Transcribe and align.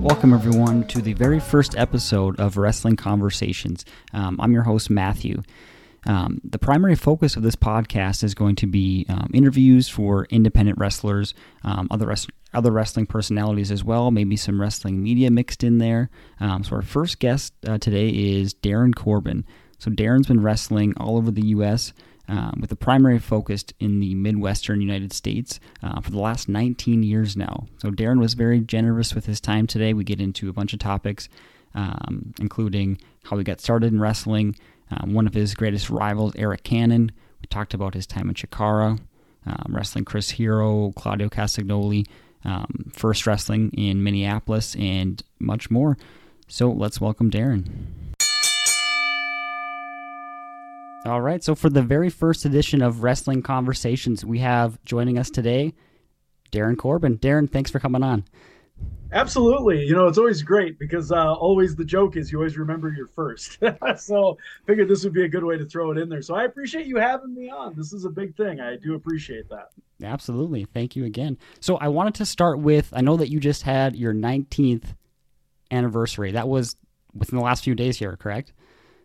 Welcome, 0.00 0.32
everyone, 0.32 0.86
to 0.86 1.02
the 1.02 1.14
very 1.14 1.40
first 1.40 1.76
episode 1.76 2.38
of 2.38 2.56
Wrestling 2.56 2.94
Conversations. 2.94 3.84
Um, 4.12 4.40
I'm 4.40 4.52
your 4.52 4.62
host, 4.62 4.88
Matthew. 4.88 5.42
Um, 6.06 6.40
the 6.44 6.60
primary 6.60 6.94
focus 6.94 7.34
of 7.34 7.42
this 7.42 7.56
podcast 7.56 8.22
is 8.22 8.34
going 8.34 8.54
to 8.56 8.68
be 8.68 9.04
um, 9.08 9.28
interviews 9.34 9.88
for 9.88 10.26
independent 10.30 10.78
wrestlers, 10.78 11.34
um, 11.64 11.88
other 11.90 12.06
res- 12.06 12.28
other 12.54 12.70
wrestling 12.70 13.06
personalities 13.06 13.72
as 13.72 13.82
well, 13.82 14.12
maybe 14.12 14.36
some 14.36 14.60
wrestling 14.60 15.02
media 15.02 15.28
mixed 15.28 15.64
in 15.64 15.78
there. 15.78 16.08
Um, 16.38 16.62
so 16.62 16.76
our 16.76 16.82
first 16.82 17.18
guest 17.18 17.52
uh, 17.66 17.78
today 17.78 18.10
is 18.10 18.54
Darin 18.54 18.94
Corbin. 18.94 19.44
So 19.80 19.90
Darin's 19.90 20.28
been 20.28 20.42
wrestling 20.42 20.94
all 20.98 21.16
over 21.16 21.30
the 21.30 21.46
U.S. 21.48 21.92
Um, 22.28 22.58
with 22.60 22.70
a 22.70 22.76
primary 22.76 23.18
focus 23.18 23.64
in 23.80 23.98
the 23.98 24.14
Midwestern 24.14 24.80
United 24.80 25.12
States 25.12 25.58
uh, 25.82 26.00
for 26.00 26.10
the 26.10 26.20
last 26.20 26.48
19 26.48 27.02
years 27.02 27.36
now. 27.36 27.66
So 27.78 27.90
Darin 27.90 28.20
was 28.20 28.34
very 28.34 28.60
generous 28.60 29.14
with 29.14 29.26
his 29.26 29.40
time 29.40 29.66
today. 29.66 29.94
We 29.94 30.04
get 30.04 30.20
into 30.20 30.48
a 30.48 30.52
bunch 30.52 30.72
of 30.72 30.78
topics, 30.78 31.28
um, 31.74 32.34
including 32.38 33.00
how 33.24 33.38
he 33.38 33.42
got 33.42 33.60
started 33.60 33.92
in 33.92 34.00
wrestling, 34.00 34.54
um, 34.90 35.14
one 35.14 35.26
of 35.26 35.34
his 35.34 35.54
greatest 35.54 35.90
rivals, 35.90 36.34
Arik 36.34 36.62
Cannon. 36.62 37.10
We 37.40 37.46
talked 37.48 37.74
about 37.74 37.94
his 37.94 38.06
time 38.06 38.28
in 38.28 38.34
Chikara, 38.34 39.00
um, 39.46 39.74
wrestling 39.74 40.04
Chris 40.04 40.30
Hero, 40.30 40.92
Claudio 40.92 41.28
Castagnoli, 41.28 42.06
um, 42.44 42.92
F1RST 42.94 43.26
Wrestling 43.26 43.70
in 43.72 44.04
Minneapolis, 44.04 44.76
and 44.76 45.22
much 45.38 45.70
more. 45.70 45.96
So 46.48 46.70
let's 46.70 47.00
welcome 47.00 47.30
Darren. 47.30 48.09
All 51.06 51.22
right. 51.22 51.42
So 51.42 51.54
for 51.54 51.70
the 51.70 51.82
very 51.82 52.10
first 52.10 52.44
edition 52.44 52.82
of 52.82 53.02
Wrestling 53.02 53.42
Conversations, 53.42 54.22
we 54.22 54.40
have 54.40 54.82
joining 54.84 55.18
us 55.18 55.30
today 55.30 55.72
Darin 56.50 56.76
Corbin. 56.76 57.16
Darin, 57.16 57.48
thanks 57.48 57.70
for 57.70 57.80
coming 57.80 58.02
on. 58.02 58.24
Absolutely. 59.12 59.82
You 59.84 59.94
know, 59.94 60.06
it's 60.08 60.18
always 60.18 60.42
great 60.42 60.78
because 60.78 61.10
uh, 61.10 61.32
always 61.32 61.74
the 61.74 61.86
joke 61.86 62.16
is 62.16 62.30
you 62.30 62.38
always 62.38 62.58
remember 62.58 62.90
your 62.90 63.06
first. 63.06 63.58
so 63.96 64.36
figured 64.66 64.88
this 64.88 65.02
would 65.02 65.14
be 65.14 65.24
a 65.24 65.28
good 65.28 65.42
way 65.42 65.56
to 65.56 65.64
throw 65.64 65.90
it 65.90 65.96
in 65.96 66.10
there. 66.10 66.20
So 66.20 66.34
I 66.34 66.44
appreciate 66.44 66.86
you 66.86 66.96
having 66.96 67.34
me 67.34 67.48
on. 67.48 67.74
This 67.74 67.94
is 67.94 68.04
a 68.04 68.10
big 68.10 68.36
thing. 68.36 68.60
I 68.60 68.76
do 68.76 68.94
appreciate 68.94 69.48
that. 69.48 69.70
Absolutely. 70.02 70.66
Thank 70.66 70.96
you 70.96 71.06
again. 71.06 71.38
So 71.60 71.76
I 71.78 71.88
wanted 71.88 72.14
to 72.16 72.26
start 72.26 72.58
with 72.58 72.92
I 72.94 73.00
know 73.00 73.16
that 73.16 73.30
you 73.30 73.40
just 73.40 73.62
had 73.62 73.96
your 73.96 74.12
19th 74.12 74.94
anniversary. 75.70 76.32
That 76.32 76.48
was 76.48 76.76
within 77.14 77.38
the 77.38 77.44
last 77.44 77.64
few 77.64 77.74
days 77.74 77.98
here, 77.98 78.16
correct? 78.16 78.52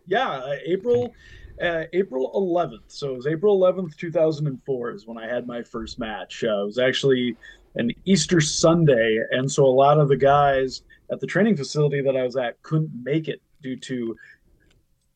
Yeah, 0.06 0.28
uh, 0.28 0.56
April. 0.66 1.04
Okay 1.04 1.14
uh, 1.62 1.84
April 1.92 2.30
11th. 2.34 2.84
So 2.88 3.12
it 3.12 3.16
was 3.16 3.26
April 3.26 3.58
11th, 3.58 3.96
2004 3.96 4.90
is 4.92 5.06
when 5.06 5.18
I 5.18 5.26
had 5.26 5.46
my 5.46 5.62
first 5.62 5.98
match. 5.98 6.44
Uh, 6.44 6.62
it 6.62 6.66
was 6.66 6.78
actually 6.78 7.36
an 7.76 7.90
Easter 8.04 8.40
Sunday. 8.40 9.20
And 9.30 9.50
so 9.50 9.64
a 9.64 9.68
lot 9.68 9.98
of 9.98 10.08
the 10.08 10.16
guys 10.16 10.82
at 11.10 11.20
the 11.20 11.26
training 11.26 11.56
facility 11.56 12.02
that 12.02 12.16
I 12.16 12.22
was 12.22 12.36
at 12.36 12.60
couldn't 12.62 12.90
make 13.02 13.28
it 13.28 13.40
due 13.62 13.76
to 13.76 14.16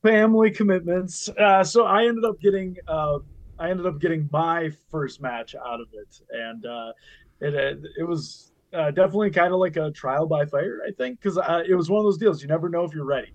family 0.03 0.51
commitments. 0.51 1.29
Uh, 1.29 1.65
so 1.65 1.85
I 1.85 2.07
ended 2.07 2.25
up 2.25 2.41
getting, 2.41 2.77
uh, 2.89 3.19
I 3.59 3.71
ended 3.71 3.87
up 3.87 4.01
getting 4.01 4.29
my 4.33 4.71
first 4.91 5.21
match 5.21 5.55
out 5.55 5.81
of 5.81 5.89
it. 5.93 6.21
And 6.31 6.65
uh, 6.65 6.93
it, 7.41 7.83
it 7.99 8.05
was 8.05 8.53
uh, 8.73 8.91
definitely 8.91 9.31
kind 9.31 9.53
of 9.53 9.61
like 9.61 9.77
a 9.77 9.91
trial 9.91 10.27
by 10.27 10.47
fire, 10.47 10.81
I 10.87 10.93
think, 10.93 11.21
because 11.21 11.39
it 11.69 11.75
was 11.75 11.91
one 11.91 11.99
of 11.99 12.05
those 12.05 12.19
deals. 12.19 12.41
You 12.41 12.49
never 12.49 12.69
know 12.69 12.85
if 12.85 12.95
you're 12.95 13.05
ready 13.05 13.33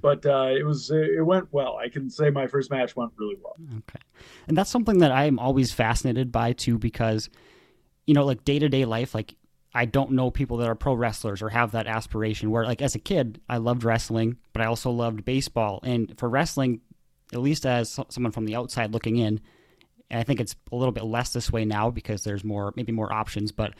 but 0.00 0.24
uh, 0.26 0.48
it 0.56 0.64
was 0.64 0.90
it 0.90 1.24
went 1.24 1.52
well. 1.52 1.76
I 1.76 1.88
can 1.88 2.10
say 2.10 2.30
my 2.30 2.46
first 2.46 2.70
match 2.70 2.96
went 2.96 3.12
really 3.16 3.36
well. 3.42 3.56
Okay, 3.78 4.00
and 4.48 4.56
that's 4.56 4.70
something 4.70 4.98
that 4.98 5.12
I'm 5.12 5.38
always 5.38 5.72
fascinated 5.72 6.32
by 6.32 6.52
too, 6.52 6.78
because 6.78 7.28
you 8.06 8.14
know, 8.14 8.24
like 8.24 8.44
day 8.44 8.58
to 8.58 8.68
day 8.68 8.84
life, 8.84 9.14
like 9.14 9.34
I 9.74 9.84
don't 9.84 10.12
know 10.12 10.30
people 10.30 10.58
that 10.58 10.68
are 10.68 10.74
pro 10.74 10.94
wrestlers 10.94 11.42
or 11.42 11.48
have 11.50 11.72
that 11.72 11.86
aspiration. 11.86 12.50
Where 12.50 12.64
like 12.64 12.82
as 12.82 12.94
a 12.94 13.00
kid, 13.00 13.40
I 13.48 13.58
loved 13.58 13.84
wrestling, 13.84 14.38
but 14.52 14.62
I 14.62 14.66
also 14.66 14.90
loved 14.90 15.24
baseball, 15.24 15.80
and 15.82 16.16
for 16.18 16.28
wrestling, 16.28 16.80
at 17.32 17.40
least 17.40 17.66
as 17.66 17.98
someone 18.08 18.32
from 18.32 18.46
the 18.46 18.56
outside 18.56 18.92
looking 18.92 19.16
in, 19.16 19.40
I 20.10 20.22
think 20.22 20.40
it's 20.40 20.56
a 20.70 20.76
little 20.76 20.92
bit 20.92 21.04
less 21.04 21.32
this 21.32 21.50
way 21.50 21.64
now 21.64 21.90
because 21.90 22.22
there's 22.22 22.44
more 22.44 22.72
maybe 22.76 22.92
more 22.92 23.12
options, 23.12 23.52
but 23.52 23.74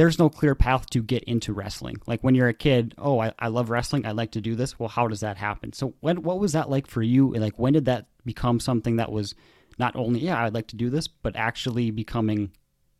there's 0.00 0.18
no 0.18 0.30
clear 0.30 0.54
path 0.54 0.88
to 0.88 1.02
get 1.02 1.22
into 1.24 1.52
wrestling. 1.52 1.96
Like 2.06 2.22
when 2.22 2.34
you're 2.34 2.48
a 2.48 2.54
kid, 2.54 2.94
oh, 2.96 3.20
I, 3.20 3.34
I 3.38 3.48
love 3.48 3.68
wrestling. 3.68 4.06
I 4.06 4.12
like 4.12 4.30
to 4.30 4.40
do 4.40 4.56
this. 4.56 4.78
Well, 4.78 4.88
how 4.88 5.06
does 5.08 5.20
that 5.20 5.36
happen? 5.36 5.74
So 5.74 5.92
when, 6.00 6.22
what 6.22 6.38
was 6.38 6.52
that 6.52 6.70
like 6.70 6.86
for 6.86 7.02
you? 7.02 7.34
Like, 7.34 7.58
when 7.58 7.74
did 7.74 7.84
that 7.84 8.06
become 8.24 8.60
something 8.60 8.96
that 8.96 9.12
was 9.12 9.34
not 9.78 9.94
only, 9.96 10.20
yeah, 10.20 10.42
I'd 10.42 10.54
like 10.54 10.68
to 10.68 10.76
do 10.76 10.88
this, 10.88 11.06
but 11.06 11.36
actually 11.36 11.90
becoming, 11.90 12.50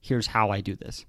here's 0.03 0.27
how 0.27 0.51
I 0.51 0.61
do 0.61 0.77
this? 0.77 1.07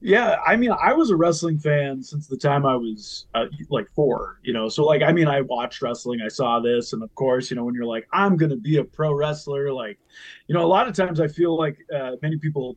Yeah, 0.00 0.36
I 0.46 0.54
mean, 0.54 0.70
I 0.70 0.92
was 0.92 1.10
a 1.10 1.16
wrestling 1.16 1.58
fan 1.58 2.00
since 2.04 2.28
the 2.28 2.36
time 2.36 2.64
I 2.64 2.76
was 2.76 3.26
uh, 3.34 3.46
like 3.70 3.88
four, 3.90 4.38
you 4.44 4.52
know. 4.52 4.68
So, 4.68 4.84
like, 4.84 5.02
I 5.02 5.10
mean, 5.10 5.26
I 5.26 5.40
watched 5.40 5.82
wrestling, 5.82 6.20
I 6.24 6.28
saw 6.28 6.60
this, 6.60 6.92
and 6.92 7.02
of 7.02 7.12
course, 7.16 7.50
you 7.50 7.56
know, 7.56 7.64
when 7.64 7.74
you're 7.74 7.86
like, 7.86 8.06
I'm 8.12 8.36
going 8.36 8.50
to 8.50 8.56
be 8.56 8.76
a 8.76 8.84
pro 8.84 9.12
wrestler, 9.12 9.72
like, 9.72 9.98
you 10.46 10.54
know, 10.54 10.64
a 10.64 10.68
lot 10.68 10.86
of 10.86 10.94
times 10.94 11.18
I 11.18 11.26
feel 11.26 11.58
like 11.58 11.78
uh, 11.92 12.12
many 12.22 12.36
people 12.36 12.76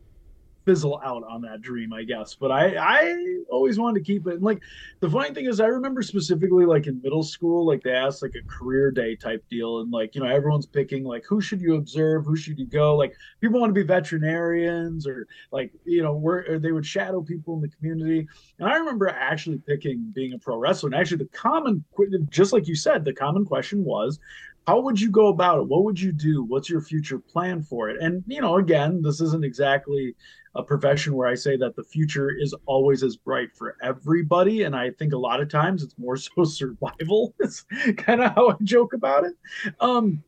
fizzle 0.69 1.01
out 1.03 1.23
on 1.23 1.41
that 1.41 1.61
dream, 1.61 1.91
I 1.91 2.03
guess. 2.03 2.35
But 2.35 2.51
I 2.51 2.75
I 2.77 3.37
always 3.49 3.79
wanted 3.79 3.99
to 3.99 4.05
keep 4.05 4.27
it. 4.27 4.35
And 4.35 4.43
like 4.43 4.61
the 4.99 5.09
funny 5.09 5.33
thing 5.33 5.47
is, 5.47 5.59
I 5.59 5.65
remember 5.65 6.03
specifically 6.03 6.65
like 6.65 6.85
in 6.85 7.01
middle 7.01 7.23
school, 7.23 7.65
like 7.65 7.81
they 7.81 7.91
asked 7.91 8.21
like 8.21 8.35
a 8.35 8.47
career 8.47 8.91
day 8.91 9.15
type 9.15 9.43
deal, 9.49 9.79
and 9.79 9.91
like 9.91 10.13
you 10.13 10.21
know 10.21 10.27
everyone's 10.27 10.67
picking 10.67 11.03
like 11.03 11.23
who 11.27 11.41
should 11.41 11.59
you 11.59 11.75
observe, 11.75 12.23
who 12.25 12.35
should 12.35 12.59
you 12.59 12.67
go. 12.67 12.95
Like 12.95 13.13
people 13.41 13.59
want 13.59 13.71
to 13.71 13.81
be 13.81 13.85
veterinarians 13.85 15.07
or 15.07 15.25
like 15.51 15.71
you 15.85 16.03
know 16.03 16.13
where 16.13 16.59
they 16.59 16.71
would 16.71 16.85
shadow 16.85 17.21
people 17.21 17.55
in 17.55 17.61
the 17.61 17.69
community. 17.69 18.27
And 18.59 18.69
I 18.69 18.77
remember 18.77 19.09
actually 19.09 19.57
picking 19.57 20.11
being 20.13 20.33
a 20.33 20.37
pro 20.37 20.57
wrestler. 20.57 20.89
And 20.89 20.95
actually, 20.95 21.17
the 21.17 21.37
common 21.37 21.83
just 22.29 22.53
like 22.53 22.67
you 22.67 22.75
said, 22.75 23.03
the 23.03 23.13
common 23.13 23.43
question 23.43 23.83
was 23.83 24.19
how 24.67 24.79
would 24.79 25.01
you 25.01 25.09
go 25.09 25.29
about 25.29 25.57
it 25.57 25.67
what 25.67 25.83
would 25.83 25.99
you 25.99 26.11
do 26.11 26.43
what's 26.43 26.69
your 26.69 26.79
future 26.79 27.17
plan 27.17 27.63
for 27.63 27.89
it 27.89 27.97
and 28.01 28.23
you 28.27 28.39
know 28.39 28.57
again 28.57 29.01
this 29.01 29.19
isn't 29.19 29.43
exactly 29.43 30.13
a 30.55 30.63
profession 30.63 31.15
where 31.15 31.27
I 31.27 31.35
say 31.35 31.57
that 31.57 31.75
the 31.75 31.83
future 31.83 32.31
is 32.31 32.55
always 32.65 33.03
as 33.03 33.15
bright 33.15 33.55
for 33.55 33.75
everybody. 33.81 34.63
And 34.63 34.75
I 34.75 34.91
think 34.91 35.13
a 35.13 35.17
lot 35.17 35.41
of 35.41 35.49
times 35.49 35.83
it's 35.83 35.97
more 35.97 36.17
so 36.17 36.43
survival. 36.43 37.33
It's 37.39 37.65
kind 37.97 38.21
of 38.21 38.33
how 38.33 38.49
I 38.49 38.55
joke 38.63 38.93
about 38.93 39.25
it. 39.25 39.35
Um, 39.79 40.23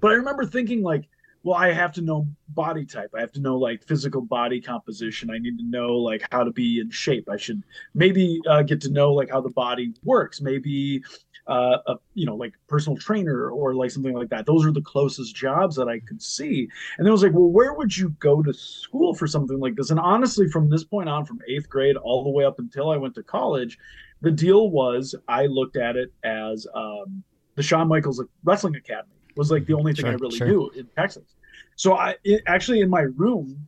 but 0.00 0.12
I 0.12 0.14
remember 0.14 0.46
thinking 0.46 0.82
like, 0.82 1.08
well, 1.44 1.56
I 1.56 1.72
have 1.72 1.92
to 1.92 2.02
know 2.02 2.26
body 2.50 2.84
type. 2.84 3.10
I 3.16 3.20
have 3.20 3.32
to 3.32 3.40
know 3.40 3.56
like 3.56 3.84
physical 3.84 4.20
body 4.20 4.60
composition. 4.60 5.30
I 5.30 5.38
need 5.38 5.56
to 5.58 5.64
know 5.64 5.94
like 5.94 6.26
how 6.32 6.44
to 6.44 6.50
be 6.50 6.80
in 6.80 6.90
shape. 6.90 7.28
I 7.30 7.36
should 7.36 7.62
maybe 7.94 8.40
uh, 8.48 8.62
get 8.62 8.80
to 8.82 8.90
know 8.90 9.12
like 9.12 9.30
how 9.30 9.40
the 9.40 9.50
body 9.50 9.94
works. 10.02 10.40
Maybe 10.40 11.02
uh, 11.48 11.78
a 11.86 11.96
you 12.14 12.26
know 12.26 12.36
like 12.36 12.54
personal 12.68 12.96
trainer 12.96 13.50
or 13.50 13.74
like 13.74 13.90
something 13.90 14.14
like 14.14 14.28
that. 14.28 14.46
Those 14.46 14.66
are 14.66 14.72
the 14.72 14.82
closest 14.82 15.34
jobs 15.34 15.74
that 15.76 15.88
I 15.88 15.98
could 16.00 16.22
see. 16.22 16.68
And 16.98 17.06
then 17.06 17.08
I 17.08 17.12
was 17.12 17.22
like, 17.22 17.32
well, 17.32 17.48
where 17.48 17.74
would 17.74 17.96
you 17.96 18.10
go 18.20 18.42
to 18.42 18.52
school 18.52 19.14
for 19.14 19.26
something 19.26 19.58
like 19.58 19.74
this? 19.74 19.90
And 19.90 19.98
honestly, 19.98 20.48
from 20.48 20.68
this 20.68 20.84
point 20.84 21.08
on, 21.08 21.24
from 21.24 21.40
eighth 21.48 21.68
grade 21.68 21.96
all 21.96 22.22
the 22.22 22.30
way 22.30 22.44
up 22.44 22.58
until 22.58 22.90
I 22.90 22.96
went 22.96 23.14
to 23.14 23.22
college, 23.22 23.78
the 24.20 24.30
deal 24.30 24.70
was 24.70 25.14
I 25.26 25.46
looked 25.46 25.76
at 25.76 25.96
it 25.96 26.12
as 26.22 26.66
um, 26.74 27.22
the 27.54 27.62
Shawn 27.62 27.88
Michaels 27.88 28.22
Wrestling 28.44 28.76
Academy 28.76 29.14
was 29.36 29.50
like 29.50 29.66
the 29.66 29.74
only 29.74 29.94
thing 29.94 30.04
sure, 30.04 30.12
I 30.12 30.16
really 30.16 30.36
sure. 30.36 30.46
knew 30.46 30.70
in 30.76 30.86
Texas. 30.96 31.34
So 31.76 31.94
I 31.94 32.16
it, 32.24 32.42
actually 32.46 32.80
in 32.80 32.90
my 32.90 33.02
room, 33.02 33.66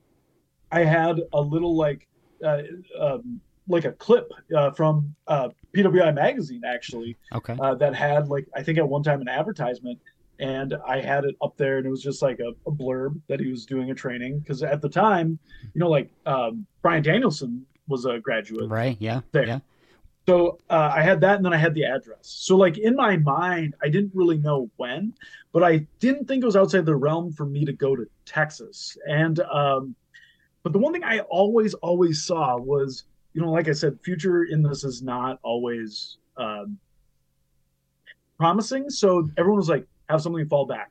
I 0.70 0.80
had 0.80 1.20
a 1.32 1.40
little 1.40 1.76
like 1.76 2.06
uh, 2.44 2.62
um, 2.98 3.40
like 3.70 3.84
a 3.84 3.92
clip 3.92 4.32
uh, 4.56 4.70
from 4.72 5.14
uh, 5.26 5.48
PWI 5.74 6.14
magazine 6.14 6.62
actually. 6.66 7.16
Okay. 7.34 7.56
Uh, 7.58 7.74
that 7.76 7.94
had 7.94 8.28
like 8.28 8.46
I 8.54 8.62
think 8.62 8.78
at 8.78 8.88
one 8.88 9.02
time 9.02 9.20
an 9.20 9.28
advertisement, 9.28 9.98
and 10.38 10.74
I 10.86 11.00
had 11.00 11.24
it 11.24 11.36
up 11.42 11.56
there, 11.56 11.78
and 11.78 11.86
it 11.86 11.90
was 11.90 12.02
just 12.02 12.22
like 12.22 12.40
a, 12.40 12.52
a 12.66 12.72
blurb 12.72 13.20
that 13.28 13.40
he 13.40 13.50
was 13.50 13.66
doing 13.66 13.90
a 13.90 13.94
training 13.94 14.40
because 14.40 14.62
at 14.62 14.80
the 14.80 14.88
time, 14.88 15.38
you 15.74 15.78
know, 15.78 15.88
like 15.88 16.10
um, 16.26 16.66
Bryan 16.82 17.02
Danielson 17.02 17.66
was 17.88 18.04
a 18.04 18.18
graduate. 18.18 18.68
Right. 18.68 18.96
Yeah. 19.00 19.20
There. 19.32 19.46
Yeah. 19.46 19.58
So 20.28 20.58
uh, 20.68 20.92
I 20.94 21.02
had 21.02 21.20
that, 21.22 21.36
and 21.36 21.44
then 21.44 21.52
I 21.52 21.56
had 21.56 21.74
the 21.74 21.84
address. 21.84 22.20
So 22.22 22.56
like 22.56 22.78
in 22.78 22.94
my 22.94 23.16
mind, 23.16 23.74
I 23.82 23.88
didn't 23.88 24.12
really 24.14 24.38
know 24.38 24.70
when, 24.76 25.14
but 25.52 25.64
I 25.64 25.86
didn't 25.98 26.26
think 26.28 26.42
it 26.42 26.46
was 26.46 26.56
outside 26.56 26.86
the 26.86 26.94
realm 26.94 27.32
for 27.32 27.46
me 27.46 27.64
to 27.64 27.72
go 27.72 27.96
to 27.96 28.06
Texas. 28.26 28.96
And 29.08 29.40
um, 29.40 29.94
but 30.62 30.72
the 30.72 30.78
one 30.78 30.92
thing 30.92 31.04
I 31.04 31.20
always 31.20 31.74
always 31.74 32.22
saw 32.22 32.56
was 32.56 33.04
you 33.32 33.40
know, 33.40 33.50
like 33.50 33.68
I 33.68 33.72
said, 33.72 33.98
future 34.02 34.44
in 34.44 34.62
this 34.62 34.84
is 34.84 35.02
not 35.02 35.38
always 35.42 36.18
um, 36.36 36.78
promising. 38.38 38.90
So 38.90 39.28
everyone 39.36 39.58
was 39.58 39.68
like, 39.68 39.86
have 40.08 40.22
something 40.22 40.42
to 40.42 40.48
fall 40.48 40.66
back. 40.66 40.90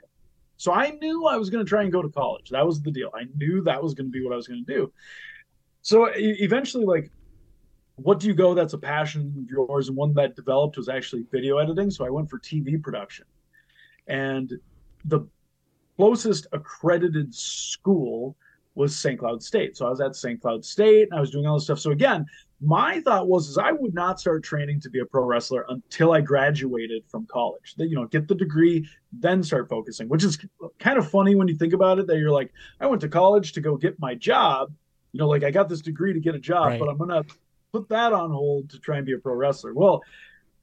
So 0.57 0.71
I 0.73 0.91
knew 1.01 1.25
I 1.25 1.37
was 1.37 1.49
going 1.49 1.63
to 1.63 1.69
try 1.69 1.83
and 1.83 1.91
go 1.91 2.01
to 2.01 2.09
college. 2.09 2.49
That 2.49 2.65
was 2.65 2.81
the 2.81 2.91
deal. 2.91 3.11
I 3.15 3.25
knew 3.37 3.61
that 3.63 3.81
was 3.81 3.93
going 3.93 4.07
to 4.07 4.11
be 4.11 4.23
what 4.23 4.33
I 4.33 4.35
was 4.35 4.47
going 4.47 4.63
to 4.65 4.73
do. 4.73 4.91
So 5.81 6.09
eventually, 6.15 6.85
like, 6.85 7.09
what 7.95 8.19
do 8.19 8.27
you 8.27 8.33
go 8.33 8.53
that's 8.53 8.73
a 8.73 8.77
passion 8.77 9.33
of 9.37 9.49
yours? 9.49 9.87
And 9.87 9.97
one 9.97 10.13
that 10.13 10.35
developed 10.35 10.77
was 10.77 10.89
actually 10.89 11.25
video 11.31 11.57
editing. 11.57 11.89
So 11.89 12.05
I 12.05 12.09
went 12.09 12.29
for 12.29 12.39
TV 12.39 12.81
production. 12.81 13.25
And 14.07 14.53
the 15.05 15.21
closest 15.97 16.47
accredited 16.51 17.33
school 17.33 18.35
was 18.79 18.95
St. 18.95 19.19
Cloud 19.19 19.43
State. 19.43 19.75
So 19.75 19.85
I 19.85 19.89
was 19.89 19.99
at 19.99 20.15
St. 20.15 20.41
Cloud 20.41 20.63
State 20.63 21.09
and 21.09 21.17
I 21.17 21.19
was 21.19 21.31
doing 21.31 21.45
all 21.45 21.55
this 21.55 21.65
stuff. 21.65 21.79
So 21.79 21.91
again, 21.91 22.25
my 22.61 23.01
thought 23.01 23.27
was 23.27 23.49
is 23.49 23.57
I 23.57 23.73
would 23.73 23.93
not 23.93 24.21
start 24.21 24.41
training 24.41 24.79
to 24.81 24.89
be 24.89 24.99
a 24.99 25.05
pro 25.05 25.25
wrestler 25.25 25.65
until 25.67 26.13
I 26.13 26.21
graduated 26.21 27.03
from 27.05 27.25
college. 27.27 27.75
That 27.75 27.87
you 27.87 27.95
know, 27.95 28.05
get 28.05 28.29
the 28.29 28.35
degree, 28.35 28.87
then 29.11 29.43
start 29.43 29.67
focusing, 29.67 30.07
which 30.07 30.23
is 30.23 30.39
kind 30.79 30.97
of 30.97 31.09
funny 31.11 31.35
when 31.35 31.49
you 31.49 31.55
think 31.55 31.73
about 31.73 31.99
it 31.99 32.07
that 32.07 32.17
you're 32.17 32.31
like, 32.31 32.53
I 32.79 32.87
went 32.87 33.01
to 33.01 33.09
college 33.09 33.51
to 33.53 33.61
go 33.61 33.75
get 33.75 33.99
my 33.99 34.15
job. 34.15 34.71
You 35.11 35.19
know, 35.19 35.27
like 35.27 35.43
I 35.43 35.51
got 35.51 35.67
this 35.67 35.81
degree 35.81 36.13
to 36.13 36.19
get 36.21 36.35
a 36.35 36.39
job, 36.39 36.67
right. 36.67 36.79
but 36.79 36.87
I'm 36.87 36.97
gonna 36.97 37.23
put 37.73 37.89
that 37.89 38.13
on 38.13 38.31
hold 38.31 38.69
to 38.69 38.79
try 38.79 38.95
and 38.95 39.05
be 39.05 39.13
a 39.13 39.17
pro 39.17 39.33
wrestler. 39.33 39.73
Well, 39.73 40.01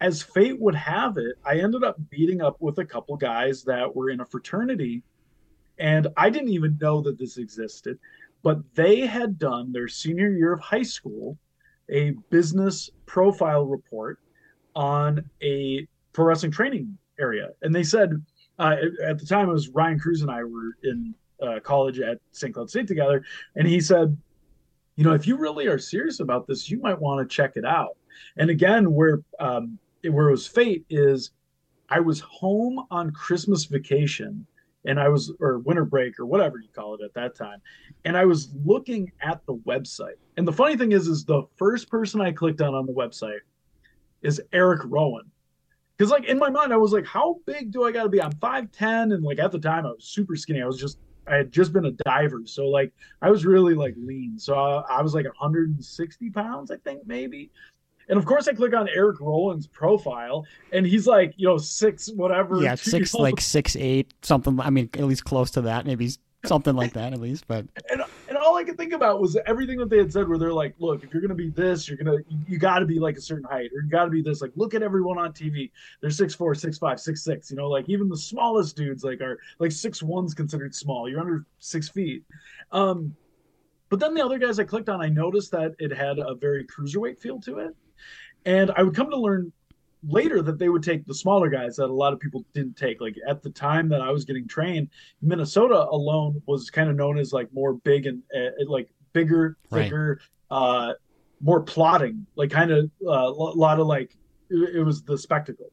as 0.00 0.22
fate 0.22 0.58
would 0.58 0.74
have 0.74 1.18
it, 1.18 1.36
I 1.44 1.58
ended 1.58 1.84
up 1.84 1.98
meeting 2.10 2.40
up 2.40 2.56
with 2.60 2.78
a 2.78 2.84
couple 2.84 3.16
guys 3.16 3.62
that 3.64 3.94
were 3.94 4.08
in 4.08 4.20
a 4.20 4.26
fraternity 4.26 5.02
and 5.78 6.08
I 6.16 6.30
didn't 6.30 6.50
even 6.50 6.78
know 6.80 7.00
that 7.02 7.18
this 7.18 7.36
existed, 7.36 7.98
but 8.42 8.58
they 8.74 9.00
had 9.00 9.38
done 9.38 9.72
their 9.72 9.88
senior 9.88 10.30
year 10.30 10.52
of 10.52 10.60
high 10.60 10.82
school 10.82 11.38
a 11.90 12.10
business 12.30 12.90
profile 13.06 13.64
report 13.64 14.18
on 14.74 15.24
a 15.42 15.86
pro 16.12 16.26
wrestling 16.26 16.52
training 16.52 16.96
area. 17.18 17.50
And 17.62 17.74
they 17.74 17.82
said, 17.82 18.10
uh, 18.58 18.76
at 19.04 19.18
the 19.18 19.26
time, 19.26 19.48
it 19.48 19.52
was 19.52 19.68
Ryan 19.68 19.98
Cruz 19.98 20.22
and 20.22 20.30
I 20.30 20.42
were 20.44 20.76
in 20.82 21.14
uh, 21.42 21.60
college 21.62 22.00
at 22.00 22.18
St. 22.32 22.54
Cloud 22.54 22.70
State 22.70 22.88
together. 22.88 23.22
And 23.54 23.68
he 23.68 23.80
said, 23.80 24.16
you 24.96 25.04
know, 25.04 25.12
if 25.12 25.26
you 25.26 25.36
really 25.36 25.66
are 25.66 25.78
serious 25.78 26.20
about 26.20 26.46
this, 26.46 26.70
you 26.70 26.80
might 26.80 26.98
want 26.98 27.28
to 27.28 27.34
check 27.34 27.52
it 27.56 27.64
out. 27.64 27.96
And 28.38 28.48
again, 28.48 28.92
where 28.92 29.20
um, 29.38 29.78
where 30.02 30.28
it 30.28 30.30
was 30.30 30.46
fate 30.46 30.86
is 30.88 31.32
I 31.90 32.00
was 32.00 32.20
home 32.20 32.86
on 32.90 33.10
Christmas 33.10 33.66
vacation 33.66 34.46
and 34.86 34.98
I 35.00 35.08
was 35.08 35.32
or 35.40 35.58
winter 35.58 35.84
break 35.84 36.18
or 36.18 36.26
whatever 36.26 36.58
you 36.58 36.68
call 36.74 36.94
it 36.94 37.00
at 37.02 37.14
that 37.14 37.34
time, 37.34 37.60
and 38.04 38.16
I 38.16 38.24
was 38.24 38.50
looking 38.64 39.10
at 39.20 39.44
the 39.46 39.54
website. 39.54 40.16
And 40.36 40.46
the 40.46 40.52
funny 40.52 40.76
thing 40.76 40.92
is, 40.92 41.06
is 41.08 41.24
the 41.24 41.42
first 41.56 41.90
person 41.90 42.20
I 42.20 42.32
clicked 42.32 42.60
on 42.60 42.74
on 42.74 42.86
the 42.86 42.92
website 42.92 43.40
is 44.22 44.40
Eric 44.52 44.82
Rowan. 44.84 45.30
Because 45.96 46.10
like 46.10 46.24
in 46.24 46.38
my 46.38 46.50
mind, 46.50 46.72
I 46.72 46.76
was 46.76 46.92
like, 46.92 47.06
how 47.06 47.36
big 47.46 47.70
do 47.72 47.84
I 47.84 47.92
got 47.92 48.02
to 48.02 48.08
be? 48.08 48.20
I'm 48.20 48.32
five 48.32 48.70
ten, 48.70 49.12
and 49.12 49.22
like 49.24 49.38
at 49.38 49.52
the 49.52 49.58
time, 49.58 49.86
I 49.86 49.90
was 49.90 50.04
super 50.04 50.36
skinny. 50.36 50.62
I 50.62 50.66
was 50.66 50.78
just 50.78 50.98
I 51.26 51.36
had 51.36 51.50
just 51.50 51.72
been 51.72 51.86
a 51.86 51.90
diver, 51.90 52.42
so 52.44 52.66
like 52.66 52.92
I 53.22 53.30
was 53.30 53.46
really 53.46 53.74
like 53.74 53.94
lean. 53.96 54.38
So 54.38 54.54
I, 54.54 54.98
I 54.98 55.02
was 55.02 55.14
like 55.14 55.24
160 55.24 56.30
pounds, 56.30 56.70
I 56.70 56.76
think 56.76 57.06
maybe. 57.06 57.50
And 58.08 58.18
of 58.18 58.24
course, 58.24 58.46
I 58.46 58.52
click 58.52 58.74
on 58.74 58.88
Eric 58.88 59.20
Rowan's 59.20 59.66
profile, 59.66 60.46
and 60.72 60.86
he's 60.86 61.06
like, 61.06 61.34
you 61.36 61.46
know, 61.46 61.58
six 61.58 62.10
whatever. 62.12 62.62
Yeah, 62.62 62.76
six 62.76 63.14
know? 63.14 63.22
like 63.22 63.40
six 63.40 63.74
eight 63.76 64.14
something. 64.22 64.60
I 64.60 64.70
mean, 64.70 64.90
at 64.94 65.04
least 65.04 65.24
close 65.24 65.50
to 65.52 65.62
that. 65.62 65.86
Maybe 65.86 66.10
something 66.44 66.76
like 66.76 66.92
that, 66.92 67.12
at 67.12 67.20
least. 67.20 67.46
But 67.48 67.66
and, 67.90 68.02
and 68.28 68.38
all 68.38 68.56
I 68.56 68.62
could 68.62 68.76
think 68.76 68.92
about 68.92 69.20
was 69.20 69.36
everything 69.46 69.78
that 69.78 69.90
they 69.90 69.98
had 69.98 70.12
said, 70.12 70.28
where 70.28 70.38
they're 70.38 70.52
like, 70.52 70.74
look, 70.78 71.02
if 71.02 71.12
you're 71.12 71.20
gonna 71.20 71.34
be 71.34 71.50
this, 71.50 71.88
you're 71.88 71.96
gonna 71.96 72.18
you, 72.28 72.38
you 72.46 72.58
got 72.58 72.78
to 72.78 72.86
be 72.86 73.00
like 73.00 73.16
a 73.16 73.20
certain 73.20 73.44
height, 73.44 73.70
or 73.74 73.82
you 73.82 73.90
got 73.90 74.04
to 74.04 74.10
be 74.10 74.22
this. 74.22 74.40
Like, 74.40 74.52
look 74.54 74.74
at 74.74 74.82
everyone 74.82 75.18
on 75.18 75.32
TV. 75.32 75.70
They're 76.00 76.10
six 76.10 76.34
four, 76.34 76.54
six 76.54 76.78
five, 76.78 77.00
six 77.00 77.24
six. 77.24 77.50
You 77.50 77.56
know, 77.56 77.68
like 77.68 77.88
even 77.88 78.08
the 78.08 78.16
smallest 78.16 78.76
dudes 78.76 79.02
like 79.02 79.20
are 79.20 79.40
like 79.58 79.72
six 79.72 80.02
one's 80.02 80.32
considered 80.32 80.74
small. 80.74 81.08
You're 81.08 81.20
under 81.20 81.44
six 81.58 81.88
feet. 81.88 82.22
Um, 82.70 83.16
but 83.88 84.00
then 84.00 84.14
the 84.14 84.24
other 84.24 84.38
guys 84.38 84.58
I 84.58 84.64
clicked 84.64 84.88
on, 84.88 85.00
I 85.00 85.08
noticed 85.08 85.52
that 85.52 85.74
it 85.78 85.92
had 85.92 86.18
a 86.18 86.34
very 86.34 86.64
cruiserweight 86.64 87.18
feel 87.18 87.40
to 87.42 87.58
it. 87.58 87.76
And 88.46 88.70
I 88.76 88.82
would 88.82 88.94
come 88.94 89.10
to 89.10 89.16
learn 89.16 89.52
later 90.08 90.40
that 90.40 90.58
they 90.58 90.68
would 90.68 90.82
take 90.82 91.04
the 91.04 91.14
smaller 91.14 91.50
guys 91.50 91.76
that 91.76 91.86
a 91.86 91.92
lot 91.92 92.12
of 92.12 92.20
people 92.20 92.44
didn't 92.54 92.76
take. 92.76 93.00
Like 93.00 93.16
at 93.28 93.42
the 93.42 93.50
time 93.50 93.88
that 93.88 94.00
I 94.00 94.10
was 94.10 94.24
getting 94.24 94.46
trained, 94.46 94.88
Minnesota 95.20 95.86
alone 95.90 96.40
was 96.46 96.70
kind 96.70 96.88
of 96.88 96.96
known 96.96 97.18
as 97.18 97.32
like 97.32 97.52
more 97.52 97.74
big 97.74 98.06
and 98.06 98.22
uh, 98.34 98.64
like 98.66 98.88
bigger, 99.12 99.56
thicker, 99.70 100.20
right. 100.50 100.56
uh, 100.56 100.94
more 101.40 101.60
plotting, 101.60 102.24
like 102.36 102.50
kind 102.50 102.70
of 102.70 102.90
uh, 103.04 103.10
a 103.10 103.30
lot 103.30 103.80
of 103.80 103.86
like 103.86 104.16
it, 104.48 104.76
it 104.76 104.82
was 104.82 105.02
the 105.02 105.18
spectacle. 105.18 105.70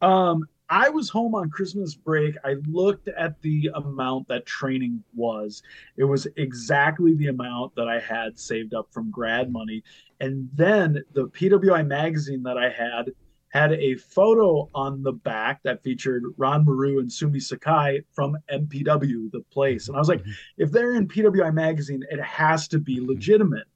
Um, 0.00 0.46
I 0.68 0.88
was 0.88 1.08
home 1.08 1.34
on 1.34 1.50
Christmas 1.50 1.94
break. 1.94 2.34
I 2.44 2.54
looked 2.66 3.08
at 3.08 3.40
the 3.42 3.70
amount 3.74 4.28
that 4.28 4.46
training 4.46 5.02
was. 5.14 5.62
It 5.96 6.04
was 6.04 6.26
exactly 6.36 7.14
the 7.14 7.28
amount 7.28 7.74
that 7.76 7.88
I 7.88 8.00
had 8.00 8.38
saved 8.38 8.72
up 8.72 8.88
from 8.90 9.10
grad 9.10 9.52
money. 9.52 9.82
And 10.20 10.48
then 10.54 11.02
the 11.12 11.28
PWI 11.28 11.86
magazine 11.86 12.42
that 12.44 12.56
I 12.56 12.70
had 12.70 13.10
had 13.52 13.72
a 13.72 13.96
photo 13.96 14.70
on 14.74 15.02
the 15.02 15.12
back 15.12 15.62
that 15.62 15.82
featured 15.82 16.24
Ron 16.38 16.64
Maru 16.64 17.00
and 17.00 17.12
Sumi 17.12 17.38
Sakai 17.38 18.00
from 18.12 18.36
MPW, 18.50 19.30
the 19.30 19.42
place. 19.50 19.88
And 19.88 19.96
I 19.96 20.00
was 20.00 20.08
like, 20.08 20.20
mm-hmm. 20.20 20.30
if 20.56 20.70
they're 20.70 20.94
in 20.94 21.06
PWI 21.06 21.52
magazine, 21.52 22.02
it 22.10 22.20
has 22.22 22.66
to 22.68 22.78
be 22.78 22.98
legitimate. 22.98 23.66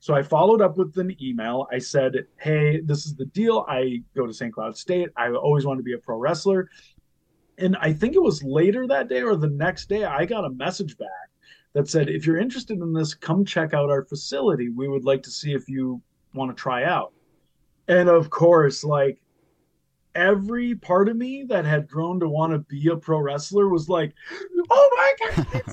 So 0.00 0.14
I 0.14 0.22
followed 0.22 0.62
up 0.62 0.76
with 0.76 0.96
an 0.98 1.16
email. 1.20 1.66
I 1.72 1.78
said, 1.78 2.26
Hey, 2.38 2.80
this 2.80 3.06
is 3.06 3.14
the 3.16 3.26
deal. 3.26 3.64
I 3.68 4.02
go 4.16 4.26
to 4.26 4.32
St. 4.32 4.52
Cloud 4.52 4.76
State. 4.76 5.10
I 5.16 5.30
always 5.30 5.66
wanted 5.66 5.78
to 5.78 5.84
be 5.84 5.94
a 5.94 5.98
pro 5.98 6.18
wrestler. 6.18 6.70
And 7.58 7.76
I 7.80 7.92
think 7.92 8.14
it 8.14 8.22
was 8.22 8.42
later 8.42 8.86
that 8.86 9.08
day 9.08 9.22
or 9.22 9.34
the 9.34 9.48
next 9.48 9.88
day, 9.88 10.04
I 10.04 10.24
got 10.24 10.44
a 10.44 10.50
message 10.50 10.96
back 10.96 11.08
that 11.72 11.88
said, 11.88 12.08
If 12.08 12.26
you're 12.26 12.38
interested 12.38 12.78
in 12.78 12.92
this, 12.92 13.14
come 13.14 13.44
check 13.44 13.74
out 13.74 13.90
our 13.90 14.04
facility. 14.04 14.68
We 14.68 14.88
would 14.88 15.04
like 15.04 15.22
to 15.24 15.30
see 15.30 15.52
if 15.52 15.68
you 15.68 16.00
want 16.34 16.56
to 16.56 16.60
try 16.60 16.84
out. 16.84 17.12
And 17.88 18.08
of 18.08 18.30
course, 18.30 18.84
like 18.84 19.20
every 20.14 20.74
part 20.74 21.08
of 21.08 21.16
me 21.16 21.44
that 21.48 21.64
had 21.64 21.88
grown 21.88 22.20
to 22.20 22.28
want 22.28 22.52
to 22.52 22.58
be 22.58 22.88
a 22.88 22.96
pro 22.96 23.18
wrestler 23.18 23.68
was 23.68 23.88
like, 23.88 24.14
Oh 24.70 25.14
my 25.20 25.32
God, 25.32 25.64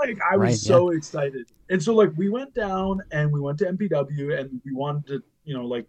like 0.00 0.18
I 0.20 0.36
was 0.36 0.46
right, 0.46 0.56
so 0.56 0.90
yeah. 0.90 0.98
excited. 0.98 1.50
And 1.68 1.82
so 1.82 1.94
like 1.94 2.10
we 2.16 2.28
went 2.28 2.54
down 2.54 3.00
and 3.12 3.32
we 3.32 3.40
went 3.40 3.58
to 3.58 3.66
MPW 3.66 4.38
and 4.38 4.60
we 4.64 4.72
wanted 4.72 5.06
to, 5.08 5.22
you 5.44 5.54
know, 5.54 5.66
like 5.66 5.86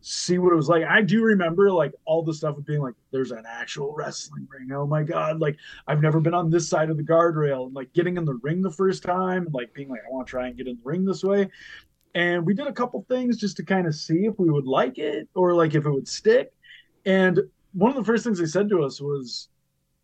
see 0.00 0.38
what 0.38 0.52
it 0.52 0.56
was 0.56 0.68
like. 0.68 0.84
I 0.84 1.00
do 1.00 1.22
remember 1.22 1.70
like 1.72 1.92
all 2.04 2.22
the 2.22 2.34
stuff 2.34 2.58
of 2.58 2.66
being 2.66 2.80
like, 2.80 2.94
there's 3.10 3.30
an 3.30 3.44
actual 3.48 3.94
wrestling 3.94 4.46
ring. 4.50 4.70
Oh 4.72 4.86
my 4.86 5.02
God. 5.02 5.40
Like 5.40 5.56
I've 5.86 6.02
never 6.02 6.20
been 6.20 6.34
on 6.34 6.50
this 6.50 6.68
side 6.68 6.90
of 6.90 6.96
the 6.96 7.02
guardrail 7.02 7.66
and 7.66 7.74
like 7.74 7.92
getting 7.94 8.16
in 8.16 8.24
the 8.24 8.38
ring 8.42 8.60
the 8.60 8.70
first 8.70 9.02
time 9.02 9.46
and 9.46 9.54
like 9.54 9.72
being 9.72 9.88
like, 9.88 10.00
I 10.06 10.10
want 10.10 10.26
to 10.26 10.30
try 10.30 10.46
and 10.46 10.56
get 10.56 10.68
in 10.68 10.76
the 10.76 10.82
ring 10.84 11.04
this 11.04 11.24
way. 11.24 11.48
And 12.14 12.44
we 12.44 12.54
did 12.54 12.66
a 12.66 12.72
couple 12.72 13.04
things 13.08 13.38
just 13.38 13.56
to 13.56 13.64
kind 13.64 13.86
of 13.86 13.94
see 13.94 14.26
if 14.26 14.38
we 14.38 14.50
would 14.50 14.66
like 14.66 14.98
it 14.98 15.28
or 15.34 15.54
like 15.54 15.74
if 15.74 15.86
it 15.86 15.90
would 15.90 16.06
stick. 16.06 16.52
And 17.06 17.40
one 17.72 17.90
of 17.90 17.96
the 17.96 18.04
first 18.04 18.24
things 18.24 18.38
they 18.38 18.46
said 18.46 18.68
to 18.68 18.84
us 18.84 19.00
was, 19.00 19.48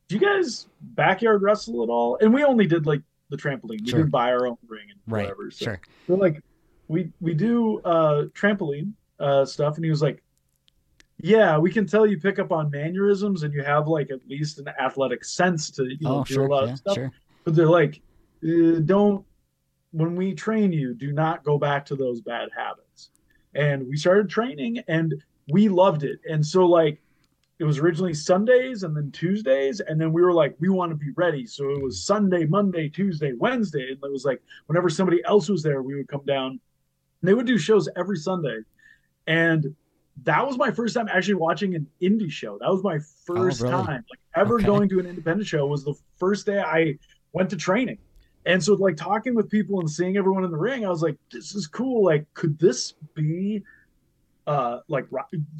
do 0.08 0.16
you 0.16 0.20
guys 0.20 0.66
backyard 0.80 1.42
wrestle 1.42 1.84
at 1.84 1.88
all? 1.88 2.18
And 2.20 2.34
we 2.34 2.42
only 2.42 2.66
did 2.66 2.84
like 2.84 3.02
the 3.30 3.36
trampoline. 3.36 3.80
We 3.80 3.88
sure. 3.88 4.00
didn't 4.00 4.10
buy 4.10 4.30
our 4.32 4.46
own 4.46 4.58
ring 4.68 4.86
and 4.90 5.00
right. 5.06 5.22
whatever. 5.22 5.50
So 5.50 5.64
sure. 5.66 5.80
We're 6.08 6.16
like, 6.16 6.42
we 6.88 7.12
we 7.20 7.34
do 7.34 7.80
uh 7.80 8.24
trampoline 8.34 8.92
uh 9.18 9.44
stuff, 9.44 9.76
and 9.76 9.84
he 9.84 9.90
was 9.90 10.02
like, 10.02 10.22
yeah, 11.18 11.58
we 11.58 11.70
can 11.70 11.86
tell 11.86 12.06
you 12.06 12.18
pick 12.18 12.38
up 12.38 12.52
on 12.52 12.70
mannerisms 12.70 13.42
and 13.42 13.52
you 13.54 13.62
have 13.62 13.88
like 13.88 14.10
at 14.10 14.26
least 14.28 14.58
an 14.58 14.68
athletic 14.68 15.24
sense 15.24 15.70
to 15.72 15.84
you 15.84 15.98
know 16.00 16.20
oh, 16.20 16.24
do 16.24 16.34
sure, 16.34 16.46
a 16.46 16.50
lot 16.50 16.66
yeah, 16.66 16.72
of 16.72 16.78
stuff. 16.78 16.94
Sure. 16.94 17.12
But 17.44 17.54
they're 17.54 17.66
like, 17.66 18.00
uh, 18.44 18.80
don't 18.84 19.24
when 19.92 20.14
we 20.14 20.34
train 20.34 20.72
you, 20.72 20.94
do 20.94 21.12
not 21.12 21.44
go 21.44 21.58
back 21.58 21.84
to 21.86 21.96
those 21.96 22.20
bad 22.20 22.48
habits. 22.56 23.10
And 23.54 23.88
we 23.88 23.96
started 23.96 24.28
training 24.28 24.78
and 24.86 25.14
we 25.50 25.68
loved 25.68 26.04
it. 26.04 26.20
And 26.30 26.44
so 26.44 26.64
like 26.66 27.00
it 27.60 27.64
was 27.64 27.78
originally 27.78 28.14
Sundays 28.14 28.84
and 28.84 28.96
then 28.96 29.12
Tuesdays, 29.12 29.80
and 29.80 30.00
then 30.00 30.14
we 30.14 30.22
were 30.22 30.32
like, 30.32 30.56
we 30.60 30.70
want 30.70 30.90
to 30.92 30.96
be 30.96 31.10
ready. 31.14 31.46
So 31.46 31.68
it 31.68 31.82
was 31.82 32.02
Sunday, 32.02 32.46
Monday, 32.46 32.88
Tuesday, 32.88 33.34
Wednesday, 33.34 33.90
and 33.90 33.98
it 34.02 34.10
was 34.10 34.24
like 34.24 34.40
whenever 34.64 34.88
somebody 34.88 35.22
else 35.26 35.50
was 35.50 35.62
there, 35.62 35.82
we 35.82 35.94
would 35.94 36.08
come 36.08 36.24
down. 36.26 36.52
And 36.52 37.28
they 37.28 37.34
would 37.34 37.46
do 37.46 37.58
shows 37.58 37.86
every 37.98 38.16
Sunday, 38.16 38.60
and 39.26 39.76
that 40.22 40.46
was 40.46 40.56
my 40.56 40.70
first 40.70 40.94
time 40.94 41.06
actually 41.08 41.34
watching 41.34 41.74
an 41.74 41.86
indie 42.00 42.30
show. 42.30 42.56
That 42.58 42.70
was 42.70 42.82
my 42.82 42.96
oh, 42.96 43.00
first 43.26 43.62
oh, 43.62 43.66
really? 43.66 43.84
time, 43.84 44.04
like 44.10 44.20
ever 44.34 44.54
okay. 44.54 44.64
going 44.64 44.88
to 44.88 44.98
an 44.98 45.04
independent 45.04 45.46
show. 45.46 45.66
Was 45.66 45.84
the 45.84 45.94
first 46.16 46.46
day 46.46 46.60
I 46.60 46.98
went 47.34 47.50
to 47.50 47.58
training, 47.58 47.98
and 48.46 48.64
so 48.64 48.72
like 48.72 48.96
talking 48.96 49.34
with 49.34 49.50
people 49.50 49.80
and 49.80 49.90
seeing 49.90 50.16
everyone 50.16 50.44
in 50.44 50.50
the 50.50 50.56
ring, 50.56 50.86
I 50.86 50.88
was 50.88 51.02
like, 51.02 51.18
this 51.30 51.54
is 51.54 51.66
cool. 51.66 52.06
Like, 52.06 52.24
could 52.32 52.58
this 52.58 52.94
be? 53.14 53.62
Uh 54.46 54.78
like 54.88 55.06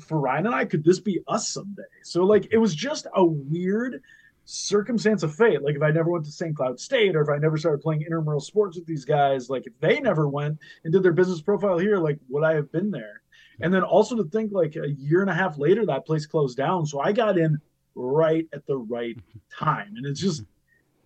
for 0.07 0.21
Ryan 0.21 0.47
and 0.47 0.55
I 0.55 0.65
could 0.65 0.85
this 0.85 1.01
be 1.01 1.21
us 1.29 1.49
someday? 1.49 1.83
So 2.03 2.25
like 2.25 2.49
it 2.53 2.59
was 2.59 2.75
just 2.75 3.07
a 3.15 3.25
weird 3.25 4.03
circumstance 4.45 5.23
of 5.23 5.35
fate. 5.35 5.63
Like 5.63 5.77
if 5.77 5.83
I 5.83 5.91
never 5.91 6.11
went 6.11 6.25
to 6.25 6.33
St. 6.33 6.57
Cloud 6.57 6.81
State 6.81 7.15
or 7.15 7.23
if 7.23 7.29
I 7.29 7.39
never 7.39 7.57
started 7.57 7.83
playing 7.83 8.03
intramural 8.03 8.41
sports 8.41 8.77
with 8.77 8.87
these 8.87 9.05
guys 9.05 9.49
like 9.49 9.67
if 9.67 9.79
they 9.81 10.01
never 10.01 10.29
went 10.29 10.59
and 10.85 10.93
did 10.93 11.03
their 11.03 11.13
business 11.13 11.41
profile 11.41 11.79
here 11.79 11.99
like 11.99 12.19
would 12.29 12.45
I 12.45 12.55
have 12.55 12.73
been 12.73 12.91
there? 12.91 13.23
And 13.61 13.73
then 13.73 13.83
also 13.83 14.17
to 14.17 14.25
think 14.25 14.53
like 14.53 14.77
a 14.77 14.89
year 14.89 15.21
and 15.21 15.31
a 15.31 15.35
half 15.35 15.59
later 15.59 15.87
that 15.87 16.07
place 16.07 16.27
closed 16.27 16.57
down. 16.57 16.87
So 16.87 17.01
I 17.01 17.13
got 17.13 17.39
in 17.39 17.59
right 17.95 18.49
at 18.53 18.67
the 18.67 18.77
right 18.77 19.17
time. 19.59 19.95
And 19.97 20.07
it's 20.07 20.21
just 20.21 20.45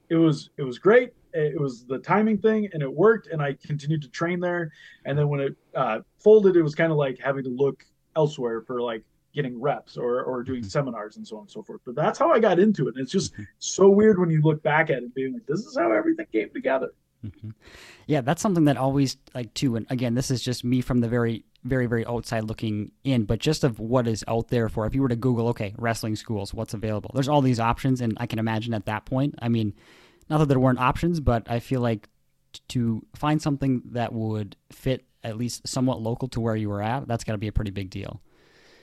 it 0.09 0.16
was 0.16 0.50
it 0.57 0.62
was 0.62 0.78
great 0.78 1.12
it 1.35 1.61
was 1.61 1.85
the 1.85 1.99
timing 1.99 2.38
thing 2.38 2.69
and 2.73 2.83
it 2.83 2.93
worked 2.93 3.26
and 3.26 3.43
i 3.43 3.53
continued 3.67 4.00
to 4.00 4.09
train 4.09 4.41
there 4.41 4.71
and 5.05 5.19
then 5.19 5.29
when 5.29 5.41
it 5.41 5.57
uh, 5.75 5.99
folded 6.19 6.57
it 6.57 6.62
was 6.62 6.75
kind 6.75 6.93
of 6.93 6.99
like 6.99 7.19
having 7.19 7.43
to 7.43 7.50
look 7.50 7.85
elsewhere 8.17 8.62
for 8.62 8.81
like 8.81 9.03
getting 9.35 9.61
reps 9.61 9.97
or 9.97 10.23
or 10.23 10.43
doing 10.43 10.61
mm-hmm. 10.61 10.69
seminars 10.69 11.17
and 11.17 11.26
so 11.26 11.37
on 11.37 11.43
and 11.43 11.50
so 11.50 11.62
forth. 11.62 11.81
But 11.85 11.97
that's 11.97 12.19
how 12.19 12.31
I 12.31 12.38
got 12.38 12.59
into 12.59 12.88
it. 12.88 12.95
And 12.95 13.03
it's 13.03 13.12
just 13.12 13.33
mm-hmm. 13.35 13.43
so 13.59 13.91
weird 13.91 14.19
when 14.19 14.31
you 14.31 14.41
look 14.41 14.62
back 14.62 14.91
at 14.91 15.03
it, 15.03 15.14
being 15.14 15.35
like, 15.35 15.47
this 15.47 15.61
is 15.61 15.76
how 15.76 15.93
everything 15.93 16.26
came 16.33 16.50
together. 16.50 16.91
Mm-hmm. 17.25 17.50
Yeah, 18.07 18.21
that's 18.21 18.43
something 18.43 18.67
that 18.67 18.76
always 18.76 19.17
like 19.35 19.53
too. 19.55 19.76
And 19.76 19.87
again, 19.91 20.14
this 20.14 20.31
is 20.31 20.43
just 20.43 20.62
me 20.62 20.81
from 20.81 21.00
the 21.00 21.09
very, 21.09 21.45
very, 21.64 21.87
very 21.87 22.07
outside 22.07 22.45
looking 22.45 22.93
in, 23.03 23.25
but 23.25 23.41
just 23.41 23.64
of 23.64 23.81
what 23.81 24.07
is 24.07 24.25
out 24.29 24.49
there 24.49 24.69
for. 24.69 24.87
If 24.87 24.95
you 24.95 25.03
were 25.03 25.09
to 25.09 25.17
Google, 25.17 25.49
okay, 25.49 25.75
wrestling 25.79 26.17
schools, 26.17 26.53
what's 26.53 26.75
available? 26.75 27.11
There's 27.14 27.29
all 27.29 27.41
these 27.41 27.61
options, 27.61 28.03
and 28.03 28.17
I 28.19 28.26
can 28.26 28.38
imagine 28.38 28.75
at 28.75 28.87
that 28.87 29.07
point. 29.07 29.37
I 29.41 29.49
mean, 29.49 29.73
not 30.28 30.38
that 30.38 30.47
there 30.47 30.59
weren't 30.59 30.78
options, 30.78 31.21
but 31.21 31.50
I 31.50 31.61
feel 31.61 31.81
like 31.81 32.09
to 32.69 33.04
find 33.14 33.40
something 33.40 33.83
that 33.93 34.12
would 34.12 34.57
fit 34.71 35.04
at 35.23 35.37
least 35.37 35.66
somewhat 35.66 36.00
local 36.00 36.28
to 36.28 36.40
where 36.40 36.57
you 36.57 36.69
were 36.69 36.83
at, 36.83 37.09
that's 37.09 37.25
got 37.25 37.33
to 37.33 37.38
be 37.38 37.49
a 37.49 37.52
pretty 37.52 37.71
big 37.71 37.90
deal. 37.90 38.21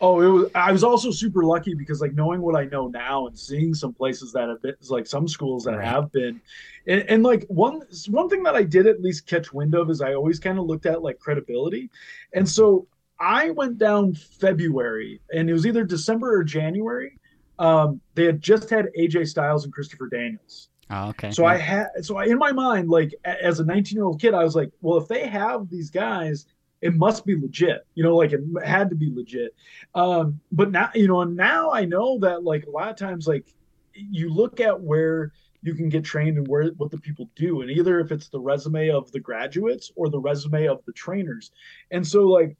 Oh, 0.03 0.19
it 0.19 0.27
was. 0.27 0.51
I 0.55 0.71
was 0.71 0.83
also 0.83 1.11
super 1.11 1.43
lucky 1.43 1.75
because, 1.75 2.01
like, 2.01 2.15
knowing 2.15 2.41
what 2.41 2.55
I 2.55 2.65
know 2.65 2.87
now 2.87 3.27
and 3.27 3.37
seeing 3.37 3.75
some 3.75 3.93
places 3.93 4.33
that 4.33 4.49
have 4.49 4.59
been, 4.63 4.73
like, 4.89 5.05
some 5.05 5.27
schools 5.27 5.63
that 5.65 5.77
right. 5.77 5.87
have 5.87 6.11
been, 6.11 6.41
and, 6.87 7.01
and, 7.01 7.23
like 7.23 7.45
one 7.49 7.83
one 8.09 8.27
thing 8.27 8.41
that 8.43 8.55
I 8.55 8.63
did 8.63 8.87
at 8.87 8.99
least 8.99 9.27
catch 9.27 9.53
wind 9.53 9.75
of 9.75 9.91
is 9.91 10.01
I 10.01 10.15
always 10.15 10.39
kind 10.39 10.57
of 10.57 10.65
looked 10.65 10.87
at 10.87 11.03
like 11.03 11.19
credibility, 11.19 11.91
and 12.33 12.49
so 12.49 12.87
I 13.19 13.51
went 13.51 13.77
down 13.77 14.15
February, 14.15 15.21
and 15.31 15.47
it 15.47 15.53
was 15.53 15.67
either 15.67 15.83
December 15.83 16.35
or 16.35 16.43
January. 16.43 17.19
Um, 17.59 18.01
they 18.15 18.25
had 18.25 18.41
just 18.41 18.71
had 18.71 18.87
AJ 18.97 19.27
Styles 19.27 19.65
and 19.65 19.71
Christopher 19.71 20.07
Daniels. 20.07 20.69
Oh, 20.91 21.09
okay. 21.09 21.31
So 21.31 21.43
yeah. 21.43 21.49
I 21.49 21.57
had 21.57 21.87
so 22.01 22.17
I, 22.17 22.25
in 22.25 22.37
my 22.37 22.51
mind, 22.51 22.89
like 22.89 23.13
as 23.23 23.59
a 23.59 23.65
19 23.65 23.95
year 23.95 24.05
old 24.05 24.19
kid, 24.19 24.33
I 24.33 24.43
was 24.43 24.55
like, 24.55 24.71
well, 24.81 24.97
if 24.97 25.07
they 25.07 25.27
have 25.27 25.69
these 25.69 25.89
guys 25.89 26.45
it 26.81 26.95
must 26.95 27.25
be 27.25 27.35
legit 27.39 27.85
you 27.95 28.03
know 28.03 28.15
like 28.15 28.33
it 28.33 28.41
had 28.65 28.89
to 28.89 28.95
be 28.95 29.11
legit 29.13 29.55
um 29.95 30.39
but 30.51 30.71
now 30.71 30.89
you 30.93 31.07
know 31.07 31.21
and 31.21 31.35
now 31.35 31.71
i 31.71 31.85
know 31.85 32.19
that 32.19 32.43
like 32.43 32.65
a 32.65 32.69
lot 32.69 32.89
of 32.89 32.95
times 32.95 33.27
like 33.27 33.45
you 33.93 34.33
look 34.33 34.59
at 34.59 34.79
where 34.79 35.31
you 35.63 35.75
can 35.75 35.89
get 35.89 36.03
trained 36.03 36.37
and 36.37 36.47
where 36.47 36.69
what 36.77 36.89
the 36.89 36.97
people 36.97 37.29
do 37.35 37.61
and 37.61 37.69
either 37.69 37.99
if 37.99 38.11
it's 38.11 38.29
the 38.29 38.39
resume 38.39 38.89
of 38.89 39.11
the 39.11 39.19
graduates 39.19 39.91
or 39.95 40.09
the 40.09 40.19
resume 40.19 40.67
of 40.67 40.83
the 40.85 40.93
trainers 40.93 41.51
and 41.91 42.05
so 42.05 42.23
like 42.23 42.57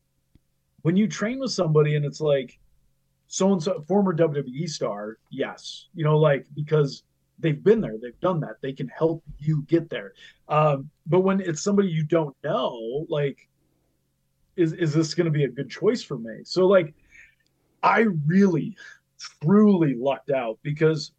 when 0.84 0.96
you 0.96 1.08
train 1.08 1.40
with 1.40 1.52
somebody 1.52 1.96
and 1.96 2.06
it's 2.06 2.22
like 2.22 2.60
so 3.28 3.54
and 3.54 3.64
so 3.64 3.82
former 3.88 4.16
WWE 4.16 4.70
star 4.70 5.18
yes 5.32 5.88
you 5.96 6.04
know 6.04 6.18
like 6.18 6.46
because 6.54 7.04
they've 7.42 7.64
been 7.64 7.82
there 7.82 7.96
they've 8.02 8.20
done 8.20 8.40
that 8.40 8.56
they 8.62 8.74
can 8.74 8.88
help 8.88 9.24
you 9.38 9.64
get 9.64 9.90
there 9.90 10.14
um 10.48 10.90
but 11.08 11.22
when 11.22 11.42
it's 11.42 11.62
somebody 11.62 11.90
you 11.90 12.04
don't 12.04 12.36
know 12.44 13.06
like 13.10 13.48
is 14.56 14.74
is 14.74 14.94
this 14.94 15.14
going 15.14 15.26
to 15.26 15.32
be 15.32 15.44
a 15.44 15.50
good 15.50 15.70
choice 15.70 16.04
for 16.04 16.18
me? 16.18 16.40
So 16.44 16.68
like, 16.68 16.94
I 17.84 18.06
really, 18.26 18.76
truly 19.42 19.96
lucked 19.96 20.32
out 20.32 20.60
because, 20.62 21.12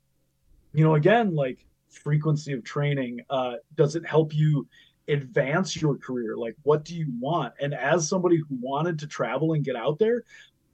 you 0.73 0.85
know, 0.85 0.95
again, 0.95 1.35
like 1.35 1.65
frequency 1.91 2.53
of 2.53 2.65
training, 2.65 3.21
uh, 3.31 3.55
does 3.77 3.97
it 3.97 4.07
help 4.07 4.35
you 4.35 4.67
advance 5.09 5.81
your 5.81 5.97
career? 5.97 6.37
Like, 6.37 6.57
what 6.63 6.85
do 6.85 6.95
you 6.97 7.07
want? 7.19 7.55
And 7.61 7.75
as 7.75 8.09
somebody 8.09 8.37
who 8.37 8.57
wanted 8.61 8.99
to 9.01 9.07
travel 9.07 9.55
and 9.55 9.65
get 9.65 9.77
out 9.77 9.99
there, 9.99 10.23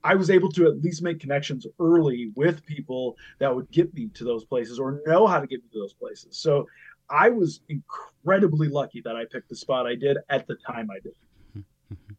I 0.05 0.15
was 0.15 0.31
able 0.31 0.51
to 0.53 0.67
at 0.69 0.81
least 0.83 1.03
make 1.03 1.21
connections 1.21 1.67
early 1.81 2.31
with 2.35 2.65
people 2.65 3.17
that 3.39 3.55
would 3.55 3.71
get 3.71 3.93
me 3.95 4.09
to 4.15 4.25
those 4.25 4.45
places 4.45 4.79
or 4.79 5.03
know 5.07 5.27
how 5.27 5.41
to 5.41 5.47
get 5.47 5.63
me 5.63 5.69
to 5.73 5.79
those 5.79 5.93
places. 5.93 6.39
So 6.39 6.67
I 7.11 7.31
was 7.31 7.61
incredibly 7.69 8.69
lucky 8.69 9.01
that 9.03 9.17
I 9.17 9.25
picked 9.25 9.49
the 9.49 9.57
spot 9.57 9.87
I 9.87 9.95
did 9.95 10.19
at 10.29 10.47
the 10.47 10.57
time 10.57 10.89
I 10.91 11.01
did. 11.01 11.65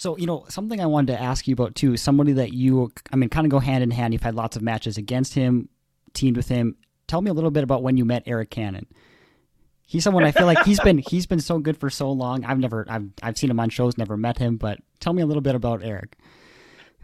So, 0.00 0.16
you 0.16 0.26
know, 0.26 0.44
something 0.48 0.80
I 0.80 0.86
wanted 0.86 1.14
to 1.14 1.20
ask 1.20 1.48
you 1.48 1.54
about 1.54 1.74
too, 1.74 1.96
somebody 1.96 2.32
that 2.34 2.52
you, 2.52 2.92
I 3.12 3.16
mean, 3.16 3.28
kind 3.30 3.44
of 3.44 3.50
go 3.50 3.58
hand 3.58 3.82
in 3.82 3.90
hand. 3.90 4.12
You've 4.12 4.22
had 4.22 4.36
lots 4.36 4.56
of 4.56 4.62
matches 4.62 4.96
against 4.96 5.34
him, 5.34 5.68
teamed 6.14 6.36
with 6.36 6.46
him. 6.46 6.76
Tell 7.08 7.20
me 7.20 7.32
a 7.32 7.34
little 7.34 7.50
bit 7.50 7.64
about 7.64 7.82
when 7.82 7.96
you 7.96 8.04
met 8.04 8.24
Arik 8.24 8.48
Cannon. 8.48 8.86
He's 9.82 10.04
someone 10.04 10.22
I 10.22 10.30
feel 10.30 10.46
like 10.46 10.64
he's 10.64 10.78
been 10.78 10.98
he's 10.98 11.26
been 11.26 11.40
so 11.40 11.58
good 11.58 11.76
for 11.76 11.90
so 11.90 12.12
long. 12.12 12.44
I've 12.44 12.60
never 12.60 12.86
I've 12.88 13.08
I've 13.24 13.36
seen 13.36 13.50
him 13.50 13.58
on 13.58 13.70
shows, 13.70 13.98
never 13.98 14.16
met 14.16 14.38
him, 14.38 14.56
but 14.56 14.78
tell 15.00 15.14
me 15.14 15.22
a 15.22 15.26
little 15.26 15.40
bit 15.40 15.56
about 15.56 15.80
Arik. 15.80 16.12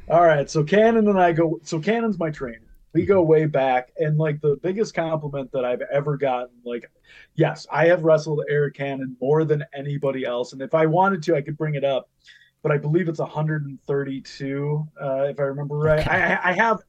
All 0.08 0.22
right, 0.22 0.50
so 0.50 0.62
Cannon 0.62 1.08
and 1.08 1.18
I 1.18 1.32
go. 1.32 1.60
So 1.62 1.80
Cannon's 1.80 2.18
my 2.18 2.30
trainer. 2.30 2.60
We 2.92 3.06
go 3.06 3.22
way 3.22 3.46
back, 3.46 3.92
and 3.98 4.18
like 4.18 4.40
the 4.40 4.56
biggest 4.62 4.94
compliment 4.94 5.50
that 5.52 5.64
I've 5.64 5.82
ever 5.92 6.16
gotten, 6.16 6.54
like, 6.64 6.88
yes, 7.34 7.66
I 7.72 7.86
have 7.86 8.04
wrestled 8.04 8.44
Arik 8.50 8.74
Cannon 8.74 9.16
more 9.20 9.44
than 9.44 9.64
anybody 9.74 10.24
else, 10.24 10.52
and 10.52 10.62
if 10.62 10.74
I 10.74 10.86
wanted 10.86 11.22
to, 11.24 11.36
I 11.36 11.40
could 11.40 11.56
bring 11.56 11.74
it 11.74 11.84
up 11.84 12.08
but 12.64 12.72
I 12.72 12.78
believe 12.78 13.10
it's 13.10 13.18
132, 13.18 14.88
uh, 14.98 15.24
if 15.24 15.38
I 15.38 15.42
remember 15.42 15.76
right. 15.76 16.08
I, 16.08 16.40
I 16.42 16.52
have, 16.54 16.80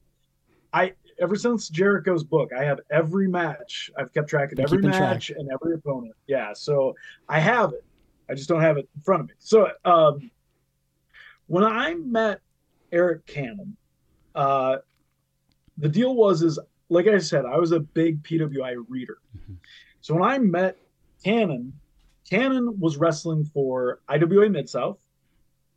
I 0.72 0.94
ever 1.20 1.36
since 1.36 1.68
Jericho's 1.68 2.24
book, 2.24 2.50
I 2.58 2.64
have 2.64 2.80
every 2.90 3.28
match. 3.28 3.90
I've 3.96 4.10
kept 4.14 4.30
track 4.30 4.52
of 4.52 4.58
every 4.58 4.80
match 4.80 5.26
track. 5.26 5.38
and 5.38 5.50
every 5.52 5.74
opponent. 5.74 6.14
Yeah, 6.26 6.54
so 6.54 6.94
I 7.28 7.40
have 7.40 7.74
it. 7.74 7.84
I 8.30 8.34
just 8.34 8.48
don't 8.48 8.62
have 8.62 8.78
it 8.78 8.88
in 8.96 9.02
front 9.02 9.20
of 9.20 9.28
me. 9.28 9.34
So 9.38 9.68
um, 9.84 10.30
when 11.46 11.62
I 11.62 11.92
met 11.92 12.40
Arik 12.96 13.26
Cannon, 13.26 13.76
uh, 14.34 14.76
the 15.78 15.88
deal 15.88 16.14
was 16.14 16.42
is 16.42 16.58
like 16.88 17.06
I 17.06 17.18
said, 17.18 17.44
I 17.44 17.58
was 17.58 17.72
a 17.72 17.80
big 17.80 18.22
PWI 18.22 18.76
reader. 18.88 19.18
Mm-hmm. 19.36 19.54
So 20.00 20.14
when 20.14 20.22
I 20.22 20.38
met 20.38 20.78
Cannon, 21.24 21.72
Cannon 22.28 22.78
was 22.78 22.96
wrestling 22.96 23.44
for 23.44 24.00
IWA 24.08 24.48
Mid 24.48 24.68
South. 24.68 24.98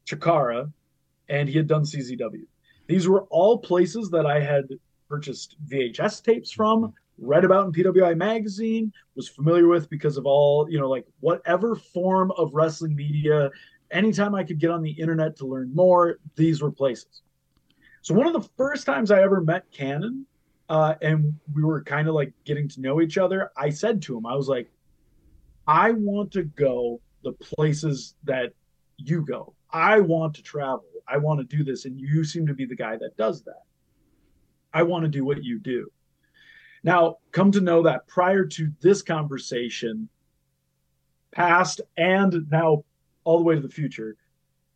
Chikara, 0.09 0.71
and 1.29 1.47
he 1.47 1.57
had 1.57 1.67
done 1.67 1.83
CZW. 1.83 2.45
These 2.88 3.07
were 3.07 3.23
all 3.25 3.57
places 3.57 4.09
that 4.09 4.25
I 4.25 4.39
had 4.39 4.67
purchased 5.07 5.55
VHS 5.67 6.23
tapes 6.23 6.51
from, 6.51 6.93
read 7.19 7.45
about 7.45 7.65
in 7.65 7.71
PWI 7.71 8.17
magazine, 8.17 8.91
was 9.15 9.27
familiar 9.27 9.67
with 9.67 9.89
because 9.89 10.17
of 10.17 10.25
all, 10.25 10.69
you 10.69 10.79
know, 10.79 10.89
like 10.89 11.05
whatever 11.19 11.75
form 11.75 12.31
of 12.38 12.53
wrestling 12.53 12.95
media, 12.95 13.51
anytime 13.91 14.36
I 14.36 14.43
could 14.43 14.60
get 14.60 14.72
on 14.72 14.81
the 14.81 14.91
internet 14.91 15.36
to 15.38 15.46
learn 15.46 15.74
more, 15.74 16.19
these 16.36 16.62
were 16.62 16.72
places. 16.72 17.22
So 18.01 18.13
one 18.13 18.27
of 18.27 18.34
the 18.34 18.48
first 18.58 18.86
times 18.86 19.12
I 19.12 19.22
ever 19.22 19.41
met 19.41 19.72
Cannon, 19.72 20.25
uh, 20.69 20.96
and 21.01 21.34
we 21.53 21.63
were 21.63 21.84
kind 21.84 22.08
of 22.08 22.15
like 22.15 22.31
getting 22.46 22.67
to 22.69 22.81
know 22.81 23.01
each 23.01 23.17
other, 23.17 23.51
I 23.58 23.69
said 23.69 24.01
to 24.03 24.17
him, 24.17 24.25
I 24.25 24.36
was 24.36 24.48
like, 24.48 24.69
I 25.67 25.91
want 25.91 26.31
to 26.34 26.43
go 26.43 27.01
the 27.24 27.34
places 27.34 28.15
that 28.24 28.53
you 28.98 29.25
go. 29.25 29.53
I 29.72 30.00
want 30.00 30.34
to 30.36 30.43
travel. 30.43 30.86
I 31.08 31.17
want 31.17 31.39
to 31.39 31.58
do 31.58 31.63
this. 31.63 31.86
And 31.86 32.00
you 32.00 32.24
seem 32.24 32.48
to 32.48 32.53
be 32.53 32.65
the 32.65 32.75
guy 32.75 32.98
that 32.98 33.17
does 33.17 33.43
that. 33.43 33.63
I 34.74 34.84
want 34.84 35.03
to 35.03 35.10
do 35.10 35.25
what 35.25 35.43
you 35.43 35.60
do. 35.60 35.91
Now, 36.84 37.17
come 37.31 37.51
to 37.51 37.62
know 37.62 37.84
that 37.84 38.08
prior 38.08 38.46
to 38.46 38.72
this 38.81 39.01
conversation, 39.01 40.08
past 41.31 41.81
and 41.98 42.50
now 42.50 42.84
all 43.23 43.38
the 43.38 43.43
way 43.43 43.55
to 43.55 43.61
the 43.61 43.69
future, 43.69 44.15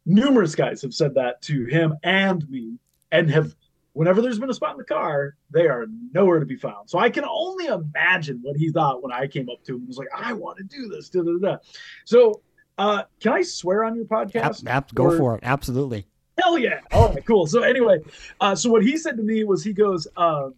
numerous 0.06 0.56
guys 0.56 0.82
have 0.82 0.94
said 0.94 1.16
that 1.16 1.42
to 1.44 1.66
him 1.66 1.96
and 2.04 2.48
me 2.50 2.78
and 3.12 3.30
have 3.30 3.56
whenever 3.94 4.22
there's 4.22 4.40
been 4.40 4.50
a 4.50 4.54
spot 4.54 4.72
in 4.72 4.78
the 4.78 4.84
car, 4.84 5.36
they 5.52 5.68
are 5.68 5.86
nowhere 6.14 6.40
to 6.40 6.46
be 6.46 6.56
found. 6.56 6.90
So 6.90 7.00
I 7.00 7.10
can 7.10 7.26
only 7.26 7.68
imagine 7.68 8.40
what 8.42 8.58
he 8.58 8.72
thought 8.72 9.04
when 9.04 9.12
I 9.12 9.28
came 9.28 9.50
up 9.50 9.64
to 9.66 9.74
him 9.74 9.80
and 9.80 9.88
was 9.88 9.98
like, 9.98 10.10
I 10.16 10.34
want 10.34 10.58
to 10.58 10.64
do 10.64 10.88
this. 10.88 11.10
Da, 11.10 11.22
da, 11.22 11.38
da. 11.40 11.58
So 12.06 12.42
uh, 12.78 13.04
can 13.22 13.34
I 13.34 13.44
swear 13.44 13.84
on 13.84 13.96
your 13.96 14.06
podcast? 14.06 14.66
Ab- 14.66 14.68
ab- 14.68 14.96
go 14.96 15.06
or... 15.06 15.18
for 15.18 15.36
it. 15.36 15.42
Absolutely. 15.44 16.08
Hell 16.42 16.58
yeah. 16.58 16.80
All 16.92 17.10
right, 17.10 17.24
cool. 17.26 17.46
So 17.46 17.62
anyway, 17.62 18.00
uh, 18.42 18.56
so 18.56 18.72
what 18.72 18.84
he 18.84 18.98
said 18.98 19.18
to 19.18 19.24
me 19.24 19.44
was 19.44 19.64
he 19.64 19.72
goes, 19.74 20.08
um, 20.18 20.56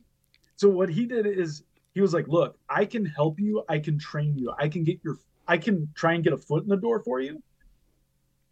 so 0.56 0.70
what 0.70 0.90
he 0.90 1.06
did 1.06 1.26
is 1.26 1.64
he 1.94 2.00
was 2.00 2.14
like, 2.14 2.30
look, 2.30 2.58
I 2.70 2.86
can 2.86 3.06
help 3.06 3.40
you. 3.40 3.64
I 3.68 3.80
can 3.80 4.00
train 4.00 4.38
you. 4.38 4.54
I 4.58 4.70
can 4.70 4.86
get 4.86 5.00
your, 5.04 5.18
I 5.48 5.58
can 5.58 5.90
try 5.94 6.14
and 6.14 6.24
get 6.24 6.32
a 6.32 6.38
foot 6.38 6.64
in 6.64 6.70
the 6.70 6.78
door 6.78 7.02
for 7.02 7.20
you. 7.20 7.44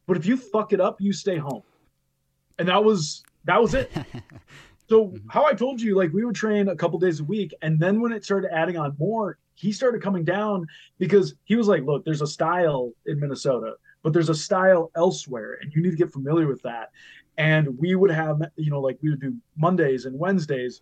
But 0.06 0.18
if 0.18 0.26
you 0.26 0.38
fuck 0.38 0.74
it 0.74 0.82
up, 0.82 1.00
you 1.00 1.14
stay 1.14 1.38
home. 1.38 1.64
And 2.60 2.68
that 2.68 2.84
was, 2.84 3.24
that 3.46 3.62
was 3.62 3.74
it. 3.74 3.92
so 4.90 5.08
mm-hmm. 5.08 5.28
how 5.30 5.46
I 5.46 5.54
told 5.54 5.82
you, 5.82 5.96
like 5.96 6.12
we 6.14 6.26
would 6.26 6.36
train 6.36 6.70
a 6.70 6.76
couple 6.76 7.00
days 7.00 7.20
a 7.20 7.24
week. 7.24 7.54
And 7.62 7.80
then 7.80 8.02
when 8.02 8.12
it 8.12 8.24
started 8.24 8.54
adding 8.54 8.78
on 8.78 8.96
more, 9.00 9.38
he 9.56 9.72
started 9.72 10.02
coming 10.02 10.24
down 10.24 10.68
because 11.00 11.36
he 11.46 11.56
was 11.56 11.68
like, 11.68 11.84
look, 11.84 12.04
there's 12.06 12.22
a 12.22 12.28
style 12.28 12.92
in 13.06 13.20
Minnesota, 13.20 13.76
but 14.02 14.14
there's 14.14 14.30
a 14.30 14.36
style 14.36 14.92
elsewhere, 14.96 15.60
and 15.62 15.72
you 15.74 15.82
need 15.82 15.92
to 15.92 15.98
get 15.98 16.12
familiar 16.12 16.48
with 16.48 16.62
that. 16.64 16.92
And 17.38 17.78
we 17.80 17.96
would 17.96 18.12
have, 18.12 18.42
you 18.56 18.70
know, 18.70 18.82
like 18.82 18.98
we 19.02 19.10
would 19.10 19.22
do 19.22 19.36
Mondays 19.56 20.06
and 20.06 20.18
Wednesdays, 20.18 20.82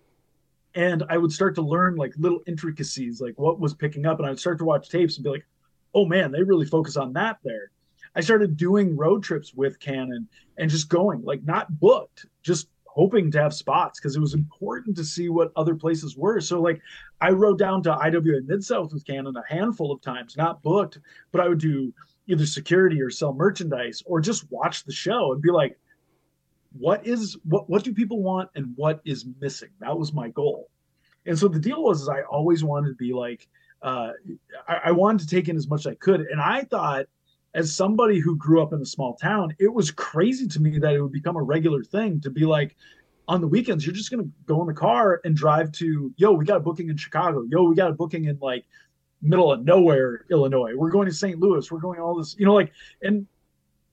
and 0.75 1.03
I 1.09 1.17
would 1.17 1.31
start 1.31 1.55
to 1.55 1.61
learn 1.61 1.95
like 1.95 2.13
little 2.17 2.41
intricacies, 2.47 3.21
like 3.21 3.37
what 3.37 3.59
was 3.59 3.73
picking 3.73 4.05
up, 4.05 4.19
and 4.19 4.27
I'd 4.27 4.39
start 4.39 4.57
to 4.59 4.65
watch 4.65 4.89
tapes 4.89 5.17
and 5.17 5.23
be 5.23 5.29
like, 5.29 5.45
oh 5.93 6.05
man, 6.05 6.31
they 6.31 6.43
really 6.43 6.65
focus 6.65 6.97
on 6.97 7.13
that 7.13 7.37
there. 7.43 7.71
I 8.15 8.21
started 8.21 8.57
doing 8.57 8.97
road 8.97 9.23
trips 9.23 9.53
with 9.53 9.79
Cannon 9.79 10.27
and 10.57 10.69
just 10.69 10.89
going, 10.89 11.23
like 11.23 11.43
not 11.43 11.79
booked, 11.79 12.25
just 12.43 12.67
hoping 12.85 13.31
to 13.31 13.41
have 13.41 13.53
spots 13.53 13.99
because 13.99 14.15
it 14.17 14.19
was 14.19 14.33
important 14.33 14.97
to 14.97 15.03
see 15.03 15.29
what 15.29 15.51
other 15.55 15.75
places 15.75 16.17
were. 16.17 16.41
So 16.41 16.61
like 16.61 16.81
I 17.21 17.29
rode 17.29 17.57
down 17.57 17.83
to 17.83 17.93
IWA 17.93 18.41
Mid 18.45 18.63
South 18.63 18.91
with 18.93 19.05
Cannon 19.05 19.35
a 19.37 19.53
handful 19.53 19.91
of 19.91 20.01
times, 20.01 20.35
not 20.35 20.61
booked, 20.61 20.99
but 21.31 21.39
I 21.41 21.47
would 21.47 21.59
do 21.59 21.93
either 22.27 22.45
security 22.45 23.01
or 23.01 23.09
sell 23.09 23.33
merchandise 23.33 24.03
or 24.05 24.19
just 24.19 24.51
watch 24.51 24.83
the 24.83 24.91
show 24.91 25.31
and 25.31 25.41
be 25.41 25.51
like, 25.51 25.79
what 26.77 27.05
is 27.05 27.37
what 27.43 27.69
what 27.69 27.83
do 27.83 27.93
people 27.93 28.21
want 28.21 28.49
and 28.55 28.73
what 28.75 29.01
is 29.05 29.25
missing? 29.39 29.69
That 29.79 29.97
was 29.97 30.13
my 30.13 30.29
goal. 30.29 30.69
And 31.25 31.37
so 31.37 31.47
the 31.47 31.59
deal 31.59 31.83
was 31.83 32.01
is 32.01 32.09
I 32.09 32.21
always 32.23 32.63
wanted 32.63 32.89
to 32.89 32.95
be 32.95 33.13
like 33.13 33.47
uh, 33.81 34.11
I, 34.67 34.79
I 34.85 34.91
wanted 34.91 35.27
to 35.27 35.35
take 35.35 35.49
in 35.49 35.55
as 35.55 35.67
much 35.67 35.81
as 35.81 35.87
I 35.87 35.95
could. 35.95 36.21
And 36.21 36.39
I 36.39 36.63
thought 36.63 37.07
as 37.53 37.75
somebody 37.75 38.19
who 38.19 38.35
grew 38.37 38.61
up 38.61 38.73
in 38.73 38.81
a 38.81 38.85
small 38.85 39.15
town, 39.15 39.53
it 39.59 39.73
was 39.73 39.91
crazy 39.91 40.47
to 40.47 40.61
me 40.61 40.79
that 40.79 40.93
it 40.93 41.01
would 41.01 41.11
become 41.11 41.35
a 41.35 41.41
regular 41.41 41.83
thing 41.83 42.21
to 42.21 42.29
be 42.29 42.45
like, 42.45 42.75
on 43.27 43.39
the 43.39 43.47
weekends, 43.47 43.85
you're 43.85 43.95
just 43.95 44.11
going 44.11 44.23
to 44.23 44.29
go 44.45 44.61
in 44.61 44.67
the 44.67 44.73
car 44.73 45.21
and 45.23 45.35
drive 45.35 45.71
to, 45.71 46.13
yo, 46.17 46.31
we 46.31 46.43
got 46.43 46.57
a 46.57 46.61
booking 46.61 46.89
in 46.89 46.97
Chicago. 46.97 47.43
Yo, 47.49 47.63
we 47.63 47.75
got 47.75 47.89
a 47.89 47.93
booking 47.93 48.25
in 48.25 48.37
like 48.41 48.65
middle 49.21 49.51
of 49.51 49.63
nowhere, 49.63 50.25
Illinois. 50.31 50.73
We're 50.75 50.89
going 50.89 51.07
to 51.07 51.13
St. 51.13 51.39
Louis. 51.39 51.71
We're 51.71 51.79
going 51.79 51.99
all 51.99 52.15
this, 52.15 52.35
you 52.37 52.45
know, 52.45 52.53
like, 52.53 52.73
and 53.01 53.27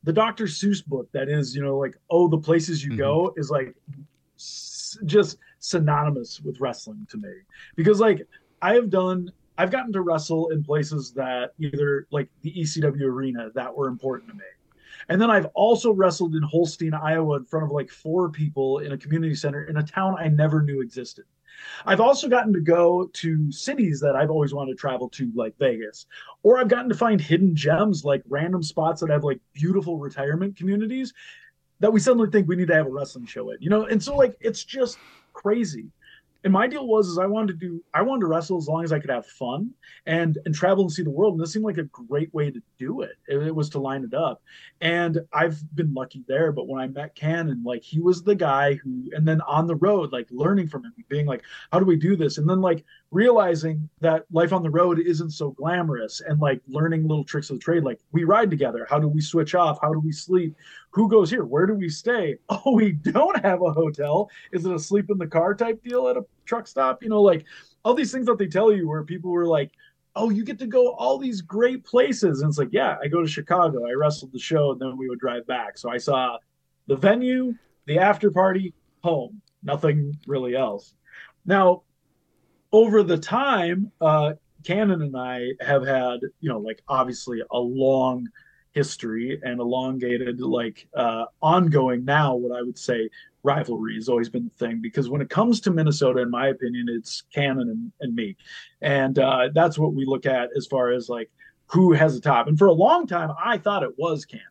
the 0.03 0.12
Dr. 0.12 0.45
Seuss 0.45 0.85
book 0.85 1.09
that 1.12 1.29
is, 1.29 1.55
you 1.55 1.62
know, 1.62 1.77
like, 1.77 1.97
oh, 2.11 2.29
the 2.29 2.38
places 2.38 2.83
you 2.83 2.91
mm-hmm. 2.91 3.00
go 3.00 3.35
is 3.37 3.50
like 3.50 3.75
s- 4.37 4.99
just 5.05 5.38
synonymous 5.59 6.41
with 6.41 6.61
wrestling 6.61 7.07
to 7.11 7.19
me. 7.19 7.31
Because 7.77 8.00
like 8.00 8.27
I 8.62 8.75
have 8.75 8.91
done, 8.91 9.31
I've 9.59 9.71
gotten 9.71 9.93
to 9.93 10.00
wrestle 10.00 10.49
in 10.49 10.65
places 10.65 11.12
that 11.12 11.53
either 11.59 12.07
like 12.11 12.29
the 12.43 12.53
ECW 12.53 13.03
arena 13.03 13.50
that 13.55 13.75
were 13.75 13.88
important 13.88 14.31
to 14.31 14.37
me 14.37 14.45
and 15.09 15.21
then 15.21 15.31
I've 15.31 15.47
also 15.55 15.93
wrestled 15.93 16.35
in 16.35 16.43
Holstein, 16.43 16.95
Iowa, 16.95 17.37
in 17.37 17.45
front 17.45 17.65
of 17.65 17.71
like 17.71 17.91
four 17.91 18.29
people 18.29 18.79
in 18.79 18.93
a 18.93 18.99
community 18.99 19.35
center 19.35 19.65
in 19.65 19.79
a 19.79 19.83
town 19.83 20.17
I 20.19 20.29
never 20.29 20.62
knew 20.62 20.83
existed. 20.83 21.25
I've 21.87 22.00
also 22.00 22.29
gotten 22.29 22.53
to 22.53 22.61
go 22.61 23.11
to 23.15 23.50
cities 23.50 24.00
that 24.00 24.15
I've 24.15 24.31
always 24.31 24.55
wanted 24.55 24.73
to 24.73 24.77
travel 24.77 25.09
to, 25.11 25.33
like 25.35 25.59
Vegas, 25.59 26.07
or 26.43 26.59
I've 26.59 26.69
gotten 26.69 26.88
to 26.88 26.95
find 26.95 27.21
hidden 27.21 27.57
gems, 27.57 28.05
like 28.05 28.23
random 28.29 28.62
spots 28.62 29.00
that 29.00 29.11
have 29.11 29.25
like 29.25 29.41
beautiful 29.55 29.99
retirement 29.99 30.57
communities 30.57 31.12
that 31.81 31.93
we 31.93 32.00
suddenly 32.00 32.31
think 32.31 32.47
we 32.49 32.57
need 32.57 32.69
to 32.69 32.75
have 32.75 32.87
a 32.87 32.91
wrestling 32.91 33.27
show 33.27 33.50
in, 33.50 33.57
you 33.61 33.71
know? 33.71 33.87
And 33.87 34.03
so, 34.03 34.17
like, 34.17 34.37
it's 34.41 34.65
just 34.65 34.99
crazy 35.33 35.91
and 36.45 36.52
my 36.52 36.68
deal 36.68 36.87
was 36.87 37.09
is 37.09 37.18
I 37.18 37.26
wanted 37.26 37.59
to 37.59 37.66
do 37.66 37.85
I 37.92 38.02
wanted 38.02 38.21
to 38.21 38.26
wrestle 38.26 38.59
as 38.59 38.68
long 38.68 38.85
as 38.85 38.92
I 38.92 39.00
could 39.00 39.11
have 39.11 39.26
fun 39.26 39.71
and 40.07 40.38
and 40.45 40.54
travel 40.54 40.85
and 40.85 40.92
see 40.92 41.02
the 41.02 41.11
world. 41.11 41.35
And 41.35 41.42
this 41.42 41.52
seemed 41.52 41.64
like 41.64 41.78
a 41.78 41.85
great 41.85 42.33
way 42.33 42.50
to 42.50 42.62
do 42.78 43.02
it. 43.02 43.16
It, 43.26 43.38
it 43.38 43.54
was 43.54 43.68
to 43.71 43.80
line 43.80 44.04
it 44.04 44.14
up. 44.14 44.40
And 44.80 45.21
I've 45.33 45.61
been 45.75 45.92
lucky 45.92 46.25
there. 46.28 46.52
But 46.52 46.68
when 46.68 46.80
I 46.80 46.87
met 46.87 47.16
Cannon, 47.16 47.62
like 47.64 47.83
he 47.83 48.00
was 48.00 48.23
the 48.23 48.37
guy 48.37 48.75
who 48.75 49.11
and 49.12 49.26
then 49.26 49.40
on 49.42 49.66
the 49.66 49.75
road, 49.76 50.12
like 50.12 50.28
learning 50.30 50.68
from 50.68 50.85
him, 50.85 50.92
being 51.09 51.26
like, 51.26 51.42
how 51.73 51.80
do 51.80 51.85
we 51.85 51.97
do 51.97 52.14
this? 52.14 52.38
And 52.38 52.49
then 52.49 52.61
like 52.61 52.85
realizing 53.11 53.88
that 54.00 54.25
life 54.30 54.52
on 54.52 54.62
the 54.62 54.71
road 54.71 55.00
isn't 55.00 55.30
so 55.30 55.50
glamorous 55.50 56.21
and 56.21 56.38
like 56.40 56.61
learning 56.68 57.09
little 57.09 57.25
tricks 57.25 57.50
of 57.50 57.57
the 57.57 57.64
trade. 57.64 57.83
Like 57.83 57.99
we 58.12 58.23
ride 58.23 58.50
together. 58.50 58.87
How 58.88 59.00
do 59.00 59.09
we 59.09 59.21
switch 59.21 59.57
off? 59.57 59.78
How 59.83 59.92
do 59.92 59.99
we 59.99 60.12
sleep? 60.12 60.54
Who 60.99 61.09
goes 61.09 61.31
here? 61.31 61.45
Where 61.45 61.64
do 61.64 61.75
we 61.75 61.88
stay? 61.88 62.38
Oh, 62.50 62.73
we 62.73 62.90
don't 62.90 63.40
have 63.45 63.62
a 63.62 63.73
hotel. 63.73 64.28
Is 64.50 64.67
it 64.67 64.75
a 64.75 64.81
sleep 64.81 65.11
in 65.11 65.17
the 65.17 65.28
car 65.28 65.55
type 65.55 65.81
deal 65.85 66.09
at 66.09 66.17
a 66.17 66.25
truck 66.45 66.67
stop? 66.67 67.05
You 67.05 67.09
know, 67.09 67.23
like 67.23 67.45
all 67.85 67.95
these 67.95 68.11
things 68.11 68.26
that 68.26 68.37
they 68.37 68.49
tell 68.49 68.73
you 68.73 68.88
where 68.88 69.05
people 69.05 69.31
were 69.31 69.47
like, 69.47 69.71
oh, 70.17 70.31
you 70.31 70.45
get 70.45 70.59
to 70.59 70.67
go 70.67 70.95
all 70.95 71.17
these 71.17 71.40
great 71.40 71.85
places. 71.85 72.40
And 72.40 72.49
it's 72.49 72.59
like, 72.59 72.73
yeah, 72.73 72.97
I 73.00 73.07
go 73.07 73.23
to 73.23 73.28
Chicago. 73.28 73.87
I 73.87 73.93
wrestled 73.93 74.33
the 74.33 74.40
show 74.40 74.73
and 74.73 74.81
then 74.81 74.97
we 74.97 75.09
would 75.09 75.21
drive 75.21 75.47
back. 75.47 75.78
So 75.78 75.88
I 75.88 75.99
saw 75.99 76.37
the 76.88 76.97
venue, 76.97 77.55
the 77.87 78.00
after 78.00 78.33
party, 78.33 78.75
home, 79.05 79.40
nothing 79.62 80.19
really 80.26 80.57
else. 80.57 80.95
Now, 81.47 81.83
over 82.73 83.05
the 83.05 83.19
time, 83.19 83.93
uh, 84.00 84.33
Cannon 84.64 85.02
and 85.02 85.17
I 85.17 85.52
have 85.61 85.87
had, 85.87 86.19
you 86.40 86.49
know, 86.49 86.59
like 86.59 86.83
obviously 86.88 87.40
a 87.52 87.59
long 87.59 88.26
history 88.79 89.41
and 89.43 89.59
elongated, 89.59 90.41
like 90.41 90.87
uh, 90.95 91.25
ongoing 91.43 92.05
now, 92.05 92.37
what 92.37 92.57
I 92.57 92.63
would 92.63 92.79
say 92.79 93.11
rivalry 93.43 93.97
has 93.97 94.09
always 94.09 94.29
been 94.29 94.45
the 94.45 94.65
thing 94.65 94.81
because 94.81 95.11
when 95.11 95.21
it 95.21 95.29
comes 95.29 95.61
to 95.63 95.73
Minnesota, 95.73 96.21
in 96.21 96.31
my 96.31 96.47
opinion, 96.49 96.87
it's 96.89 97.25
Cannon 97.35 97.69
and, 97.71 97.93
and 98.01 98.15
me. 98.15 98.37
And 98.81 99.19
uh, 99.19 99.49
that's 99.53 99.79
what 99.79 99.95
we 99.95 100.05
look 100.05 100.27
at 100.27 100.51
as 100.57 100.67
far 100.67 100.93
as 100.93 101.09
like 101.09 101.29
who 101.67 101.93
has 101.93 102.14
the 102.14 102.21
top. 102.21 102.47
And 102.47 102.57
for 102.57 102.69
a 102.69 102.73
long 102.73 103.09
time, 103.09 103.33
I 103.45 103.59
thought 103.59 103.83
it 103.83 103.99
was 103.99 104.25
Cannon. 104.25 104.47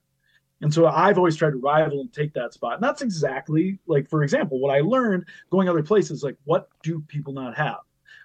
And 0.60 0.74
so 0.74 0.88
I've 0.88 1.18
always 1.18 1.38
tried 1.38 1.52
to 1.52 1.58
rival 1.58 2.02
and 2.02 2.12
take 2.12 2.34
that 2.34 2.54
spot. 2.54 2.74
And 2.74 2.84
that's 2.84 3.02
exactly 3.02 3.80
like, 3.88 4.10
for 4.10 4.24
example, 4.24 4.60
what 4.60 4.76
I 4.76 4.82
learned 4.82 5.24
going 5.52 5.70
other 5.70 5.84
places, 5.84 6.22
like 6.22 6.36
what 6.44 6.68
do 6.84 7.00
people 7.08 7.32
not 7.32 7.56
have? 7.56 7.80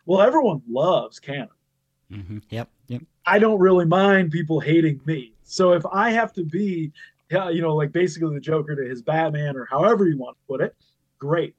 Well, 0.05 0.21
everyone 0.21 0.62
loves 0.69 1.21
Cannon. 1.21 1.49
Mm-hmm. 2.12 2.38
Yep. 2.51 2.68
Yep. 2.88 3.03
I 3.27 3.38
don't 3.38 3.59
really 3.59 3.87
mind 3.87 4.31
people 4.31 4.61
hating 4.61 5.01
me. 5.07 5.33
So 5.44 5.72
if 5.72 5.85
I 5.92 6.11
have 6.11 6.33
to 6.35 6.44
be, 6.44 6.92
you 7.31 7.62
know, 7.62 7.75
like 7.75 7.92
basically 7.92 8.35
the 8.35 8.40
Joker 8.40 8.77
to 8.77 8.88
his 8.88 9.03
Batman 9.03 9.57
or 9.57 9.66
however 9.70 10.07
you 10.07 10.18
want 10.18 10.37
to 10.37 10.46
put 10.46 10.61
it, 10.61 10.77
great. 11.18 11.55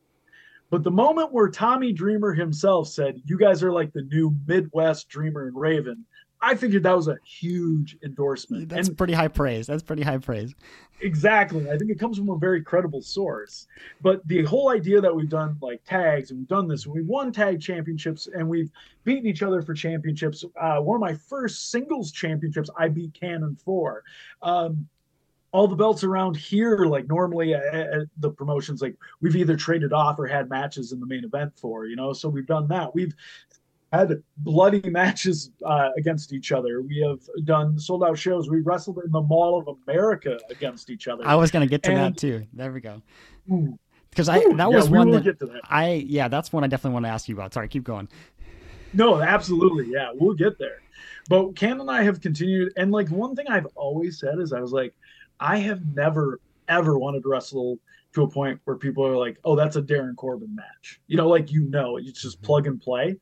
But 0.69 0.83
the 0.83 0.91
moment 0.91 1.31
where 1.31 1.49
Tommy 1.49 1.93
Dreamer 1.93 2.33
himself 2.33 2.87
said, 2.87 3.21
"You 3.25 3.37
guys 3.37 3.61
are 3.63 3.71
like 3.71 3.93
the 3.93 4.01
new 4.03 4.35
Midwest 4.47 5.07
Dreamer 5.09 5.47
and 5.47 5.55
Raven," 5.55 6.05
I 6.43 6.55
figured 6.55 6.83
that 6.83 6.95
was 6.95 7.07
a 7.07 7.17
huge 7.23 7.97
endorsement. 8.03 8.67
That's 8.67 8.89
and 8.89 8.97
pretty 8.97 9.13
high 9.13 9.29
praise. 9.29 9.65
That's 9.65 9.81
pretty 9.81 10.03
high 10.03 10.17
praise. 10.17 10.53
Exactly. 10.99 11.71
I 11.71 11.77
think 11.77 11.89
it 11.89 11.97
comes 11.97 12.17
from 12.17 12.29
a 12.29 12.37
very 12.37 12.61
credible 12.61 13.01
source. 13.01 13.67
But 14.01 14.27
the 14.27 14.43
whole 14.43 14.69
idea 14.69 14.99
that 14.99 15.15
we've 15.15 15.29
done 15.29 15.57
like 15.61 15.81
tags 15.85 16.31
and 16.31 16.39
we've 16.39 16.47
done 16.49 16.67
this 16.67 16.85
and 16.85 16.93
we've 16.93 17.07
won 17.07 17.31
tag 17.31 17.61
championships 17.61 18.27
and 18.27 18.47
we've 18.47 18.69
beaten 19.05 19.25
each 19.25 19.41
other 19.41 19.61
for 19.61 19.73
championships. 19.73 20.43
Uh, 20.59 20.79
one 20.79 20.95
of 20.95 21.01
my 21.01 21.13
first 21.13 21.71
singles 21.71 22.11
championships, 22.11 22.69
I 22.77 22.89
beat 22.89 23.13
Cannon 23.13 23.55
for. 23.63 24.03
Um, 24.41 24.89
all 25.53 25.67
the 25.67 25.75
belts 25.75 26.03
around 26.03 26.35
here, 26.35 26.85
like 26.85 27.07
normally 27.07 27.53
at, 27.53 27.63
at 27.63 28.07
the 28.17 28.31
promotions, 28.31 28.81
like 28.81 28.97
we've 29.21 29.35
either 29.35 29.55
traded 29.55 29.93
off 29.93 30.19
or 30.19 30.27
had 30.27 30.49
matches 30.49 30.91
in 30.91 30.99
the 30.99 31.05
main 31.05 31.23
event 31.23 31.53
for, 31.55 31.85
you 31.85 31.95
know. 31.95 32.11
So 32.11 32.27
we've 32.27 32.47
done 32.47 32.67
that. 32.67 32.93
We've 32.93 33.15
had 33.93 34.23
bloody 34.37 34.81
matches 34.89 35.51
uh, 35.65 35.89
against 35.97 36.33
each 36.33 36.51
other. 36.51 36.81
We 36.81 36.99
have 36.99 37.19
done 37.45 37.77
sold 37.79 38.03
out 38.03 38.17
shows. 38.17 38.49
We 38.49 38.61
wrestled 38.61 38.99
in 39.05 39.11
the 39.11 39.21
Mall 39.21 39.59
of 39.59 39.77
America 39.87 40.39
against 40.49 40.89
each 40.89 41.07
other. 41.07 41.25
I 41.25 41.35
was 41.35 41.51
going 41.51 41.65
to 41.65 41.69
get 41.69 41.83
to 41.83 41.91
and, 41.91 42.15
that 42.15 42.17
too. 42.19 42.45
There 42.53 42.71
we 42.71 42.81
go. 42.81 43.01
Because 44.09 44.29
I 44.29 44.39
that 44.55 44.71
was 44.71 44.89
one 44.89 45.11
that, 45.11 45.23
that, 45.23 45.61
I 45.65 46.05
yeah 46.07 46.27
that's 46.27 46.53
one 46.53 46.63
I 46.63 46.67
definitely 46.67 46.93
want 46.93 47.05
to 47.05 47.09
ask 47.09 47.27
you 47.27 47.35
about. 47.35 47.53
Sorry, 47.53 47.67
keep 47.67 47.83
going. 47.83 48.07
No, 48.93 49.21
absolutely, 49.21 49.91
yeah, 49.91 50.11
we'll 50.13 50.35
get 50.35 50.59
there. 50.59 50.81
But 51.29 51.55
Cam 51.55 51.81
and 51.81 51.89
I 51.89 52.03
have 52.03 52.21
continued, 52.21 52.73
and 52.77 52.91
like 52.91 53.09
one 53.09 53.35
thing 53.35 53.47
I've 53.49 53.65
always 53.75 54.19
said 54.19 54.39
is 54.39 54.53
I 54.53 54.59
was 54.59 54.71
like, 54.71 54.93
I 55.39 55.57
have 55.57 55.81
never 55.95 56.39
ever 56.69 56.97
wanted 56.97 57.23
to 57.23 57.29
wrestle 57.29 57.79
to 58.13 58.23
a 58.23 58.29
point 58.29 58.59
where 58.65 58.75
people 58.75 59.05
are 59.05 59.17
like, 59.17 59.37
oh, 59.43 59.55
that's 59.55 59.75
a 59.75 59.81
Darin 59.81 60.15
Corbin 60.15 60.55
match. 60.55 61.01
You 61.07 61.17
know, 61.17 61.27
like 61.27 61.51
you 61.51 61.63
know, 61.63 61.97
it's 61.97 62.21
just 62.21 62.37
mm-hmm. 62.37 62.45
plug 62.45 62.67
and 62.67 62.79
play. 62.79 63.17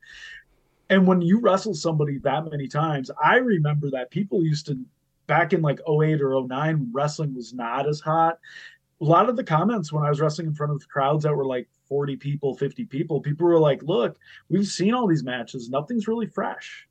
And 0.92 1.06
when 1.06 1.22
you 1.22 1.40
wrestle 1.40 1.72
somebody 1.72 2.18
that 2.18 2.50
many 2.50 2.68
times, 2.68 3.10
I 3.24 3.36
remember 3.36 3.88
that 3.92 4.10
people 4.10 4.44
used 4.44 4.66
to 4.66 4.78
back 5.26 5.54
in 5.54 5.62
like 5.62 5.80
08 5.88 6.20
or 6.20 6.46
09 6.46 6.48
when 6.50 6.90
wrestling 6.92 7.34
was 7.34 7.54
not 7.54 7.88
as 7.88 7.98
hot. 7.98 8.38
A 9.00 9.04
lot 9.04 9.30
of 9.30 9.36
the 9.36 9.42
comments 9.42 9.90
when 9.90 10.04
I 10.04 10.10
was 10.10 10.20
wrestling 10.20 10.48
in 10.48 10.54
front 10.54 10.70
of 10.70 10.86
crowds 10.86 11.24
that 11.24 11.34
were 11.34 11.46
like 11.46 11.66
40 11.88 12.16
people, 12.16 12.54
50 12.54 12.84
people, 12.84 13.22
people 13.22 13.46
were 13.46 13.58
like, 13.58 13.82
look, 13.82 14.18
we've 14.50 14.66
seen 14.66 14.92
all 14.92 15.06
these 15.06 15.24
matches. 15.24 15.70
Nothing's 15.70 16.08
really 16.08 16.26
fresh. 16.26 16.86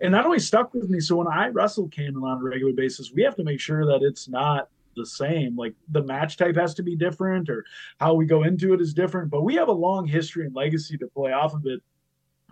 And 0.00 0.14
that 0.14 0.24
always 0.24 0.46
stuck 0.46 0.72
with 0.72 0.88
me. 0.88 0.98
So 0.98 1.16
when 1.16 1.28
I 1.28 1.48
wrestle 1.48 1.88
Cannon 1.88 2.24
on 2.24 2.38
a 2.38 2.42
regular 2.42 2.72
basis, 2.72 3.12
we 3.14 3.22
have 3.24 3.36
to 3.36 3.44
make 3.44 3.60
sure 3.60 3.84
that 3.84 4.00
it's 4.00 4.26
not 4.26 4.70
the 4.96 5.04
same. 5.04 5.54
Like 5.54 5.74
the 5.90 6.02
match 6.02 6.38
type 6.38 6.56
has 6.56 6.72
to 6.76 6.82
be 6.82 6.96
different 6.96 7.50
or 7.50 7.66
how 8.00 8.14
we 8.14 8.24
go 8.24 8.44
into 8.44 8.72
it 8.72 8.80
is 8.80 8.94
different. 8.94 9.30
But 9.30 9.42
we 9.42 9.54
have 9.56 9.68
a 9.68 9.72
long 9.72 10.06
history 10.06 10.46
and 10.46 10.56
legacy 10.56 10.96
to 10.96 11.08
play 11.08 11.32
off 11.32 11.52
of 11.52 11.66
it 11.66 11.82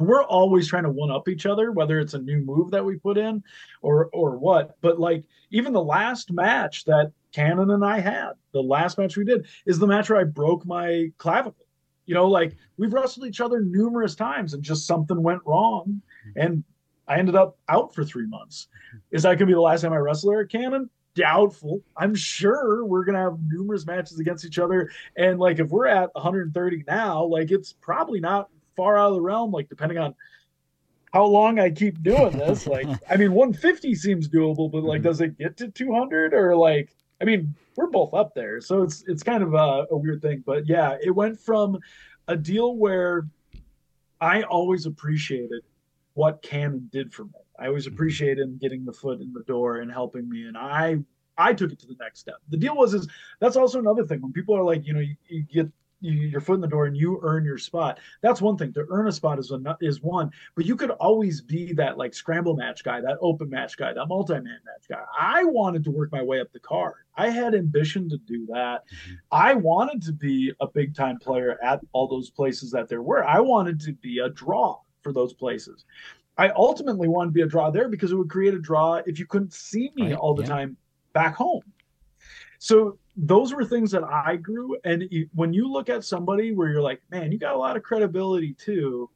we're 0.07 0.25
always 0.25 0.69
trying 0.69 0.85
to 0.85 0.91
one 0.91 1.11
up 1.11 1.29
each 1.29 1.47
other, 1.47 1.73
whether 1.73 1.99
it's 2.01 2.15
a 2.15 2.19
new 2.19 2.39
move 2.39 2.71
that 2.71 2.85
we 2.85 2.97
put 2.97 3.19
in 3.19 3.43
or 3.81 4.07
or 4.13 4.37
what. 4.37 4.77
But 4.81 4.99
like 4.99 5.25
even 5.51 5.73
the 5.73 5.83
last 5.83 6.33
match 6.33 6.85
that 6.85 7.13
Cannon 7.33 7.71
and 7.71 7.85
I 7.85 8.01
had, 8.01 8.33
the 8.53 8.63
last 8.63 8.99
match 8.99 9.17
we 9.17 9.25
did 9.25 9.47
is 9.67 9.79
the 9.79 9.87
match 9.87 10.11
where 10.11 10.21
I 10.21 10.25
broke 10.25 10.67
my 10.67 11.11
clavicle. 11.19 11.67
You 12.07 12.15
know, 12.15 12.29
like 12.29 12.57
we've 12.77 12.93
wrestled 12.93 13.27
each 13.27 13.41
other 13.41 13.61
numerous 13.61 14.15
times 14.15 14.55
and 14.55 14.63
just 14.63 14.87
something 14.87 15.23
went 15.23 15.43
wrong. 15.45 16.03
Mm-hmm. 16.29 16.41
And 16.41 16.65
I 17.09 17.19
ended 17.19 17.37
up 17.37 17.57
out 17.69 17.95
for 17.95 18.05
three 18.05 18.27
months. 18.27 18.69
Mm-hmm. 18.89 19.17
Is 19.17 19.23
that 19.23 19.39
gonna 19.39 19.47
be 19.47 19.55
the 19.55 19.61
last 19.61 19.83
time 19.83 19.93
I 19.93 19.97
wrestle 19.97 20.31
Arik 20.31 20.51
Cannon? 20.51 20.91
Doubtful. 21.15 21.83
I'm 21.97 22.15
sure 22.15 22.85
we're 22.85 23.05
gonna 23.05 23.21
have 23.21 23.39
numerous 23.47 23.87
matches 23.87 24.19
against 24.19 24.45
each 24.45 24.59
other. 24.59 24.91
And 25.17 25.39
like 25.39 25.59
if 25.59 25.69
we're 25.69 25.87
at 25.87 26.15
130 26.15 26.85
now, 26.87 27.25
like 27.25 27.51
it's 27.51 27.73
probably 27.73 28.21
not 28.21 28.49
far 28.77 28.99
out 28.99 29.09
of 29.09 29.15
the 29.15 29.21
realm, 29.21 29.51
like 29.51 29.69
depending 29.69 29.99
on 29.99 30.15
how 31.13 31.25
long 31.25 31.59
I 31.59 31.71
keep 31.71 32.03
doing 32.03 32.39
this. 32.39 32.67
like, 32.67 32.87
I 33.11 33.17
mean, 33.17 33.33
150 33.33 33.95
seems 33.95 34.29
doable, 34.29 34.71
but 34.71 34.83
like, 34.83 35.01
mm-hmm. 35.01 35.09
does 35.09 35.21
it 35.21 35.39
get 35.39 35.57
to 35.59 35.69
200 35.69 36.35
or 36.35 36.57
like, 36.57 36.95
I 37.21 37.25
mean, 37.25 37.55
we're 37.77 37.89
both 37.89 38.15
up 38.15 38.35
there, 38.35 38.61
so 38.61 38.83
it's 38.83 39.05
it's 39.07 39.23
kind 39.23 39.43
of 39.43 39.55
a, 39.55 39.87
a 39.91 39.97
weird 39.97 40.21
thing. 40.21 40.43
But 40.45 40.67
yeah, 40.67 40.97
it 41.03 41.11
went 41.11 41.39
from 41.39 41.79
a 42.29 42.37
deal 42.37 42.77
where 42.77 43.29
I 44.21 44.43
always 44.43 44.87
appreciated 44.87 45.63
what 46.15 46.43
Cannon 46.43 46.89
did 46.93 47.15
for 47.15 47.25
me. 47.25 47.31
I 47.59 47.69
always 47.69 47.87
mm-hmm. 47.87 47.95
appreciated 47.95 48.41
him 48.41 48.59
getting 48.61 48.85
the 48.85 48.93
foot 48.93 49.21
in 49.21 49.33
the 49.33 49.45
door 49.45 49.79
and 49.79 49.91
helping 49.91 50.29
me, 50.29 50.47
and 50.47 50.57
I 50.59 50.99
I 51.39 51.55
took 51.55 51.73
it 51.73 51.79
to 51.81 51.87
the 51.87 51.97
next 52.01 52.21
step. 52.21 52.37
The 52.49 52.57
deal 52.57 52.77
was 52.77 52.93
is 52.93 53.09
that's 53.41 53.57
also 53.57 53.79
another 53.79 54.05
thing 54.05 54.21
when 54.21 54.33
people 54.33 54.57
are 54.57 54.65
like, 54.65 54.85
you 54.87 54.93
know, 54.93 55.01
you, 55.01 55.17
you 55.29 55.43
get 55.43 55.69
you, 56.03 56.13
your 56.13 56.41
foot 56.41 56.57
in 56.57 56.61
the 56.61 56.67
door 56.67 56.87
and 56.87 56.97
you 56.97 57.21
earn 57.23 57.45
your 57.45 57.59
spot. 57.59 57.99
That's 58.21 58.43
one 58.43 58.57
thing. 58.57 58.73
To 58.75 58.87
earn 58.91 59.09
a 59.09 59.13
spot 59.13 59.39
is 59.39 59.51
a, 59.51 59.77
is 59.81 60.03
one, 60.03 60.31
but 60.55 60.67
you 60.67 60.77
could 60.77 60.91
always 60.91 61.41
be 61.41 61.73
that 61.75 61.97
like 61.97 62.15
scramble 62.15 62.57
match 62.57 62.85
guy, 62.85 63.01
that 63.01 63.19
open 63.21 63.49
match 63.49 63.77
guy, 63.77 63.93
that 63.93 64.07
multi-man 64.07 64.45
match 64.45 64.89
guy. 64.89 65.03
I 65.19 65.45
wanted 65.45 65.85
to 65.85 65.91
work 65.91 66.13
my 66.13 66.23
way 66.23 66.41
up 66.41 66.53
the 66.53 66.61
card. 66.61 66.95
I 67.17 67.31
had 67.31 67.55
ambition 67.55 68.09
to 68.11 68.19
do 68.19 68.47
that. 68.47 68.83
Mm-hmm. 68.87 69.15
I 69.31 69.55
wanted 69.55 70.03
to 70.03 70.13
be 70.13 70.53
a 70.61 70.67
big 70.67 70.95
time 70.95 71.19
player 71.19 71.59
at 71.63 71.81
all 71.93 72.09
those 72.09 72.31
places 72.31 72.71
that 72.73 72.89
there 72.89 73.03
were. 73.03 73.25
I 73.25 73.41
wanted 73.41 73.81
to 73.81 73.93
be 73.93 74.19
a 74.19 74.29
draw 74.29 74.79
for 75.03 75.13
those 75.13 75.33
places. 75.33 75.85
I 76.39 76.49
ultimately 76.51 77.09
wanted 77.09 77.29
to 77.31 77.35
be 77.35 77.43
a 77.43 77.47
draw 77.47 77.71
there 77.71 77.89
because 77.89 78.11
it 78.11 78.17
would 78.17 78.31
create 78.31 78.55
a 78.55 78.59
draw 78.59 78.97
if 79.07 79.19
you 79.19 79.27
couldn't 79.27 79.53
see 79.53 79.91
me 79.95 80.11
right. 80.11 80.19
all 80.19 80.35
the 80.35 80.43
yeah. 80.43 80.49
time 80.49 80.77
back 81.13 81.35
home. 81.35 81.63
So 82.59 82.99
those 83.17 83.53
were 83.53 83.65
things 83.65 83.91
that 83.91 84.05
I 84.05 84.37
grew. 84.37 84.77
And 84.85 85.05
when 85.35 85.53
you 85.53 85.71
look 85.71 85.89
at 85.89 86.05
somebody 86.05 86.53
where 86.53 86.69
you're 86.69 86.83
like, 86.83 87.03
man, 87.11 87.31
you 87.33 87.39
got 87.39 87.55
a 87.55 87.59
lot 87.59 87.77
of 87.77 87.83
credibility 87.83 88.55
too, 88.55 89.11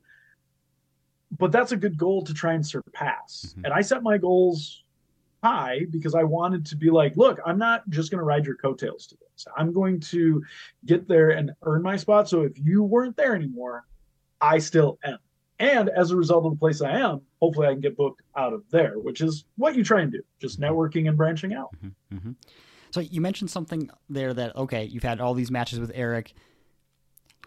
but 1.39 1.51
that's 1.53 1.73
a 1.73 1.77
good 1.77 1.97
goal 1.97 2.23
to 2.25 2.35
try 2.35 2.53
and 2.53 2.67
surpass. 2.67 3.47
Mm-hmm. 3.49 3.65
And 3.65 3.75
I 3.75 3.81
set 3.81 4.03
my 4.03 4.19
goals 4.19 4.85
high 5.43 5.81
because 5.91 6.15
I 6.15 6.25
wanted 6.25 6.67
to 6.67 6.77
be 6.77 6.91
like, 6.91 7.17
look, 7.17 7.39
I'm 7.45 7.59
not 7.59 7.89
just 7.89 8.11
going 8.11 8.19
to 8.19 8.25
ride 8.25 8.45
your 8.45 8.57
coattails 8.57 9.07
to 9.09 9.17
this. 9.17 9.47
I'm 9.57 9.73
going 9.73 10.01
to 10.01 10.43
get 10.85 11.09
there 11.09 11.31
and 11.31 11.53
earn 11.63 11.83
my 11.83 11.97
spot. 11.97 12.29
So 12.29 12.43
if 12.43 12.59
you 12.59 12.83
weren't 12.83 13.17
there 13.17 13.35
anymore, 13.35 13.87
I 14.41 14.59
still 14.59 14.99
am. 15.05 15.19
And 15.59 15.89
as 15.89 16.11
a 16.11 16.17
result 16.17 16.45
of 16.45 16.53
the 16.53 16.59
place 16.59 16.83
I 16.83 16.99
am, 16.99 17.23
hopefully 17.41 17.67
I 17.67 17.73
can 17.73 17.81
get 17.81 17.97
booked 17.97 18.21
out 18.37 18.53
of 18.53 18.63
there, 18.71 18.99
which 18.99 19.23
is 19.23 19.45
what 19.57 19.75
you 19.75 19.83
try 19.83 20.03
and 20.03 20.13
do, 20.13 20.21
just 20.39 20.61
mm-hmm. 20.61 20.75
networking 20.75 21.09
and 21.09 21.17
branching 21.17 21.55
out. 21.55 21.75
Mm-hmm. 21.77 22.17
Mm-hmm. 22.17 22.33
So 22.97 23.03
you 23.03 23.21
mentioned 23.21 23.51
something 23.51 23.91
there 24.09 24.33
that 24.33 24.57
okay, 24.57 24.85
you've 24.85 25.03
had 25.03 25.21
all 25.21 25.35
these 25.35 25.51
matches 25.51 25.79
with 25.79 25.93
Arik. 25.93 26.33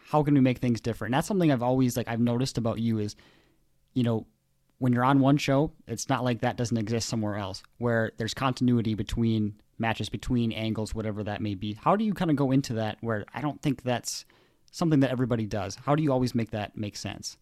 How 0.09 0.21
can 0.21 0.35
we 0.35 0.41
make 0.41 0.59
things 0.59 0.79
different? 0.79 1.09
And 1.09 1.17
that's 1.17 1.27
something 1.27 1.51
I've 1.51 1.63
always 1.63 1.97
like 1.97 2.07
I've 2.07 2.19
noticed 2.19 2.59
about 2.59 2.77
you 2.77 2.99
is, 2.99 3.15
you 3.95 4.03
know, 4.03 4.27
when 4.77 4.93
you're 4.93 5.03
on 5.03 5.19
one 5.19 5.37
show, 5.37 5.71
it's 5.87 6.07
not 6.07 6.23
like 6.23 6.41
that 6.41 6.55
doesn't 6.55 6.77
exist 6.77 7.09
somewhere 7.09 7.35
else 7.35 7.63
where 7.79 8.11
there's 8.17 8.35
continuity 8.35 8.93
between 8.93 9.55
matches, 9.79 10.07
between 10.07 10.51
angles, 10.51 10.93
whatever 10.93 11.23
that 11.23 11.41
may 11.41 11.55
be. 11.55 11.73
How 11.73 11.95
do 11.95 12.05
you 12.05 12.13
kind 12.13 12.29
of 12.29 12.37
go 12.37 12.51
into 12.51 12.73
that 12.73 12.99
where 13.01 13.25
I 13.33 13.41
don't 13.41 13.59
think 13.59 13.81
that's 13.81 14.25
something 14.69 14.99
that 14.99 15.09
everybody 15.09 15.47
does? 15.47 15.77
How 15.83 15.95
do 15.95 16.03
you 16.03 16.11
always 16.11 16.35
make 16.35 16.51
that 16.51 16.77
make 16.77 16.95
sense? 16.95 17.37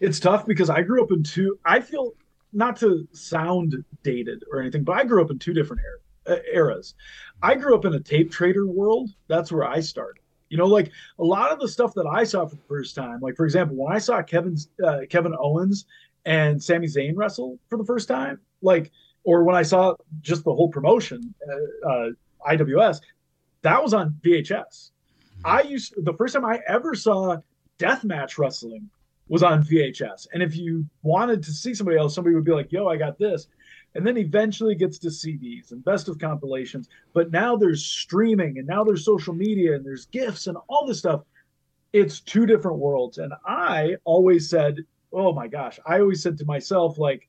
It's 0.00 0.18
tough 0.18 0.44
because 0.44 0.70
I 0.70 0.82
grew 0.82 1.04
up 1.04 1.12
in 1.12 1.22
two. 1.22 1.56
I 1.64 1.78
feel 1.78 2.14
not 2.52 2.78
to 2.78 3.06
sound 3.12 3.84
dated 4.02 4.42
or 4.50 4.60
anything, 4.60 4.82
but 4.82 4.96
I 4.96 5.04
grew 5.04 5.22
up 5.22 5.30
in 5.30 5.38
two 5.38 5.52
different 5.52 5.82
eras 5.84 6.01
eras. 6.26 6.94
I 7.42 7.54
grew 7.54 7.74
up 7.74 7.84
in 7.84 7.94
a 7.94 8.00
tape 8.00 8.30
trader 8.30 8.66
world. 8.66 9.10
That's 9.28 9.50
where 9.50 9.64
I 9.64 9.80
started. 9.80 10.22
You 10.48 10.58
know, 10.58 10.66
like 10.66 10.90
a 11.18 11.24
lot 11.24 11.50
of 11.50 11.60
the 11.60 11.68
stuff 11.68 11.94
that 11.94 12.06
I 12.06 12.24
saw 12.24 12.46
for 12.46 12.56
the 12.56 12.62
first 12.68 12.94
time, 12.94 13.20
like 13.20 13.36
for 13.36 13.44
example, 13.44 13.76
when 13.76 13.94
I 13.94 13.98
saw 13.98 14.22
Kevin's 14.22 14.68
uh, 14.84 15.00
Kevin 15.08 15.34
Owens 15.38 15.86
and 16.26 16.62
Sami 16.62 16.86
Zayn 16.86 17.14
wrestle 17.16 17.58
for 17.68 17.78
the 17.78 17.84
first 17.84 18.06
time, 18.06 18.38
like, 18.60 18.90
or 19.24 19.44
when 19.44 19.56
I 19.56 19.62
saw 19.62 19.94
just 20.20 20.44
the 20.44 20.54
whole 20.54 20.68
promotion, 20.68 21.34
uh, 21.48 21.88
uh, 21.88 22.08
IWS, 22.50 23.00
that 23.62 23.82
was 23.82 23.94
on 23.94 24.16
VHS. 24.22 24.90
I 25.44 25.62
used 25.62 25.94
the 26.04 26.12
first 26.14 26.34
time 26.34 26.44
I 26.44 26.60
ever 26.68 26.94
saw 26.94 27.38
deathmatch 27.78 28.38
wrestling 28.38 28.90
was 29.28 29.42
on 29.42 29.62
VHS. 29.62 30.26
And 30.32 30.42
if 30.42 30.56
you 30.56 30.84
wanted 31.02 31.42
to 31.44 31.52
see 31.52 31.74
somebody 31.74 31.96
else, 31.96 32.14
somebody 32.14 32.34
would 32.34 32.44
be 32.44 32.52
like, 32.52 32.70
"Yo, 32.70 32.88
I 32.88 32.96
got 32.96 33.18
this." 33.18 33.48
And 33.94 34.06
then 34.06 34.16
eventually 34.16 34.74
gets 34.74 34.98
to 34.98 35.08
CDs 35.08 35.72
and 35.72 35.84
best 35.84 36.08
of 36.08 36.18
compilations. 36.18 36.88
But 37.12 37.30
now 37.30 37.56
there's 37.56 37.84
streaming 37.84 38.58
and 38.58 38.66
now 38.66 38.84
there's 38.84 39.04
social 39.04 39.34
media 39.34 39.74
and 39.74 39.84
there's 39.84 40.06
gifts 40.06 40.46
and 40.46 40.56
all 40.68 40.86
this 40.86 40.98
stuff. 40.98 41.22
It's 41.92 42.20
two 42.20 42.46
different 42.46 42.78
worlds. 42.78 43.18
And 43.18 43.32
I 43.46 43.96
always 44.04 44.48
said, 44.48 44.78
oh 45.12 45.32
my 45.32 45.46
gosh, 45.46 45.78
I 45.84 46.00
always 46.00 46.22
said 46.22 46.38
to 46.38 46.44
myself, 46.46 46.98
like, 46.98 47.28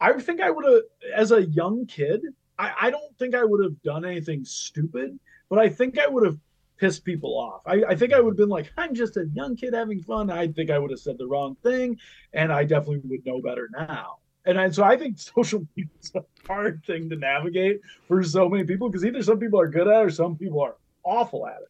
I 0.00 0.12
think 0.14 0.40
I 0.40 0.50
would 0.50 0.64
have, 0.66 0.82
as 1.14 1.32
a 1.32 1.44
young 1.44 1.86
kid, 1.86 2.22
I, 2.58 2.72
I 2.82 2.90
don't 2.90 3.16
think 3.18 3.34
I 3.34 3.44
would 3.44 3.64
have 3.64 3.80
done 3.82 4.04
anything 4.04 4.44
stupid, 4.44 5.18
but 5.48 5.58
I 5.58 5.68
think 5.68 5.98
I 5.98 6.06
would 6.06 6.26
have 6.26 6.38
pissed 6.78 7.04
people 7.04 7.38
off. 7.38 7.62
I, 7.66 7.82
I 7.88 7.96
think 7.96 8.12
I 8.12 8.20
would 8.20 8.30
have 8.30 8.36
been 8.36 8.48
like, 8.48 8.70
I'm 8.76 8.94
just 8.94 9.16
a 9.16 9.26
young 9.34 9.56
kid 9.56 9.74
having 9.74 10.02
fun. 10.02 10.30
I 10.30 10.48
think 10.48 10.70
I 10.70 10.78
would 10.78 10.90
have 10.90 11.00
said 11.00 11.18
the 11.18 11.26
wrong 11.26 11.56
thing, 11.62 11.98
and 12.32 12.52
I 12.52 12.64
definitely 12.64 13.00
would 13.04 13.26
know 13.26 13.40
better 13.40 13.68
now. 13.72 14.18
And 14.44 14.60
I, 14.60 14.70
so 14.70 14.84
I 14.84 14.96
think 14.96 15.18
social 15.36 15.66
media 15.76 15.90
is 16.00 16.12
a 16.14 16.24
hard 16.46 16.82
thing 16.86 17.08
to 17.10 17.16
navigate 17.16 17.80
for 18.08 18.22
so 18.22 18.48
many 18.48 18.64
people 18.64 18.88
because 18.88 19.04
either 19.04 19.22
some 19.22 19.38
people 19.38 19.60
are 19.60 19.68
good 19.68 19.88
at 19.88 20.00
it 20.00 20.06
or 20.06 20.10
some 20.10 20.36
people 20.36 20.60
are 20.60 20.76
awful 21.04 21.46
at 21.46 21.62
it. 21.62 21.68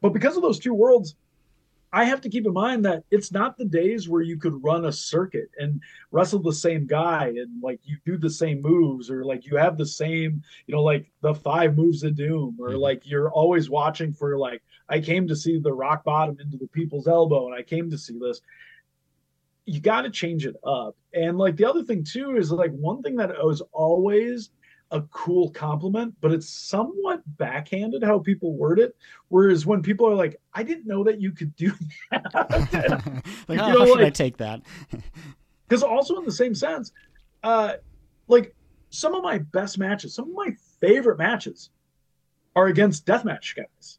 But 0.00 0.12
because 0.12 0.36
of 0.36 0.42
those 0.42 0.58
two 0.58 0.74
worlds, 0.74 1.14
I 1.94 2.04
have 2.04 2.22
to 2.22 2.30
keep 2.30 2.46
in 2.46 2.54
mind 2.54 2.86
that 2.86 3.04
it's 3.10 3.32
not 3.32 3.58
the 3.58 3.66
days 3.66 4.08
where 4.08 4.22
you 4.22 4.38
could 4.38 4.64
run 4.64 4.86
a 4.86 4.92
circuit 4.92 5.50
and 5.58 5.80
wrestle 6.10 6.40
the 6.40 6.52
same 6.52 6.86
guy 6.86 7.26
and 7.36 7.62
like 7.62 7.80
you 7.84 7.98
do 8.06 8.16
the 8.16 8.30
same 8.30 8.62
moves 8.62 9.10
or 9.10 9.24
like 9.24 9.44
you 9.44 9.56
have 9.56 9.76
the 9.76 9.84
same, 9.84 10.42
you 10.66 10.74
know, 10.74 10.82
like 10.82 11.10
the 11.20 11.34
five 11.34 11.76
moves 11.76 12.02
of 12.02 12.16
doom 12.16 12.56
or 12.58 12.70
mm-hmm. 12.70 12.78
like 12.78 13.06
you're 13.06 13.30
always 13.30 13.68
watching 13.68 14.12
for 14.12 14.38
like 14.38 14.62
I 14.88 15.00
came 15.00 15.28
to 15.28 15.36
see 15.36 15.58
the 15.58 15.72
rock 15.72 16.02
bottom 16.02 16.38
into 16.40 16.56
the 16.56 16.68
people's 16.68 17.06
elbow 17.06 17.46
and 17.46 17.54
I 17.54 17.62
came 17.62 17.90
to 17.90 17.98
see 17.98 18.18
this. 18.18 18.40
You 19.66 19.80
got 19.80 20.02
to 20.02 20.10
change 20.10 20.46
it 20.46 20.56
up. 20.64 20.96
And 21.12 21.36
like 21.36 21.56
the 21.56 21.66
other 21.66 21.84
thing 21.84 22.04
too 22.04 22.36
is 22.36 22.50
like 22.50 22.72
one 22.72 23.02
thing 23.02 23.16
that 23.16 23.30
was 23.44 23.60
always 23.72 24.50
a 24.92 25.00
cool 25.10 25.50
compliment, 25.50 26.14
but 26.20 26.32
it's 26.32 26.48
somewhat 26.48 27.22
backhanded 27.38 28.04
how 28.04 28.18
people 28.18 28.54
word 28.54 28.78
it. 28.78 28.94
Whereas 29.28 29.66
when 29.66 29.82
people 29.82 30.06
are 30.06 30.14
like, 30.14 30.40
"I 30.52 30.62
didn't 30.62 30.86
know 30.86 31.02
that 31.04 31.20
you 31.20 31.32
could 31.32 31.56
do 31.56 31.72
that," 32.10 32.32
like, 33.48 33.58
how, 33.58 33.68
you 33.68 33.72
know, 33.72 33.78
how 33.80 33.86
should 33.86 33.96
like, 33.96 34.06
I 34.06 34.10
take 34.10 34.36
that? 34.36 34.62
Because 35.68 35.82
also 35.82 36.18
in 36.18 36.26
the 36.26 36.32
same 36.32 36.54
sense, 36.54 36.92
uh, 37.42 37.74
like 38.28 38.54
some 38.90 39.14
of 39.14 39.22
my 39.22 39.38
best 39.38 39.78
matches, 39.78 40.14
some 40.14 40.28
of 40.28 40.34
my 40.34 40.54
favorite 40.82 41.16
matches, 41.16 41.70
are 42.54 42.66
against 42.66 43.06
deathmatch 43.06 43.56
guys. 43.56 43.98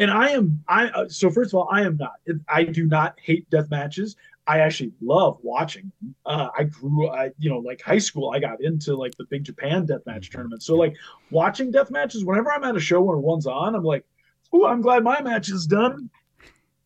And 0.00 0.10
I 0.10 0.30
am 0.30 0.64
I 0.66 0.88
uh, 0.88 1.08
so 1.08 1.30
first 1.30 1.50
of 1.50 1.54
all 1.54 1.68
I 1.70 1.82
am 1.82 1.96
not 1.96 2.14
I 2.48 2.64
do 2.64 2.86
not 2.86 3.18
hate 3.20 3.48
death 3.50 3.70
matches. 3.70 4.16
I 4.46 4.58
actually 4.58 4.92
love 5.00 5.38
watching. 5.42 5.92
Uh, 6.26 6.48
I 6.56 6.64
grew, 6.64 7.08
I, 7.08 7.30
you 7.38 7.48
know, 7.48 7.58
like 7.58 7.80
high 7.80 7.98
school, 7.98 8.32
I 8.34 8.40
got 8.40 8.62
into 8.62 8.96
like 8.96 9.16
the 9.16 9.24
Big 9.24 9.44
Japan 9.44 9.86
deathmatch 9.86 10.04
mm-hmm. 10.04 10.32
tournament. 10.32 10.62
So 10.62 10.74
like 10.74 10.96
watching 11.30 11.70
death 11.70 11.90
matches, 11.90 12.24
whenever 12.24 12.50
I'm 12.50 12.64
at 12.64 12.76
a 12.76 12.80
show 12.80 13.02
when 13.02 13.22
one's 13.22 13.46
on, 13.46 13.74
I'm 13.74 13.84
like, 13.84 14.04
oh, 14.52 14.66
I'm 14.66 14.80
glad 14.80 15.04
my 15.04 15.20
match 15.22 15.48
is 15.48 15.66
done, 15.66 16.10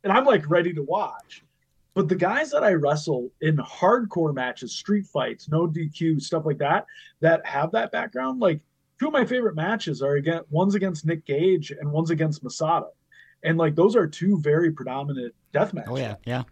and 0.05 0.13
I'm 0.13 0.25
like 0.25 0.49
ready 0.51 0.73
to 0.75 0.83
watch. 0.83 1.43
But 1.95 2.09
the 2.09 2.15
guys 2.15 2.51
that 2.51 2.63
I 2.63 2.75
wrestle 2.75 3.31
in 3.41 3.57
hardcore 3.57 4.35
matches, 4.35 4.73
street 4.73 5.07
fights, 5.07 5.49
no 5.49 5.67
DQ, 5.67 6.21
stuff 6.21 6.45
like 6.45 6.59
that, 6.59 6.85
that 7.21 7.45
have 7.47 7.73
that 7.73 7.91
background, 7.91 8.39
like 8.39 8.61
two 8.99 9.07
of 9.07 9.15
my 9.15 9.25
favorite 9.25 9.57
matches 9.57 10.03
are 10.03 10.17
again 10.17 10.43
one's 10.51 10.75
against 10.75 11.07
Nick 11.07 11.25
Gage 11.25 11.71
and 11.71 11.91
one's 11.91 12.11
against 12.11 12.45
Masada. 12.45 12.89
And 13.43 13.57
like 13.57 13.75
those 13.75 13.97
are 13.97 14.07
two 14.07 14.39
very 14.41 14.71
predominant 14.73 15.35
death 15.53 15.73
matches. 15.73 15.91
Oh 15.91 15.97
yeah, 15.97 16.17
yeah 16.27 16.43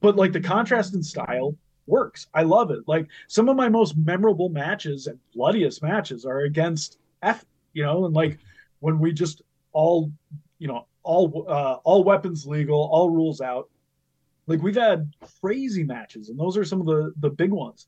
but 0.00 0.16
like 0.16 0.32
the 0.32 0.40
contrast 0.40 0.94
in 0.94 1.02
style 1.02 1.56
works. 1.86 2.26
I 2.34 2.42
love 2.42 2.70
it. 2.70 2.80
Like 2.86 3.08
some 3.26 3.48
of 3.48 3.56
my 3.56 3.68
most 3.68 3.96
memorable 3.96 4.48
matches 4.48 5.06
and 5.06 5.18
bloodiest 5.34 5.82
matches 5.82 6.24
are 6.24 6.40
against 6.40 6.98
F, 7.22 7.44
you 7.72 7.82
know, 7.82 8.06
and 8.06 8.14
like 8.14 8.38
when 8.80 8.98
we 8.98 9.12
just 9.12 9.42
all, 9.72 10.10
you 10.58 10.68
know, 10.68 10.86
all 11.02 11.46
uh, 11.48 11.76
all 11.84 12.04
weapons 12.04 12.46
legal, 12.46 12.88
all 12.92 13.10
rules 13.10 13.40
out. 13.40 13.68
Like 14.46 14.62
we've 14.62 14.76
had 14.76 15.12
crazy 15.40 15.84
matches, 15.84 16.28
and 16.28 16.38
those 16.38 16.56
are 16.56 16.64
some 16.64 16.80
of 16.80 16.86
the 16.86 17.12
the 17.20 17.30
big 17.30 17.50
ones. 17.50 17.86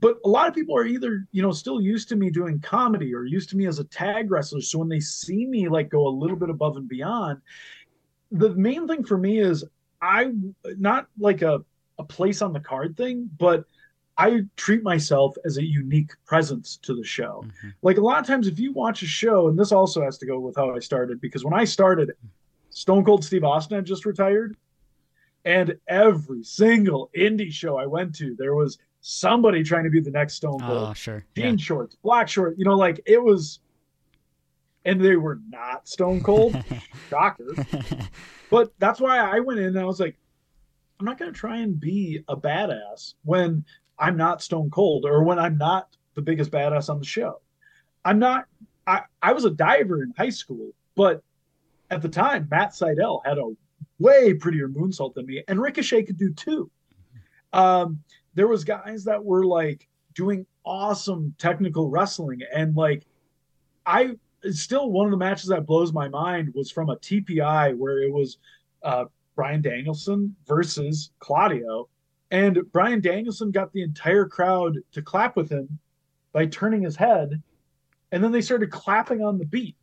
But 0.00 0.18
a 0.24 0.28
lot 0.28 0.48
of 0.48 0.54
people 0.54 0.76
are 0.76 0.86
either, 0.86 1.26
you 1.32 1.42
know, 1.42 1.50
still 1.50 1.80
used 1.80 2.08
to 2.10 2.16
me 2.16 2.30
doing 2.30 2.60
comedy 2.60 3.12
or 3.12 3.24
used 3.24 3.50
to 3.50 3.56
me 3.56 3.66
as 3.66 3.80
a 3.80 3.84
tag 3.84 4.30
wrestler. 4.30 4.60
So 4.60 4.78
when 4.78 4.88
they 4.88 5.00
see 5.00 5.44
me 5.44 5.68
like 5.68 5.88
go 5.88 6.06
a 6.06 6.08
little 6.08 6.36
bit 6.36 6.50
above 6.50 6.76
and 6.76 6.88
beyond, 6.88 7.40
the 8.30 8.50
main 8.50 8.86
thing 8.86 9.04
for 9.04 9.18
me 9.18 9.40
is 9.40 9.64
I 10.00 10.32
not 10.64 11.08
like 11.18 11.42
a 11.42 11.64
a 11.98 12.04
place 12.04 12.42
on 12.42 12.52
the 12.52 12.60
card 12.60 12.96
thing, 12.96 13.28
but 13.38 13.64
I 14.16 14.42
treat 14.56 14.82
myself 14.82 15.36
as 15.44 15.58
a 15.58 15.64
unique 15.64 16.12
presence 16.26 16.76
to 16.82 16.94
the 16.94 17.04
show. 17.04 17.44
Mm-hmm. 17.44 17.68
Like 17.82 17.98
a 17.98 18.00
lot 18.00 18.20
of 18.20 18.26
times, 18.26 18.48
if 18.48 18.58
you 18.58 18.72
watch 18.72 19.02
a 19.02 19.06
show, 19.06 19.48
and 19.48 19.58
this 19.58 19.72
also 19.72 20.02
has 20.02 20.18
to 20.18 20.26
go 20.26 20.38
with 20.40 20.56
how 20.56 20.74
I 20.74 20.78
started, 20.80 21.20
because 21.20 21.44
when 21.44 21.54
I 21.54 21.64
started, 21.64 22.12
Stone 22.70 23.04
Cold 23.04 23.24
Steve 23.24 23.44
Austin 23.44 23.76
had 23.76 23.84
just 23.84 24.06
retired, 24.06 24.56
and 25.44 25.76
every 25.88 26.42
single 26.42 27.10
indie 27.16 27.52
show 27.52 27.76
I 27.76 27.86
went 27.86 28.14
to, 28.16 28.34
there 28.36 28.54
was 28.54 28.78
somebody 29.00 29.62
trying 29.62 29.84
to 29.84 29.90
be 29.90 30.00
the 30.00 30.10
next 30.10 30.34
Stone 30.34 30.60
Cold. 30.60 30.88
Oh, 30.90 30.94
sure. 30.94 31.24
Jean 31.36 31.58
yeah. 31.58 31.64
shorts, 31.64 31.96
black 32.02 32.28
short, 32.28 32.56
you 32.58 32.64
know, 32.64 32.76
like 32.76 33.00
it 33.06 33.22
was, 33.22 33.60
and 34.88 35.00
they 35.00 35.16
were 35.16 35.38
not 35.50 35.86
Stone 35.86 36.22
Cold. 36.22 36.56
Shocker. 37.10 37.54
But 38.50 38.72
that's 38.78 39.00
why 39.00 39.18
I 39.18 39.40
went 39.40 39.60
in 39.60 39.66
and 39.66 39.78
I 39.78 39.84
was 39.84 40.00
like, 40.00 40.16
I'm 40.98 41.04
not 41.04 41.18
going 41.18 41.32
to 41.32 41.38
try 41.38 41.58
and 41.58 41.78
be 41.78 42.24
a 42.26 42.36
badass 42.36 43.14
when 43.24 43.64
I'm 43.98 44.16
not 44.16 44.42
Stone 44.42 44.70
Cold 44.70 45.04
or 45.04 45.22
when 45.22 45.38
I'm 45.38 45.58
not 45.58 45.94
the 46.14 46.22
biggest 46.22 46.50
badass 46.50 46.88
on 46.88 46.98
the 46.98 47.04
show. 47.04 47.40
I'm 48.04 48.18
not. 48.18 48.46
I 48.86 49.02
I 49.22 49.32
was 49.32 49.44
a 49.44 49.50
diver 49.50 50.02
in 50.02 50.14
high 50.16 50.30
school, 50.30 50.72
but 50.96 51.22
at 51.90 52.00
the 52.00 52.08
time, 52.08 52.48
Matt 52.50 52.70
Sydal 52.70 53.20
had 53.24 53.38
a 53.38 53.52
way 53.98 54.32
prettier 54.32 54.68
moonsault 54.68 55.14
than 55.14 55.26
me, 55.26 55.42
and 55.46 55.60
Ricochet 55.60 56.04
could 56.04 56.16
do 56.16 56.32
too. 56.32 56.70
Um, 57.52 58.02
there 58.34 58.48
was 58.48 58.64
guys 58.64 59.04
that 59.04 59.22
were 59.22 59.44
like 59.44 59.86
doing 60.14 60.46
awesome 60.64 61.34
technical 61.38 61.90
wrestling, 61.90 62.40
and 62.52 62.74
like 62.74 63.04
I 63.84 64.16
still 64.50 64.90
one 64.90 65.06
of 65.06 65.10
the 65.10 65.16
matches 65.16 65.48
that 65.48 65.66
blows 65.66 65.92
my 65.92 66.08
mind 66.08 66.52
was 66.54 66.70
from 66.70 66.90
a 66.90 66.96
TPI 66.96 67.76
where 67.76 67.98
it 68.02 68.12
was 68.12 68.38
uh, 68.82 69.06
Bryan 69.34 69.60
Danielson 69.60 70.34
versus 70.46 71.10
Claudio, 71.18 71.88
and 72.30 72.60
Bryan 72.72 73.00
Danielson 73.00 73.50
got 73.50 73.72
the 73.72 73.82
entire 73.82 74.26
crowd 74.26 74.78
to 74.92 75.02
clap 75.02 75.36
with 75.36 75.50
him 75.50 75.78
by 76.32 76.46
turning 76.46 76.82
his 76.82 76.96
head, 76.96 77.42
and 78.12 78.22
then 78.22 78.32
they 78.32 78.40
started 78.40 78.70
clapping 78.70 79.22
on 79.22 79.38
the 79.38 79.46
beat. 79.46 79.76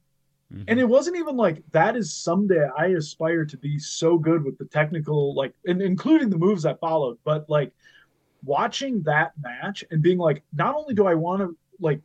Mm-hmm. 0.54 0.64
And 0.68 0.80
it 0.80 0.88
wasn't 0.88 1.18
even 1.18 1.36
like 1.36 1.64
that 1.72 1.96
is 1.96 2.14
someday 2.14 2.68
I 2.78 2.88
aspire 2.88 3.46
to 3.46 3.58
be 3.58 3.80
so 3.80 4.18
good 4.18 4.44
with 4.44 4.58
the 4.58 4.66
technical, 4.66 5.34
like, 5.34 5.54
and 5.66 5.82
including 5.82 6.30
the 6.30 6.38
moves 6.38 6.64
that 6.64 6.80
followed, 6.80 7.18
but 7.24 7.50
like 7.50 7.72
watching 8.44 9.02
that 9.04 9.32
match 9.42 9.84
and 9.90 10.02
being 10.02 10.20
like, 10.20 10.44
not 10.54 10.76
only 10.76 10.94
do 10.94 11.08
I 11.08 11.16
want 11.16 11.42
to 11.42 11.58
like 11.80 12.02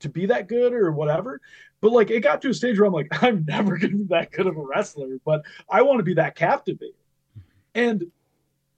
to 0.00 0.08
be 0.08 0.26
that 0.26 0.48
good 0.48 0.72
or 0.72 0.90
whatever, 0.92 1.40
but 1.80 1.92
like 1.92 2.10
it 2.10 2.20
got 2.20 2.42
to 2.42 2.50
a 2.50 2.54
stage 2.54 2.78
where 2.78 2.86
I'm 2.86 2.92
like, 2.92 3.08
I'm 3.22 3.44
never 3.46 3.76
gonna 3.78 3.96
be 3.96 4.04
that 4.10 4.32
good 4.32 4.46
of 4.46 4.56
a 4.56 4.62
wrestler, 4.62 5.18
but 5.24 5.42
I 5.68 5.82
want 5.82 5.98
to 5.98 6.04
be 6.04 6.14
that 6.14 6.36
captivating. 6.36 6.94
And 7.74 8.10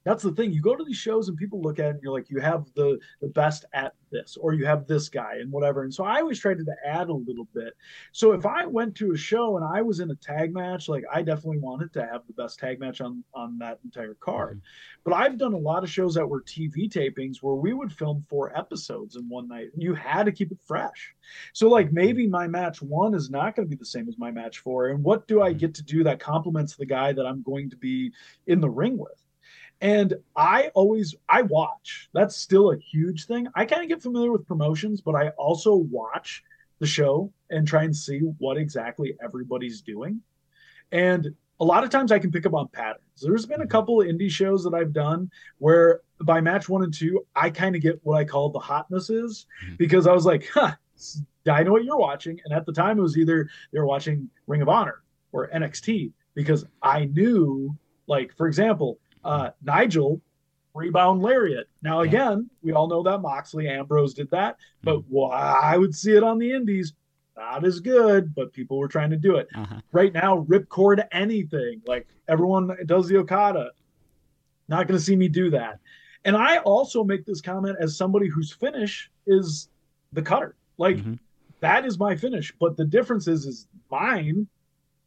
that's 0.05 0.23
the 0.23 0.33
thing. 0.33 0.53
You 0.53 0.61
go 0.61 0.75
to 0.75 0.85
these 0.85 0.97
shows 0.97 1.29
and 1.29 1.37
people 1.37 1.61
look 1.61 1.79
at 1.79 1.87
it 1.87 1.91
and 1.91 2.01
you're 2.03 2.13
like, 2.13 2.31
you 2.31 2.41
have 2.41 2.67
the 2.75 2.99
the 3.21 3.29
best 3.29 3.65
at 3.73 3.95
this, 4.11 4.37
or 4.41 4.53
you 4.53 4.67
have 4.67 4.87
this 4.87 5.09
guy 5.09 5.37
and 5.41 5.51
whatever. 5.51 5.83
And 5.83 5.95
so 5.95 6.05
I 6.05 6.21
always 6.21 6.39
tried 6.39 6.59
to 6.59 6.65
add 6.85 7.09
a 7.09 7.15
little 7.15 7.49
bit. 7.55 7.75
So 8.13 8.33
if 8.33 8.45
I 8.45 8.67
went 8.67 8.95
to 8.97 9.13
a 9.13 9.17
show 9.17 9.57
and 9.57 9.65
I 9.65 9.83
was 9.83 10.01
in 10.01 10.11
a 10.11 10.17
tag 10.17 10.53
match, 10.53 10.89
like 10.89 11.05
I 11.13 11.23
definitely 11.23 11.59
wanted 11.59 11.93
to 11.95 12.03
have 12.03 12.27
the 12.27 12.33
best 12.35 12.59
tag 12.59 12.81
match 12.81 13.01
on 13.01 13.25
on 13.35 13.59
that 13.59 13.79
entire 13.85 14.15
card. 14.15 14.59
Mm-hmm. 14.59 15.01
But 15.05 15.15
I've 15.15 15.39
done 15.39 15.53
a 15.53 15.59
lot 15.59 15.83
of 15.83 15.91
shows 15.91 16.15
that 16.15 16.29
were 16.29 16.43
TV 16.43 16.91
tapings 16.91 17.39
where 17.43 17.55
we 17.55 17.73
would 17.73 17.93
film 17.93 18.25
four 18.29 18.57
episodes 18.57 19.17
in 19.17 19.29
one 19.29 19.49
night. 19.49 19.69
And 19.73 19.83
you 19.83 19.95
had 19.95 20.27
to 20.27 20.33
keep 20.33 20.53
it 20.53 20.59
fresh. 20.65 21.15
So 21.53 21.69
like 21.69 21.87
mm-hmm. 21.87 21.95
maybe 21.95 22.27
my 22.27 22.47
match 22.47 22.83
one 22.83 23.15
is 23.15 23.31
not 23.31 23.55
going 23.55 23.67
to 23.67 23.71
be 23.71 23.79
the 23.79 23.85
same 23.85 24.09
as 24.09 24.19
my 24.19 24.31
match 24.31 24.59
four. 24.59 24.89
And 24.89 25.03
what 25.03 25.27
do 25.29 25.43
I 25.43 25.51
mm-hmm. 25.51 25.59
get 25.59 25.75
to 25.75 25.83
do 25.83 26.05
that 26.05 26.21
complements 26.21 26.77
the 26.77 26.87
guy 26.87 27.13
that 27.13 27.27
I'm 27.27 27.43
going 27.43 27.71
to 27.71 27.77
be 27.77 28.13
in 28.47 28.61
the 28.61 28.71
ring 28.71 28.99
with? 28.99 29.23
And 29.83 30.15
I 30.37 30.71
always 30.75 31.17
I 31.29 31.43
watch. 31.43 32.09
That's 32.15 32.37
still 32.37 32.71
a 32.71 32.77
huge 32.79 33.27
thing. 33.27 33.49
I 33.57 33.65
kind 33.65 33.83
of 33.83 33.89
get 33.89 34.01
familiar 34.01 34.31
with 34.31 34.47
promotions, 34.47 35.01
but 35.01 35.17
I 35.17 35.31
also 35.31 35.75
watch 35.75 36.45
the 36.79 36.87
show 36.87 37.33
and 37.51 37.67
try 37.67 37.83
and 37.83 37.95
see 37.95 38.21
what 38.39 38.57
exactly 38.57 39.17
everybody's 39.23 39.83
doing. 39.83 40.21
And 40.93 41.35
a 41.59 41.65
lot 41.65 41.83
of 41.83 41.91
times 41.91 42.13
I 42.13 42.21
can 42.21 42.31
pick 42.31 42.47
up 42.47 42.55
on 42.55 42.69
patterns. 42.69 43.03
There's 43.21 43.45
been 43.45 43.61
a 43.61 43.65
mm-hmm. 43.65 43.71
couple 43.71 44.01
of 44.01 44.07
indie 44.07 44.31
shows 44.31 44.63
that 44.63 44.73
I've 44.73 44.93
done 44.93 45.29
where 45.59 46.03
by 46.21 46.41
match 46.41 46.69
one 46.69 46.85
and 46.85 46.95
two, 46.95 47.27
I 47.35 47.51
kind 47.51 47.75
of 47.75 47.83
get 47.83 47.99
what 48.05 48.17
I 48.17 48.25
call 48.25 48.51
the 48.51 48.61
hotnesses 48.61 49.47
mm-hmm. 49.65 49.75
because 49.79 50.07
I 50.07 50.13
was 50.13 50.25
like, 50.25 50.49
huh, 50.55 50.73
I 51.51 51.65
know 51.65 51.73
what 51.73 51.85
you're 51.85 51.99
watching. 51.99 52.39
And 52.45 52.55
at 52.55 52.67
the 52.67 52.73
time, 52.73 53.01
it 53.01 53.03
was 53.03 53.19
either 53.19 53.49
they 53.73 53.81
were 53.81 53.87
watching 53.87 54.31
Ring 54.47 54.63
of 54.63 54.69
Honor 54.69 55.03
or 55.33 55.49
NXT 55.49 56.13
because 56.35 56.65
I 56.83 57.07
knew, 57.07 57.77
like, 58.07 58.37
for 58.37 58.47
example, 58.47 59.01
uh, 59.25 59.51
Nigel 59.63 60.21
rebound 60.75 61.23
lariat. 61.23 61.69
Now, 61.83 62.01
again, 62.01 62.49
we 62.63 62.73
all 62.73 62.89
know 62.89 63.03
that 63.03 63.21
Moxley 63.21 63.69
Ambrose 63.69 64.15
did 64.15 64.31
that, 64.31 64.57
but 64.83 64.99
mm-hmm. 64.99 65.15
well, 65.15 65.31
I 65.31 65.77
would 65.77 65.95
see 65.95 66.17
it 66.17 66.23
on 66.23 66.39
the 66.39 66.53
indies. 66.53 66.95
Not 67.37 67.65
as 67.65 67.81
good, 67.81 68.35
but 68.35 68.53
people 68.53 68.79
were 68.79 68.89
trying 68.89 69.11
to 69.11 69.17
do 69.17 69.37
it. 69.37 69.49
Uh-huh. 69.55 69.81
Right 69.91 70.13
now, 70.13 70.45
ripcord 70.49 71.07
anything. 71.13 71.81
Like 71.87 72.07
everyone 72.29 72.77
does 72.87 73.09
the 73.09 73.17
Okada. 73.17 73.71
Not 74.69 74.87
going 74.87 74.99
to 74.99 75.05
see 75.05 75.17
me 75.17 75.29
do 75.29 75.51
that. 75.51 75.79
And 76.25 76.37
I 76.37 76.59
also 76.59 77.03
make 77.03 77.25
this 77.25 77.41
comment 77.41 77.79
as 77.81 77.97
somebody 77.97 78.29
whose 78.29 78.53
finish 78.53 79.11
is 79.27 79.71
the 80.13 80.23
cutter. 80.23 80.57
Like 80.77 80.97
mm-hmm. 80.97 81.15
that 81.61 81.87
is 81.87 81.99
my 81.99 82.15
finish. 82.15 82.53
But 82.61 82.77
the 82.77 82.85
difference 82.85 83.27
is, 83.29 83.47
is 83.47 83.67
mine 83.91 84.47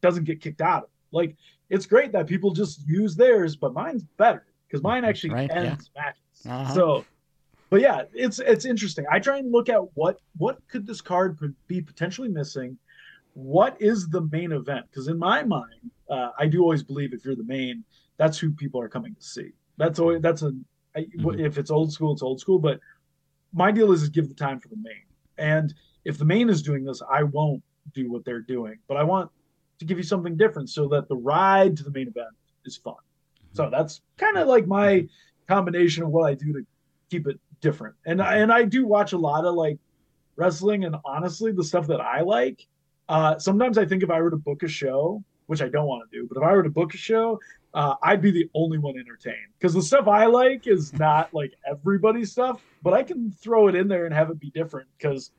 doesn't 0.01 0.23
get 0.23 0.41
kicked 0.41 0.62
out 0.62 0.84
of. 0.84 0.89
Like 1.12 1.36
it's 1.69 1.86
great 1.86 2.12
that 2.12 2.28
people 2.28 2.51
just 2.51 2.88
use 2.88 3.15
theirs, 3.15 3.56
but 3.56 3.73
mine's 3.73 4.04
better 4.17 4.45
because 4.67 4.84
mine 4.84 5.06
actually 5.06 5.32
right, 5.32 5.51
ends 5.51 5.89
yeah. 5.95 6.01
matches. 6.01 6.45
Uh-huh. 6.47 6.73
So, 6.73 7.06
but 7.69 7.82
yeah, 7.82 8.04
it's 8.13 8.39
it's 8.39 8.65
interesting. 8.65 9.06
I 9.12 9.19
try 9.19 9.38
and 9.38 9.51
look 9.51 9.69
at 9.69 9.80
what 9.95 10.19
what 10.38 10.60
could 10.67 10.86
this 10.86 11.01
card 11.01 11.38
be 11.67 11.82
potentially 11.82 12.30
missing. 12.30 12.78
What 13.34 13.75
is 13.82 14.08
the 14.08 14.21
main 14.21 14.51
event? 14.51 14.86
Because 14.89 15.08
in 15.08 15.19
my 15.19 15.43
mind, 15.43 15.91
uh, 16.10 16.30
I 16.39 16.47
do 16.47 16.62
always 16.62 16.84
believe 16.84 17.13
if 17.13 17.25
you're 17.25 17.36
the 17.36 17.43
main, 17.43 17.84
that's 18.17 18.38
who 18.38 18.51
people 18.51 18.80
are 18.80 18.88
coming 18.88 19.13
to 19.15 19.23
see. 19.23 19.51
That's 19.78 19.99
always 19.99 20.21
that's 20.21 20.41
a 20.41 20.54
I, 20.95 21.01
mm-hmm. 21.01 21.39
if 21.39 21.58
it's 21.58 21.71
old 21.71 21.91
school, 21.91 22.13
it's 22.13 22.21
old 22.21 22.39
school. 22.39 22.60
But 22.60 22.80
my 23.54 23.71
deal 23.71 23.91
is, 23.91 24.04
is 24.04 24.10
give 24.10 24.30
the 24.30 24.36
time 24.36 24.60
for 24.60 24.69
the 24.69 24.78
main. 24.78 25.04
And 25.38 25.73
if 26.06 26.17
the 26.17 26.25
main 26.25 26.49
is 26.49 26.62
doing 26.62 26.84
this, 26.84 27.01
I 27.12 27.23
won't 27.23 27.62
do 27.93 28.12
what 28.12 28.23
they're 28.25 28.41
doing. 28.41 28.78
But 28.88 28.97
I 28.97 29.04
want 29.04 29.30
to 29.80 29.86
give 29.86 29.98
you 29.98 30.04
something 30.04 30.38
different 30.38 30.70
so 30.70 30.88
that 30.90 31.08
the 31.08 31.16
ride 31.16 31.78
to 31.78 31.84
the 31.84 31.92
main 31.92 32.08
event 32.08 32.30
is 32.66 32.78
fun. 32.78 32.96
So 33.54 33.64
mm-hmm. 33.64 33.72
that's 33.72 34.02
kind 34.18 34.38
of 34.38 34.48
like 34.48 34.68
my 34.68 35.08
combination 35.48 36.04
of 36.04 36.10
what 36.10 36.26
I 36.30 36.34
do 36.34 36.54
to 36.54 36.66
keep 37.10 37.28
it 37.28 37.40
different. 37.62 37.96
And 38.06 38.22
I, 38.22 38.38
and 38.38 38.52
I 38.52 38.64
do 38.64 38.86
watch 38.86 39.14
a 39.14 39.18
lot 39.18 39.46
of 39.46 39.56
like 39.56 39.78
wrestling 40.36 40.86
and 40.86 40.96
honestly 41.06 41.52
the 41.52 41.64
stuff 41.64 41.88
that 41.88 42.02
I 42.02 42.22
like. 42.22 42.68
Uh, 43.08 43.38
sometimes 43.38 43.78
I 43.78 43.86
think 43.86 44.04
if 44.04 44.10
I 44.10 44.22
were 44.22 44.32
to 44.32 44.38
book 44.38 44.64
a 44.64 44.68
show, 44.68 45.24
which 45.46 45.62
I 45.62 45.70
don't 45.70 45.86
want 45.88 46.10
to 46.10 46.18
do, 46.18 46.28
but 46.28 46.38
if 46.38 46.44
I 46.44 46.54
were 46.54 46.64
to 46.64 46.70
book 46.70 46.94
a 46.94 46.98
show, 46.98 47.40
uh, 47.76 47.96
I'd 48.02 48.22
be 48.22 48.32
the 48.32 48.50
only 48.56 48.78
one 48.80 48.98
entertained 48.98 49.52
because 49.60 49.74
the 49.74 49.82
stuff 49.82 50.08
I 50.08 50.26
like 50.26 50.66
is 50.66 50.94
not 50.94 51.34
like 51.34 51.54
everybody's 51.70 52.32
stuff, 52.32 52.62
but 52.82 52.94
I 52.94 53.04
can 53.04 53.32
throw 53.32 53.68
it 53.68 53.76
in 53.76 53.88
there 53.88 54.06
and 54.06 54.14
have 54.14 54.32
it 54.32 54.40
be 54.40 54.50
different 54.50 54.88
because, 54.98 55.32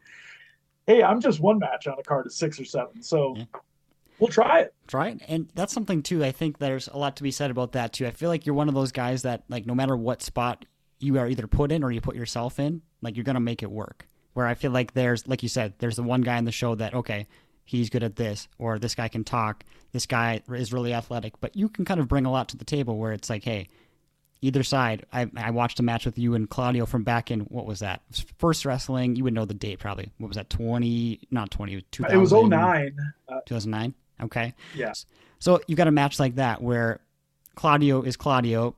hey, 0.86 1.02
I'm 1.02 1.20
just 1.20 1.40
one 1.40 1.58
match 1.58 1.86
on 1.86 1.98
a 1.98 2.02
card 2.02 2.26
of 2.26 2.32
six 2.32 2.60
or 2.60 2.64
seven. 2.64 3.02
So 3.02 3.34
yeah 3.36 3.44
we'll 4.18 4.28
try 4.28 4.60
it. 4.60 4.74
Try 4.86 5.08
it. 5.08 5.22
And 5.28 5.48
that's 5.54 5.72
something 5.72 6.02
too. 6.02 6.24
I 6.24 6.32
think 6.32 6.58
there's 6.58 6.88
a 6.88 6.96
lot 6.96 7.16
to 7.16 7.22
be 7.22 7.30
said 7.30 7.50
about 7.50 7.72
that 7.72 7.92
too. 7.92 8.06
I 8.06 8.10
feel 8.10 8.28
like 8.28 8.46
you're 8.46 8.54
one 8.54 8.68
of 8.68 8.74
those 8.74 8.92
guys 8.92 9.22
that 9.22 9.44
like 9.48 9.66
no 9.66 9.74
matter 9.74 9.96
what 9.96 10.22
spot 10.22 10.64
you 10.98 11.18
are 11.18 11.28
either 11.28 11.46
put 11.46 11.72
in 11.72 11.82
or 11.82 11.90
you 11.90 12.00
put 12.00 12.16
yourself 12.16 12.58
in, 12.58 12.82
like 13.02 13.16
you're 13.16 13.24
gonna 13.24 13.40
make 13.40 13.62
it 13.62 13.70
work. 13.70 14.06
Where 14.34 14.46
I 14.46 14.54
feel 14.54 14.70
like 14.70 14.92
there's 14.92 15.26
like 15.26 15.42
you 15.42 15.48
said, 15.48 15.74
there's 15.78 15.96
the 15.96 16.02
one 16.02 16.22
guy 16.22 16.38
in 16.38 16.44
the 16.44 16.52
show 16.52 16.74
that 16.74 16.94
okay, 16.94 17.26
he's 17.64 17.90
good 17.90 18.02
at 18.02 18.16
this, 18.16 18.48
or 18.58 18.78
this 18.78 18.94
guy 18.94 19.08
can 19.08 19.24
talk, 19.24 19.64
this 19.92 20.06
guy 20.06 20.42
is 20.48 20.72
really 20.72 20.94
athletic, 20.94 21.40
but 21.40 21.56
you 21.56 21.68
can 21.68 21.84
kind 21.84 22.00
of 22.00 22.08
bring 22.08 22.26
a 22.26 22.30
lot 22.30 22.48
to 22.50 22.56
the 22.56 22.64
table 22.64 22.98
where 22.98 23.12
it's 23.12 23.30
like, 23.30 23.44
hey, 23.44 23.68
either 24.40 24.62
side. 24.62 25.04
I, 25.12 25.30
I 25.36 25.50
watched 25.50 25.80
a 25.80 25.82
match 25.82 26.06
with 26.06 26.18
you 26.18 26.34
and 26.34 26.48
Claudio 26.48 26.86
from 26.86 27.04
back 27.04 27.30
in 27.30 27.40
what 27.40 27.66
was 27.66 27.80
that 27.80 28.02
F1RST 28.12 28.66
Wrestling? 28.66 29.16
You 29.16 29.24
would 29.24 29.34
know 29.34 29.44
the 29.44 29.54
date 29.54 29.78
probably. 29.78 30.10
What 30.18 30.28
was 30.28 30.36
that? 30.36 30.50
Twenty? 30.50 31.20
Not 31.30 31.50
twenty. 31.50 31.74
It 31.74 32.16
was 32.16 32.32
09. 32.32 32.96
Uh, 33.28 33.40
two 33.44 33.54
thousand 33.54 33.70
nine. 33.70 33.94
Okay. 34.22 34.54
Yes. 34.74 35.06
So 35.38 35.60
you've 35.66 35.76
got 35.76 35.88
a 35.88 35.92
match 35.92 36.18
like 36.18 36.36
that 36.36 36.62
where 36.62 37.00
Claudio 37.54 38.02
is 38.02 38.16
Claudio. 38.16 38.74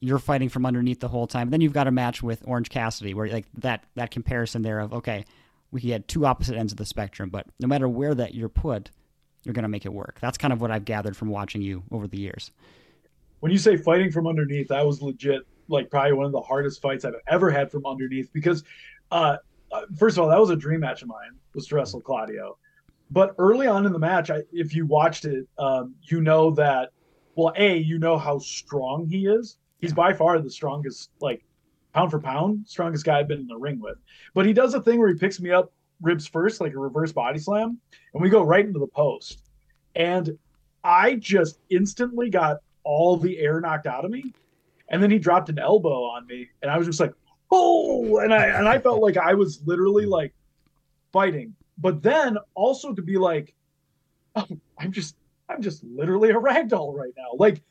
You're 0.00 0.18
fighting 0.18 0.48
from 0.48 0.64
underneath 0.64 1.00
the 1.00 1.08
whole 1.08 1.26
time. 1.26 1.50
Then 1.50 1.60
you've 1.60 1.72
got 1.72 1.86
a 1.86 1.90
match 1.90 2.22
with 2.22 2.42
Orange 2.46 2.70
Cassidy 2.70 3.14
where 3.14 3.28
like 3.28 3.46
that 3.58 3.84
that 3.94 4.10
comparison 4.10 4.62
there 4.62 4.80
of 4.80 4.92
okay, 4.92 5.24
we 5.70 5.80
had 5.82 6.08
two 6.08 6.26
opposite 6.26 6.56
ends 6.56 6.72
of 6.72 6.78
the 6.78 6.86
spectrum, 6.86 7.30
but 7.30 7.46
no 7.60 7.68
matter 7.68 7.88
where 7.88 8.14
that 8.14 8.34
you're 8.34 8.48
put, 8.48 8.90
you're 9.44 9.52
going 9.52 9.62
to 9.62 9.68
make 9.68 9.86
it 9.86 9.92
work. 9.92 10.18
That's 10.20 10.38
kind 10.38 10.52
of 10.52 10.60
what 10.60 10.70
I've 10.70 10.84
gathered 10.84 11.16
from 11.16 11.28
watching 11.28 11.62
you 11.62 11.82
over 11.90 12.06
the 12.06 12.18
years. 12.18 12.50
When 13.40 13.52
you 13.52 13.58
say 13.58 13.76
fighting 13.76 14.10
from 14.10 14.26
underneath, 14.26 14.68
that 14.68 14.84
was 14.84 15.00
legit 15.00 15.42
like 15.68 15.90
probably 15.90 16.12
one 16.12 16.26
of 16.26 16.32
the 16.32 16.40
hardest 16.40 16.82
fights 16.82 17.04
I've 17.04 17.14
ever 17.28 17.50
had 17.50 17.70
from 17.70 17.86
underneath 17.86 18.32
because 18.32 18.64
uh, 19.12 19.36
uh 19.72 19.82
first 19.96 20.18
of 20.18 20.24
all, 20.24 20.30
that 20.30 20.40
was 20.40 20.50
a 20.50 20.56
dream 20.56 20.80
match 20.80 21.02
of 21.02 21.08
mine 21.08 21.36
was 21.54 21.66
to 21.68 21.76
wrestle 21.76 22.00
Claudio 22.00 22.58
but 23.10 23.34
early 23.38 23.66
on 23.66 23.86
in 23.86 23.92
the 23.92 23.98
match, 23.98 24.30
I, 24.30 24.42
if 24.52 24.74
you 24.74 24.86
watched 24.86 25.24
it, 25.24 25.46
um, 25.58 25.94
you 26.02 26.20
know 26.20 26.50
that, 26.52 26.90
well, 27.34 27.52
A, 27.56 27.76
you 27.76 27.98
know 27.98 28.16
how 28.18 28.38
strong 28.38 29.06
he 29.06 29.26
is. 29.26 29.56
He's 29.80 29.92
by 29.92 30.12
far 30.12 30.38
the 30.40 30.50
strongest, 30.50 31.10
like 31.20 31.42
pound 31.92 32.10
for 32.10 32.20
pound, 32.20 32.66
strongest 32.66 33.04
guy 33.04 33.18
I've 33.18 33.28
been 33.28 33.40
in 33.40 33.46
the 33.46 33.56
ring 33.56 33.80
with. 33.80 33.98
But 34.34 34.46
he 34.46 34.52
does 34.52 34.74
a 34.74 34.80
thing 34.80 34.98
where 34.98 35.08
he 35.08 35.14
picks 35.14 35.40
me 35.40 35.50
up 35.50 35.72
ribs 36.00 36.26
first, 36.26 36.60
like 36.60 36.72
a 36.74 36.78
reverse 36.78 37.12
body 37.12 37.38
slam, 37.38 37.78
and 38.14 38.22
we 38.22 38.28
go 38.28 38.42
right 38.42 38.64
into 38.64 38.78
the 38.78 38.86
post. 38.86 39.42
And 39.96 40.38
I 40.84 41.14
just 41.16 41.58
instantly 41.70 42.30
got 42.30 42.58
all 42.84 43.16
the 43.16 43.38
air 43.38 43.60
knocked 43.60 43.86
out 43.86 44.04
of 44.04 44.10
me. 44.10 44.32
And 44.88 45.02
then 45.02 45.10
he 45.10 45.18
dropped 45.18 45.48
an 45.48 45.58
elbow 45.58 46.04
on 46.04 46.26
me, 46.26 46.48
and 46.62 46.70
I 46.70 46.76
was 46.76 46.86
just 46.86 47.00
like, 47.00 47.12
oh, 47.50 48.18
and 48.18 48.32
I 48.32 48.46
and 48.46 48.68
I 48.68 48.78
felt 48.78 49.00
like 49.00 49.16
I 49.16 49.34
was 49.34 49.62
literally 49.64 50.06
like 50.06 50.32
fighting 51.12 51.54
but 51.80 52.02
then 52.02 52.38
also 52.54 52.94
to 52.94 53.02
be 53.02 53.16
like, 53.16 53.54
oh, 54.36 54.46
I'm 54.78 54.92
just 54.92 55.16
I'm 55.48 55.62
just 55.62 55.82
literally 55.84 56.30
a 56.30 56.34
ragdoll 56.34 56.94
right 56.94 57.12
now. 57.16 57.30
Like 57.34 57.62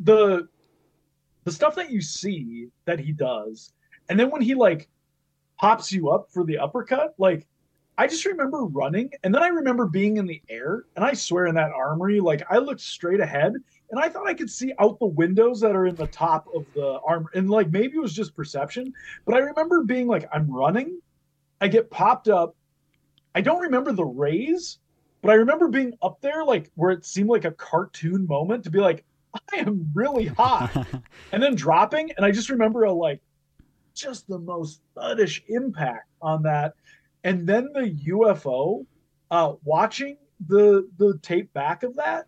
the 0.00 0.48
the 1.44 1.52
stuff 1.52 1.74
that 1.76 1.90
you 1.90 2.00
see 2.00 2.68
that 2.84 2.98
he 2.98 3.12
does, 3.12 3.72
and 4.08 4.18
then 4.18 4.30
when 4.30 4.40
he 4.42 4.54
like 4.54 4.88
pops 5.60 5.92
you 5.92 6.10
up 6.10 6.30
for 6.30 6.44
the 6.44 6.58
uppercut. 6.58 7.14
Like 7.18 7.46
I 7.96 8.06
just 8.06 8.24
remember 8.24 8.64
running 8.64 9.10
and 9.22 9.34
then 9.34 9.42
I 9.42 9.48
remember 9.48 9.86
being 9.86 10.16
in 10.16 10.26
the 10.26 10.42
air. 10.48 10.84
And 10.96 11.04
I 11.04 11.14
swear 11.14 11.46
in 11.46 11.54
that 11.54 11.70
armory, 11.70 12.20
like 12.20 12.42
I 12.50 12.58
looked 12.58 12.80
straight 12.80 13.20
ahead 13.20 13.54
and 13.90 14.00
I 14.00 14.08
thought 14.08 14.28
I 14.28 14.34
could 14.34 14.50
see 14.50 14.72
out 14.78 14.98
the 14.98 15.06
windows 15.06 15.60
that 15.60 15.76
are 15.76 15.86
in 15.86 15.94
the 15.94 16.06
top 16.08 16.48
of 16.54 16.66
the 16.74 17.00
armor. 17.06 17.30
And 17.34 17.48
like 17.48 17.70
maybe 17.70 17.96
it 17.96 18.00
was 18.00 18.12
just 18.12 18.34
perception, 18.34 18.92
but 19.24 19.34
I 19.34 19.38
remember 19.38 19.84
being 19.84 20.06
like, 20.06 20.28
I'm 20.32 20.50
running, 20.50 21.00
I 21.60 21.68
get 21.68 21.90
popped 21.90 22.28
up. 22.28 22.56
I 23.34 23.40
don't 23.40 23.60
remember 23.60 23.92
the 23.92 24.04
raise, 24.04 24.78
but 25.22 25.30
I 25.30 25.34
remember 25.34 25.68
being 25.68 25.94
up 26.02 26.20
there, 26.20 26.44
like 26.44 26.70
where 26.74 26.90
it 26.90 27.04
seemed 27.04 27.28
like 27.28 27.44
a 27.44 27.50
cartoon 27.50 28.26
moment 28.26 28.64
to 28.64 28.70
be 28.70 28.78
like, 28.78 29.04
I 29.52 29.56
am 29.56 29.90
really 29.94 30.26
hot. 30.26 30.86
and 31.32 31.42
then 31.42 31.54
dropping. 31.54 32.12
And 32.12 32.24
I 32.24 32.30
just 32.30 32.50
remember 32.50 32.84
a 32.84 32.92
like 32.92 33.20
just 33.94 34.28
the 34.28 34.38
most 34.38 34.80
thuddish 34.96 35.42
impact 35.48 36.08
on 36.20 36.42
that. 36.44 36.74
And 37.24 37.46
then 37.46 37.70
the 37.72 37.90
UFO, 38.08 38.86
uh, 39.30 39.54
watching 39.64 40.18
the 40.46 40.88
the 40.98 41.18
tape 41.22 41.52
back 41.52 41.82
of 41.82 41.96
that, 41.96 42.26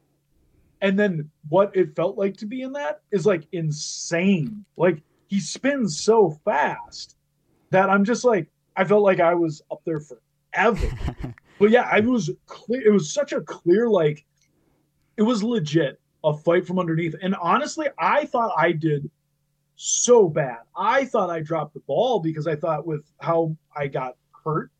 and 0.80 0.98
then 0.98 1.30
what 1.48 1.76
it 1.76 1.94
felt 1.94 2.16
like 2.16 2.36
to 2.38 2.46
be 2.46 2.62
in 2.62 2.72
that 2.72 3.02
is 3.10 3.26
like 3.26 3.46
insane. 3.52 4.64
Like 4.76 5.02
he 5.26 5.40
spins 5.40 6.00
so 6.00 6.38
fast 6.44 7.16
that 7.70 7.90
I'm 7.90 8.04
just 8.04 8.24
like 8.24 8.48
I 8.76 8.84
felt 8.84 9.02
like 9.02 9.20
I 9.20 9.34
was 9.34 9.62
up 9.70 9.82
there 9.84 10.00
forever. 10.56 11.34
but 11.58 11.70
yeah, 11.70 11.88
I 11.90 12.00
was 12.00 12.30
clear. 12.46 12.86
It 12.86 12.92
was 12.92 13.12
such 13.12 13.32
a 13.32 13.40
clear 13.40 13.88
like 13.88 14.24
it 15.16 15.22
was 15.22 15.42
legit 15.42 16.00
a 16.24 16.36
fight 16.36 16.66
from 16.66 16.78
underneath. 16.78 17.14
And 17.22 17.34
honestly, 17.36 17.86
I 17.98 18.26
thought 18.26 18.52
I 18.56 18.72
did 18.72 19.10
so 19.76 20.28
bad. 20.28 20.58
I 20.76 21.04
thought 21.04 21.30
I 21.30 21.40
dropped 21.40 21.74
the 21.74 21.80
ball 21.80 22.20
because 22.20 22.46
I 22.46 22.56
thought 22.56 22.86
with 22.86 23.04
how 23.20 23.56
I 23.74 23.86
got 23.86 24.16
hurt, 24.44 24.70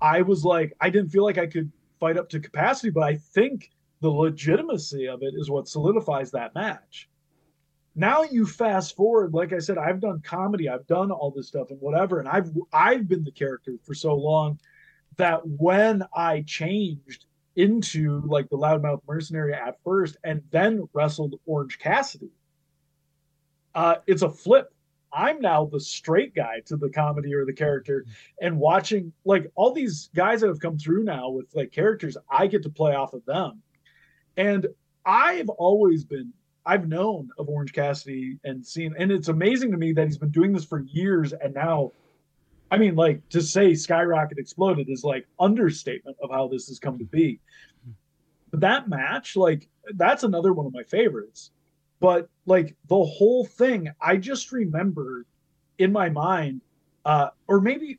I 0.00 0.22
was 0.22 0.44
like, 0.44 0.74
I 0.80 0.90
didn't 0.90 1.10
feel 1.10 1.24
like 1.24 1.38
I 1.38 1.46
could 1.46 1.70
fight 2.00 2.16
up 2.16 2.28
to 2.30 2.40
capacity, 2.40 2.90
but 2.90 3.04
I 3.04 3.16
think 3.16 3.70
the 4.00 4.08
legitimacy 4.08 5.06
of 5.06 5.22
it 5.22 5.34
is 5.36 5.50
what 5.50 5.68
solidifies 5.68 6.30
that 6.32 6.54
match. 6.54 7.08
Now 7.94 8.22
you 8.22 8.46
fast 8.46 8.96
forward, 8.96 9.34
like 9.34 9.52
I 9.52 9.58
said, 9.58 9.76
I've 9.76 10.00
done 10.00 10.22
comedy, 10.22 10.68
I've 10.68 10.86
done 10.86 11.10
all 11.10 11.30
this 11.30 11.48
stuff 11.48 11.70
and 11.70 11.80
whatever, 11.80 12.18
and 12.18 12.28
I've 12.28 12.50
I've 12.72 13.08
been 13.08 13.24
the 13.24 13.32
character 13.32 13.74
for 13.84 13.94
so 13.94 14.14
long 14.14 14.58
that 15.16 15.46
when 15.46 16.04
I 16.14 16.42
changed 16.46 17.26
into 17.56 18.22
like 18.26 18.48
the 18.48 18.56
loudmouth 18.56 19.00
mercenary 19.06 19.52
at 19.54 19.76
first 19.84 20.16
and 20.24 20.42
then 20.50 20.88
wrestled 20.92 21.34
Orange 21.46 21.78
Cassidy, 21.78 22.30
uh, 23.74 23.96
it's 24.06 24.22
a 24.22 24.30
flip. 24.30 24.72
I'm 25.12 25.40
now 25.40 25.64
the 25.64 25.80
straight 25.80 26.34
guy 26.34 26.60
to 26.66 26.76
the 26.76 26.88
comedy 26.88 27.34
or 27.34 27.44
the 27.44 27.52
character, 27.52 28.06
and 28.40 28.58
watching 28.58 29.12
like 29.24 29.50
all 29.56 29.72
these 29.72 30.08
guys 30.14 30.40
that 30.40 30.48
have 30.48 30.60
come 30.60 30.78
through 30.78 31.02
now 31.02 31.30
with 31.30 31.46
like 31.54 31.72
characters, 31.72 32.16
I 32.30 32.46
get 32.46 32.62
to 32.62 32.70
play 32.70 32.94
off 32.94 33.12
of 33.12 33.24
them. 33.24 33.62
And 34.36 34.68
I've 35.04 35.48
always 35.48 36.04
been, 36.04 36.32
I've 36.64 36.86
known 36.86 37.30
of 37.38 37.48
Orange 37.48 37.72
Cassidy 37.72 38.38
and 38.44 38.64
seen, 38.64 38.94
and 38.98 39.10
it's 39.10 39.28
amazing 39.28 39.72
to 39.72 39.76
me 39.76 39.92
that 39.94 40.06
he's 40.06 40.18
been 40.18 40.30
doing 40.30 40.52
this 40.52 40.64
for 40.64 40.80
years. 40.80 41.32
And 41.32 41.54
now, 41.54 41.92
I 42.70 42.78
mean, 42.78 42.94
like 42.94 43.28
to 43.30 43.42
say 43.42 43.74
skyrocket 43.74 44.38
exploded 44.38 44.88
is 44.88 45.04
like 45.04 45.26
understatement 45.38 46.16
of 46.22 46.30
how 46.30 46.48
this 46.48 46.68
has 46.68 46.78
come 46.78 46.98
to 46.98 47.04
be. 47.04 47.40
But 48.50 48.60
that 48.60 48.88
match, 48.88 49.36
like, 49.36 49.68
that's 49.94 50.24
another 50.24 50.52
one 50.52 50.66
of 50.66 50.72
my 50.72 50.82
favorites 50.82 51.50
but 52.00 52.30
like 52.46 52.74
the 52.88 53.04
whole 53.04 53.44
thing, 53.44 53.90
I 54.00 54.16
just 54.16 54.50
remember 54.52 55.26
in 55.78 55.92
my 55.92 56.08
mind, 56.08 56.62
uh, 57.04 57.28
or 57.46 57.60
maybe 57.60 57.98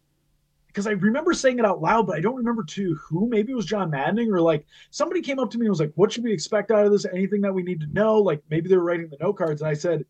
because 0.68 0.88
I 0.88 0.92
remember 0.92 1.34
saying 1.34 1.60
it 1.60 1.66
out 1.66 1.82
loud, 1.82 2.08
but 2.08 2.18
I 2.18 2.22
don't 2.22 2.36
remember 2.36 2.64
to 2.64 2.96
who. 2.96 3.28
Maybe 3.28 3.52
it 3.52 3.56
was 3.56 3.66
John 3.66 3.92
Maddening 3.92 4.32
or 4.32 4.42
like 4.42 4.66
somebody 4.90 5.22
came 5.22 5.38
up 5.38 5.52
to 5.52 5.58
me 5.58 5.66
and 5.66 5.70
was 5.70 5.80
like, 5.80 5.92
"What 5.96 6.12
should 6.12 6.24
we 6.24 6.34
expect 6.34 6.72
out 6.72 6.86
of 6.86 6.92
this? 6.92 7.06
Anything 7.06 7.42
that 7.42 7.54
we 7.54 7.62
need 7.62 7.80
to 7.82 7.88
know?" 7.88 8.18
Like 8.18 8.42
maybe 8.50 8.70
they 8.70 8.78
were 8.78 8.84
writing 8.84 9.10
the 9.10 9.18
note 9.22 9.34
cards, 9.34 9.62
and 9.62 9.70
I 9.70 9.74
said, 9.76 10.06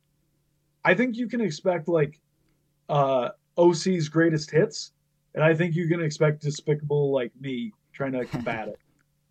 "I 0.85 0.93
think 0.93 1.17
you 1.17 1.27
can 1.27 1.41
expect 1.41 1.87
like 1.89 2.19
uh, 2.87 3.29
OC's 3.57 4.09
greatest 4.09 4.51
hits, 4.51 4.91
and 5.35 5.43
I 5.43 5.53
think 5.53 5.75
you 5.75 5.87
can 5.87 6.01
expect 6.01 6.41
Despicable 6.41 7.11
like 7.11 7.31
me 7.39 7.73
trying 7.93 8.13
to 8.13 8.25
combat 8.33 8.67
it." 8.67 8.79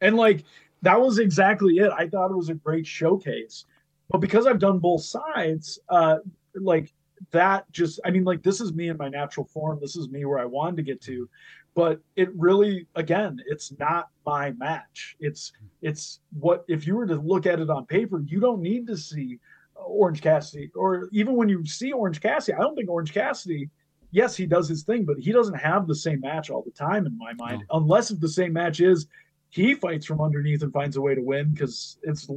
And 0.00 0.16
like 0.16 0.44
that 0.82 1.00
was 1.00 1.18
exactly 1.18 1.78
it. 1.78 1.90
I 1.96 2.08
thought 2.08 2.30
it 2.30 2.36
was 2.36 2.48
a 2.48 2.54
great 2.54 2.86
showcase 2.86 3.64
but 4.10 4.18
because 4.18 4.46
I've 4.46 4.58
done 4.58 4.78
both 4.78 5.02
sides, 5.02 5.78
uh, 5.88 6.18
like 6.54 6.92
that 7.30 7.70
just 7.70 8.00
I 8.04 8.10
mean, 8.10 8.24
like 8.24 8.42
this 8.42 8.60
is 8.60 8.72
me 8.72 8.88
in 8.88 8.96
my 8.96 9.08
natural 9.08 9.46
form. 9.46 9.78
This 9.80 9.96
is 9.96 10.08
me 10.08 10.24
where 10.24 10.38
I 10.38 10.44
wanted 10.44 10.76
to 10.78 10.82
get 10.82 11.00
to. 11.02 11.28
But 11.74 12.00
it 12.16 12.30
really 12.34 12.86
again, 12.96 13.40
it's 13.46 13.72
not 13.78 14.08
my 14.26 14.50
match. 14.52 15.16
It's 15.20 15.52
it's 15.80 16.20
what 16.38 16.64
if 16.68 16.86
you 16.86 16.96
were 16.96 17.06
to 17.06 17.14
look 17.14 17.46
at 17.46 17.60
it 17.60 17.70
on 17.70 17.86
paper, 17.86 18.20
you 18.26 18.40
don't 18.40 18.60
need 18.60 18.86
to 18.88 18.96
see 18.96 19.38
Orange 19.76 20.20
Cassidy, 20.20 20.70
or 20.74 21.08
even 21.12 21.36
when 21.36 21.48
you 21.48 21.64
see 21.64 21.92
Orange 21.92 22.20
Cassidy, 22.20 22.56
I 22.56 22.60
don't 22.60 22.74
think 22.74 22.90
Orange 22.90 23.14
Cassidy, 23.14 23.70
yes, 24.10 24.36
he 24.36 24.46
does 24.46 24.68
his 24.68 24.82
thing, 24.82 25.04
but 25.04 25.18
he 25.18 25.32
doesn't 25.32 25.54
have 25.54 25.86
the 25.86 25.94
same 25.94 26.20
match 26.20 26.50
all 26.50 26.62
the 26.62 26.70
time 26.70 27.06
in 27.06 27.16
my 27.16 27.32
mind, 27.34 27.64
no. 27.70 27.78
unless 27.78 28.10
if 28.10 28.20
the 28.20 28.28
same 28.28 28.52
match 28.52 28.80
is 28.80 29.06
he 29.50 29.74
fights 29.74 30.06
from 30.06 30.20
underneath 30.20 30.62
and 30.62 30.72
finds 30.72 30.96
a 30.96 31.00
way 31.00 31.14
to 31.14 31.22
win 31.22 31.52
because 31.52 31.98
it's 32.02 32.30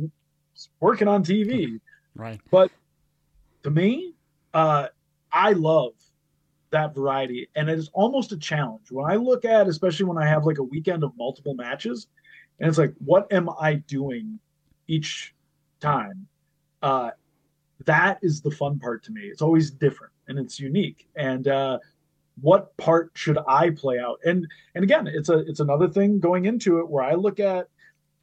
working 0.80 1.08
on 1.08 1.24
TV. 1.24 1.80
Right. 2.16 2.40
But 2.52 2.70
to 3.64 3.72
me, 3.72 4.14
uh, 4.54 4.90
I 5.32 5.54
love 5.54 5.94
that 6.70 6.94
variety, 6.94 7.50
and 7.56 7.68
it 7.72 7.80
is 7.80 7.90
almost 7.92 8.32
a 8.34 8.38
challenge. 8.38 8.92
When 8.92 9.10
I 9.10 9.16
look 9.16 9.46
at, 9.46 9.68
especially 9.68 10.06
when 10.06 10.20
I 10.20 10.28
have 10.28 10.46
like 10.46 10.60
a 10.60 10.64
weekend 10.64 11.04
of 11.04 11.12
multiple 11.18 11.56
matches, 11.56 12.06
and 12.60 12.70
it's 12.70 12.78
like, 12.78 12.94
what 13.00 13.34
am 13.34 13.50
I 13.60 13.74
doing 13.74 14.38
each 14.88 15.34
time? 15.80 16.28
Uh, 16.84 17.10
that 17.86 18.20
is 18.22 18.42
the 18.42 18.52
fun 18.52 18.78
part 18.78 19.04
to 19.06 19.12
me. 19.12 19.22
It's 19.22 19.42
always 19.42 19.72
different 19.72 20.13
and 20.28 20.40
it's 20.40 20.60
unique. 20.60 21.08
And 21.16 21.48
uh, 21.48 21.80
what 22.42 22.76
part 22.78 23.12
should 23.14 23.38
I 23.48 23.70
play 23.72 24.00
out? 24.00 24.20
And 24.26 24.48
and 24.76 24.84
again, 24.84 25.08
it's 25.08 25.30
a 25.30 25.40
it's 25.40 25.60
another 25.60 25.88
thing 25.88 26.20
going 26.20 26.46
into 26.46 26.80
it 26.80 26.90
where 26.90 27.04
I 27.04 27.14
look 27.14 27.40
at 27.40 27.68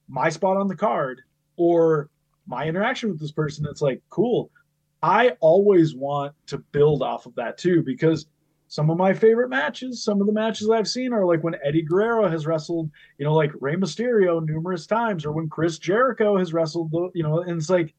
my 0.08 0.28
spot 0.28 0.56
on 0.56 0.66
the 0.68 0.76
card 0.76 1.22
or 1.56 2.10
my 2.46 2.66
interaction 2.66 3.08
with 3.08 3.20
this 3.20 3.30
person 3.30 3.64
it's 3.70 3.80
like 3.80 4.02
cool 4.10 4.50
i 5.02 5.30
always 5.40 5.94
want 5.94 6.34
to 6.46 6.58
build 6.58 7.02
off 7.02 7.26
of 7.26 7.34
that 7.36 7.56
too 7.56 7.82
because 7.82 8.26
some 8.66 8.90
of 8.90 8.98
my 8.98 9.14
favorite 9.14 9.48
matches 9.48 10.02
some 10.02 10.20
of 10.20 10.26
the 10.26 10.32
matches 10.32 10.68
i've 10.68 10.88
seen 10.88 11.12
are 11.12 11.24
like 11.24 11.42
when 11.44 11.54
eddie 11.64 11.82
guerrero 11.82 12.28
has 12.28 12.46
wrestled 12.46 12.90
you 13.18 13.24
know 13.24 13.34
like 13.34 13.52
Rey 13.60 13.76
mysterio 13.76 14.44
numerous 14.44 14.86
times 14.86 15.24
or 15.24 15.32
when 15.32 15.48
chris 15.48 15.78
jericho 15.78 16.36
has 16.36 16.52
wrestled 16.52 16.92
you 17.14 17.22
know 17.22 17.40
and 17.40 17.58
it's 17.58 17.70
like 17.70 17.94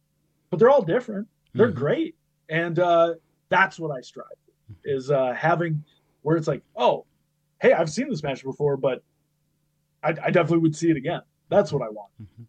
but 0.49 0.59
they're 0.59 0.69
all 0.69 0.81
different 0.81 1.27
they're 1.53 1.69
mm-hmm. 1.69 1.77
great 1.77 2.15
and 2.49 2.79
uh 2.79 3.13
that's 3.51 3.79
what 3.79 3.91
i 3.95 4.01
strive 4.01 4.25
for, 4.45 4.73
is 4.83 5.11
uh 5.11 5.33
having 5.37 5.83
where 6.23 6.37
it's 6.37 6.47
like 6.47 6.63
oh 6.75 7.05
hey 7.61 7.73
i've 7.73 7.89
seen 7.89 8.09
this 8.09 8.23
match 8.23 8.43
before 8.43 8.77
but 8.77 9.03
i, 10.01 10.09
I 10.09 10.31
definitely 10.31 10.59
would 10.59 10.75
see 10.75 10.89
it 10.89 10.97
again 10.97 11.21
that's 11.49 11.71
what 11.71 11.83
i 11.83 11.89
want 11.89 12.09
mm-hmm. 12.19 12.43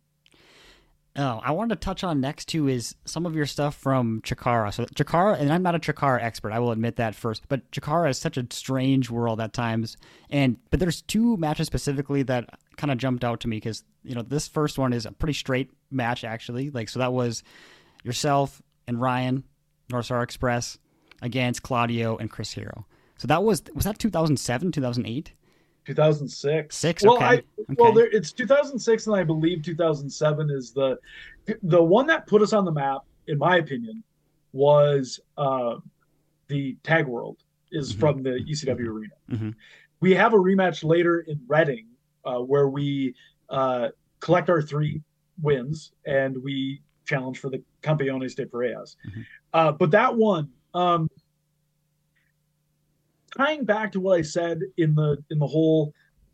Oh, 1.15 1.43
I 1.45 1.51
wanted 1.51 1.75
to 1.75 1.85
touch 1.85 2.05
on 2.05 2.23
next 2.23 2.49
too 2.49 2.69
is 2.69 2.95
some 3.05 3.27
of 3.27 3.37
your 3.37 3.45
stuff 3.45 3.75
from 3.75 4.23
Chikara. 4.23 4.73
So 4.73 4.87
Chikara, 4.87 5.39
and 5.39 5.53
I'm 5.53 5.63
not 5.63 5.75
a 5.75 5.79
Chikara 5.79 6.23
expert, 6.23 6.53
I 6.53 6.59
will 6.59 6.73
admit 6.73 6.97
that 6.97 7.15
first, 7.15 7.43
but 7.49 7.71
Chikara 7.71 8.09
is 8.09 8.17
such 8.17 8.39
a 8.39 8.47
strange 8.49 9.11
world 9.11 9.39
at 9.39 9.53
times. 9.53 9.99
And 10.31 10.57
but 10.71 10.81
there's 10.81 11.03
two 11.03 11.37
matches 11.37 11.67
specifically 11.67 12.23
that 12.25 12.59
kind 12.79 12.91
of 12.91 12.97
jumped 12.97 13.25
out 13.25 13.41
to 13.41 13.49
me 13.49 13.59
because 13.59 13.85
you 14.03 14.15
know 14.15 14.23
this 14.23 14.49
first 14.49 14.79
one 14.79 14.95
is 14.95 15.05
a 15.05 15.13
pretty 15.13 15.35
straight 15.35 15.71
match 15.91 16.25
actually. 16.25 16.71
Like 16.71 16.89
so 16.89 16.99
that 17.01 17.13
was 17.13 17.43
yourself 18.05 18.63
and 18.87 18.99
Ryan 18.99 19.45
North 19.91 20.07
Star 20.07 20.23
Express 20.23 20.79
against 21.23 21.63
Claudio 21.63 22.17
and 22.19 22.31
Chris 22.31 22.53
Hero. 22.53 22.87
So 23.17 23.27
that 23.29 23.43
was 23.43 23.63
was 23.75 23.85
that 23.85 23.99
2007, 23.99 24.73
2008? 24.73 25.33
2006. 25.85 26.77
Six. 26.77 27.03
Well, 27.03 27.17
okay. 27.17 27.25
I 27.25 27.35
okay. 27.35 27.45
well, 27.79 27.93
there, 27.93 28.07
it's 28.07 28.33
2006, 28.33 29.07
and 29.07 29.17
I 29.17 29.25
believe 29.25 29.63
2007 29.63 30.51
is 30.51 30.73
the 30.73 30.99
the 31.63 31.83
one 31.83 32.07
that 32.07 32.27
put 32.27 32.43
us 32.43 32.53
on 32.53 32.65
the 32.65 32.73
map, 32.73 33.03
in 33.27 33.39
my 33.39 33.57
opinion, 33.57 34.03
was 34.53 35.21
uh, 35.39 35.77
the 36.49 36.77
Tag 36.83 37.07
World 37.07 37.39
is 37.71 37.93
mm-hmm. 37.93 38.01
from 38.01 38.23
the 38.23 38.31
ECW 38.31 38.67
mm-hmm. 38.67 38.89
arena. 38.89 39.15
Mm-hmm. 39.31 39.51
We 40.01 40.15
have 40.15 40.35
a 40.35 40.37
rematch 40.37 40.85
later 40.85 41.21
in 41.21 41.41
Reading 41.47 41.87
uh, 42.25 42.39
where 42.39 42.69
we 42.69 43.15
uh, 43.49 43.89
collect 44.21 44.51
our 44.51 44.63
three 44.63 45.01
wins 45.41 45.93
and 46.07 46.37
we 46.43 46.83
challenge 47.05 47.39
for 47.39 47.51
the 47.51 47.63
Campeones 47.83 48.35
de 48.35 48.47
Parejas. 48.47 48.97
Mm-hmm. 49.09 49.21
Uh, 49.53 49.73
but 49.73 49.91
that 49.91 50.15
one, 50.15 50.51
um, 50.75 51.11
tying 53.37 53.65
back 53.65 53.93
to 53.93 54.01
what 54.01 54.19
I 54.19 54.23
said 54.23 54.61
in 54.77 54.95
the 54.95 55.23
in 55.31 55.39
the 55.39 55.47
whole 55.47 55.93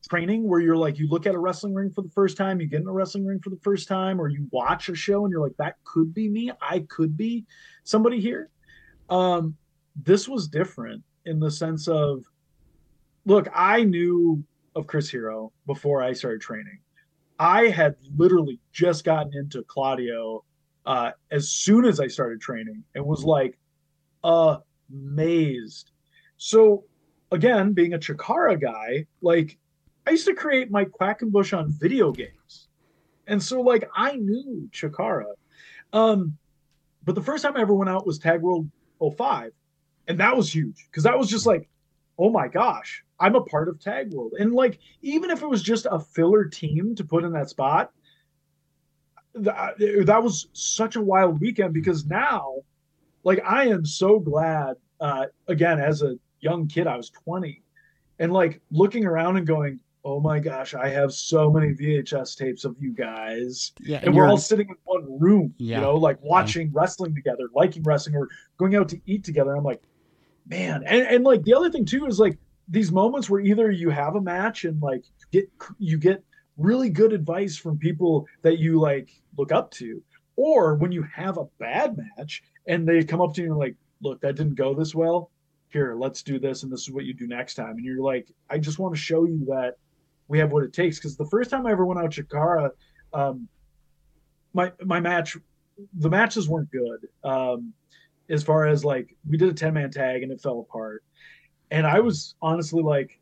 training 0.08 0.48
where 0.48 0.60
you're 0.60 0.76
like 0.76 0.98
you 0.98 1.08
look 1.08 1.26
at 1.26 1.34
a 1.34 1.38
wrestling 1.38 1.74
ring 1.74 1.90
for 1.90 2.02
the 2.02 2.10
first 2.10 2.36
time, 2.36 2.60
you 2.60 2.66
get 2.66 2.80
in 2.80 2.88
a 2.88 2.92
wrestling 2.92 3.26
ring 3.26 3.40
for 3.40 3.50
the 3.50 3.60
first 3.62 3.88
time, 3.88 4.20
or 4.20 4.28
you 4.28 4.46
watch 4.50 4.88
a 4.88 4.94
show 4.94 5.24
and 5.24 5.32
you're 5.32 5.42
like, 5.42 5.56
that 5.58 5.76
could 5.84 6.14
be 6.14 6.28
me. 6.28 6.50
I 6.60 6.80
could 6.88 7.16
be 7.16 7.44
somebody 7.84 8.20
here. 8.20 8.50
Um, 9.10 9.56
this 9.96 10.28
was 10.28 10.48
different 10.48 11.02
in 11.26 11.40
the 11.40 11.50
sense 11.50 11.88
of 11.88 12.24
look, 13.26 13.48
I 13.54 13.84
knew 13.84 14.42
of 14.74 14.86
Chris 14.86 15.10
Hero 15.10 15.52
before 15.66 16.02
I 16.02 16.12
started 16.12 16.40
training. 16.40 16.78
I 17.38 17.68
had 17.68 17.96
literally 18.16 18.58
just 18.72 19.04
gotten 19.04 19.32
into 19.34 19.62
Claudio 19.62 20.44
uh, 20.86 21.12
as 21.30 21.50
soon 21.50 21.84
as 21.84 22.00
I 22.00 22.06
started 22.06 22.40
training 22.40 22.82
and 22.94 23.04
was 23.04 23.24
like 23.24 23.58
amazed. 24.24 25.92
So 26.38 26.84
again, 27.30 27.72
being 27.72 27.92
a 27.92 27.98
Chikara 27.98 28.60
guy, 28.60 29.06
like 29.20 29.58
I 30.06 30.12
used 30.12 30.26
to 30.26 30.34
create 30.34 30.70
my 30.70 30.86
Quackenbush 30.86 31.56
on 31.56 31.70
video 31.70 32.12
games. 32.12 32.68
And 33.26 33.42
so 33.42 33.60
like 33.60 33.88
I 33.94 34.16
knew 34.16 34.70
Chikara. 34.72 35.34
Um, 35.92 36.38
but 37.04 37.14
the 37.14 37.22
first 37.22 37.42
time 37.42 37.56
I 37.56 37.60
ever 37.60 37.74
went 37.74 37.90
out 37.90 38.06
was 38.06 38.18
Tag 38.18 38.40
World 38.40 38.70
05. 39.16 39.52
And 40.06 40.18
that 40.20 40.36
was 40.36 40.54
huge 40.54 40.86
because 40.90 41.02
that 41.02 41.18
was 41.18 41.28
just 41.28 41.44
like, 41.44 41.68
oh 42.18 42.30
my 42.30 42.48
gosh, 42.48 43.04
I'm 43.20 43.34
a 43.34 43.42
part 43.42 43.68
of 43.68 43.80
Tag 43.80 44.12
World. 44.12 44.34
And 44.38 44.52
like, 44.52 44.78
even 45.02 45.30
if 45.30 45.42
it 45.42 45.48
was 45.48 45.62
just 45.62 45.86
a 45.90 45.98
filler 45.98 46.44
team 46.44 46.94
to 46.96 47.04
put 47.04 47.24
in 47.24 47.32
that 47.32 47.50
spot, 47.50 47.90
that, 49.34 49.74
that 50.06 50.22
was 50.22 50.48
such 50.52 50.96
a 50.96 51.00
wild 51.00 51.40
weekend 51.40 51.74
because 51.74 52.06
now, 52.06 52.56
like, 53.24 53.40
I 53.44 53.68
am 53.68 53.84
so 53.84 54.18
glad. 54.18 54.76
Uh, 55.00 55.26
again, 55.46 55.78
as 55.78 56.02
a 56.02 56.16
young 56.40 56.66
kid, 56.66 56.86
I 56.86 56.96
was 56.96 57.10
20, 57.10 57.62
and 58.18 58.32
like 58.32 58.60
looking 58.70 59.04
around 59.04 59.36
and 59.36 59.46
going, 59.46 59.80
oh 60.04 60.20
my 60.20 60.38
gosh, 60.38 60.74
I 60.74 60.88
have 60.88 61.12
so 61.12 61.50
many 61.50 61.74
VHS 61.74 62.36
tapes 62.36 62.64
of 62.64 62.76
you 62.80 62.92
guys. 62.92 63.72
Yeah, 63.80 63.98
and, 63.98 64.06
and 64.08 64.16
we're 64.16 64.26
all 64.26 64.38
sitting 64.38 64.68
in 64.68 64.76
one 64.84 65.20
room, 65.20 65.54
yeah. 65.58 65.76
you 65.76 65.82
know, 65.82 65.96
like 65.96 66.18
watching 66.22 66.68
yeah. 66.68 66.80
wrestling 66.80 67.14
together, 67.14 67.48
liking 67.54 67.82
wrestling, 67.82 68.16
or 68.16 68.28
going 68.56 68.74
out 68.74 68.88
to 68.90 69.00
eat 69.06 69.24
together. 69.24 69.54
I'm 69.54 69.64
like, 69.64 69.82
man, 70.46 70.82
and, 70.86 71.06
and 71.06 71.24
like 71.24 71.42
the 71.42 71.54
other 71.54 71.70
thing 71.70 71.84
too 71.84 72.06
is 72.06 72.18
like 72.18 72.38
these 72.68 72.92
moments 72.92 73.28
where 73.28 73.40
either 73.40 73.70
you 73.70 73.90
have 73.90 74.14
a 74.14 74.20
match 74.20 74.64
and 74.64 74.80
like 74.80 75.04
get 75.30 75.50
you 75.78 75.98
get 75.98 76.22
really 76.56 76.90
good 76.90 77.12
advice 77.12 77.56
from 77.56 77.78
people 77.78 78.26
that 78.42 78.58
you 78.58 78.80
like 78.80 79.10
look 79.36 79.52
up 79.52 79.70
to, 79.72 80.02
or 80.36 80.74
when 80.76 80.92
you 80.92 81.02
have 81.02 81.38
a 81.38 81.44
bad 81.58 81.98
match 82.16 82.42
and 82.66 82.88
they 82.88 83.02
come 83.04 83.20
up 83.20 83.34
to 83.34 83.42
you 83.42 83.50
and 83.50 83.58
like, 83.58 83.76
look, 84.00 84.20
that 84.20 84.36
didn't 84.36 84.54
go 84.54 84.74
this 84.74 84.94
well. 84.94 85.30
Here, 85.70 85.94
let's 85.94 86.22
do 86.22 86.38
this, 86.38 86.62
and 86.62 86.72
this 86.72 86.82
is 86.82 86.90
what 86.90 87.04
you 87.04 87.12
do 87.12 87.26
next 87.26 87.54
time. 87.54 87.76
And 87.76 87.84
you're 87.84 88.02
like, 88.02 88.28
I 88.48 88.58
just 88.58 88.78
want 88.78 88.94
to 88.94 89.00
show 89.00 89.24
you 89.24 89.44
that 89.46 89.74
we 90.26 90.38
have 90.38 90.52
what 90.52 90.64
it 90.64 90.72
takes. 90.72 90.98
Because 90.98 91.16
the 91.16 91.26
first 91.26 91.50
time 91.50 91.66
I 91.66 91.72
ever 91.72 91.84
went 91.84 92.00
out 92.00 92.10
Chikara, 92.10 92.70
um, 93.12 93.48
my 94.54 94.72
my 94.84 95.00
match, 95.00 95.36
the 95.98 96.08
matches 96.10 96.48
weren't 96.48 96.70
good. 96.70 97.08
Um, 97.22 97.72
as 98.30 98.42
far 98.42 98.66
as 98.66 98.84
like 98.84 99.16
we 99.28 99.36
did 99.36 99.48
a 99.48 99.54
10 99.54 99.74
man 99.74 99.90
tag 99.90 100.22
and 100.22 100.32
it 100.32 100.40
fell 100.40 100.60
apart. 100.60 101.02
And 101.70 101.86
I 101.86 102.00
was 102.00 102.34
honestly 102.40 102.82
like, 102.82 103.18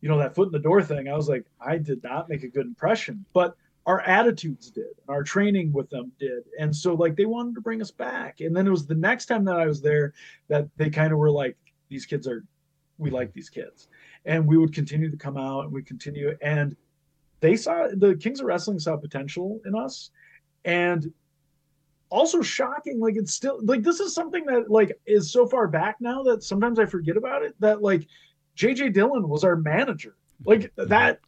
you 0.00 0.08
know, 0.08 0.18
that 0.18 0.34
foot 0.34 0.46
in 0.46 0.52
the 0.52 0.58
door 0.58 0.82
thing, 0.82 1.08
I 1.08 1.16
was 1.16 1.28
like, 1.28 1.44
I 1.60 1.78
did 1.78 2.02
not 2.02 2.28
make 2.28 2.42
a 2.42 2.48
good 2.48 2.66
impression. 2.66 3.24
But 3.32 3.56
our 3.86 4.00
attitudes 4.02 4.70
did, 4.70 4.94
our 5.08 5.22
training 5.22 5.72
with 5.72 5.90
them 5.90 6.12
did. 6.18 6.44
And 6.58 6.74
so 6.74 6.94
like 6.94 7.16
they 7.16 7.26
wanted 7.26 7.54
to 7.54 7.60
bring 7.60 7.80
us 7.80 7.90
back. 7.90 8.40
And 8.40 8.56
then 8.56 8.66
it 8.66 8.70
was 8.70 8.86
the 8.86 8.94
next 8.94 9.26
time 9.26 9.44
that 9.44 9.56
I 9.56 9.66
was 9.66 9.80
there 9.80 10.14
that 10.48 10.68
they 10.76 10.90
kind 10.90 11.12
of 11.12 11.18
were 11.18 11.30
like, 11.30 11.56
these 11.94 12.06
kids 12.06 12.26
are 12.26 12.44
we 12.98 13.10
like 13.10 13.32
these 13.32 13.48
kids. 13.48 13.88
And 14.24 14.46
we 14.46 14.56
would 14.56 14.74
continue 14.74 15.10
to 15.10 15.16
come 15.16 15.36
out 15.36 15.64
and 15.64 15.72
we 15.72 15.82
continue 15.82 16.36
and 16.42 16.76
they 17.40 17.56
saw 17.56 17.88
the 17.94 18.16
Kings 18.16 18.40
of 18.40 18.46
Wrestling 18.46 18.78
saw 18.78 18.96
potential 18.96 19.60
in 19.64 19.74
us. 19.74 20.10
And 20.64 21.12
also 22.10 22.42
shocking 22.42 23.00
like 23.00 23.16
it's 23.16 23.32
still 23.32 23.58
like 23.62 23.82
this 23.82 24.00
is 24.00 24.14
something 24.14 24.44
that 24.46 24.70
like 24.70 24.98
is 25.06 25.32
so 25.32 25.46
far 25.46 25.66
back 25.66 25.96
now 26.00 26.22
that 26.22 26.44
sometimes 26.44 26.78
i 26.78 26.84
forget 26.84 27.16
about 27.16 27.42
it 27.42 27.56
that 27.58 27.82
like 27.82 28.06
jj 28.56 28.92
dillon 28.92 29.28
was 29.28 29.42
our 29.42 29.56
manager 29.56 30.14
like 30.44 30.60
mm-hmm. 30.60 30.88
that 30.88 31.18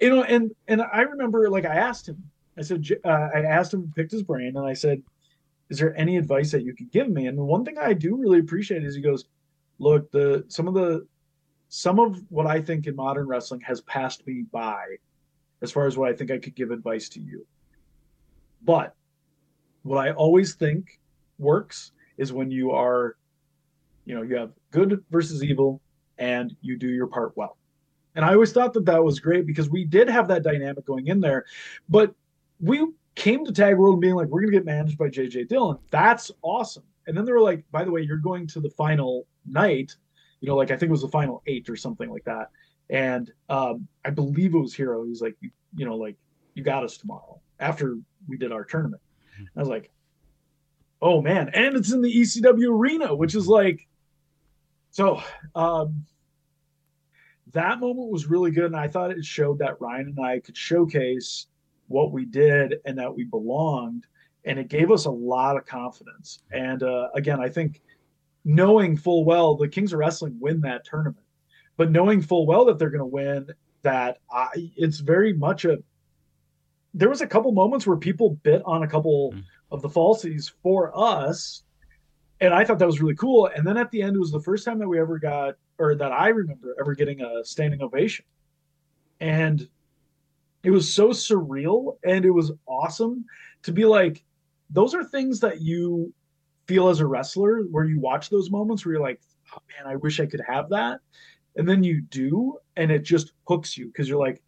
you 0.00 0.10
know 0.10 0.24
and 0.24 0.50
and 0.66 0.82
i 0.92 1.00
remember 1.00 1.48
like 1.48 1.64
i 1.64 1.74
asked 1.74 2.06
him 2.06 2.22
i 2.58 2.62
said 2.62 2.84
uh, 3.04 3.28
i 3.34 3.40
asked 3.40 3.72
him 3.72 3.90
picked 3.96 4.12
his 4.12 4.22
brain 4.22 4.54
and 4.56 4.66
i 4.66 4.74
said 4.74 5.00
is 5.70 5.78
there 5.78 5.96
any 5.96 6.18
advice 6.18 6.50
that 6.50 6.64
you 6.64 6.74
could 6.74 6.90
give 6.90 7.08
me 7.08 7.26
and 7.26 7.38
the 7.38 7.44
one 7.44 7.64
thing 7.64 7.78
i 7.78 7.94
do 7.94 8.14
really 8.14 8.40
appreciate 8.40 8.84
is 8.84 8.94
he 8.94 9.00
goes 9.00 9.24
look 9.78 10.10
the 10.10 10.44
some 10.48 10.68
of 10.68 10.74
the 10.74 11.06
some 11.68 11.98
of 11.98 12.22
what 12.30 12.46
i 12.46 12.60
think 12.60 12.86
in 12.86 12.96
modern 12.96 13.26
wrestling 13.26 13.60
has 13.60 13.80
passed 13.82 14.26
me 14.26 14.44
by 14.50 14.96
as 15.62 15.70
far 15.70 15.86
as 15.86 15.96
what 15.96 16.08
i 16.08 16.12
think 16.12 16.30
i 16.30 16.38
could 16.38 16.54
give 16.54 16.70
advice 16.70 17.08
to 17.08 17.20
you 17.20 17.46
but 18.62 18.94
what 19.82 19.98
I 19.98 20.12
always 20.12 20.54
think 20.54 21.00
works 21.38 21.92
is 22.16 22.32
when 22.32 22.50
you 22.50 22.72
are, 22.72 23.16
you 24.04 24.14
know, 24.14 24.22
you 24.22 24.36
have 24.36 24.52
good 24.70 25.02
versus 25.10 25.42
evil 25.42 25.80
and 26.18 26.54
you 26.60 26.76
do 26.76 26.88
your 26.88 27.06
part 27.06 27.36
well. 27.36 27.56
And 28.14 28.24
I 28.24 28.32
always 28.32 28.52
thought 28.52 28.72
that 28.74 28.84
that 28.86 29.02
was 29.02 29.20
great 29.20 29.46
because 29.46 29.70
we 29.70 29.84
did 29.84 30.08
have 30.08 30.28
that 30.28 30.42
dynamic 30.42 30.84
going 30.84 31.06
in 31.06 31.20
there, 31.20 31.44
but 31.88 32.14
we 32.60 32.84
came 33.14 33.44
to 33.44 33.52
Tag 33.52 33.76
World 33.76 34.00
being 34.00 34.14
like, 34.14 34.26
we're 34.28 34.40
going 34.40 34.52
to 34.52 34.58
get 34.58 34.64
managed 34.64 34.98
by 34.98 35.08
JJ 35.08 35.48
Dillon. 35.48 35.78
That's 35.90 36.30
awesome. 36.42 36.82
And 37.08 37.16
then 37.16 37.24
they 37.24 37.32
were 37.32 37.40
like, 37.40 37.64
by 37.72 37.84
the 37.84 37.90
way, 37.90 38.02
you're 38.02 38.18
going 38.18 38.46
to 38.48 38.60
the 38.60 38.70
final 38.70 39.26
night, 39.46 39.96
you 40.40 40.48
know, 40.48 40.56
like 40.56 40.70
I 40.70 40.76
think 40.76 40.90
it 40.90 40.92
was 40.92 41.02
the 41.02 41.08
final 41.08 41.42
eight 41.46 41.68
or 41.68 41.74
something 41.74 42.10
like 42.10 42.24
that. 42.24 42.50
And 42.90 43.32
um, 43.48 43.88
I 44.04 44.10
believe 44.10 44.54
it 44.54 44.58
was 44.58 44.74
Hero. 44.74 45.04
He's 45.04 45.22
like, 45.22 45.36
you, 45.40 45.50
you 45.74 45.86
know, 45.86 45.96
like 45.96 46.16
you 46.54 46.62
got 46.62 46.84
us 46.84 46.98
tomorrow 46.98 47.40
after 47.58 47.96
we 48.28 48.36
did 48.36 48.52
our 48.52 48.64
tournament. 48.64 49.02
I 49.56 49.60
was 49.60 49.68
like, 49.68 49.90
oh 51.00 51.22
man, 51.22 51.50
and 51.54 51.76
it's 51.76 51.92
in 51.92 52.02
the 52.02 52.12
ECW 52.12 52.70
arena, 52.70 53.14
which 53.14 53.34
is 53.34 53.48
like, 53.48 53.86
so 54.90 55.22
um, 55.54 56.04
that 57.52 57.80
moment 57.80 58.10
was 58.10 58.26
really 58.26 58.50
good, 58.50 58.66
and 58.66 58.76
I 58.76 58.88
thought 58.88 59.10
it 59.10 59.24
showed 59.24 59.60
that 59.60 59.80
Ryan 59.80 60.14
and 60.16 60.26
I 60.26 60.40
could 60.40 60.56
showcase 60.56 61.46
what 61.86 62.12
we 62.12 62.24
did 62.24 62.76
and 62.84 62.98
that 62.98 63.14
we 63.14 63.24
belonged, 63.24 64.04
and 64.44 64.58
it 64.58 64.68
gave 64.68 64.90
us 64.90 65.04
a 65.04 65.10
lot 65.10 65.56
of 65.56 65.66
confidence. 65.66 66.42
And 66.52 66.82
uh, 66.82 67.08
again, 67.14 67.40
I 67.40 67.48
think 67.48 67.82
knowing 68.44 68.96
full 68.96 69.24
well 69.24 69.56
the 69.56 69.68
Kings 69.68 69.92
of 69.92 69.98
Wrestling 69.98 70.36
win 70.40 70.60
that 70.62 70.84
tournament, 70.84 71.26
but 71.76 71.90
knowing 71.90 72.22
full 72.22 72.46
well 72.46 72.64
that 72.66 72.78
they're 72.78 72.90
going 72.90 73.00
to 73.00 73.06
win, 73.06 73.48
that 73.82 74.18
I, 74.30 74.48
it's 74.76 74.98
very 74.98 75.32
much 75.32 75.64
a 75.64 75.78
there 76.94 77.08
was 77.08 77.20
a 77.20 77.26
couple 77.26 77.52
moments 77.52 77.86
where 77.86 77.96
people 77.96 78.38
bit 78.42 78.62
on 78.64 78.82
a 78.82 78.88
couple 78.88 79.32
mm. 79.32 79.42
of 79.70 79.82
the 79.82 79.88
falsies 79.88 80.50
for 80.62 80.92
us 80.98 81.62
and 82.40 82.52
i 82.52 82.64
thought 82.64 82.78
that 82.78 82.86
was 82.86 83.00
really 83.00 83.14
cool 83.14 83.48
and 83.54 83.66
then 83.66 83.76
at 83.76 83.90
the 83.90 84.02
end 84.02 84.16
it 84.16 84.18
was 84.18 84.32
the 84.32 84.40
first 84.40 84.64
time 84.64 84.78
that 84.78 84.88
we 84.88 84.98
ever 84.98 85.18
got 85.18 85.54
or 85.78 85.94
that 85.94 86.12
i 86.12 86.28
remember 86.28 86.74
ever 86.80 86.94
getting 86.94 87.20
a 87.20 87.44
standing 87.44 87.82
ovation 87.82 88.24
and 89.20 89.68
it 90.62 90.70
was 90.70 90.92
so 90.92 91.10
surreal 91.10 91.96
and 92.04 92.24
it 92.24 92.30
was 92.30 92.52
awesome 92.66 93.24
to 93.62 93.72
be 93.72 93.84
like 93.84 94.24
those 94.70 94.94
are 94.94 95.04
things 95.04 95.40
that 95.40 95.60
you 95.60 96.12
feel 96.66 96.88
as 96.88 97.00
a 97.00 97.06
wrestler 97.06 97.62
where 97.70 97.84
you 97.84 97.98
watch 97.98 98.28
those 98.28 98.50
moments 98.50 98.84
where 98.84 98.94
you're 98.94 99.02
like 99.02 99.20
oh, 99.54 99.62
man 99.68 99.90
i 99.92 99.96
wish 99.96 100.20
i 100.20 100.26
could 100.26 100.42
have 100.46 100.68
that. 100.70 101.00
And 101.56 101.68
then 101.68 101.82
you 101.82 102.02
do 102.02 102.58
and 102.76 102.92
it 102.92 103.02
just 103.02 103.32
hooks 103.48 103.76
you 103.76 103.86
because 103.86 104.08
you're 104.08 104.18
like 104.18 104.42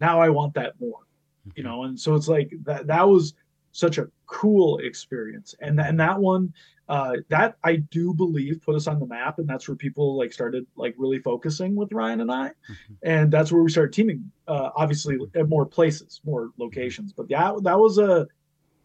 now 0.00 0.20
i 0.20 0.28
want 0.28 0.54
that 0.54 0.74
more 0.80 1.06
you 1.54 1.62
know? 1.62 1.84
And 1.84 1.98
so 1.98 2.14
it's 2.14 2.28
like 2.28 2.52
that 2.64 2.86
that 2.86 3.08
was 3.08 3.34
such 3.72 3.98
a 3.98 4.08
cool 4.26 4.78
experience. 4.78 5.54
And 5.60 5.80
and 5.80 5.98
that 6.00 6.18
one 6.18 6.52
uh 6.88 7.14
that 7.28 7.54
i 7.62 7.76
do 7.76 8.12
believe 8.12 8.60
put 8.62 8.74
us 8.74 8.88
on 8.88 8.98
the 8.98 9.06
map 9.06 9.38
and 9.38 9.48
that's 9.48 9.68
where 9.68 9.76
people 9.76 10.18
like 10.18 10.32
started 10.32 10.66
like 10.74 10.92
really 10.98 11.20
focusing 11.20 11.76
with 11.76 11.92
ryan 11.92 12.20
and 12.20 12.32
i. 12.32 12.48
Mm-hmm. 12.48 12.94
and 13.04 13.30
that's 13.30 13.52
where 13.52 13.62
we 13.62 13.70
started 13.70 13.92
teaming 13.92 14.28
uh 14.48 14.70
obviously 14.74 15.16
at 15.36 15.48
more 15.48 15.64
places 15.64 16.20
more 16.24 16.50
locations. 16.58 17.12
But 17.12 17.28
that 17.28 17.62
that 17.62 17.78
was 17.78 17.98
a 17.98 18.26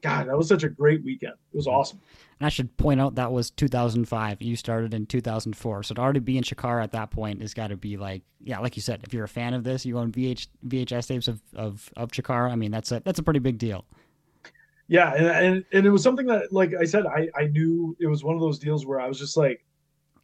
god 0.07 0.27
that 0.27 0.37
was 0.37 0.47
such 0.47 0.63
a 0.63 0.69
great 0.69 1.03
weekend 1.03 1.33
it 1.33 1.57
was 1.57 1.67
awesome 1.67 1.99
and 2.39 2.45
I 2.45 2.49
should 2.49 2.75
point 2.75 2.99
out 2.99 3.15
that 3.15 3.31
was 3.31 3.49
2005. 3.51 4.41
You 4.41 4.55
started 4.57 4.93
in 4.93 5.05
2004, 5.05 5.83
so 5.83 5.95
to 5.95 6.01
already 6.01 6.19
be 6.19 6.37
in 6.37 6.43
Chikara 6.43 6.83
at 6.83 6.91
that 6.91 7.09
point 7.09 7.41
has 7.41 7.53
got 7.53 7.67
to 7.67 7.77
be 7.77 7.95
like, 7.95 8.23
yeah, 8.43 8.59
like 8.59 8.75
you 8.75 8.81
said, 8.81 9.01
if 9.03 9.13
you're 9.13 9.23
a 9.23 9.29
fan 9.29 9.53
of 9.53 9.63
this, 9.63 9.85
you 9.85 9.97
own 9.97 10.11
VH, 10.11 10.47
VHS 10.67 11.07
tapes 11.07 11.27
of, 11.29 11.41
of 11.55 11.89
of 11.95 12.11
Chikara. 12.11 12.51
I 12.51 12.55
mean, 12.55 12.71
that's 12.71 12.91
a 12.91 13.01
that's 13.05 13.19
a 13.19 13.23
pretty 13.23 13.39
big 13.39 13.57
deal. 13.57 13.85
Yeah, 14.87 15.13
and, 15.13 15.27
and 15.27 15.65
and 15.71 15.85
it 15.85 15.89
was 15.89 16.03
something 16.03 16.27
that, 16.27 16.51
like 16.51 16.73
I 16.79 16.83
said, 16.83 17.05
I 17.05 17.29
I 17.35 17.45
knew 17.45 17.95
it 17.99 18.07
was 18.07 18.23
one 18.23 18.35
of 18.35 18.41
those 18.41 18.59
deals 18.59 18.85
where 18.85 18.99
I 18.99 19.07
was 19.07 19.17
just 19.17 19.37
like, 19.37 19.64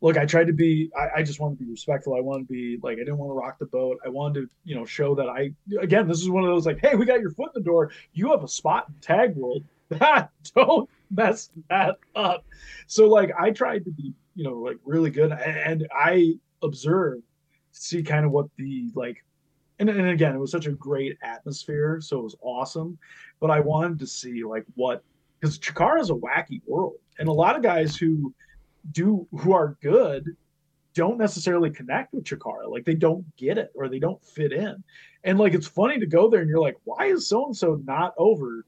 look, 0.02 0.18
I 0.18 0.26
tried 0.26 0.48
to 0.48 0.54
be, 0.54 0.92
I, 0.98 1.20
I 1.20 1.24
just 1.24 1.40
wanted 1.40 1.60
to 1.60 1.66
be 1.66 1.72
respectful. 1.72 2.16
I 2.16 2.20
wanted 2.20 2.48
to 2.48 2.54
be 2.54 2.80
like, 2.82 2.96
I 2.96 3.02
didn't 3.02 3.18
want 3.18 3.30
to 3.30 3.34
rock 3.34 3.60
the 3.60 3.68
boat. 3.68 4.00
I 4.06 4.10
wanted 4.10 4.42
to, 4.42 4.50
you 4.64 4.76
know, 4.76 4.86
show 4.86 5.16
that 5.16 5.30
I, 5.30 5.52
again, 5.80 6.08
this 6.08 6.22
is 6.22 6.30
one 6.30 6.44
of 6.44 6.50
those 6.50 6.66
like, 6.66 6.80
hey, 6.80 6.96
we 6.96 7.06
got 7.06 7.22
your 7.22 7.32
foot 7.32 7.52
in 7.56 7.62
the 7.62 7.66
door. 7.66 7.92
You 8.14 8.32
have 8.32 8.44
a 8.44 8.48
spot 8.48 8.88
in 8.90 8.96
tag 9.02 9.36
world. 9.36 9.64
don't 10.56 10.90
mess 11.10 11.50
that 11.70 11.98
up. 12.16 12.46
So 12.88 13.08
like 13.08 13.32
I 13.38 13.52
tried 13.52 13.86
to 13.86 13.92
be, 13.92 14.14
you 14.36 14.44
know, 14.44 14.58
like 14.58 14.78
really 14.86 15.10
good 15.10 15.32
and 15.32 15.88
I 15.94 16.36
observed 16.64 17.24
see 17.72 18.04
kind 18.04 18.26
of 18.26 18.32
what 18.32 18.48
the 18.58 18.92
like 18.96 19.24
and, 19.80 19.90
and 19.90 20.10
again 20.10 20.36
it 20.36 20.40
was 20.40 20.52
such 20.52 20.68
a 20.68 20.72
great 20.72 21.18
atmosphere 21.24 22.00
so 22.02 22.20
it 22.20 22.24
was 22.24 22.36
awesome 22.42 22.98
but 23.40 23.50
i 23.50 23.60
wanted 23.60 23.98
to 24.00 24.06
see 24.06 24.44
like 24.44 24.66
what 24.76 25.04
because 25.40 25.58
chikara 25.58 26.00
is 26.00 26.10
a 26.10 26.14
wacky 26.14 26.62
world 26.68 26.96
and 27.20 27.28
a 27.28 27.32
lot 27.32 27.56
of 27.56 27.64
guys 27.64 27.96
who 27.96 28.34
do 28.92 29.28
who 29.32 29.54
are 29.54 29.78
good 29.82 30.36
don't 30.94 31.18
necessarily 31.18 31.70
connect 31.70 32.14
with 32.14 32.24
Chikara. 32.24 32.70
Like 32.70 32.86
they 32.86 32.96
don't 32.96 33.26
get 33.38 33.58
it 33.58 33.72
or 33.76 33.88
they 33.88 34.00
don't 34.00 34.24
fit 34.24 34.52
in. 34.52 34.84
And 35.24 35.40
like 35.40 35.54
it's 35.54 35.68
funny 35.68 36.00
to 36.00 36.06
go 36.06 36.30
there 36.30 36.42
and 36.42 36.50
you're 36.50 36.60
like, 36.60 36.78
why 36.84 37.08
is 37.08 37.28
so 37.28 37.46
and 37.46 37.56
so 37.56 37.82
not 37.86 38.14
over? 38.18 38.66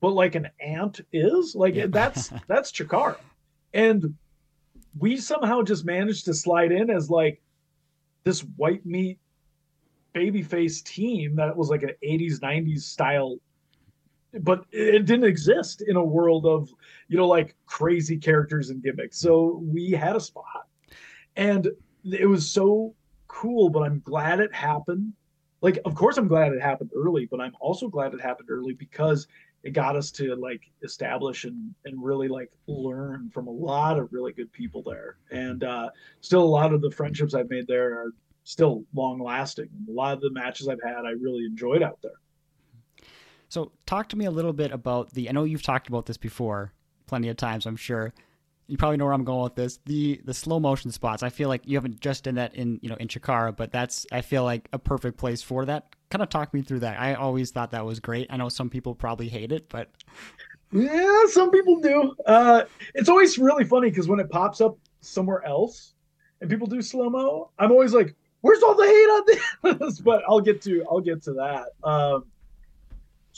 But 0.00 0.10
like 0.10 0.34
an 0.34 0.48
ant 0.60 1.00
is 1.12 1.54
like 1.54 1.74
yeah. 1.74 1.86
that's 1.88 2.28
that's 2.48 2.72
Chikara. 2.72 3.18
And 3.74 4.14
we 4.98 5.16
somehow 5.16 5.62
just 5.62 5.84
managed 5.84 6.24
to 6.26 6.34
slide 6.34 6.72
in 6.72 6.90
as 6.90 7.10
like 7.10 7.42
this 8.24 8.40
white 8.56 8.84
meat 8.86 9.18
babyface 10.14 10.82
team 10.82 11.36
that 11.36 11.54
was 11.54 11.68
like 11.68 11.82
an 11.82 11.92
80s 12.02 12.40
90s 12.40 12.80
style 12.80 13.36
but 14.40 14.64
it 14.72 15.06
didn't 15.06 15.24
exist 15.24 15.82
in 15.86 15.96
a 15.96 16.04
world 16.04 16.46
of 16.46 16.68
you 17.08 17.16
know 17.16 17.26
like 17.26 17.56
crazy 17.66 18.16
characters 18.16 18.70
and 18.70 18.82
gimmicks. 18.82 19.18
So 19.18 19.60
we 19.62 19.90
had 19.90 20.16
a 20.16 20.20
spot. 20.20 20.66
And 21.36 21.68
it 22.04 22.26
was 22.26 22.50
so 22.50 22.94
cool 23.28 23.68
but 23.68 23.80
i'm 23.80 24.00
glad 24.00 24.40
it 24.40 24.54
happened. 24.54 25.12
Like 25.60 25.78
of 25.84 25.94
course 25.94 26.16
i'm 26.16 26.28
glad 26.28 26.52
it 26.52 26.62
happened 26.62 26.90
early 26.94 27.26
but 27.26 27.40
i'm 27.40 27.54
also 27.60 27.88
glad 27.88 28.14
it 28.14 28.20
happened 28.20 28.48
early 28.50 28.74
because 28.74 29.26
it 29.64 29.72
got 29.72 29.96
us 29.96 30.10
to 30.12 30.36
like 30.36 30.62
establish 30.82 31.44
and 31.44 31.74
and 31.84 32.02
really 32.02 32.28
like 32.28 32.52
learn 32.68 33.30
from 33.30 33.48
a 33.48 33.50
lot 33.50 33.98
of 33.98 34.12
really 34.12 34.32
good 34.32 34.52
people 34.52 34.82
there. 34.82 35.16
And 35.30 35.64
uh 35.64 35.90
still 36.20 36.42
a 36.42 36.54
lot 36.60 36.72
of 36.72 36.80
the 36.80 36.90
friendships 36.90 37.34
i've 37.34 37.50
made 37.50 37.66
there 37.66 37.92
are 37.94 38.12
still 38.44 38.84
long 38.94 39.18
lasting 39.18 39.68
a 39.88 39.92
lot 39.92 40.14
of 40.14 40.20
the 40.20 40.30
matches 40.30 40.68
i've 40.68 40.82
had 40.84 41.04
i 41.04 41.10
really 41.10 41.44
enjoyed 41.44 41.82
out 41.82 41.98
there 42.00 42.20
so 43.48 43.72
talk 43.86 44.08
to 44.08 44.16
me 44.16 44.24
a 44.24 44.30
little 44.30 44.52
bit 44.52 44.72
about 44.72 45.12
the 45.12 45.28
i 45.28 45.32
know 45.32 45.44
you've 45.44 45.62
talked 45.62 45.88
about 45.88 46.06
this 46.06 46.16
before 46.16 46.72
plenty 47.06 47.28
of 47.28 47.36
times 47.36 47.66
i'm 47.66 47.76
sure 47.76 48.12
you 48.68 48.76
probably 48.76 48.96
know 48.96 49.04
where 49.04 49.14
I'm 49.14 49.24
going 49.24 49.44
with 49.44 49.54
this. 49.54 49.78
The 49.86 50.20
the 50.24 50.34
slow 50.34 50.58
motion 50.58 50.90
spots. 50.90 51.22
I 51.22 51.30
feel 51.30 51.48
like 51.48 51.62
you 51.66 51.76
haven't 51.76 52.00
just 52.00 52.24
done 52.24 52.34
that 52.34 52.54
in 52.54 52.78
you 52.82 52.88
know 52.88 52.96
in 52.96 53.08
Chikara, 53.08 53.56
but 53.56 53.70
that's 53.70 54.06
I 54.10 54.22
feel 54.22 54.44
like 54.44 54.68
a 54.72 54.78
perfect 54.78 55.18
place 55.18 55.42
for 55.42 55.64
that. 55.66 55.94
Kind 56.10 56.22
of 56.22 56.28
talk 56.28 56.52
me 56.52 56.62
through 56.62 56.80
that. 56.80 56.98
I 56.98 57.14
always 57.14 57.50
thought 57.50 57.70
that 57.72 57.84
was 57.84 58.00
great. 58.00 58.26
I 58.30 58.36
know 58.36 58.48
some 58.48 58.70
people 58.70 58.94
probably 58.94 59.28
hate 59.28 59.52
it, 59.52 59.68
but 59.68 59.90
yeah, 60.72 61.24
some 61.28 61.50
people 61.50 61.80
do. 61.80 62.14
Uh, 62.26 62.64
it's 62.94 63.08
always 63.08 63.38
really 63.38 63.64
funny 63.64 63.90
because 63.90 64.08
when 64.08 64.20
it 64.20 64.30
pops 64.30 64.60
up 64.60 64.76
somewhere 65.00 65.44
else 65.44 65.94
and 66.40 66.50
people 66.50 66.66
do 66.66 66.82
slow 66.82 67.08
mo, 67.08 67.50
I'm 67.58 67.70
always 67.70 67.94
like, 67.94 68.14
"Where's 68.40 68.62
all 68.62 68.74
the 68.74 68.84
hate 68.84 69.70
on 69.70 69.78
this?" 69.78 70.00
but 70.04 70.22
I'll 70.28 70.40
get 70.40 70.60
to 70.62 70.84
I'll 70.90 71.00
get 71.00 71.22
to 71.24 71.34
that. 71.34 71.68
Um, 71.88 72.24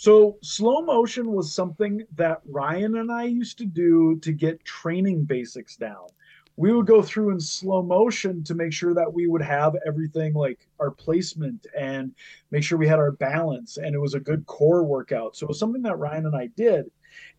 so 0.01 0.39
slow 0.45 0.81
motion 0.81 1.33
was 1.33 1.53
something 1.53 2.05
that 2.15 2.41
Ryan 2.49 2.99
and 2.99 3.11
I 3.11 3.25
used 3.25 3.59
to 3.59 3.67
do 3.67 4.17
to 4.21 4.31
get 4.31 4.65
training 4.65 5.25
basics 5.25 5.75
down. 5.75 6.07
We 6.55 6.73
would 6.73 6.87
go 6.87 7.03
through 7.03 7.33
in 7.33 7.41
slow 7.41 7.83
motion 7.83 8.45
to 8.45 8.55
make 8.55 8.73
sure 8.73 8.95
that 8.95 9.13
we 9.13 9.27
would 9.27 9.43
have 9.43 9.75
everything 9.85 10.35
like 10.35 10.69
our 10.79 10.93
placement 10.93 11.67
and 11.77 12.15
make 12.53 12.63
sure 12.63 12.79
we 12.79 12.87
had 12.87 13.01
our 13.01 13.11
balance 13.11 13.77
and 13.77 13.93
it 13.93 13.99
was 13.99 14.15
a 14.15 14.21
good 14.21 14.47
core 14.47 14.85
workout. 14.85 15.35
So 15.35 15.47
it 15.47 15.49
was 15.49 15.59
something 15.59 15.83
that 15.83 15.99
Ryan 15.99 16.27
and 16.27 16.37
I 16.37 16.47
did. 16.47 16.89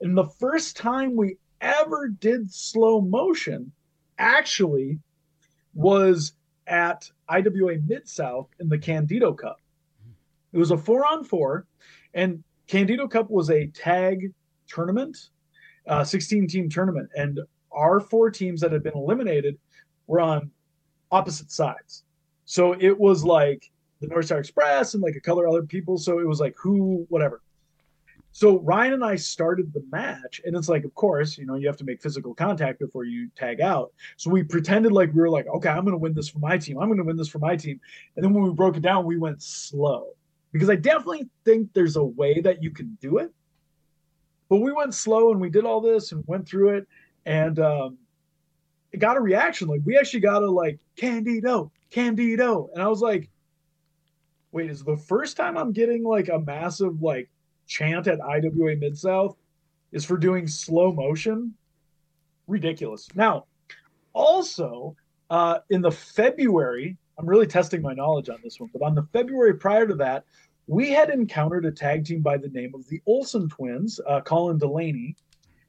And 0.01 0.18
the 0.18 0.28
first 0.28 0.76
time 0.76 1.16
we 1.16 1.38
ever 1.62 2.10
did 2.10 2.53
slow 2.53 2.99
motion 2.99 3.72
actually 4.18 4.99
was 5.74 6.34
at 6.68 7.10
IWA 7.30 7.78
Mid 7.88 8.05
South 8.05 8.49
in 8.60 8.68
the 8.68 8.78
Candido 8.78 9.32
Cup. 9.32 9.62
It 10.51 10.57
was 10.57 10.72
a 10.72 10.78
four 10.78 11.05
on 11.05 11.24
four. 11.24 11.66
And 12.14 12.43
Candido 12.70 13.07
Cup 13.07 13.32
was 13.32 13.49
a 13.49 13.65
tag 13.67 14.32
tournament, 14.67 15.17
uh, 15.88 16.03
16 16.03 16.47
team 16.47 16.70
tournament, 16.70 17.09
and 17.15 17.39
our 17.72 17.99
four 17.99 18.30
teams 18.30 18.61
that 18.61 18.72
had 18.72 18.84
been 18.84 18.93
eliminated 18.93 19.57
were 20.05 20.20
on 20.20 20.51
opposite 21.11 21.51
sides. 21.51 22.03
So 22.45 22.74
it 22.80 22.97
was 22.97 23.24
like 23.24 23.63
the 24.01 24.07
North 24.07 24.26
Star 24.26 24.39
Express 24.39 24.93
and 24.93 25.01
like 25.01 25.15
a 25.15 25.20
couple 25.20 25.43
other 25.49 25.63
people. 25.63 25.97
So 25.97 26.20
it 26.20 26.28
was 26.28 26.39
like 26.39 26.55
who, 26.57 27.07
whatever. 27.09 27.41
So 28.34 28.59
Ryan 28.59 28.93
and 28.93 29.03
I 29.03 29.15
started 29.15 29.74
the 29.74 29.84
match, 29.91 30.39
and 30.45 30.55
it's 30.55 30.70
like, 30.70 30.84
of 30.84 30.93
course, 30.93 31.39
you 31.39 31.47
know, 31.47 31.55
you 31.55 31.65
have 31.65 31.78
to 31.78 31.84
make 31.84 31.99
physical 31.99 32.36
contact 32.36 32.80
before 32.80 33.03
you 33.03 33.30
tag 33.36 33.61
out. 33.61 33.91
So 34.17 34.30
we 34.30 34.43
pretended 34.43 34.91
like 34.91 35.11
we 35.11 35.22
were 35.22 35.30
like, 35.32 35.47
okay, 35.47 35.70
I'm 35.70 35.82
going 35.82 35.93
to 35.93 35.97
win 35.97 36.13
this 36.13 36.30
for 36.30 36.38
my 36.38 36.59
team. 36.59 36.78
I'm 36.78 36.88
going 36.88 36.99
to 36.99 37.03
win 37.03 37.17
this 37.17 37.28
for 37.30 37.39
my 37.39 37.55
team. 37.55 37.82
And 38.15 38.24
then 38.24 38.32
when 38.32 38.43
we 38.43 38.53
broke 38.53 38.78
it 38.78 38.84
down, 38.84 39.05
we 39.05 39.17
went 39.17 39.41
slow 39.41 40.09
because 40.52 40.70
I 40.70 40.76
definitely 40.76 41.30
think 41.45 41.74
there's 41.74 41.95
a 41.95 42.04
way 42.04 42.41
that 42.41 42.64
you 42.64 42.72
can 42.72 42.97
do 43.02 43.18
it. 43.18 43.32
But 44.50 44.58
we 44.58 44.72
went 44.72 44.95
slow 44.95 45.32
and 45.32 45.39
we 45.39 45.50
did 45.50 45.66
all 45.66 45.80
this 45.80 46.12
and 46.12 46.24
went 46.28 46.47
through 46.47 46.70
it 46.70 46.88
and 47.26 47.60
um, 47.60 47.97
it 48.91 48.97
got 48.97 49.18
a 49.18 49.22
reaction. 49.22 49.68
Like 49.68 49.82
we 49.86 49.97
actually 49.97 50.22
got 50.22 50.43
a 50.43 50.50
like 50.50 50.80
Candido, 50.95 51.72
Candido, 51.91 52.70
and 52.74 52.82
I 52.82 52.88
was 52.88 53.02
like, 53.02 53.30
wait, 54.52 54.72
is 54.72 54.84
the 54.84 54.97
first 54.97 55.38
time 55.38 55.58
I'm 55.58 55.72
getting 55.72 56.04
like 56.04 56.30
a 56.30 56.39
massive 56.39 57.02
like 57.02 57.30
chant 57.68 58.08
at 58.08 58.20
IWA 58.20 58.76
Mid 58.78 58.97
South 58.97 59.38
is 59.91 60.06
for 60.06 60.18
doing 60.18 60.47
slow 60.47 60.91
motion? 60.91 61.54
Ridiculous. 62.47 63.08
Now, 63.14 63.45
also 64.14 64.95
uh, 65.30 65.60
in 65.70 65.82
the 65.82 65.91
February 65.91 66.97
I'm 67.20 67.26
really 67.26 67.47
testing 67.47 67.82
my 67.82 67.93
knowledge 67.93 68.30
on 68.30 68.38
this 68.41 68.59
one. 68.61 68.70
But 68.72 68.82
on 68.82 68.95
the 68.95 69.03
February 69.11 69.53
prior 69.55 69.86
to 69.86 69.95
that, 69.95 70.24
we 70.67 70.91
had 70.91 71.09
encountered 71.09 71.65
a 71.65 71.72
tag 71.72 72.05
team 72.05 72.22
by 72.22 72.38
the 72.38 72.47
name 72.47 72.74
of 72.74 72.88
the 72.88 73.01
Olsen 73.05 73.49
twins, 73.49 73.99
uh, 74.07 74.22
Colin 74.22 74.57
Delaney, 74.57 75.17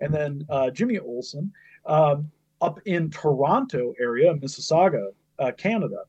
and 0.01 0.14
then 0.14 0.46
uh, 0.48 0.70
Jimmy 0.70 0.98
Olsen, 0.98 1.53
um, 1.86 2.30
up 2.61 2.78
in 2.84 3.11
Toronto 3.11 3.94
area, 3.98 4.32
Mississauga, 4.34 5.09
uh, 5.40 5.51
Canada. 5.53 6.05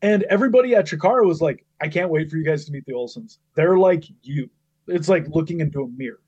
And 0.00 0.22
everybody 0.24 0.74
at 0.74 0.86
Chikara 0.86 1.26
was 1.26 1.42
like, 1.42 1.64
I 1.80 1.88
can't 1.88 2.10
wait 2.10 2.30
for 2.30 2.36
you 2.36 2.44
guys 2.44 2.64
to 2.64 2.72
meet 2.72 2.86
the 2.86 2.92
Olsens. 2.92 3.38
They're 3.54 3.76
like 3.76 4.04
you. 4.22 4.48
It's 4.86 5.08
like 5.08 5.26
looking 5.28 5.60
into 5.60 5.82
a 5.82 5.88
mirror. 5.88 6.20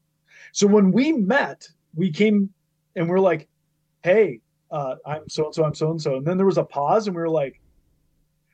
So 0.53 0.67
when 0.67 0.93
we 0.93 1.13
met, 1.13 1.69
we 1.95 2.13
came 2.13 2.51
and 2.95 3.09
we're 3.09 3.21
like, 3.21 3.49
hey, 4.03 4.41
uh, 4.75 4.97
I'm 5.07 5.29
so 5.29 5.47
and 5.47 5.55
so, 5.55 5.65
I'm 5.65 5.75
so 5.75 5.91
and 5.93 6.03
so. 6.03 6.17
And 6.17 6.27
then 6.27 6.37
there 6.37 6.47
was 6.47 6.59
a 6.59 6.65
pause, 6.65 7.07
and 7.07 7.15
we 7.15 7.23
were 7.23 7.31
like, 7.31 7.61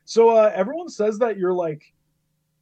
so 0.05 0.29
uh, 0.29 0.53
everyone 0.55 0.91
says 0.91 1.19
that 1.19 1.39
you're 1.39 1.55
like 1.55 1.83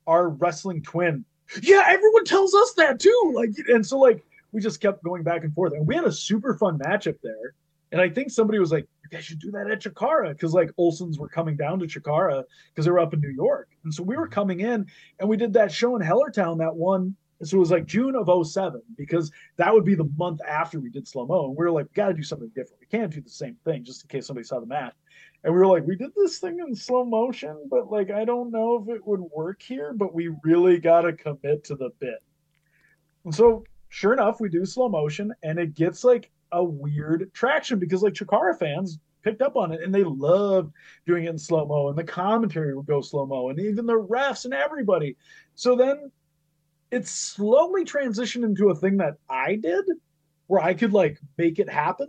our 0.06 0.28
wrestling 0.28 0.82
twin. 0.82 1.24
Yeah, 1.62 1.82
everyone 1.88 2.24
tells 2.24 2.54
us 2.54 2.74
that 2.74 3.00
too. 3.00 3.32
Like, 3.34 3.50
and 3.68 3.84
so 3.84 3.98
like 3.98 4.24
we 4.52 4.60
just 4.60 4.80
kept 4.80 5.02
going 5.02 5.24
back 5.24 5.42
and 5.42 5.52
forth, 5.54 5.72
and 5.72 5.86
we 5.86 5.96
had 5.96 6.04
a 6.04 6.12
super 6.12 6.56
fun 6.56 6.78
matchup 6.78 7.16
there. 7.22 7.54
And 7.90 8.00
I 8.00 8.08
think 8.08 8.30
somebody 8.30 8.60
was 8.60 8.70
like, 8.70 8.86
"You 9.02 9.08
guys 9.10 9.24
should 9.24 9.40
do 9.40 9.50
that 9.50 9.68
at 9.68 9.80
Chikara," 9.80 10.28
because 10.28 10.54
like 10.54 10.70
Olsen's 10.76 11.18
were 11.18 11.28
coming 11.28 11.56
down 11.56 11.80
to 11.80 11.86
Chikara 11.86 12.44
because 12.70 12.84
they 12.84 12.92
were 12.92 13.00
up 13.00 13.12
in 13.12 13.20
New 13.20 13.30
York, 13.30 13.70
and 13.82 13.92
so 13.92 14.04
we 14.04 14.16
were 14.16 14.28
coming 14.28 14.60
in, 14.60 14.86
and 15.18 15.28
we 15.28 15.36
did 15.36 15.54
that 15.54 15.72
show 15.72 15.96
in 15.96 16.02
Hellertown 16.02 16.58
that 16.58 16.76
one 16.76 17.16
so 17.44 17.56
it 17.56 17.60
was 17.60 17.70
like 17.70 17.86
June 17.86 18.16
of 18.16 18.46
07 18.46 18.82
because 18.96 19.30
that 19.56 19.72
would 19.72 19.84
be 19.84 19.94
the 19.94 20.10
month 20.16 20.40
after 20.46 20.80
we 20.80 20.90
did 20.90 21.06
slow 21.06 21.26
mo. 21.26 21.46
And 21.46 21.56
we 21.56 21.64
were 21.64 21.70
like, 21.70 21.86
we 21.86 21.94
got 21.94 22.08
to 22.08 22.14
do 22.14 22.22
something 22.22 22.48
different. 22.48 22.80
We 22.80 22.86
can't 22.86 23.12
do 23.12 23.20
the 23.20 23.30
same 23.30 23.56
thing 23.64 23.84
just 23.84 24.02
in 24.02 24.08
case 24.08 24.26
somebody 24.26 24.44
saw 24.44 24.58
the 24.58 24.66
match. 24.66 24.94
And 25.44 25.52
we 25.52 25.58
were 25.58 25.66
like, 25.66 25.86
we 25.86 25.94
did 25.94 26.10
this 26.16 26.38
thing 26.38 26.58
in 26.58 26.74
slow 26.74 27.04
motion, 27.04 27.68
but 27.70 27.92
like, 27.92 28.10
I 28.10 28.24
don't 28.24 28.50
know 28.50 28.82
if 28.82 28.94
it 28.94 29.06
would 29.06 29.20
work 29.20 29.62
here, 29.62 29.92
but 29.94 30.12
we 30.12 30.34
really 30.42 30.78
got 30.78 31.02
to 31.02 31.12
commit 31.12 31.62
to 31.64 31.76
the 31.76 31.90
bit. 32.00 32.18
And 33.24 33.32
so, 33.32 33.62
sure 33.88 34.12
enough, 34.12 34.40
we 34.40 34.48
do 34.48 34.66
slow 34.66 34.88
motion 34.88 35.32
and 35.44 35.60
it 35.60 35.74
gets 35.74 36.02
like 36.02 36.30
a 36.50 36.64
weird 36.64 37.32
traction 37.34 37.78
because 37.78 38.02
like 38.02 38.14
Chikara 38.14 38.58
fans 38.58 38.98
picked 39.22 39.42
up 39.42 39.56
on 39.56 39.72
it 39.72 39.82
and 39.82 39.94
they 39.94 40.04
loved 40.04 40.72
doing 41.06 41.24
it 41.24 41.30
in 41.30 41.38
slow 41.38 41.66
mo 41.66 41.88
and 41.88 41.98
the 41.98 42.04
commentary 42.04 42.74
would 42.74 42.86
go 42.86 43.00
slow 43.00 43.26
mo 43.26 43.50
and 43.50 43.60
even 43.60 43.86
the 43.86 43.92
refs 43.92 44.44
and 44.44 44.54
everybody. 44.54 45.16
So 45.54 45.76
then 45.76 46.10
it 46.90 47.06
slowly 47.06 47.84
transitioned 47.84 48.44
into 48.44 48.70
a 48.70 48.74
thing 48.74 48.96
that 48.98 49.14
I 49.28 49.56
did 49.56 49.84
where 50.46 50.62
I 50.62 50.74
could 50.74 50.92
like 50.92 51.18
make 51.36 51.58
it 51.58 51.68
happen. 51.68 52.08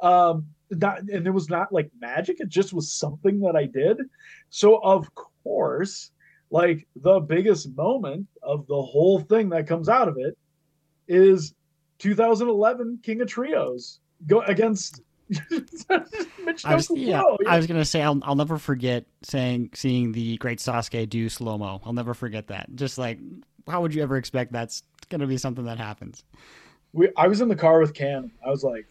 Um, 0.00 0.46
not, 0.70 1.00
and 1.00 1.26
it 1.26 1.30
was 1.30 1.48
not 1.48 1.72
like 1.72 1.90
magic, 2.00 2.40
it 2.40 2.48
just 2.48 2.72
was 2.72 2.90
something 2.90 3.40
that 3.40 3.54
I 3.54 3.66
did. 3.66 3.98
So, 4.50 4.78
of 4.82 5.08
course, 5.14 6.10
like 6.50 6.86
the 6.96 7.20
biggest 7.20 7.74
moment 7.76 8.26
of 8.42 8.66
the 8.66 8.80
whole 8.80 9.20
thing 9.20 9.50
that 9.50 9.66
comes 9.66 9.88
out 9.88 10.08
of 10.08 10.16
it 10.18 10.36
is 11.06 11.54
2011 11.98 13.00
King 13.02 13.20
of 13.20 13.28
Trios 13.28 14.00
go 14.26 14.40
against 14.42 15.00
I 16.64 16.74
was, 16.74 16.90
yeah, 16.90 17.22
yeah, 17.40 17.48
I 17.48 17.56
was 17.56 17.66
gonna 17.66 17.84
say 17.84 18.02
I'll, 18.02 18.20
I'll 18.22 18.34
never 18.34 18.58
forget 18.58 19.06
saying 19.22 19.70
seeing 19.74 20.12
the 20.12 20.36
great 20.36 20.58
Sasuke 20.58 21.08
do 21.08 21.30
slow 21.30 21.56
mo. 21.56 21.80
I'll 21.82 21.94
never 21.94 22.12
forget 22.12 22.48
that. 22.48 22.68
Just 22.74 22.98
like 22.98 23.18
how 23.68 23.80
would 23.82 23.94
you 23.94 24.02
ever 24.02 24.16
expect 24.16 24.52
that's 24.52 24.82
going 25.08 25.20
to 25.20 25.26
be 25.26 25.36
something 25.36 25.64
that 25.64 25.78
happens? 25.78 26.24
We, 26.92 27.10
I 27.16 27.28
was 27.28 27.40
in 27.40 27.48
the 27.48 27.56
car 27.56 27.80
with 27.80 27.94
Cam. 27.94 28.30
I 28.44 28.50
was 28.50 28.62
like, 28.62 28.86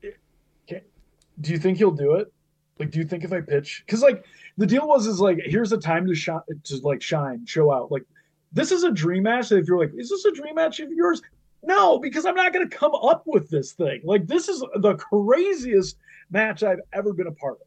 "Do 0.00 1.50
you 1.50 1.58
think 1.58 1.78
he'll 1.78 1.90
do 1.90 2.14
it? 2.14 2.32
Like, 2.78 2.90
do 2.90 2.98
you 2.98 3.04
think 3.04 3.24
if 3.24 3.32
I 3.32 3.40
pitch? 3.40 3.82
Because 3.86 4.02
like 4.02 4.24
the 4.58 4.66
deal 4.66 4.86
was 4.86 5.06
is 5.06 5.20
like, 5.20 5.38
here's 5.44 5.72
a 5.72 5.78
time 5.78 6.06
to 6.06 6.14
shine, 6.14 6.40
to 6.64 6.76
like 6.78 7.02
shine, 7.02 7.46
show 7.46 7.72
out. 7.72 7.90
Like, 7.90 8.04
this 8.52 8.70
is 8.72 8.84
a 8.84 8.90
dream 8.90 9.24
match. 9.24 9.50
If 9.52 9.66
you're 9.66 9.78
like, 9.78 9.92
is 9.96 10.10
this 10.10 10.24
a 10.24 10.32
dream 10.32 10.54
match 10.54 10.80
of 10.80 10.92
yours? 10.92 11.22
No, 11.62 11.98
because 11.98 12.26
I'm 12.26 12.34
not 12.34 12.52
going 12.52 12.68
to 12.68 12.76
come 12.76 12.94
up 12.94 13.22
with 13.24 13.48
this 13.50 13.72
thing. 13.72 14.00
Like, 14.04 14.26
this 14.26 14.48
is 14.48 14.64
the 14.76 14.96
craziest 14.96 15.96
match 16.30 16.62
I've 16.62 16.80
ever 16.92 17.12
been 17.12 17.28
a 17.28 17.32
part 17.32 17.60
of. 17.60 17.66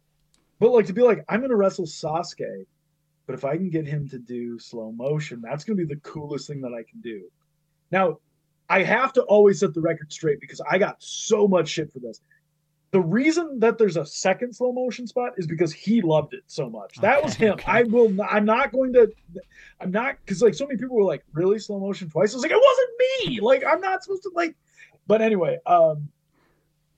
But 0.59 0.71
like 0.71 0.85
to 0.87 0.93
be 0.93 1.01
like, 1.01 1.23
I'm 1.29 1.41
gonna 1.41 1.55
wrestle 1.55 1.85
Sasuke, 1.85 2.65
but 3.25 3.33
if 3.35 3.45
I 3.45 3.57
can 3.57 3.69
get 3.69 3.87
him 3.87 4.07
to 4.09 4.19
do 4.19 4.59
slow 4.59 4.91
motion, 4.91 5.41
that's 5.41 5.63
gonna 5.63 5.77
be 5.77 5.85
the 5.85 5.99
coolest 6.01 6.47
thing 6.47 6.61
that 6.61 6.73
I 6.73 6.83
can 6.89 7.01
do. 7.01 7.23
Now, 7.91 8.19
I 8.69 8.83
have 8.83 9.13
to 9.13 9.21
always 9.23 9.59
set 9.59 9.73
the 9.73 9.81
record 9.81 10.11
straight 10.11 10.39
because 10.39 10.61
I 10.69 10.77
got 10.77 10.95
so 10.99 11.47
much 11.47 11.69
shit 11.69 11.91
for 11.91 11.99
this. 11.99 12.21
The 12.91 13.01
reason 13.01 13.59
that 13.59 13.77
there's 13.77 13.97
a 13.97 14.05
second 14.05 14.55
slow 14.55 14.71
motion 14.71 15.05
spot 15.05 15.33
is 15.37 15.47
because 15.47 15.73
he 15.73 16.01
loved 16.01 16.33
it 16.33 16.43
so 16.47 16.69
much. 16.69 16.95
That 17.01 17.17
Okay, 17.17 17.25
was 17.25 17.35
him. 17.35 17.53
okay. 17.55 17.63
I 17.71 17.83
will. 17.83 18.09
Not, 18.09 18.31
I'm 18.31 18.45
not 18.45 18.71
going 18.71 18.93
to. 18.93 19.11
I'm 19.81 19.91
not 19.91 20.15
because 20.23 20.41
like 20.41 20.53
so 20.53 20.65
many 20.65 20.77
people 20.79 20.95
were 20.95 21.03
like, 21.03 21.23
really 21.33 21.59
slow 21.59 21.79
motion 21.79 22.09
twice. 22.09 22.33
I 22.33 22.37
was 22.37 22.43
like, 22.43 22.51
it 22.53 22.61
wasn't 22.61 22.89
me. 23.29 23.39
Like 23.41 23.63
I'm 23.69 23.81
not 23.81 24.03
supposed 24.03 24.23
to 24.23 24.31
like. 24.33 24.55
But 25.07 25.21
anyway, 25.21 25.57
um, 25.65 26.07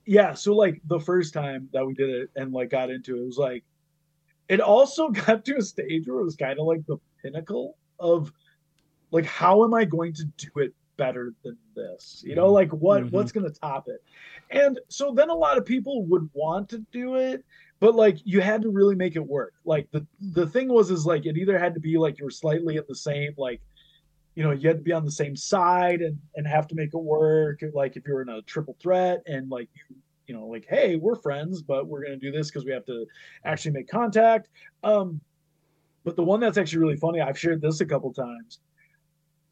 yeah. 0.05 0.35
So 0.35 0.53
like 0.55 0.81
the 0.85 0.99
first 0.99 1.33
time 1.33 1.67
that 1.73 1.85
we 1.85 1.95
did 1.95 2.09
it 2.09 2.29
and 2.35 2.53
like 2.53 2.69
got 2.69 2.91
into 2.91 3.17
it, 3.17 3.21
it 3.21 3.25
was 3.25 3.37
like, 3.37 3.63
it 4.49 4.61
also 4.61 5.09
got 5.25 5.45
to 5.45 5.57
a 5.57 5.61
stage 5.61 6.07
where 6.07 6.19
it 6.19 6.25
was 6.25 6.35
kind 6.35 6.59
of 6.59 6.65
like 6.65 6.85
the 6.87 6.97
pinnacle 7.23 7.77
of 7.99 8.31
like 9.11 9.25
how 9.25 9.63
am 9.63 9.73
I 9.73 9.85
going 9.85 10.13
to 10.13 10.25
do 10.37 10.49
it 10.57 10.73
better 10.97 11.33
than 11.43 11.57
this? 11.75 12.23
You 12.25 12.35
know, 12.35 12.51
like 12.51 12.71
what 12.71 13.03
Mhm. 13.03 13.11
what's 13.11 13.31
going 13.31 13.51
to 13.51 13.59
top 13.59 13.87
it? 13.87 14.03
And 14.49 14.79
so 14.89 15.13
then 15.13 15.29
a 15.29 15.35
lot 15.35 15.57
of 15.57 15.65
people 15.65 16.05
would 16.07 16.29
want 16.33 16.69
to 16.69 16.79
do 16.91 17.15
it, 17.15 17.43
but 17.79 17.95
like 17.95 18.17
you 18.25 18.41
had 18.41 18.61
to 18.63 18.69
really 18.69 18.95
make 18.95 19.15
it 19.15 19.25
work. 19.25 19.53
Like 19.65 19.89
the 19.91 20.05
the 20.33 20.47
thing 20.47 20.69
was 20.69 20.91
is 20.91 21.05
like 21.05 21.25
it 21.25 21.37
either 21.37 21.57
had 21.59 21.73
to 21.75 21.79
be 21.79 21.97
like 21.97 22.17
you 22.19 22.25
were 22.25 22.31
slightly 22.31 22.77
in 22.77 22.83
the 22.87 22.95
same 22.95 23.33
like 23.37 23.61
you 24.35 24.43
know 24.43 24.51
you 24.51 24.67
had 24.67 24.77
to 24.77 24.83
be 24.83 24.93
on 24.93 25.05
the 25.05 25.11
same 25.11 25.35
side 25.35 26.01
and 26.01 26.17
and 26.35 26.47
have 26.47 26.67
to 26.67 26.75
make 26.75 26.93
it 26.93 26.97
work 26.97 27.59
like 27.73 27.95
if 27.97 28.05
you're 28.05 28.21
in 28.21 28.29
a 28.29 28.41
triple 28.43 28.75
threat 28.81 29.21
and 29.25 29.49
like 29.49 29.69
you 29.89 29.95
you 30.27 30.35
know 30.35 30.45
like 30.45 30.65
hey 30.69 30.95
we're 30.95 31.15
friends 31.15 31.61
but 31.61 31.87
we're 31.87 32.01
going 32.01 32.19
to 32.19 32.31
do 32.31 32.35
this 32.35 32.49
because 32.49 32.65
we 32.65 32.71
have 32.71 32.85
to 32.85 33.05
actually 33.45 33.71
make 33.71 33.87
contact 33.87 34.49
um 34.83 35.19
but 36.03 36.15
the 36.15 36.23
one 36.23 36.39
that's 36.39 36.57
actually 36.57 36.79
really 36.79 36.97
funny 36.97 37.21
i've 37.21 37.39
shared 37.39 37.61
this 37.61 37.81
a 37.81 37.85
couple 37.85 38.13
times 38.13 38.59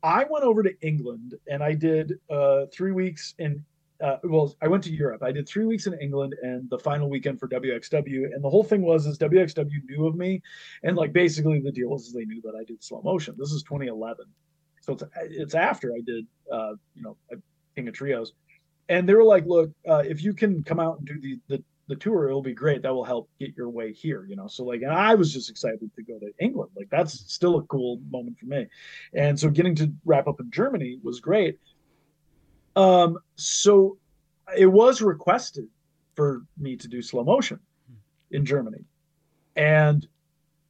i 0.03 0.25
went 0.29 0.43
over 0.43 0.61
to 0.61 0.73
england 0.81 1.35
and 1.49 1.63
i 1.63 1.73
did 1.73 2.13
uh 2.29 2.65
three 2.73 2.91
weeks 2.91 3.33
in 3.39 3.63
uh, 4.03 4.17
well, 4.25 4.53
I 4.61 4.67
went 4.67 4.83
to 4.83 4.91
Europe. 4.91 5.23
I 5.23 5.31
did 5.31 5.47
three 5.47 5.65
weeks 5.65 5.87
in 5.87 5.93
England 5.99 6.35
and 6.41 6.69
the 6.69 6.77
final 6.77 7.09
weekend 7.09 7.39
for 7.39 7.47
WXW. 7.47 8.33
And 8.33 8.43
the 8.43 8.49
whole 8.49 8.63
thing 8.63 8.81
was 8.81 9.05
is 9.05 9.17
WXW 9.17 9.69
knew 9.85 10.05
of 10.05 10.15
me, 10.15 10.41
and 10.83 10.97
like 10.97 11.13
basically 11.13 11.61
the 11.61 11.71
deal 11.71 11.89
was 11.89 12.07
is 12.07 12.13
they 12.13 12.25
knew 12.25 12.41
that 12.41 12.55
I 12.59 12.63
did 12.65 12.83
slow 12.83 13.01
motion. 13.03 13.35
This 13.37 13.51
is 13.51 13.63
2011, 13.63 14.25
so 14.81 14.93
it's 14.93 15.03
it's 15.15 15.55
after 15.55 15.93
I 15.93 16.01
did 16.05 16.27
uh, 16.51 16.73
you 16.93 17.03
know 17.03 17.15
King 17.75 17.87
of 17.87 17.93
Trios, 17.93 18.33
and 18.89 19.07
they 19.07 19.13
were 19.13 19.23
like, 19.23 19.45
look, 19.45 19.71
uh, 19.87 20.03
if 20.05 20.23
you 20.23 20.33
can 20.33 20.63
come 20.63 20.79
out 20.79 20.99
and 20.99 21.07
do 21.07 21.19
the 21.19 21.39
the 21.47 21.63
the 21.87 21.95
tour, 21.95 22.27
it'll 22.27 22.41
be 22.41 22.53
great. 22.53 22.81
That 22.81 22.93
will 22.93 23.03
help 23.03 23.29
get 23.39 23.55
your 23.55 23.69
way 23.69 23.93
here, 23.93 24.25
you 24.25 24.35
know. 24.35 24.47
So 24.47 24.63
like, 24.63 24.81
and 24.81 24.91
I 24.91 25.13
was 25.15 25.31
just 25.31 25.49
excited 25.49 25.91
to 25.95 26.03
go 26.03 26.17
to 26.19 26.31
England. 26.39 26.71
Like 26.75 26.89
that's 26.89 27.31
still 27.31 27.57
a 27.59 27.63
cool 27.63 27.99
moment 28.09 28.39
for 28.39 28.47
me, 28.47 28.67
and 29.13 29.39
so 29.39 29.49
getting 29.49 29.75
to 29.75 29.93
wrap 30.03 30.27
up 30.27 30.39
in 30.39 30.51
Germany 30.51 30.99
was 31.03 31.19
great. 31.19 31.59
Um, 32.75 33.19
so 33.35 33.97
it 34.57 34.65
was 34.65 35.01
requested 35.01 35.67
for 36.15 36.43
me 36.57 36.75
to 36.77 36.87
do 36.87 37.01
slow 37.01 37.23
motion 37.23 37.59
in 38.31 38.45
Germany, 38.45 38.83
and 39.55 40.07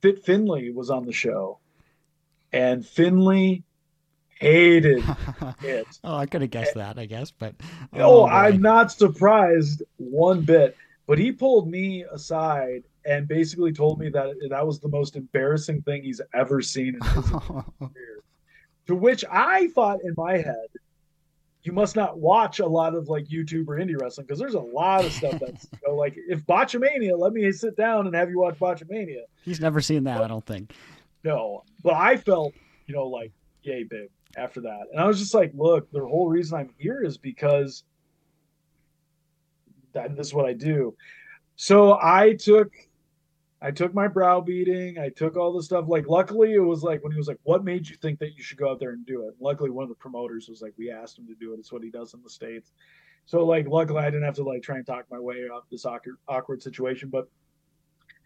Fit 0.01 0.24
Finley 0.24 0.72
was 0.72 0.89
on 0.89 1.05
the 1.05 1.13
show, 1.13 1.59
and 2.51 2.86
Finley 2.86 3.63
hated 4.36 5.04
it. 5.64 5.88
oh, 6.04 6.16
I 6.18 6.26
could 6.26 6.42
have 6.42 6.52
guessed 6.52 6.76
that, 6.76 6.98
I 6.98 7.06
guess, 7.06 7.32
but 7.32 7.56
Oh, 7.94 8.26
boy. 8.26 8.28
I'm 8.28 8.62
not 8.62 8.92
surprised 8.92 9.84
one 9.98 10.42
bit. 10.42 10.76
But 11.08 11.20
he 11.20 11.32
pulled 11.32 11.70
me 11.70 12.04
aside 12.12 12.84
and 13.06 13.28
basically 13.28 13.72
told 13.72 14.00
me 14.00 14.10
that 14.10 14.34
that 14.50 14.66
was 14.66 14.80
the 14.80 14.88
most 14.88 15.16
embarrassing 15.16 15.84
thing 15.84 16.02
he's 16.02 16.20
ever 16.34 16.62
seen 16.62 16.96
in 16.96 17.02
his 17.02 17.30
career. 17.32 18.24
To 18.88 18.96
which 18.96 19.24
I 19.32 19.68
thought 19.70 20.00
in 20.04 20.16
my 20.18 20.38
head, 20.38 20.68
you 21.64 21.74
must 21.74 21.96
not 21.96 22.18
watch 22.18 22.60
a 22.60 22.66
lot 22.66 22.96
of 22.96 23.08
like 23.08 23.26
YouTube 23.26 23.68
or 23.68 23.78
indie 23.78 24.00
wrestling 24.00 24.26
because 24.26 24.40
there's 24.40 24.54
a 24.56 24.60
lot 24.60 25.06
of 25.06 25.12
stuff 25.12 25.40
that's 25.40 25.68
you 25.74 25.80
know, 25.88 25.96
like 25.96 26.16
if 26.16 26.44
Botchamania, 26.46 27.18
let 27.18 27.34
me 27.34 27.52
sit 27.52 27.76
down 27.78 28.08
and 28.08 28.16
have 28.16 28.30
you 28.30 28.40
watch 28.40 28.58
Botchamania. 28.58 29.22
He's 29.44 29.60
never 29.60 29.82
seen 29.82 30.04
that, 30.06 30.22
I 30.22 30.28
don't 30.28 30.46
think. 30.46 30.74
No, 31.24 31.64
but 31.84 31.94
I 31.94 32.18
felt, 32.18 32.54
you 32.88 32.96
know, 32.96 33.08
like, 33.08 33.32
yay, 33.64 33.84
big 33.84 34.10
after 34.36 34.62
that. 34.62 34.88
And 34.92 35.00
I 35.00 35.08
was 35.08 35.20
just 35.20 35.34
like, 35.34 35.52
look, 35.56 35.90
the 35.92 36.02
whole 36.02 36.28
reason 36.28 36.58
I'm 36.58 36.70
here 36.78 37.04
is 37.04 37.18
because 37.18 37.84
that 39.94 40.16
this 40.16 40.28
is 40.28 40.34
what 40.34 40.46
I 40.46 40.54
do. 40.54 40.96
So 41.56 41.98
I 42.02 42.34
took 42.34 42.72
I 43.62 43.72
took 43.72 43.96
my 43.96 44.08
browbeating, 44.08 45.00
I 45.00 45.10
took 45.10 45.38
all 45.38 45.54
the 45.54 45.64
stuff. 45.64 45.86
Like 45.88 46.08
luckily 46.08 46.54
it 46.54 46.60
was 46.60 46.84
like 46.84 47.02
when 47.02 47.12
he 47.12 47.18
was 47.18 47.28
like, 47.28 47.40
What 47.44 47.64
made 47.64 47.88
you 47.88 47.96
think 47.96 48.20
that 48.20 48.36
you 48.36 48.44
should 48.44 48.58
go 48.58 48.70
out 48.70 48.80
there 48.80 48.92
and 48.92 49.06
do 49.06 49.28
it? 49.28 49.36
Luckily 49.40 49.70
one 49.70 49.84
of 49.84 49.90
the 49.90 49.96
promoters 49.96 50.48
was 50.50 50.62
like, 50.62 50.74
We 50.78 50.92
asked 50.92 51.18
him 51.18 51.28
to 51.28 51.36
do 51.36 51.54
it. 51.54 51.60
It's 51.60 51.72
what 51.72 51.84
he 51.84 51.90
does 51.90 52.14
in 52.14 52.22
the 52.22 52.30
States. 52.30 52.72
So 53.26 53.44
like 53.46 53.68
luckily 53.68 54.00
I 54.00 54.06
didn't 54.06 54.24
have 54.24 54.36
to 54.36 54.44
like 54.44 54.62
try 54.62 54.76
and 54.76 54.86
talk 54.86 55.06
my 55.10 55.20
way 55.20 55.46
out 55.52 55.60
of 55.60 55.64
this 55.72 55.86
awkward 55.86 56.18
awkward 56.28 56.62
situation. 56.62 57.10
But 57.10 57.28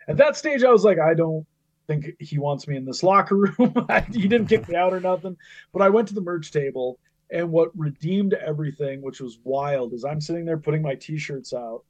at 0.07 0.18
that 0.18 0.36
stage 0.36 0.64
I 0.64 0.72
was 0.72 0.84
like, 0.84 0.99
I 0.99 1.14
don't 1.14 1.45
think 1.89 2.15
he 2.19 2.37
wants 2.37 2.67
me 2.67 2.77
in 2.77 2.85
this 2.85 3.01
locker 3.01 3.35
room. 3.35 3.87
he 4.13 4.27
didn't 4.27 4.47
kick 4.47 4.69
me 4.69 4.75
out 4.75 4.93
or 4.93 4.99
nothing. 4.99 5.35
But 5.73 5.81
I 5.81 5.89
went 5.89 6.07
to 6.09 6.13
the 6.13 6.21
merch 6.21 6.51
table, 6.51 6.99
and 7.31 7.51
what 7.51 7.77
redeemed 7.77 8.33
everything, 8.33 9.01
which 9.01 9.19
was 9.19 9.39
wild, 9.43 9.93
is 9.93 10.05
I'm 10.05 10.21
sitting 10.21 10.45
there 10.45 10.57
putting 10.57 10.83
my 10.83 10.95
t-shirts 10.95 11.51
out, 11.51 11.83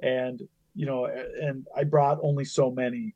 and 0.00 0.42
you 0.74 0.86
know, 0.86 1.06
and 1.06 1.66
I 1.76 1.84
brought 1.84 2.18
only 2.20 2.44
so 2.44 2.70
many, 2.70 3.14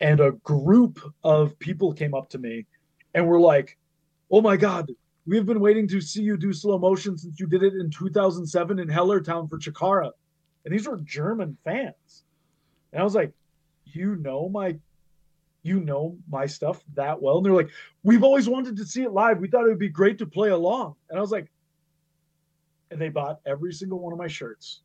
and 0.00 0.20
a 0.20 0.32
group 0.32 1.00
of 1.24 1.58
people 1.58 1.92
came 1.94 2.14
up 2.14 2.28
to 2.30 2.38
me, 2.38 2.66
and 3.14 3.26
were 3.26 3.40
like, 3.40 3.78
"Oh 4.30 4.42
my 4.42 4.56
god." 4.56 4.90
We've 5.28 5.44
been 5.44 5.58
waiting 5.58 5.88
to 5.88 6.00
see 6.00 6.22
you 6.22 6.36
do 6.36 6.52
slow 6.52 6.78
motion 6.78 7.18
since 7.18 7.40
you 7.40 7.48
did 7.48 7.64
it 7.64 7.74
in 7.74 7.90
2007 7.90 8.78
in 8.78 8.86
Hellertown 8.86 9.50
for 9.50 9.58
Chikara. 9.58 10.12
And 10.64 10.72
these 10.72 10.86
were 10.86 10.98
German 10.98 11.56
fans. 11.64 12.22
And 12.92 13.00
I 13.00 13.04
was 13.04 13.16
like, 13.16 13.32
you 13.86 14.14
know 14.14 14.48
my 14.48 14.76
you 15.66 15.80
know 15.80 16.16
my 16.30 16.46
stuff 16.46 16.84
that 16.94 17.20
well. 17.20 17.36
And 17.38 17.46
they're 17.46 17.52
like, 17.52 17.70
we've 18.02 18.22
always 18.22 18.48
wanted 18.48 18.76
to 18.76 18.84
see 18.86 19.02
it 19.02 19.12
live. 19.12 19.40
We 19.40 19.48
thought 19.48 19.64
it 19.64 19.68
would 19.68 19.78
be 19.78 19.88
great 19.88 20.18
to 20.18 20.26
play 20.26 20.50
along. 20.50 20.94
And 21.10 21.18
I 21.18 21.20
was 21.20 21.32
like, 21.32 21.50
and 22.90 23.00
they 23.00 23.08
bought 23.08 23.40
every 23.46 23.72
single 23.72 23.98
one 23.98 24.12
of 24.12 24.18
my 24.18 24.28
shirts. 24.28 24.82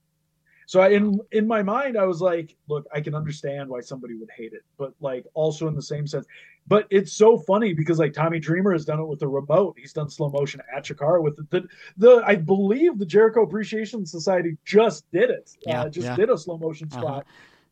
So 0.66 0.80
I, 0.80 0.90
in 0.90 1.20
in 1.32 1.46
my 1.48 1.62
mind, 1.62 1.98
I 1.98 2.06
was 2.06 2.22
like, 2.22 2.56
look, 2.70 2.86
I 2.94 3.02
can 3.02 3.14
understand 3.14 3.70
why 3.70 3.82
somebody 3.82 4.16
would 4.16 4.30
hate 4.36 4.54
it, 4.54 4.64
but 4.78 4.94
like 5.02 5.26
also 5.34 5.68
in 5.68 5.76
the 5.76 5.82
same 5.82 6.08
sense. 6.08 6.26
But 6.66 6.88
it's 6.90 7.12
so 7.12 7.38
funny 7.38 7.74
because 7.74 8.00
like 8.00 8.14
Tommy 8.14 8.40
Dreamer 8.40 8.72
has 8.72 8.86
done 8.86 9.00
it 9.00 9.06
with 9.06 9.20
the 9.20 9.28
remote. 9.28 9.76
He's 9.78 9.92
done 9.92 10.10
slow 10.10 10.30
motion 10.30 10.62
at 10.74 10.86
Chikara 10.86 11.22
with 11.22 11.36
the 11.36 11.46
the, 11.50 11.68
the 11.98 12.24
I 12.26 12.36
believe 12.36 13.00
the 13.00 13.06
Jericho 13.06 13.44
Appreciation 13.44 14.06
Society 14.06 14.56
just 14.64 15.12
did 15.12 15.30
it. 15.30 15.52
Yeah, 15.68 15.82
uh, 15.82 15.90
just 15.90 16.08
yeah. 16.08 16.16
did 16.16 16.30
a 16.30 16.38
slow 16.38 16.58
motion 16.58 16.90
spot. 16.90 17.06
Uh-huh. 17.06 17.22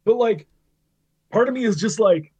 But 0.03 0.18
like, 0.18 0.47
part 1.30 1.47
of 1.47 1.53
me 1.53 1.64
is 1.64 1.78
just 1.78 1.99
like, 1.99 2.34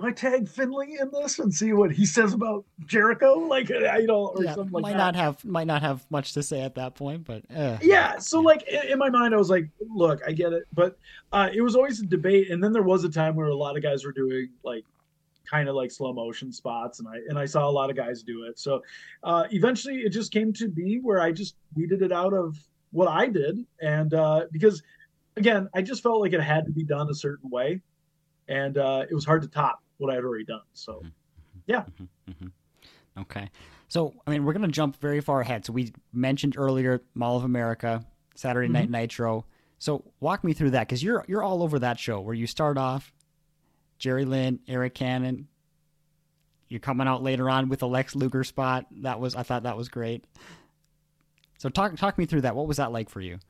do 0.00 0.06
I 0.06 0.12
tag 0.12 0.48
Finley 0.48 0.96
in 1.00 1.10
this 1.12 1.38
and 1.38 1.52
see 1.52 1.72
what 1.72 1.92
he 1.92 2.06
says 2.06 2.32
about 2.32 2.64
Jericho? 2.86 3.34
Like, 3.34 3.68
you 3.68 4.06
know, 4.06 4.26
or 4.34 4.44
Yeah, 4.44 4.54
something 4.54 4.72
like 4.72 4.82
might 4.82 4.92
that. 4.92 4.98
not 4.98 5.16
have 5.16 5.44
might 5.44 5.66
not 5.66 5.82
have 5.82 6.04
much 6.10 6.32
to 6.34 6.42
say 6.42 6.60
at 6.62 6.74
that 6.76 6.94
point, 6.94 7.24
but 7.24 7.42
uh, 7.54 7.78
yeah. 7.82 8.18
So 8.18 8.40
like 8.40 8.62
in, 8.68 8.92
in 8.92 8.98
my 8.98 9.10
mind, 9.10 9.34
I 9.34 9.36
was 9.36 9.50
like, 9.50 9.68
look, 9.80 10.20
I 10.26 10.32
get 10.32 10.52
it, 10.52 10.64
but 10.72 10.98
uh, 11.32 11.48
it 11.52 11.60
was 11.60 11.76
always 11.76 12.00
a 12.00 12.06
debate. 12.06 12.50
And 12.50 12.62
then 12.62 12.72
there 12.72 12.82
was 12.82 13.04
a 13.04 13.08
time 13.10 13.34
where 13.36 13.48
a 13.48 13.56
lot 13.56 13.76
of 13.76 13.82
guys 13.82 14.04
were 14.04 14.12
doing 14.12 14.50
like 14.64 14.84
kind 15.50 15.68
of 15.68 15.74
like 15.74 15.90
slow 15.90 16.12
motion 16.12 16.52
spots, 16.52 17.00
and 17.00 17.08
I 17.08 17.16
and 17.28 17.38
I 17.38 17.44
saw 17.46 17.68
a 17.68 17.70
lot 17.70 17.90
of 17.90 17.96
guys 17.96 18.22
do 18.22 18.44
it. 18.44 18.58
So 18.58 18.82
uh, 19.24 19.44
eventually, 19.50 19.96
it 19.96 20.10
just 20.10 20.32
came 20.32 20.52
to 20.54 20.68
be 20.68 20.98
where 21.02 21.20
I 21.20 21.32
just 21.32 21.56
weeded 21.74 22.02
it 22.02 22.12
out 22.12 22.32
of 22.32 22.56
what 22.92 23.08
I 23.08 23.26
did, 23.26 23.64
and 23.80 24.14
uh, 24.14 24.46
because 24.52 24.82
again, 25.36 25.68
I 25.74 25.82
just 25.82 26.02
felt 26.02 26.20
like 26.20 26.32
it 26.32 26.40
had 26.40 26.66
to 26.66 26.72
be 26.72 26.84
done 26.84 27.08
a 27.10 27.14
certain 27.14 27.50
way, 27.50 27.80
and 28.48 28.78
uh, 28.78 29.04
it 29.08 29.14
was 29.14 29.24
hard 29.24 29.42
to 29.42 29.48
top 29.48 29.80
what 30.00 30.10
I 30.10 30.16
had 30.16 30.24
already 30.24 30.44
done. 30.44 30.62
So 30.72 30.94
mm-hmm. 30.94 31.06
Mm-hmm. 31.06 31.58
yeah. 31.66 31.84
Mm-hmm. 32.28 33.20
Okay. 33.22 33.50
So, 33.88 34.14
I 34.26 34.30
mean, 34.30 34.44
we're 34.44 34.52
going 34.52 34.66
to 34.66 34.72
jump 34.72 35.00
very 35.00 35.20
far 35.20 35.40
ahead. 35.40 35.66
So, 35.66 35.72
we 35.72 35.92
mentioned 36.12 36.54
earlier 36.56 37.02
Mall 37.14 37.36
of 37.36 37.44
America, 37.44 38.06
Saturday 38.36 38.68
Night 38.68 38.88
Nitro. 38.90 39.44
So, 39.78 40.04
walk 40.20 40.44
me 40.44 40.52
through 40.52 40.70
that 40.70 40.86
because 40.86 41.02
you're 41.02 41.24
you're 41.26 41.42
all 41.42 41.62
over 41.62 41.78
that 41.80 41.98
show 41.98 42.20
where 42.20 42.34
you 42.34 42.46
start 42.46 42.78
off 42.78 43.12
Jerry 43.98 44.24
Lynn, 44.24 44.60
Arik 44.68 44.94
Cannon. 44.94 45.48
You're 46.68 46.80
coming 46.80 47.08
out 47.08 47.22
later 47.22 47.50
on 47.50 47.68
with 47.68 47.82
a 47.82 47.86
Lex 47.86 48.14
Luger 48.14 48.44
spot. 48.44 48.86
That 49.02 49.18
was 49.18 49.34
I 49.34 49.42
thought 49.42 49.64
that 49.64 49.76
was 49.76 49.88
great. 49.88 50.24
So, 51.58 51.68
talk 51.68 51.96
talk 51.96 52.16
me 52.16 52.26
through 52.26 52.42
that. 52.42 52.54
What 52.54 52.68
was 52.68 52.76
that 52.76 52.92
like 52.92 53.10
for 53.10 53.20
you? 53.20 53.40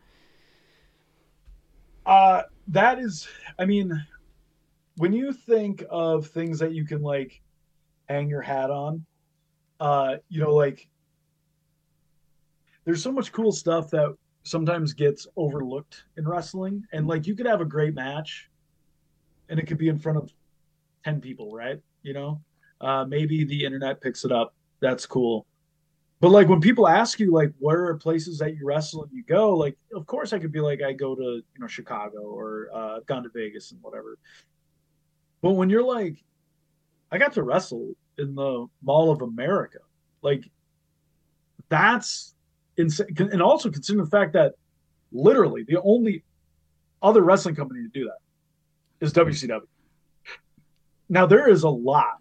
uh, 2.06 2.42
that 2.68 2.98
is, 2.98 3.28
I 3.58 3.64
mean, 3.66 4.04
when 5.00 5.14
you 5.14 5.32
think 5.32 5.82
of 5.88 6.26
things 6.26 6.58
that 6.58 6.72
you 6.72 6.84
can 6.84 7.00
like 7.00 7.40
hang 8.10 8.28
your 8.28 8.42
hat 8.42 8.70
on, 8.70 9.06
uh, 9.80 10.16
you 10.28 10.42
know, 10.42 10.54
like 10.54 10.90
there's 12.84 13.02
so 13.02 13.10
much 13.10 13.32
cool 13.32 13.50
stuff 13.50 13.88
that 13.92 14.14
sometimes 14.42 14.92
gets 14.92 15.26
overlooked 15.38 16.04
in 16.18 16.28
wrestling. 16.28 16.84
And 16.92 17.06
like 17.06 17.26
you 17.26 17.34
could 17.34 17.46
have 17.46 17.62
a 17.62 17.64
great 17.64 17.94
match 17.94 18.50
and 19.48 19.58
it 19.58 19.66
could 19.66 19.78
be 19.78 19.88
in 19.88 19.98
front 19.98 20.18
of 20.18 20.30
10 21.06 21.22
people, 21.22 21.54
right? 21.54 21.80
You 22.02 22.12
know, 22.12 22.42
uh, 22.82 23.06
maybe 23.06 23.44
the 23.44 23.64
internet 23.64 24.02
picks 24.02 24.26
it 24.26 24.32
up. 24.32 24.54
That's 24.80 25.06
cool. 25.06 25.46
But 26.20 26.28
like 26.28 26.46
when 26.50 26.60
people 26.60 26.86
ask 26.86 27.18
you 27.18 27.32
like 27.32 27.54
where 27.58 27.86
are 27.86 27.94
places 27.94 28.36
that 28.40 28.54
you 28.54 28.66
wrestle 28.66 29.04
and 29.04 29.12
you 29.14 29.22
go, 29.22 29.56
like 29.56 29.78
of 29.94 30.04
course 30.04 30.34
I 30.34 30.38
could 30.38 30.52
be 30.52 30.60
like 30.60 30.82
I 30.82 30.92
go 30.92 31.14
to 31.14 31.22
you 31.22 31.58
know 31.58 31.66
Chicago 31.66 32.18
or 32.18 32.68
uh, 32.74 33.00
gone 33.06 33.22
to 33.22 33.30
Vegas 33.30 33.72
and 33.72 33.80
whatever. 33.82 34.18
But 35.42 35.52
when 35.52 35.70
you're 35.70 35.84
like, 35.84 36.22
I 37.10 37.18
got 37.18 37.32
to 37.34 37.42
wrestle 37.42 37.94
in 38.18 38.34
the 38.34 38.66
Mall 38.82 39.10
of 39.10 39.22
America, 39.22 39.78
like 40.22 40.44
that's 41.68 42.34
insane. 42.76 43.08
And 43.18 43.42
also 43.42 43.70
considering 43.70 44.04
the 44.04 44.10
fact 44.10 44.34
that 44.34 44.54
literally 45.12 45.64
the 45.66 45.80
only 45.82 46.22
other 47.02 47.22
wrestling 47.22 47.54
company 47.54 47.82
to 47.82 47.88
do 47.88 48.04
that 48.04 49.04
is 49.04 49.12
WCW. 49.12 49.62
Now 51.08 51.26
there 51.26 51.48
is 51.48 51.62
a 51.62 51.68
lot 51.68 52.18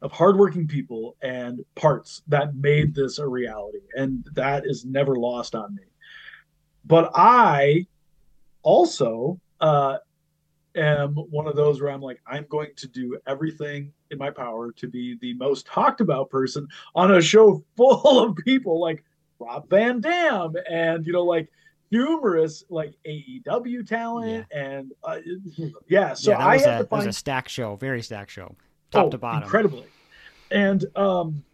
of 0.00 0.12
hardworking 0.12 0.66
people 0.66 1.16
and 1.22 1.64
parts 1.74 2.22
that 2.28 2.54
made 2.54 2.94
this 2.94 3.18
a 3.18 3.26
reality, 3.26 3.80
and 3.94 4.24
that 4.34 4.64
is 4.64 4.84
never 4.84 5.16
lost 5.16 5.54
on 5.54 5.74
me. 5.74 5.82
But 6.84 7.10
I 7.14 7.86
also 8.62 9.40
uh, 9.60 9.98
am 10.78 11.14
one 11.14 11.46
of 11.46 11.56
those 11.56 11.80
where 11.80 11.90
I'm 11.90 12.00
like, 12.00 12.20
I'm 12.26 12.46
going 12.48 12.70
to 12.76 12.88
do 12.88 13.18
everything 13.26 13.92
in 14.10 14.18
my 14.18 14.30
power 14.30 14.72
to 14.72 14.88
be 14.88 15.16
the 15.20 15.34
most 15.34 15.66
talked 15.66 16.00
about 16.00 16.30
person 16.30 16.66
on 16.94 17.14
a 17.14 17.20
show 17.20 17.62
full 17.76 18.24
of 18.24 18.36
people 18.36 18.80
like 18.80 19.04
Rob 19.38 19.68
Van 19.68 20.00
Dam 20.00 20.54
and 20.70 21.06
you 21.06 21.12
know 21.12 21.24
like 21.24 21.50
numerous 21.90 22.64
like 22.68 22.94
AEW 23.06 23.86
talent 23.86 24.46
yeah. 24.50 24.58
and 24.58 24.92
uh, 25.04 25.18
yeah. 25.88 26.14
So 26.14 26.32
yeah, 26.32 26.38
I 26.38 26.54
was 26.54 26.64
had 26.64 26.74
a, 26.74 26.82
to 26.84 26.88
find 26.88 27.06
was 27.06 27.16
a 27.16 27.18
stack 27.18 27.48
show, 27.48 27.76
very 27.76 28.02
stack 28.02 28.30
show, 28.30 28.54
top 28.90 29.06
oh, 29.06 29.10
to 29.10 29.18
bottom, 29.18 29.44
incredibly. 29.44 29.86
And 30.50 30.84
um, 30.96 31.44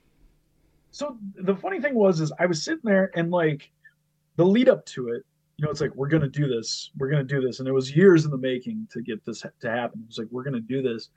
so 0.90 1.16
the 1.34 1.56
funny 1.56 1.80
thing 1.80 1.94
was, 1.94 2.20
is 2.20 2.32
I 2.38 2.46
was 2.46 2.62
sitting 2.62 2.82
there 2.84 3.10
and 3.14 3.30
like 3.30 3.70
the 4.36 4.44
lead 4.44 4.68
up 4.68 4.86
to 4.86 5.08
it, 5.08 5.24
you 5.56 5.64
know, 5.64 5.70
it's 5.70 5.80
like 5.80 5.94
we're 5.94 6.08
gonna 6.08 6.28
do 6.28 6.48
this, 6.48 6.90
we're 6.98 7.10
gonna 7.10 7.24
do 7.24 7.40
this, 7.40 7.60
and 7.60 7.68
it 7.68 7.72
was 7.72 7.94
years 7.94 8.24
in 8.24 8.30
the 8.30 8.38
making 8.38 8.88
to 8.90 9.02
get 9.02 9.24
this 9.24 9.44
to 9.60 9.70
happen. 9.70 10.00
It 10.00 10.06
was 10.06 10.18
like 10.18 10.28
we're 10.30 10.42
gonna 10.42 10.60
do 10.60 10.82
this. 10.82 11.10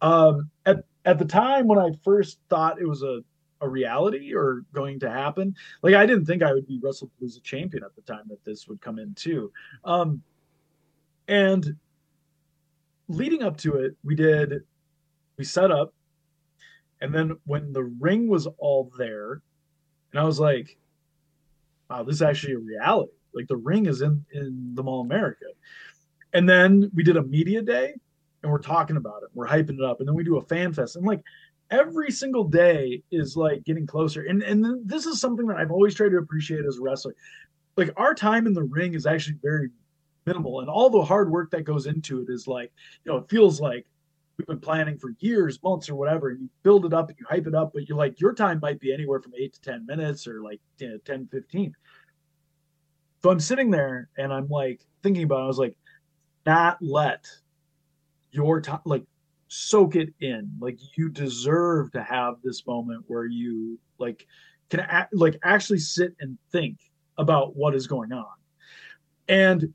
Um, 0.00 0.50
at 0.66 0.84
at 1.04 1.18
the 1.18 1.24
time 1.24 1.66
when 1.66 1.78
I 1.78 1.90
first 2.04 2.38
thought 2.48 2.80
it 2.80 2.88
was 2.88 3.02
a 3.02 3.20
a 3.60 3.68
reality 3.68 4.34
or 4.34 4.64
going 4.72 5.00
to 5.00 5.10
happen. 5.10 5.54
Like 5.82 5.94
I 5.94 6.06
didn't 6.06 6.26
think 6.26 6.42
I 6.42 6.52
would 6.52 6.66
be 6.66 6.80
WrestlePalooza 6.80 7.42
champion 7.42 7.84
at 7.84 7.94
the 7.96 8.02
time 8.02 8.22
that 8.28 8.44
this 8.44 8.68
would 8.68 8.80
come 8.80 8.98
in 8.98 9.14
too. 9.14 9.52
Um, 9.84 10.22
and 11.26 11.76
leading 13.08 13.42
up 13.42 13.56
to 13.58 13.76
it, 13.76 13.96
we 14.04 14.14
did 14.14 14.62
we 15.36 15.44
set 15.44 15.70
up, 15.70 15.94
and 17.00 17.14
then 17.14 17.36
when 17.44 17.72
the 17.72 17.84
ring 17.84 18.28
was 18.28 18.46
all 18.58 18.90
there, 18.98 19.42
and 20.12 20.20
I 20.20 20.24
was 20.24 20.40
like, 20.40 20.78
"Wow, 21.88 22.02
this 22.02 22.16
is 22.16 22.22
actually 22.22 22.54
a 22.54 22.58
reality." 22.58 23.12
Like 23.34 23.48
the 23.48 23.56
ring 23.56 23.86
is 23.86 24.02
in 24.02 24.24
in 24.32 24.72
the 24.74 24.82
Mall 24.82 25.00
America, 25.00 25.46
and 26.32 26.48
then 26.48 26.90
we 26.94 27.02
did 27.02 27.16
a 27.16 27.22
media 27.22 27.62
day, 27.62 27.94
and 28.42 28.52
we're 28.52 28.58
talking 28.58 28.96
about 28.96 29.22
it, 29.22 29.30
we're 29.34 29.46
hyping 29.46 29.78
it 29.78 29.84
up, 29.84 30.00
and 30.00 30.08
then 30.08 30.14
we 30.14 30.24
do 30.24 30.36
a 30.38 30.42
fan 30.42 30.72
fest, 30.72 30.96
and 30.96 31.06
like 31.06 31.22
every 31.70 32.10
single 32.10 32.44
day 32.44 33.02
is 33.10 33.36
like 33.36 33.64
getting 33.64 33.86
closer. 33.86 34.22
And 34.22 34.42
and 34.42 34.88
this 34.88 35.06
is 35.06 35.20
something 35.20 35.46
that 35.46 35.56
I've 35.56 35.70
always 35.70 35.94
tried 35.94 36.10
to 36.10 36.18
appreciate 36.18 36.64
as 36.64 36.78
a 36.78 36.82
wrestler. 36.82 37.14
Like 37.76 37.92
our 37.96 38.14
time 38.14 38.46
in 38.46 38.54
the 38.54 38.64
ring 38.64 38.94
is 38.94 39.06
actually 39.06 39.38
very 39.42 39.70
minimal, 40.26 40.60
and 40.60 40.68
all 40.68 40.90
the 40.90 41.02
hard 41.02 41.30
work 41.30 41.50
that 41.50 41.62
goes 41.64 41.86
into 41.86 42.22
it 42.22 42.28
is 42.28 42.46
like, 42.46 42.72
you 43.04 43.12
know, 43.12 43.18
it 43.18 43.30
feels 43.30 43.60
like 43.60 43.86
we've 44.38 44.46
been 44.46 44.60
planning 44.60 44.96
for 44.96 45.14
years, 45.18 45.62
months, 45.62 45.90
or 45.90 45.96
whatever. 45.96 46.30
And 46.30 46.42
you 46.42 46.48
build 46.62 46.86
it 46.86 46.94
up 46.94 47.08
and 47.08 47.18
you 47.18 47.26
hype 47.28 47.46
it 47.46 47.54
up, 47.54 47.72
but 47.74 47.88
you're 47.88 47.98
like, 47.98 48.20
your 48.20 48.32
time 48.32 48.60
might 48.62 48.80
be 48.80 48.92
anywhere 48.92 49.20
from 49.20 49.32
eight 49.36 49.54
to 49.54 49.60
10 49.60 49.84
minutes 49.84 50.26
or 50.26 50.42
like 50.42 50.60
10, 50.78 51.28
15. 51.30 51.74
So 53.22 53.30
I'm 53.30 53.40
sitting 53.40 53.70
there 53.70 54.08
and 54.16 54.32
I'm 54.32 54.48
like 54.48 54.80
thinking 55.02 55.24
about 55.24 55.40
it. 55.40 55.44
I 55.44 55.46
was 55.46 55.58
like, 55.58 55.76
not 56.46 56.78
let 56.80 57.26
your 58.30 58.60
time, 58.60 58.80
like 58.84 59.04
soak 59.48 59.96
it 59.96 60.14
in. 60.20 60.50
Like 60.60 60.78
you 60.96 61.08
deserve 61.08 61.92
to 61.92 62.02
have 62.02 62.36
this 62.42 62.66
moment 62.66 63.04
where 63.06 63.26
you 63.26 63.78
like 63.98 64.26
can 64.70 64.86
like 65.12 65.38
actually 65.42 65.78
sit 65.78 66.14
and 66.20 66.38
think 66.52 66.78
about 67.16 67.56
what 67.56 67.74
is 67.74 67.86
going 67.86 68.12
on. 68.12 68.26
And 69.28 69.74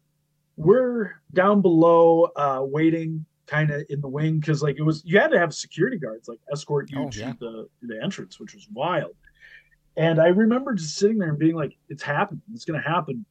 we're 0.56 1.12
down 1.34 1.62
below 1.62 2.26
uh 2.36 2.62
waiting 2.62 3.26
kind 3.48 3.72
of 3.72 3.84
in 3.90 4.00
the 4.02 4.08
wing 4.08 4.40
because 4.40 4.62
like 4.62 4.78
it 4.78 4.84
was 4.84 5.04
you 5.04 5.20
had 5.20 5.32
to 5.32 5.40
have 5.40 5.54
security 5.54 5.98
guards 5.98 6.28
like 6.28 6.40
escort 6.52 6.92
you 6.92 7.00
oh, 7.00 7.10
to 7.10 7.20
yeah. 7.20 7.34
the 7.40 7.68
the 7.82 8.00
entrance 8.02 8.40
which 8.40 8.54
was 8.54 8.68
wild. 8.72 9.12
And 9.98 10.20
i 10.20 10.28
remember 10.28 10.74
just 10.74 10.96
sitting 10.96 11.18
there 11.18 11.30
and 11.30 11.40
being 11.40 11.56
like 11.56 11.76
it's 11.90 12.04
happening. 12.04 12.42
It's 12.54 12.66
gonna 12.66 12.82
happen 12.82 13.26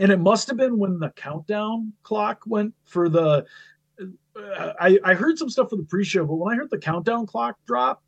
and 0.00 0.10
it 0.10 0.18
must 0.18 0.48
have 0.48 0.56
been 0.56 0.78
when 0.78 0.98
the 0.98 1.10
countdown 1.10 1.92
clock 2.02 2.42
went 2.46 2.74
for 2.84 3.08
the 3.08 3.46
I, 4.80 4.98
I 5.04 5.14
heard 5.14 5.38
some 5.38 5.50
stuff 5.50 5.68
for 5.68 5.76
the 5.76 5.84
pre-show, 5.84 6.24
but 6.24 6.36
when 6.36 6.54
I 6.54 6.56
heard 6.56 6.70
the 6.70 6.78
countdown 6.78 7.26
clock 7.26 7.56
drop, 7.66 8.02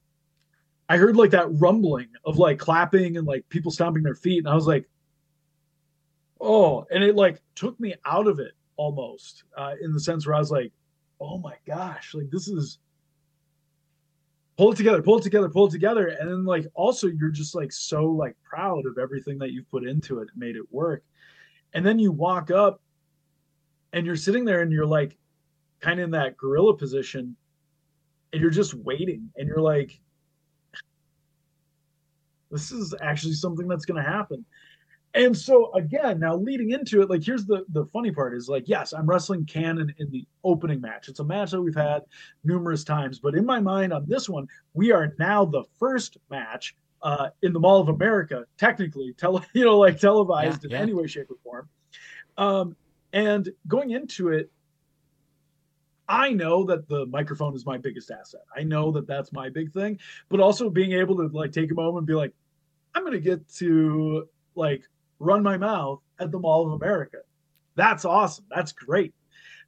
I 0.88 0.96
heard 0.96 1.16
like 1.16 1.30
that 1.32 1.48
rumbling 1.50 2.08
of 2.24 2.38
like 2.38 2.58
clapping 2.58 3.18
and 3.18 3.26
like 3.26 3.46
people 3.50 3.70
stomping 3.70 4.02
their 4.02 4.14
feet, 4.14 4.38
and 4.38 4.48
I 4.48 4.54
was 4.54 4.66
like, 4.66 4.88
oh, 6.40 6.86
and 6.90 7.04
it 7.04 7.14
like 7.14 7.42
took 7.54 7.78
me 7.78 7.94
out 8.06 8.26
of 8.26 8.38
it 8.38 8.52
almost 8.76 9.44
uh, 9.56 9.74
in 9.82 9.92
the 9.92 10.00
sense 10.00 10.26
where 10.26 10.34
I 10.34 10.38
was 10.38 10.50
like, 10.50 10.72
oh 11.20 11.38
my 11.38 11.54
gosh, 11.66 12.14
like 12.14 12.30
this 12.30 12.48
is 12.48 12.78
pull 14.56 14.72
it 14.72 14.76
together, 14.76 15.02
pull 15.02 15.18
it 15.18 15.22
together, 15.22 15.50
pull 15.50 15.66
it 15.66 15.72
together, 15.72 16.08
and 16.08 16.30
then 16.30 16.44
like 16.46 16.66
also 16.74 17.08
you're 17.08 17.30
just 17.30 17.54
like 17.54 17.72
so 17.72 18.04
like 18.06 18.36
proud 18.42 18.86
of 18.86 18.96
everything 18.96 19.38
that 19.38 19.50
you've 19.50 19.70
put 19.70 19.84
into 19.86 20.20
it, 20.20 20.28
made 20.36 20.56
it 20.56 20.64
work, 20.70 21.02
and 21.74 21.84
then 21.84 21.98
you 21.98 22.12
walk 22.12 22.50
up 22.50 22.80
and 23.92 24.06
you're 24.06 24.16
sitting 24.16 24.44
there 24.44 24.62
and 24.62 24.72
you're 24.72 24.86
like 24.86 25.16
kind 25.80 26.00
of 26.00 26.04
in 26.04 26.10
that 26.12 26.36
gorilla 26.36 26.76
position 26.76 27.36
and 28.32 28.40
you're 28.40 28.50
just 28.50 28.74
waiting 28.74 29.30
and 29.36 29.46
you're 29.46 29.60
like 29.60 30.00
this 32.50 32.70
is 32.70 32.94
actually 33.00 33.32
something 33.32 33.66
that's 33.66 33.86
going 33.86 34.02
to 34.02 34.08
happen. 34.08 34.44
And 35.14 35.36
so 35.36 35.72
again 35.74 36.20
now 36.20 36.36
leading 36.36 36.70
into 36.70 37.02
it 37.02 37.10
like 37.10 37.22
here's 37.22 37.44
the 37.44 37.64
the 37.70 37.84
funny 37.86 38.10
part 38.10 38.34
is 38.34 38.48
like 38.48 38.66
yes 38.66 38.94
i'm 38.94 39.06
wrestling 39.06 39.44
Cannon 39.44 39.94
in 39.98 40.10
the 40.10 40.26
opening 40.42 40.80
match. 40.80 41.08
It's 41.08 41.20
a 41.20 41.24
match 41.24 41.50
that 41.50 41.60
we've 41.60 41.74
had 41.74 42.02
numerous 42.44 42.82
times 42.82 43.18
but 43.18 43.34
in 43.34 43.44
my 43.44 43.60
mind 43.60 43.92
on 43.92 44.06
this 44.08 44.26
one 44.26 44.46
we 44.72 44.90
are 44.90 45.14
now 45.18 45.44
the 45.44 45.64
first 45.78 46.16
match 46.30 46.74
uh, 47.02 47.30
in 47.42 47.52
the 47.52 47.60
mall 47.60 47.80
of 47.80 47.88
america 47.88 48.44
technically 48.56 49.12
tele 49.14 49.44
you 49.52 49.64
know 49.64 49.78
like 49.78 49.98
televised 49.98 50.64
yeah, 50.64 50.68
in 50.68 50.70
yeah. 50.70 50.78
any 50.78 50.94
way 50.94 51.06
shape 51.06 51.30
or 51.30 51.36
form 51.42 51.68
um, 52.38 52.76
and 53.12 53.50
going 53.68 53.90
into 53.90 54.28
it 54.28 54.50
I 56.08 56.32
know 56.32 56.64
that 56.64 56.88
the 56.88 57.06
microphone 57.06 57.54
is 57.54 57.64
my 57.64 57.78
biggest 57.78 58.10
asset. 58.10 58.42
I 58.54 58.64
know 58.64 58.90
that 58.92 59.06
that's 59.06 59.32
my 59.32 59.48
big 59.48 59.72
thing, 59.72 59.98
but 60.28 60.40
also 60.40 60.68
being 60.68 60.92
able 60.92 61.16
to 61.16 61.28
like 61.32 61.52
take 61.52 61.70
a 61.70 61.74
moment 61.74 61.98
and 61.98 62.06
be 62.06 62.14
like, 62.14 62.34
I'm 62.94 63.02
going 63.02 63.14
to 63.14 63.20
get 63.20 63.48
to 63.56 64.28
like 64.54 64.82
run 65.18 65.42
my 65.42 65.56
mouth 65.56 66.00
at 66.18 66.30
the 66.30 66.38
Mall 66.38 66.66
of 66.66 66.72
America. 66.72 67.18
That's 67.76 68.04
awesome. 68.04 68.44
That's 68.54 68.72
great. 68.72 69.14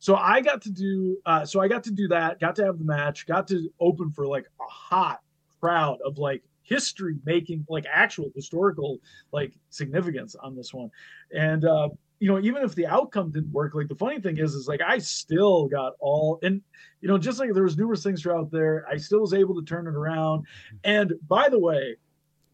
So 0.00 0.16
I 0.16 0.40
got 0.40 0.60
to 0.62 0.70
do, 0.70 1.16
uh, 1.24 1.46
so 1.46 1.60
I 1.60 1.68
got 1.68 1.84
to 1.84 1.90
do 1.90 2.08
that, 2.08 2.40
got 2.40 2.56
to 2.56 2.64
have 2.66 2.78
the 2.78 2.84
match, 2.84 3.26
got 3.26 3.48
to 3.48 3.70
open 3.80 4.10
for 4.10 4.26
like 4.26 4.44
a 4.60 4.64
hot 4.64 5.20
crowd 5.60 5.98
of 6.04 6.18
like 6.18 6.42
history 6.64 7.16
making, 7.24 7.64
like 7.68 7.84
actual 7.90 8.30
historical 8.34 8.98
like 9.32 9.52
significance 9.70 10.34
on 10.34 10.56
this 10.56 10.74
one. 10.74 10.90
And, 11.32 11.64
uh, 11.64 11.90
you 12.20 12.28
know, 12.28 12.40
even 12.40 12.62
if 12.62 12.74
the 12.74 12.86
outcome 12.86 13.30
didn't 13.30 13.52
work, 13.52 13.74
like 13.74 13.88
the 13.88 13.94
funny 13.94 14.20
thing 14.20 14.38
is, 14.38 14.54
is 14.54 14.66
like 14.66 14.80
I 14.80 14.98
still 14.98 15.68
got 15.68 15.92
all, 16.00 16.38
and 16.42 16.60
you 17.00 17.08
know, 17.08 17.18
just 17.18 17.38
like 17.38 17.52
there 17.52 17.64
was 17.64 17.76
numerous 17.76 18.02
things 18.02 18.22
throughout 18.22 18.50
there, 18.50 18.86
I 18.90 18.96
still 18.96 19.20
was 19.20 19.34
able 19.34 19.54
to 19.60 19.64
turn 19.66 19.86
it 19.86 19.94
around. 19.94 20.46
And 20.84 21.12
by 21.28 21.48
the 21.48 21.58
way, 21.58 21.96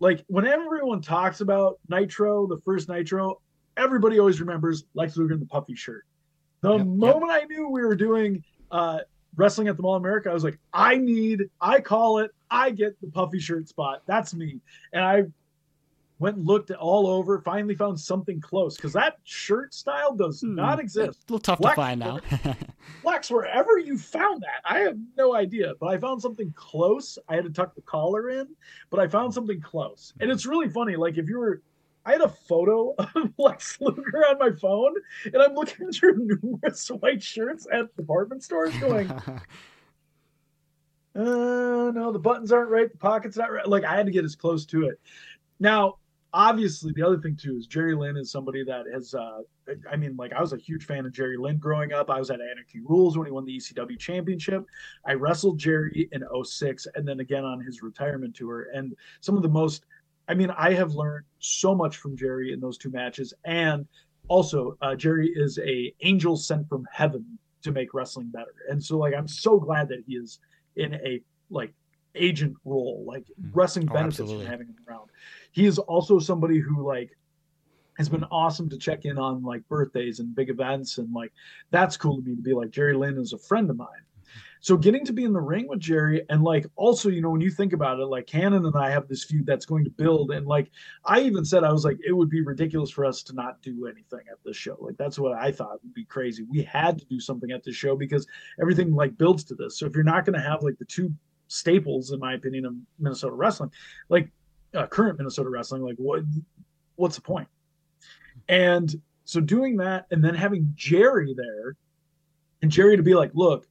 like 0.00 0.24
when 0.26 0.46
everyone 0.46 1.02
talks 1.02 1.40
about 1.40 1.78
Nitro, 1.88 2.46
the 2.46 2.58
first 2.64 2.88
Nitro, 2.88 3.40
everybody 3.76 4.18
always 4.18 4.40
remembers 4.40 4.84
Lex 4.94 5.16
Luger 5.16 5.34
in 5.34 5.40
the 5.40 5.46
puffy 5.46 5.74
shirt. 5.74 6.04
The 6.62 6.76
yep, 6.76 6.86
moment 6.86 7.30
yep. 7.30 7.42
I 7.42 7.44
knew 7.44 7.68
we 7.68 7.82
were 7.82 7.94
doing 7.94 8.42
uh, 8.70 9.00
wrestling 9.36 9.68
at 9.68 9.76
the 9.76 9.82
Mall 9.82 9.96
of 9.96 10.02
America, 10.02 10.30
I 10.30 10.34
was 10.34 10.44
like, 10.44 10.58
I 10.72 10.96
need, 10.96 11.44
I 11.60 11.80
call 11.80 12.18
it, 12.18 12.30
I 12.50 12.70
get 12.70 13.00
the 13.00 13.08
puffy 13.08 13.38
shirt 13.38 13.68
spot. 13.68 14.02
That's 14.06 14.34
me. 14.34 14.60
And 14.92 15.04
I 15.04 15.24
went 16.20 16.36
and 16.36 16.46
looked 16.46 16.70
all 16.70 17.06
over, 17.06 17.40
finally 17.40 17.74
found 17.74 17.98
something 17.98 18.40
close 18.40 18.76
because 18.76 18.92
that 18.92 19.16
shirt 19.24 19.72
style 19.72 20.14
does 20.14 20.42
hmm, 20.42 20.54
not 20.54 20.78
exist. 20.78 21.18
a 21.28 21.32
little 21.32 21.40
tough 21.40 21.58
Flex, 21.58 21.72
to 21.72 21.76
find 21.76 22.00
now. 22.00 22.20
Flex, 23.02 23.30
wherever 23.30 23.78
you 23.78 23.96
found 23.96 24.42
that, 24.42 24.60
I 24.64 24.80
have 24.80 24.98
no 25.16 25.34
idea, 25.34 25.72
but 25.80 25.86
I 25.86 25.98
found 25.98 26.20
something 26.20 26.52
close. 26.54 27.18
I 27.28 27.36
had 27.36 27.44
to 27.44 27.50
tuck 27.50 27.74
the 27.74 27.82
collar 27.82 28.30
in, 28.30 28.48
but 28.90 29.00
I 29.00 29.08
found 29.08 29.32
something 29.32 29.60
close. 29.60 30.12
And 30.20 30.30
it's 30.30 30.44
really 30.44 30.68
funny. 30.68 30.96
Like 30.96 31.16
if 31.16 31.28
you 31.28 31.38
were 31.38 31.62
I 32.04 32.12
had 32.12 32.20
a 32.22 32.28
photo 32.28 32.94
of 32.98 33.32
Lex 33.38 33.78
Luger 33.80 34.24
on 34.28 34.38
my 34.38 34.50
phone, 34.58 34.94
and 35.24 35.36
I'm 35.36 35.54
looking 35.54 35.92
through 35.92 36.38
numerous 36.42 36.88
white 36.88 37.22
shirts 37.22 37.66
at 37.72 37.94
department 37.96 38.42
stores, 38.42 38.76
going, 38.78 39.10
uh, 39.10 39.40
no, 41.14 42.10
the 42.12 42.18
buttons 42.18 42.52
aren't 42.52 42.70
right, 42.70 42.90
the 42.90 42.98
pockets 42.98 43.36
not 43.36 43.52
right. 43.52 43.66
Like 43.66 43.84
I 43.84 43.96
had 43.96 44.06
to 44.06 44.12
get 44.12 44.24
as 44.24 44.34
close 44.34 44.64
to 44.66 44.86
it. 44.86 45.00
Now, 45.58 45.96
obviously, 46.32 46.92
the 46.92 47.02
other 47.02 47.18
thing 47.18 47.36
too 47.36 47.56
is 47.56 47.66
Jerry 47.66 47.94
Lynn 47.94 48.16
is 48.16 48.30
somebody 48.30 48.64
that 48.64 48.86
has. 48.92 49.14
Uh, 49.14 49.40
I 49.90 49.96
mean, 49.96 50.16
like 50.16 50.32
I 50.32 50.40
was 50.40 50.52
a 50.52 50.56
huge 50.56 50.86
fan 50.86 51.04
of 51.06 51.12
Jerry 51.12 51.36
Lynn 51.36 51.58
growing 51.58 51.92
up. 51.92 52.10
I 52.10 52.18
was 52.18 52.30
at 52.30 52.40
Anarchy 52.40 52.80
Rules 52.82 53.16
when 53.16 53.26
he 53.26 53.32
won 53.32 53.44
the 53.44 53.56
ECW 53.56 53.98
championship. 53.98 54.64
I 55.06 55.12
wrestled 55.12 55.58
Jerry 55.58 56.08
in 56.12 56.24
06 56.44 56.86
and 56.94 57.06
then 57.06 57.20
again 57.20 57.44
on 57.44 57.60
his 57.60 57.82
retirement 57.82 58.34
tour. 58.34 58.68
And 58.74 58.96
some 59.20 59.36
of 59.36 59.42
the 59.42 59.48
most 59.48 59.84
I 60.30 60.34
mean, 60.34 60.50
I 60.56 60.74
have 60.74 60.94
learned 60.94 61.24
so 61.40 61.74
much 61.74 61.96
from 61.96 62.16
Jerry 62.16 62.52
in 62.52 62.60
those 62.60 62.78
two 62.78 62.90
matches, 62.90 63.34
and 63.44 63.84
also 64.28 64.78
uh, 64.80 64.94
Jerry 64.94 65.28
is 65.34 65.58
a 65.58 65.92
angel 66.02 66.36
sent 66.36 66.68
from 66.68 66.86
heaven 66.92 67.36
to 67.62 67.72
make 67.72 67.92
wrestling 67.92 68.28
better. 68.28 68.54
And 68.70 68.82
so, 68.82 68.96
like, 68.96 69.12
I'm 69.12 69.26
so 69.26 69.58
glad 69.58 69.88
that 69.88 70.04
he 70.06 70.14
is 70.14 70.38
in 70.76 70.94
a 70.94 71.20
like 71.50 71.74
agent 72.14 72.56
role, 72.64 73.02
like 73.04 73.24
mm. 73.24 73.50
wrestling 73.52 73.88
oh, 73.90 73.94
benefits 73.94 74.20
absolutely. 74.20 74.44
from 74.44 74.52
having 74.52 74.66
him 74.68 74.76
around. 74.88 75.10
He 75.50 75.66
is 75.66 75.80
also 75.80 76.20
somebody 76.20 76.60
who 76.60 76.86
like 76.86 77.10
has 77.98 78.08
been 78.08 78.24
awesome 78.24 78.70
to 78.70 78.78
check 78.78 79.04
in 79.06 79.18
on 79.18 79.42
like 79.42 79.66
birthdays 79.68 80.20
and 80.20 80.32
big 80.32 80.48
events 80.48 80.98
and 80.98 81.12
like 81.12 81.32
that's 81.70 81.96
cool 81.96 82.16
to 82.16 82.22
me 82.22 82.36
to 82.36 82.40
be 82.40 82.54
like 82.54 82.70
Jerry 82.70 82.94
Lynn 82.94 83.18
is 83.18 83.32
a 83.32 83.38
friend 83.38 83.68
of 83.68 83.76
mine. 83.76 83.88
So 84.62 84.76
getting 84.76 85.06
to 85.06 85.12
be 85.14 85.24
in 85.24 85.32
the 85.32 85.40
ring 85.40 85.66
with 85.68 85.80
Jerry 85.80 86.22
and 86.28 86.42
like 86.42 86.66
also, 86.76 87.08
you 87.08 87.22
know, 87.22 87.30
when 87.30 87.40
you 87.40 87.50
think 87.50 87.72
about 87.72 87.98
it, 87.98 88.04
like 88.04 88.26
Cannon 88.26 88.66
and 88.66 88.76
I 88.76 88.90
have 88.90 89.08
this 89.08 89.24
feud 89.24 89.46
that's 89.46 89.64
going 89.64 89.84
to 89.84 89.90
build. 89.90 90.32
And 90.32 90.46
like 90.46 90.70
I 91.04 91.20
even 91.20 91.46
said, 91.46 91.64
I 91.64 91.72
was 91.72 91.84
like, 91.84 91.98
it 92.06 92.12
would 92.12 92.28
be 92.28 92.42
ridiculous 92.42 92.90
for 92.90 93.06
us 93.06 93.22
to 93.24 93.34
not 93.34 93.62
do 93.62 93.86
anything 93.86 94.20
at 94.30 94.38
this 94.44 94.58
show. 94.58 94.76
Like 94.78 94.98
that's 94.98 95.18
what 95.18 95.32
I 95.32 95.50
thought 95.50 95.82
would 95.82 95.94
be 95.94 96.04
crazy. 96.04 96.42
We 96.42 96.62
had 96.62 96.98
to 96.98 97.06
do 97.06 97.18
something 97.18 97.50
at 97.50 97.64
this 97.64 97.74
show 97.74 97.96
because 97.96 98.26
everything 98.60 98.94
like 98.94 99.16
builds 99.16 99.44
to 99.44 99.54
this. 99.54 99.78
So 99.78 99.86
if 99.86 99.94
you're 99.94 100.04
not 100.04 100.26
going 100.26 100.38
to 100.38 100.46
have 100.46 100.62
like 100.62 100.78
the 100.78 100.84
two 100.84 101.10
staples, 101.48 102.12
in 102.12 102.20
my 102.20 102.34
opinion, 102.34 102.66
of 102.66 102.74
Minnesota 102.98 103.34
wrestling, 103.34 103.70
like 104.10 104.28
uh, 104.74 104.86
current 104.86 105.16
Minnesota 105.16 105.48
wrestling, 105.48 105.82
like 105.82 105.96
what 105.96 106.22
what's 106.96 107.16
the 107.16 107.22
point? 107.22 107.48
And 108.50 108.94
so 109.24 109.40
doing 109.40 109.78
that 109.78 110.06
and 110.10 110.22
then 110.22 110.34
having 110.34 110.70
Jerry 110.74 111.34
there 111.34 111.76
and 112.60 112.70
Jerry 112.70 112.98
to 112.98 113.02
be 113.02 113.14
like, 113.14 113.30
look, 113.32 113.66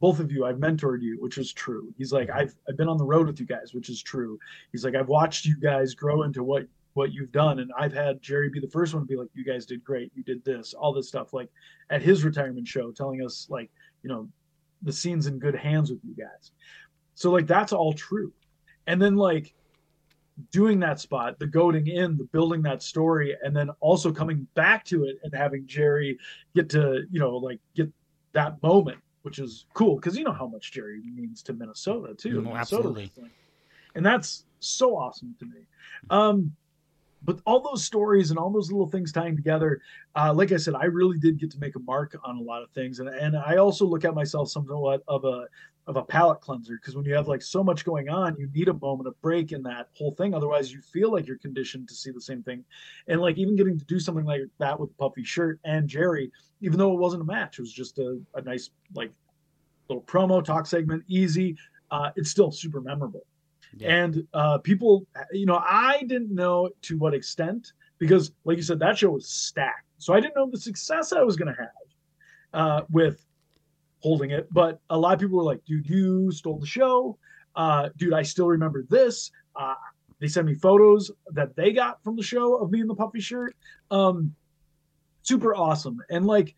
both 0.00 0.20
of 0.20 0.30
you, 0.30 0.44
I've 0.44 0.56
mentored 0.56 1.02
you, 1.02 1.16
which 1.20 1.38
is 1.38 1.52
true. 1.52 1.92
He's 1.98 2.12
like, 2.12 2.30
I've 2.30 2.54
I've 2.68 2.76
been 2.76 2.88
on 2.88 2.98
the 2.98 3.04
road 3.04 3.26
with 3.26 3.40
you 3.40 3.46
guys, 3.46 3.74
which 3.74 3.88
is 3.88 4.02
true. 4.02 4.38
He's 4.72 4.84
like, 4.84 4.94
I've 4.94 5.08
watched 5.08 5.44
you 5.44 5.56
guys 5.56 5.94
grow 5.94 6.22
into 6.22 6.42
what 6.44 6.66
what 6.94 7.12
you've 7.12 7.32
done, 7.32 7.60
and 7.60 7.70
I've 7.78 7.92
had 7.92 8.22
Jerry 8.22 8.48
be 8.48 8.60
the 8.60 8.68
first 8.68 8.94
one 8.94 9.02
to 9.02 9.06
be 9.06 9.16
like, 9.16 9.28
you 9.34 9.44
guys 9.44 9.66
did 9.66 9.84
great, 9.84 10.10
you 10.16 10.22
did 10.24 10.44
this, 10.44 10.74
all 10.74 10.92
this 10.92 11.08
stuff, 11.08 11.32
like 11.32 11.48
at 11.90 12.02
his 12.02 12.24
retirement 12.24 12.66
show, 12.66 12.90
telling 12.90 13.24
us 13.24 13.46
like, 13.50 13.70
you 14.02 14.08
know, 14.08 14.28
the 14.82 14.92
scene's 14.92 15.26
in 15.26 15.38
good 15.38 15.54
hands 15.54 15.90
with 15.90 16.00
you 16.04 16.14
guys. 16.14 16.52
So 17.14 17.30
like 17.30 17.46
that's 17.46 17.72
all 17.72 17.92
true, 17.92 18.32
and 18.86 19.00
then 19.02 19.16
like 19.16 19.54
doing 20.52 20.78
that 20.78 21.00
spot, 21.00 21.38
the 21.40 21.46
goading 21.46 21.88
in, 21.88 22.16
the 22.16 22.24
building 22.24 22.62
that 22.62 22.82
story, 22.82 23.36
and 23.42 23.54
then 23.54 23.70
also 23.80 24.12
coming 24.12 24.46
back 24.54 24.84
to 24.84 25.04
it 25.04 25.18
and 25.24 25.34
having 25.34 25.66
Jerry 25.66 26.16
get 26.54 26.68
to, 26.70 27.02
you 27.10 27.18
know, 27.18 27.36
like 27.36 27.58
get 27.74 27.90
that 28.34 28.62
moment 28.62 28.98
which 29.28 29.38
is 29.38 29.66
cool 29.74 29.96
because 29.96 30.16
you 30.16 30.24
know 30.24 30.32
how 30.32 30.46
much 30.46 30.72
Jerry 30.72 31.02
means 31.14 31.42
to 31.42 31.52
Minnesota 31.52 32.14
too. 32.14 32.40
Minnesota 32.40 32.60
absolutely. 32.60 33.12
And 33.94 34.04
that's 34.04 34.46
so 34.60 34.96
awesome 34.96 35.34
to 35.38 35.44
me. 35.44 35.66
Um, 36.08 36.52
but 37.22 37.40
all 37.46 37.60
those 37.60 37.84
stories 37.84 38.30
and 38.30 38.38
all 38.38 38.50
those 38.50 38.70
little 38.70 38.88
things 38.88 39.12
tying 39.12 39.36
together, 39.36 39.80
uh, 40.14 40.32
like 40.32 40.52
I 40.52 40.56
said, 40.56 40.74
I 40.74 40.84
really 40.84 41.18
did 41.18 41.38
get 41.38 41.50
to 41.52 41.58
make 41.58 41.76
a 41.76 41.80
mark 41.80 42.16
on 42.24 42.36
a 42.36 42.42
lot 42.42 42.62
of 42.62 42.70
things, 42.70 43.00
and 43.00 43.08
and 43.08 43.36
I 43.36 43.56
also 43.56 43.84
look 43.84 44.04
at 44.04 44.14
myself 44.14 44.50
somewhat 44.50 45.02
of 45.08 45.24
a 45.24 45.46
of 45.88 45.96
a 45.96 46.02
palate 46.02 46.40
cleanser 46.42 46.78
because 46.80 46.94
when 46.94 47.06
you 47.06 47.14
have 47.14 47.28
like 47.28 47.40
so 47.40 47.64
much 47.64 47.82
going 47.82 48.10
on, 48.10 48.36
you 48.38 48.48
need 48.54 48.68
a 48.68 48.74
moment 48.74 49.08
of 49.08 49.20
break 49.22 49.52
in 49.52 49.62
that 49.62 49.88
whole 49.94 50.14
thing. 50.16 50.34
Otherwise, 50.34 50.70
you 50.70 50.82
feel 50.82 51.10
like 51.10 51.26
you're 51.26 51.38
conditioned 51.38 51.88
to 51.88 51.94
see 51.94 52.10
the 52.10 52.20
same 52.20 52.42
thing. 52.42 52.62
And 53.08 53.22
like 53.22 53.38
even 53.38 53.56
getting 53.56 53.78
to 53.78 53.84
do 53.86 53.98
something 53.98 54.26
like 54.26 54.42
that 54.58 54.78
with 54.78 54.96
Puffy 54.98 55.24
Shirt 55.24 55.58
and 55.64 55.88
Jerry, 55.88 56.30
even 56.60 56.78
though 56.78 56.92
it 56.92 56.98
wasn't 56.98 57.22
a 57.22 57.24
match, 57.24 57.58
it 57.58 57.62
was 57.62 57.72
just 57.72 57.98
a, 57.98 58.20
a 58.34 58.42
nice 58.42 58.68
like 58.94 59.10
little 59.88 60.02
promo 60.02 60.44
talk 60.44 60.66
segment, 60.66 61.04
easy. 61.08 61.56
Uh, 61.90 62.10
it's 62.16 62.30
still 62.30 62.52
super 62.52 62.82
memorable. 62.82 63.24
Yeah. 63.78 63.94
And 63.94 64.26
uh, 64.34 64.58
people, 64.58 65.06
you 65.32 65.46
know, 65.46 65.60
I 65.64 66.02
didn't 66.06 66.34
know 66.34 66.70
to 66.82 66.98
what 66.98 67.14
extent 67.14 67.72
because, 67.98 68.32
like 68.44 68.56
you 68.56 68.62
said, 68.62 68.78
that 68.80 68.98
show 68.98 69.10
was 69.10 69.28
stacked. 69.28 69.86
So 69.98 70.14
I 70.14 70.20
didn't 70.20 70.36
know 70.36 70.48
the 70.50 70.58
success 70.58 71.12
I 71.12 71.22
was 71.22 71.36
going 71.36 71.54
to 71.54 71.60
have 71.60 71.70
uh, 72.52 72.84
with 72.90 73.24
holding 74.00 74.30
it. 74.30 74.48
But 74.52 74.80
a 74.90 74.98
lot 74.98 75.14
of 75.14 75.20
people 75.20 75.38
were 75.38 75.44
like, 75.44 75.64
dude, 75.64 75.88
you 75.88 76.30
stole 76.30 76.58
the 76.58 76.66
show. 76.66 77.18
Uh, 77.56 77.88
dude, 77.96 78.14
I 78.14 78.22
still 78.22 78.48
remember 78.48 78.84
this. 78.88 79.30
Uh, 79.56 79.74
they 80.20 80.28
sent 80.28 80.46
me 80.46 80.54
photos 80.54 81.10
that 81.32 81.54
they 81.56 81.72
got 81.72 82.02
from 82.02 82.16
the 82.16 82.22
show 82.22 82.56
of 82.56 82.70
me 82.70 82.80
in 82.80 82.86
the 82.86 82.94
puffy 82.94 83.20
shirt. 83.20 83.56
Um, 83.90 84.34
super 85.22 85.54
awesome. 85.54 85.98
And 86.10 86.26
like, 86.26 86.54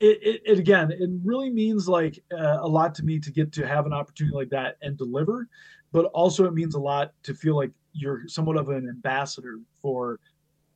it, 0.00 0.18
it, 0.22 0.42
it 0.46 0.58
again, 0.58 0.90
it 0.90 1.10
really 1.22 1.50
means 1.50 1.88
like 1.88 2.22
uh, 2.32 2.58
a 2.60 2.68
lot 2.68 2.94
to 2.96 3.04
me 3.04 3.20
to 3.20 3.30
get 3.30 3.52
to 3.52 3.66
have 3.66 3.86
an 3.86 3.92
opportunity 3.92 4.34
like 4.34 4.50
that 4.50 4.76
and 4.82 4.96
deliver. 4.96 5.46
But 5.92 6.06
also, 6.06 6.46
it 6.46 6.54
means 6.54 6.74
a 6.74 6.80
lot 6.80 7.12
to 7.24 7.34
feel 7.34 7.56
like 7.56 7.70
you're 7.92 8.22
somewhat 8.26 8.56
of 8.56 8.68
an 8.68 8.88
ambassador 8.88 9.58
for 9.82 10.18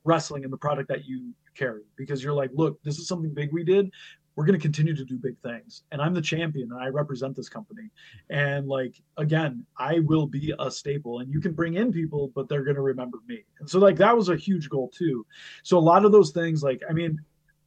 wrestling 0.05 0.45
and 0.45 0.53
the 0.53 0.59
product 0.59 0.89
that 0.89 1.07
you 1.07 1.33
carry 1.55 1.83
because 1.97 2.23
you're 2.23 2.35
like, 2.35 2.51
look, 2.53 2.83
this 2.83 2.99
is 2.99 3.09
something 3.09 3.33
big 3.33 3.53
we 3.53 3.65
did. 3.65 3.91
We're 4.37 4.45
going 4.45 4.59
to 4.59 4.63
continue 4.63 4.97
to 4.97 5.05
do 5.05 5.17
big 5.17 5.39
things 5.45 5.85
and 5.93 6.03
i'm 6.03 6.13
the 6.13 6.21
champion 6.21 6.73
and 6.73 6.83
i 6.83 6.89
represent 6.89 7.37
this 7.37 7.49
company. 7.49 7.89
And 8.31 8.67
like 8.67 9.01
again 9.17 9.65
i 9.79 10.01
will 10.01 10.27
be 10.27 10.53
a 10.59 10.69
staple 10.69 11.21
and 11.21 11.33
you 11.33 11.41
can 11.41 11.53
bring 11.53 11.75
in 11.75 11.93
people 11.93 12.33
but 12.35 12.49
they're 12.49 12.65
going 12.65 12.75
to 12.75 12.83
remember 12.83 13.19
me. 13.29 13.45
And 13.61 13.71
so 13.71 13.79
like 13.79 13.95
that 13.99 14.17
was 14.17 14.31
a 14.31 14.37
huge 14.37 14.69
goal 14.69 14.91
too. 14.93 15.25
So 15.63 15.79
a 15.79 15.87
lot 15.93 16.05
of 16.05 16.11
those 16.11 16.33
things 16.33 16.65
like 16.65 16.83
i 16.91 16.93
mean 16.93 17.21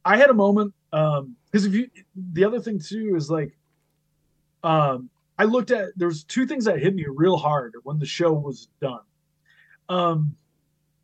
i 0.08 0.16
had 0.16 0.30
a 0.30 0.34
moment 0.34 0.72
um 0.92 1.36
because 1.46 1.64
if 1.66 1.74
you 1.74 1.88
the 2.32 2.44
other 2.44 2.60
thing 2.60 2.78
too 2.78 3.14
is 3.16 3.30
like 3.30 3.56
um 4.64 5.08
i 5.38 5.44
looked 5.44 5.70
at 5.70 5.88
there's 5.96 6.24
two 6.24 6.46
things 6.46 6.64
that 6.64 6.78
hit 6.78 6.94
me 6.94 7.04
real 7.08 7.36
hard 7.36 7.74
when 7.84 7.98
the 7.98 8.06
show 8.06 8.32
was 8.32 8.68
done 8.80 9.00
um 9.88 10.34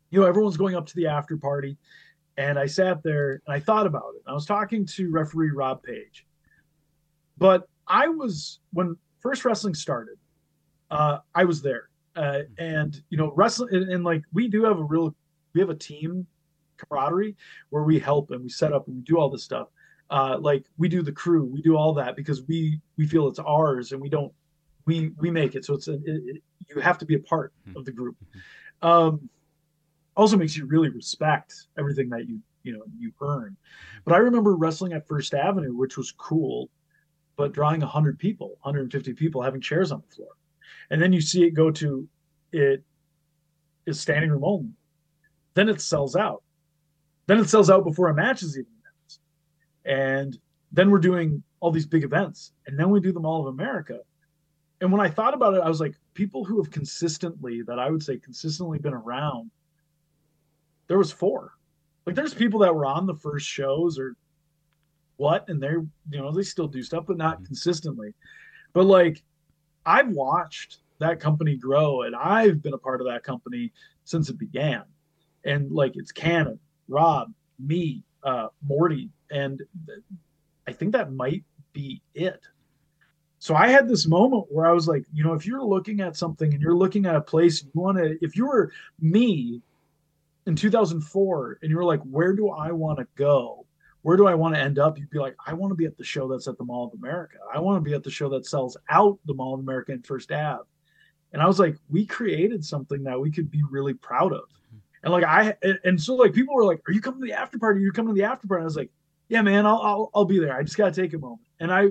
you 0.09 0.19
know 0.19 0.25
everyone's 0.25 0.57
going 0.57 0.75
up 0.75 0.85
to 0.85 0.95
the 0.95 1.07
after 1.07 1.37
party 1.37 1.77
and 2.37 2.59
I 2.59 2.65
sat 2.65 3.03
there 3.03 3.41
and 3.45 3.55
I 3.55 3.59
thought 3.59 3.85
about 3.85 4.13
it. 4.15 4.23
I 4.27 4.33
was 4.33 4.45
talking 4.45 4.85
to 4.87 5.09
referee 5.09 5.51
Rob 5.51 5.83
Page. 5.83 6.25
But 7.37 7.67
I 7.87 8.07
was, 8.07 8.59
when 8.73 8.97
F1RST 9.23 9.45
Wrestling 9.45 9.73
started, 9.73 10.17
uh, 10.91 11.19
I 11.33 11.45
was 11.45 11.61
there. 11.61 11.89
Uh, 12.15 12.41
and, 12.57 13.01
you 13.09 13.17
know, 13.17 13.33
wrestling, 13.35 13.73
and, 13.73 13.91
and, 13.91 14.03
like 14.03 14.23
we 14.33 14.47
do 14.47 14.63
have 14.63 14.79
a 14.79 14.83
real, 14.83 15.13
we 15.53 15.59
have 15.59 15.69
a 15.69 15.75
team 15.75 16.25
camaraderie 16.77 17.35
where 17.69 17.83
we 17.83 17.99
help 17.99 18.31
and 18.31 18.41
we 18.41 18.49
set 18.49 18.73
up 18.73 18.87
and 18.87 18.97
we 18.97 19.01
do 19.03 19.17
all 19.17 19.29
this 19.29 19.43
stuff. 19.43 19.67
Uh, 20.09 20.37
like 20.39 20.65
we 20.77 20.87
do 20.87 21.01
the 21.01 21.11
crew, 21.11 21.45
we 21.45 21.61
do 21.61 21.75
all 21.75 21.93
that 21.93 22.15
because 22.15 22.43
we 22.43 22.79
we 22.97 23.07
feel 23.07 23.27
it's 23.27 23.39
ours 23.39 23.91
and 23.91 24.01
we 24.01 24.09
don't 24.09 24.31
we 24.85 25.11
we 25.17 25.31
make 25.31 25.55
it 25.55 25.65
so 25.65 25.73
it's 25.73 25.87
a, 25.87 25.93
it, 25.93 26.01
it, 26.05 26.43
you 26.69 26.79
have 26.79 26.97
to 26.99 27.05
be 27.05 27.15
a 27.15 27.19
part 27.19 27.53
hmm. 27.65 27.75
of 27.77 27.85
the 27.85 27.91
group. 27.91 28.15
Um, 28.81 29.29
also 30.15 30.37
makes 30.37 30.55
you 30.55 30.65
really 30.65 30.89
respect 30.89 31.67
everything 31.77 32.09
that 32.09 32.27
you 32.27 32.39
you 32.63 32.73
know 32.73 32.83
you 32.97 33.11
earn. 33.21 33.57
But 34.03 34.13
I 34.13 34.17
remember 34.17 34.55
wrestling 34.55 34.93
at 34.93 35.07
First 35.07 35.33
Avenue, 35.33 35.75
which 35.75 35.97
was 35.97 36.11
cool, 36.11 36.69
but 37.35 37.53
drawing 37.53 37.81
100 37.81 38.19
people, 38.19 38.57
150 38.61 39.13
people 39.13 39.41
having 39.41 39.61
chairs 39.61 39.91
on 39.91 40.03
the 40.07 40.15
floor, 40.15 40.29
and 40.89 41.01
then 41.01 41.13
you 41.13 41.21
see 41.21 41.43
it 41.43 41.51
go 41.51 41.71
to 41.71 42.07
it 42.51 42.83
is 43.85 43.99
standing 43.99 44.31
room 44.31 44.43
only. 44.43 44.73
Then 45.53 45.69
it 45.69 45.81
sells 45.81 46.15
out. 46.15 46.43
Then 47.27 47.39
it 47.39 47.49
sells 47.49 47.69
out 47.69 47.83
before 47.83 48.09
a 48.09 48.13
match 48.13 48.43
is 48.43 48.57
even 48.57 48.71
announced, 48.81 49.19
and 49.85 50.37
then 50.71 50.91
we're 50.91 50.99
doing 50.99 51.41
all 51.59 51.71
these 51.71 51.87
big 51.87 52.03
events, 52.03 52.51
and 52.67 52.77
then 52.77 52.89
we 52.89 52.99
do 52.99 53.11
the 53.11 53.19
Mall 53.19 53.41
of 53.41 53.47
America. 53.47 53.99
And 54.81 54.91
when 54.91 55.01
I 55.01 55.09
thought 55.09 55.33
about 55.33 55.53
it, 55.53 55.61
I 55.61 55.69
was 55.69 55.79
like, 55.79 55.95
people 56.13 56.43
who 56.43 56.61
have 56.61 56.71
consistently, 56.71 57.61
that 57.63 57.79
I 57.79 57.89
would 57.89 58.03
say 58.03 58.17
consistently 58.17 58.77
been 58.77 58.93
around 58.93 59.49
there 60.87 60.97
was 60.97 61.11
four. 61.11 61.53
Like 62.05 62.15
there's 62.15 62.33
people 62.33 62.59
that 62.59 62.73
were 62.73 62.85
on 62.85 63.05
the 63.05 63.15
first 63.15 63.47
shows 63.47 63.97
or 63.97 64.15
what, 65.17 65.47
and 65.49 65.61
they're 65.61 65.85
you 66.09 66.21
know 66.21 66.31
they 66.31 66.43
still 66.43 66.67
do 66.67 66.83
stuff, 66.83 67.05
but 67.07 67.17
not 67.17 67.37
mm-hmm. 67.37 67.45
consistently. 67.45 68.13
But 68.73 68.85
like 68.85 69.23
I've 69.85 70.09
watched 70.09 70.79
that 70.99 71.19
company 71.19 71.57
grow, 71.57 72.03
and 72.03 72.15
I've 72.15 72.61
been 72.61 72.73
a 72.73 72.77
part 72.77 73.01
of 73.01 73.07
that 73.07 73.23
company 73.23 73.71
since 74.03 74.29
it 74.29 74.37
began. 74.37 74.83
And 75.43 75.71
like 75.71 75.93
it's 75.95 76.11
Cannon, 76.11 76.59
Rob, 76.87 77.33
me, 77.59 78.03
uh, 78.23 78.47
Morty, 78.61 79.09
and 79.31 79.61
I 80.67 80.71
think 80.71 80.93
that 80.93 81.13
might 81.13 81.43
be 81.73 82.01
it. 82.13 82.41
So 83.39 83.53
I 83.53 83.67
had 83.67 83.87
this 83.87 84.07
moment 84.07 84.47
where 84.49 84.65
I 84.65 84.71
was 84.71 84.87
like, 84.87 85.05
you 85.13 85.23
know, 85.23 85.33
if 85.33 85.45
you're 85.45 85.63
looking 85.63 85.99
at 86.01 86.15
something 86.15 86.51
and 86.51 86.61
you're 86.61 86.75
looking 86.75 87.05
at 87.05 87.15
a 87.15 87.21
place 87.21 87.63
you 87.63 87.69
want 87.79 87.97
to, 87.97 88.17
if 88.21 88.35
you 88.35 88.47
were 88.47 88.71
me 88.99 89.61
in 90.47 90.55
2004 90.55 91.59
and 91.61 91.69
you 91.69 91.77
were 91.77 91.83
like, 91.83 92.01
where 92.03 92.33
do 92.33 92.49
I 92.49 92.71
want 92.71 92.99
to 92.99 93.07
go? 93.15 93.65
Where 94.01 94.17
do 94.17 94.27
I 94.27 94.35
want 94.35 94.55
to 94.55 94.61
end 94.61 94.79
up? 94.79 94.97
You'd 94.97 95.09
be 95.09 95.19
like, 95.19 95.35
I 95.45 95.53
want 95.53 95.71
to 95.71 95.75
be 95.75 95.85
at 95.85 95.97
the 95.97 96.03
show 96.03 96.27
that's 96.27 96.47
at 96.47 96.57
the 96.57 96.63
Mall 96.63 96.87
of 96.87 96.99
America. 96.99 97.37
I 97.53 97.59
want 97.59 97.77
to 97.77 97.87
be 97.87 97.95
at 97.95 98.03
the 98.03 98.11
show 98.11 98.29
that 98.29 98.45
sells 98.45 98.77
out 98.89 99.17
the 99.25 99.33
Mall 99.33 99.55
of 99.55 99.59
America 99.59 99.91
and 99.91 100.05
First 100.05 100.31
Ave. 100.31 100.63
And 101.33 101.41
I 101.41 101.47
was 101.47 101.59
like, 101.59 101.75
we 101.89 102.05
created 102.05 102.63
something 102.63 103.03
that 103.03 103.19
we 103.19 103.31
could 103.31 103.51
be 103.51 103.63
really 103.69 103.93
proud 103.93 104.31
of. 104.31 104.43
And 105.05 105.13
like 105.13 105.23
I 105.23 105.55
and, 105.83 106.01
so 106.01 106.15
like 106.15 106.33
people 106.33 106.55
were 106.55 106.65
like, 106.65 106.81
"Are 106.89 106.91
you 106.91 106.99
coming 106.99 107.21
to 107.21 107.27
the 107.27 107.33
after 107.33 107.59
party? 107.59 107.79
Are 107.79 107.83
you 107.83 107.91
coming 107.91 108.15
to 108.15 108.19
the 108.19 108.27
after 108.27 108.47
party?" 108.47 108.63
I 108.63 108.65
was 108.65 108.75
like, 108.75 108.89
"Yeah, 109.29 109.43
man, 109.43 109.67
I'll 109.67 109.79
I'll, 109.81 110.11
I'll 110.15 110.25
be 110.25 110.39
there. 110.39 110.57
I 110.57 110.63
just 110.63 110.77
gotta 110.77 110.91
take 110.91 111.13
a 111.13 111.19
moment." 111.19 111.47
And 111.59 111.71
I 111.71 111.89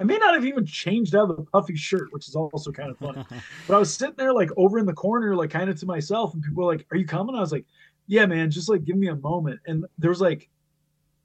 I 0.00 0.04
may 0.04 0.18
not 0.18 0.34
have 0.34 0.44
even 0.44 0.66
changed 0.66 1.14
out 1.14 1.30
of 1.30 1.36
the 1.36 1.44
puffy 1.44 1.76
shirt, 1.76 2.12
which 2.12 2.28
is 2.28 2.34
also 2.34 2.72
kind 2.72 2.90
of 2.90 2.98
funny. 2.98 3.24
but 3.68 3.76
I 3.76 3.78
was 3.78 3.94
sitting 3.94 4.16
there 4.18 4.32
like 4.32 4.50
over 4.56 4.80
in 4.80 4.86
the 4.86 4.92
corner, 4.92 5.36
like 5.36 5.50
kind 5.50 5.70
of 5.70 5.78
to 5.78 5.86
myself, 5.86 6.34
and 6.34 6.42
people 6.42 6.64
were 6.64 6.72
like, 6.72 6.84
"Are 6.90 6.96
you 6.96 7.06
coming?" 7.06 7.36
I 7.36 7.40
was 7.40 7.52
like, 7.52 7.66
"Yeah, 8.08 8.26
man, 8.26 8.50
just 8.50 8.68
like 8.68 8.84
give 8.84 8.96
me 8.96 9.06
a 9.06 9.16
moment." 9.16 9.60
And 9.68 9.84
there 9.96 10.10
was 10.10 10.20
like, 10.20 10.50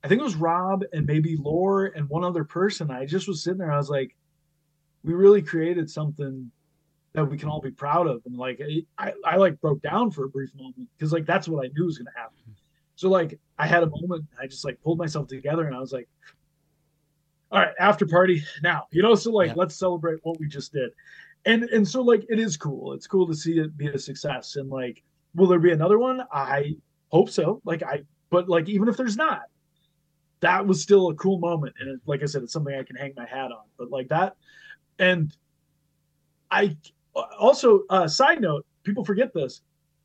I 0.04 0.08
think 0.08 0.22
it 0.22 0.26
was 0.26 0.36
Rob 0.36 0.84
and 0.94 1.08
maybe 1.08 1.38
Lore 1.38 1.86
and 1.88 2.08
one 2.08 2.24
other 2.24 2.44
person. 2.44 2.92
I 2.92 3.08
just 3.08 3.28
was 3.28 3.44
sitting 3.44 3.58
there. 3.58 3.72
I 3.72 3.78
was 3.78 3.90
like, 3.90 4.16
"We 5.04 5.16
really 5.16 5.42
created 5.42 5.90
something 5.90 6.52
that 7.14 7.26
we 7.26 7.38
can 7.38 7.50
all 7.50 7.62
be 7.62 7.72
proud 7.72 8.08
of." 8.08 8.22
And 8.26 8.38
like, 8.38 8.62
I 8.98 9.14
I 9.26 9.36
like 9.38 9.60
broke 9.62 9.82
down 9.82 10.12
for 10.12 10.26
a 10.26 10.30
brief 10.30 10.54
moment 10.56 10.88
because 10.98 11.14
like 11.14 11.26
that's 11.26 11.48
what 11.48 11.66
I 11.66 11.70
knew 11.76 11.86
was 11.86 11.98
going 11.98 12.08
to 12.14 12.20
happen. 12.20 12.38
Mm-hmm. 12.42 12.54
So 12.96 13.10
like, 13.10 13.40
I 13.58 13.68
had 13.68 13.84
a 13.84 13.90
moment. 13.90 14.26
I 14.40 14.48
just 14.48 14.66
like 14.66 14.82
pulled 14.82 14.98
myself 14.98 15.28
together, 15.28 15.66
and 15.66 15.76
I 15.76 15.80
was 15.80 15.94
like, 15.94 16.08
all 17.52 17.60
right, 17.60 17.74
after 17.80 18.06
party 18.06 18.44
now, 18.62 18.88
you 18.92 19.02
know, 19.02 19.16
so 19.16 19.32
like 19.32 19.50
yeah. 19.50 19.56
let's 19.56 19.76
celebrate 19.76 20.20
what 20.24 20.40
we 20.40 20.48
just 20.48 20.74
did. 20.74 20.92
And 21.46 21.64
and 21.66 21.88
so 21.88 22.02
like 22.02 22.26
it 22.30 22.40
is 22.40 22.58
cool. 22.58 22.94
It's 22.94 23.08
cool 23.08 23.28
to 23.28 23.36
see 23.36 23.60
it 23.60 23.78
be 23.78 23.88
a 23.88 24.00
success. 24.00 24.56
And 24.56 24.70
like, 24.70 25.04
will 25.36 25.48
there 25.48 25.60
be 25.60 25.72
another 25.72 26.00
one? 26.00 26.22
I 26.32 26.76
hope 27.12 27.30
so. 27.30 27.62
Like 27.66 27.84
I 27.84 28.04
but 28.30 28.50
like 28.50 28.70
even 28.70 28.88
if 28.88 28.98
there's 28.98 29.18
not, 29.18 29.44
that 30.40 30.66
was 30.66 30.82
still 30.82 31.10
a 31.10 31.16
cool 31.16 31.40
moment. 31.40 31.76
And 31.80 31.90
it, 31.90 32.00
like 32.06 32.24
I 32.24 32.26
said, 32.26 32.44
it's 32.44 32.54
something 32.54 32.74
I 32.74 32.84
can 32.84 32.96
hang 32.96 33.14
my 33.16 33.26
hat 33.26 33.52
on. 33.52 33.66
But 33.78 33.92
like 33.92 34.08
that 34.10 34.36
and 35.00 35.36
I 36.50 36.78
also 37.16 37.84
uh 37.90 38.08
side 38.08 38.42
note, 38.42 38.66
people 38.84 39.04
forget 39.06 39.34
this. 39.34 39.62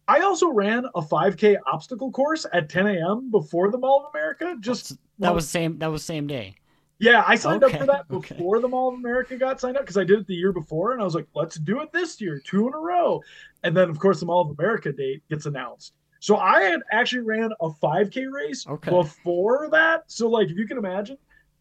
I 0.09 0.21
also 0.21 0.49
ran 0.49 0.87
a 0.95 1.03
5K 1.03 1.59
obstacle 1.71 2.11
course 2.11 2.47
at 2.53 2.71
10 2.71 2.87
a.m. 2.87 3.31
before 3.31 3.71
the 3.71 3.77
Mall 3.77 4.07
of 4.07 4.15
America. 4.15 4.57
Just 4.59 4.97
that 5.19 5.35
was 5.35 5.49
same. 5.49 5.79
That 5.79 5.91
was 5.91 6.03
same 6.03 6.27
day. 6.27 6.55
Yeah, 7.01 7.23
I 7.27 7.37
signed 7.37 7.63
okay, 7.63 7.75
up 7.75 7.81
for 7.81 7.87
that 7.87 8.09
before 8.09 8.57
okay. 8.57 8.63
the 8.63 8.69
Mall 8.69 8.89
of 8.89 8.95
America 8.95 9.37
got 9.37 9.61
signed 9.61 9.77
up 9.77 9.85
because 9.85 9.97
I 9.97 10.05
did 10.05 10.19
it 10.19 10.27
the 10.27 10.35
year 10.35 10.53
before, 10.53 10.93
and 10.93 11.01
I 11.01 11.05
was 11.05 11.15
like, 11.15 11.29
let's 11.35 11.57
do 11.57 11.81
it 11.81 11.93
this 11.93 12.21
year, 12.21 12.41
two 12.45 12.67
in 12.67 12.75
a 12.75 12.79
row. 12.79 13.23
And 13.63 13.77
then, 13.77 13.89
of 13.89 14.01
course, 14.01 14.19
the 14.19 14.27
Mall 14.27 14.41
of 14.41 14.59
America 14.59 14.93
date 14.93 15.23
gets 15.31 15.47
announced. 15.47 15.93
So 16.19 16.37
I 16.37 16.63
had 16.63 16.81
actually 16.91 17.23
ran 17.23 17.53
a 17.61 17.71
5K 17.71 18.33
race 18.33 18.67
okay. 18.67 18.91
before 18.91 19.69
that. 19.71 20.11
So, 20.11 20.29
like, 20.29 20.49
if 20.49 20.57
you 20.57 20.67
can 20.67 20.79
imagine, 20.79 21.19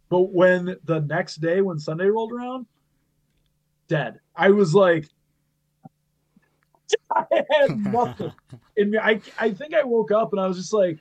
but 0.10 0.34
when 0.34 0.76
the 0.86 1.02
next 1.02 1.36
day, 1.36 1.62
when 1.62 1.78
Sunday 1.78 2.08
rolled 2.08 2.32
around, 2.32 2.66
dead. 3.88 4.20
I 4.36 4.50
was 4.50 4.74
like, 4.74 5.08
I 7.16 7.44
had 7.50 7.78
nothing 7.92 8.34
in 8.76 8.92
me. 8.92 8.98
I, 8.98 9.22
I 9.40 9.52
think 9.52 9.74
I 9.74 9.84
woke 9.84 10.12
up 10.12 10.32
and 10.32 10.42
I 10.42 10.48
was 10.48 10.58
just 10.58 10.74
like, 10.74 11.00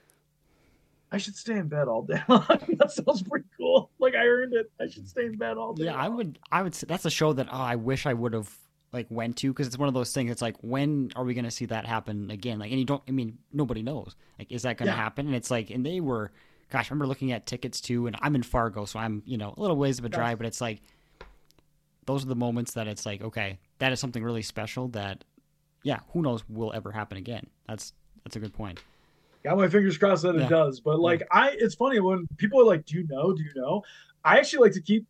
I 1.12 1.18
should 1.18 1.37
stay 1.37 1.55
in 1.55 1.68
bed 1.68 1.87
all 1.89 2.03
day 2.03 2.20
that 2.28 2.91
sounds 2.91 3.22
pretty 3.22 3.47
cool. 3.57 3.91
Like 3.99 4.14
I 4.14 4.26
earned 4.26 4.55
it. 4.55 4.70
I 4.80 4.89
should 4.89 5.09
stay 5.09 5.26
in 5.26 5.37
bed 5.37 5.57
all 5.57 5.72
day. 5.72 5.84
Yeah, 5.84 5.93
long. 5.93 6.01
I 6.01 6.09
would. 6.09 6.39
I 6.51 6.62
would. 6.62 6.72
That's 6.74 7.05
a 7.05 7.11
show 7.11 7.32
that 7.32 7.49
oh, 7.51 7.57
I 7.57 7.76
wish 7.76 8.07
I 8.07 8.12
would 8.12 8.32
have 8.32 8.53
like 8.93 9.07
went 9.09 9.37
to 9.39 9.53
because 9.53 9.66
it's 9.66 9.78
one 9.78 9.89
of 9.89 9.95
those 9.95 10.12
things. 10.12 10.30
It's 10.30 10.43
like 10.43 10.57
when 10.62 11.12
are 11.14 11.24
we 11.24 11.34
going 11.34 11.45
to 11.45 11.51
see 11.51 11.66
that 11.66 11.87
happen 11.87 12.30
again? 12.30 12.59
Like, 12.59 12.70
and 12.70 12.78
you 12.78 12.84
don't. 12.84 13.03
I 13.07 13.12
mean, 13.12 13.39
nobody 13.53 13.82
knows. 13.82 14.16
Like, 14.39 14.51
is 14.51 14.62
that 14.62 14.78
going 14.78 14.89
to 14.89 14.97
yeah. 14.97 15.03
happen? 15.03 15.26
And 15.26 15.34
it's 15.34 15.51
like, 15.51 15.70
and 15.70 15.87
they 15.87 16.01
were. 16.01 16.32
Gosh, 16.68 16.91
I 16.91 16.95
remember 16.95 17.07
looking 17.07 17.30
at 17.30 17.47
tickets 17.47 17.80
too, 17.80 18.09
and 18.09 18.16
I'm 18.20 18.34
in 18.34 18.43
Fargo, 18.43 18.87
so 18.87 18.99
I'm 18.99 19.22
you 19.24 19.39
know 19.39 19.55
a 19.57 19.61
little 19.61 19.76
ways 19.76 20.01
of 20.01 20.05
a 20.05 20.09
drive, 20.09 20.39
but 20.39 20.47
it's 20.49 20.61
like 20.61 20.82
those 22.07 22.24
are 22.24 22.28
the 22.28 22.34
moments 22.34 22.72
that 22.72 22.89
it's 22.89 23.07
like 23.07 23.22
okay, 23.22 23.59
that 23.78 23.93
is 23.93 24.01
something 24.01 24.24
really 24.24 24.43
special 24.43 24.89
that, 24.89 25.24
yeah, 25.87 26.01
who 26.12 26.20
knows 26.20 26.43
will 26.49 26.72
ever 26.74 26.91
happen 26.91 27.16
again. 27.16 27.47
That's 27.68 27.93
that's 28.24 28.34
a 28.34 28.41
good 28.41 28.53
point. 28.53 28.82
Got 29.45 29.57
my 29.57 29.68
fingers 29.68 29.97
crossed 29.97 30.24
that 30.24 30.34
yeah. 30.34 30.47
it 30.47 30.49
does. 30.49 30.80
But 30.80 30.99
like 30.99 31.22
I 31.30 31.51
it's 31.57 31.76
funny 31.76 32.01
when 32.01 32.26
people 32.39 32.61
are 32.61 32.64
like, 32.64 32.84
Do 32.87 32.97
you 32.97 33.07
know? 33.07 33.32
Do 33.32 33.45
you 33.45 33.53
know? 33.55 33.84
I 34.24 34.39
actually 34.39 34.64
like 34.64 34.72
to 34.72 34.82
keep 34.82 35.07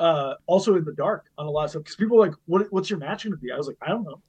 uh 0.00 0.34
also 0.46 0.74
in 0.74 0.84
the 0.84 0.92
dark 0.94 1.26
on 1.38 1.46
a 1.46 1.50
lot 1.50 1.64
of 1.64 1.70
stuff 1.70 1.84
because 1.84 1.94
people 1.94 2.20
are 2.20 2.26
like, 2.26 2.34
What 2.46 2.66
what's 2.72 2.90
your 2.90 2.98
match 2.98 3.22
gonna 3.22 3.36
be? 3.36 3.52
I 3.52 3.56
was 3.56 3.68
like, 3.68 3.76
I 3.80 3.90
don't 3.90 4.02
know. 4.02 4.20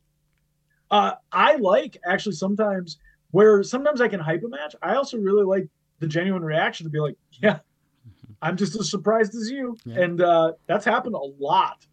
Uh 0.92 1.14
I 1.32 1.56
like 1.56 1.98
actually 2.06 2.36
sometimes 2.36 3.00
where 3.32 3.64
sometimes 3.64 4.00
I 4.00 4.08
can 4.08 4.20
hype 4.20 4.44
a 4.44 4.50
match. 4.50 4.76
I 4.84 4.94
also 4.98 5.18
really 5.18 5.46
like 5.46 5.68
the 5.98 6.08
genuine 6.08 6.44
reaction 6.44 6.86
to 6.86 6.92
be 6.92 7.00
like, 7.00 7.16
Yeah, 7.42 7.54
mm-hmm. 7.54 8.34
I'm 8.44 8.56
just 8.56 8.80
as 8.80 8.92
surprised 8.92 9.34
as 9.34 9.50
you. 9.50 9.76
Yeah. 9.84 10.02
And 10.02 10.22
uh 10.22 10.52
that's 10.68 10.86
happened 10.86 11.16
a 11.16 11.44
lot 11.44 11.88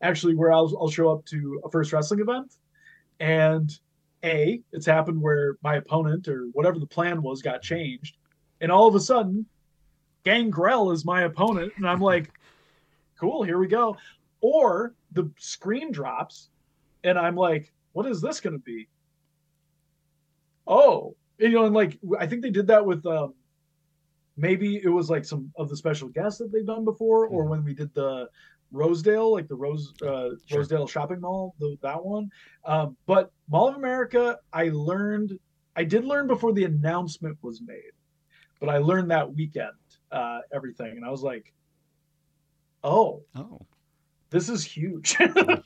actually 0.00 0.34
where 0.34 0.50
I'll 0.50 0.74
I'll 0.80 0.88
show 0.88 1.10
up 1.10 1.26
to 1.26 1.60
a 1.62 1.68
F1RST 1.68 1.92
Wrestling 1.92 2.20
event 2.20 2.54
and 3.20 3.70
a, 4.24 4.60
it's 4.72 4.86
happened 4.86 5.20
where 5.20 5.56
my 5.62 5.76
opponent 5.76 6.26
or 6.26 6.46
whatever 6.52 6.78
the 6.78 6.86
plan 6.86 7.22
was 7.22 7.42
got 7.42 7.62
changed. 7.62 8.16
And 8.60 8.72
all 8.72 8.88
of 8.88 8.94
a 8.94 9.00
sudden, 9.00 9.46
Gangrel 10.24 10.90
is 10.90 11.04
my 11.04 11.22
opponent. 11.22 11.72
And 11.76 11.88
I'm 11.88 12.00
like, 12.00 12.32
cool, 13.20 13.42
here 13.42 13.58
we 13.58 13.68
go. 13.68 13.96
Or 14.40 14.94
the 15.12 15.30
screen 15.38 15.92
drops 15.92 16.48
and 17.04 17.18
I'm 17.18 17.36
like, 17.36 17.72
what 17.92 18.06
is 18.06 18.20
this 18.20 18.40
going 18.40 18.54
to 18.54 18.62
be? 18.62 18.88
Oh, 20.66 21.16
and, 21.38 21.52
you 21.52 21.58
know, 21.58 21.66
and 21.66 21.74
like, 21.74 21.98
I 22.18 22.26
think 22.26 22.42
they 22.42 22.50
did 22.50 22.66
that 22.68 22.84
with, 22.84 23.04
um, 23.06 23.34
maybe 24.36 24.80
it 24.82 24.88
was 24.88 25.10
like 25.10 25.24
some 25.24 25.52
of 25.56 25.68
the 25.68 25.76
special 25.76 26.08
guests 26.08 26.38
that 26.38 26.52
they've 26.52 26.66
done 26.66 26.84
before, 26.84 27.26
or 27.26 27.44
when 27.44 27.64
we 27.64 27.74
did 27.74 27.92
the 27.94 28.28
Rosedale, 28.72 29.32
like 29.32 29.48
the 29.48 29.54
Rose 29.54 29.92
uh, 30.02 30.30
sure. 30.46 30.58
Rosedale 30.58 30.86
shopping 30.86 31.20
mall, 31.20 31.54
the, 31.58 31.76
that 31.82 32.04
one. 32.04 32.30
Um, 32.64 32.96
but 33.06 33.32
Mall 33.48 33.68
of 33.68 33.76
America, 33.76 34.38
I 34.52 34.70
learned, 34.72 35.38
I 35.76 35.84
did 35.84 36.04
learn 36.04 36.26
before 36.26 36.52
the 36.52 36.64
announcement 36.64 37.36
was 37.42 37.60
made, 37.60 37.92
but 38.60 38.68
I 38.68 38.78
learned 38.78 39.10
that 39.10 39.34
weekend 39.34 39.70
uh, 40.12 40.40
everything, 40.54 40.96
and 40.96 41.04
I 41.04 41.10
was 41.10 41.22
like, 41.22 41.52
oh, 42.84 43.22
oh, 43.34 43.60
this 44.30 44.48
is 44.48 44.64
huge. 44.64 45.16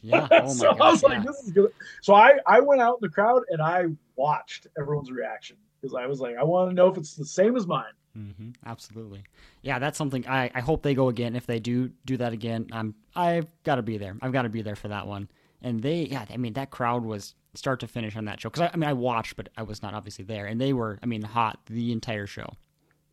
yeah. 0.02 0.28
Oh 0.32 0.52
so 0.52 0.72
gosh, 0.72 0.80
I 0.80 0.90
was 0.90 1.02
like, 1.02 1.24
this 1.24 1.38
is 1.40 1.50
good. 1.50 1.70
So 2.02 2.14
I 2.14 2.38
I 2.46 2.60
went 2.60 2.80
out 2.80 2.98
in 3.00 3.08
the 3.08 3.10
crowd 3.10 3.42
and 3.50 3.60
I 3.60 3.84
watched 4.16 4.66
everyone's 4.78 5.10
reaction 5.10 5.56
because 5.80 5.94
I 5.94 6.06
was 6.06 6.20
like, 6.20 6.36
I 6.36 6.44
want 6.44 6.70
to 6.70 6.74
know 6.74 6.88
if 6.88 6.96
it's 6.96 7.14
the 7.14 7.26
same 7.26 7.56
as 7.56 7.66
mine. 7.66 7.92
Mm-hmm. 8.16 8.50
Absolutely. 8.64 9.24
Yeah, 9.62 9.78
that's 9.78 9.98
something 9.98 10.26
I, 10.28 10.50
I 10.54 10.60
hope 10.60 10.82
they 10.82 10.94
go 10.94 11.08
again. 11.08 11.34
If 11.34 11.46
they 11.46 11.58
do 11.58 11.90
do 12.04 12.16
that 12.18 12.32
again, 12.32 12.68
I'm 12.72 12.94
I've 13.14 13.46
got 13.64 13.76
to 13.76 13.82
be 13.82 13.98
there. 13.98 14.16
I've 14.22 14.32
got 14.32 14.42
to 14.42 14.48
be 14.48 14.62
there 14.62 14.76
for 14.76 14.88
that 14.88 15.06
one. 15.06 15.28
And 15.62 15.82
they, 15.82 16.02
yeah, 16.02 16.24
I 16.30 16.36
mean 16.36 16.52
that 16.54 16.70
crowd 16.70 17.04
was 17.04 17.34
start 17.54 17.80
to 17.80 17.88
finish 17.88 18.16
on 18.16 18.26
that 18.26 18.40
show 18.40 18.50
because 18.50 18.62
I, 18.62 18.70
I, 18.72 18.76
mean 18.76 18.88
I 18.88 18.92
watched, 18.92 19.36
but 19.36 19.48
I 19.56 19.62
was 19.62 19.82
not 19.82 19.94
obviously 19.94 20.24
there, 20.24 20.46
and 20.46 20.60
they 20.60 20.72
were, 20.72 20.98
I 21.02 21.06
mean, 21.06 21.22
hot 21.22 21.58
the 21.66 21.92
entire 21.92 22.26
show. 22.26 22.48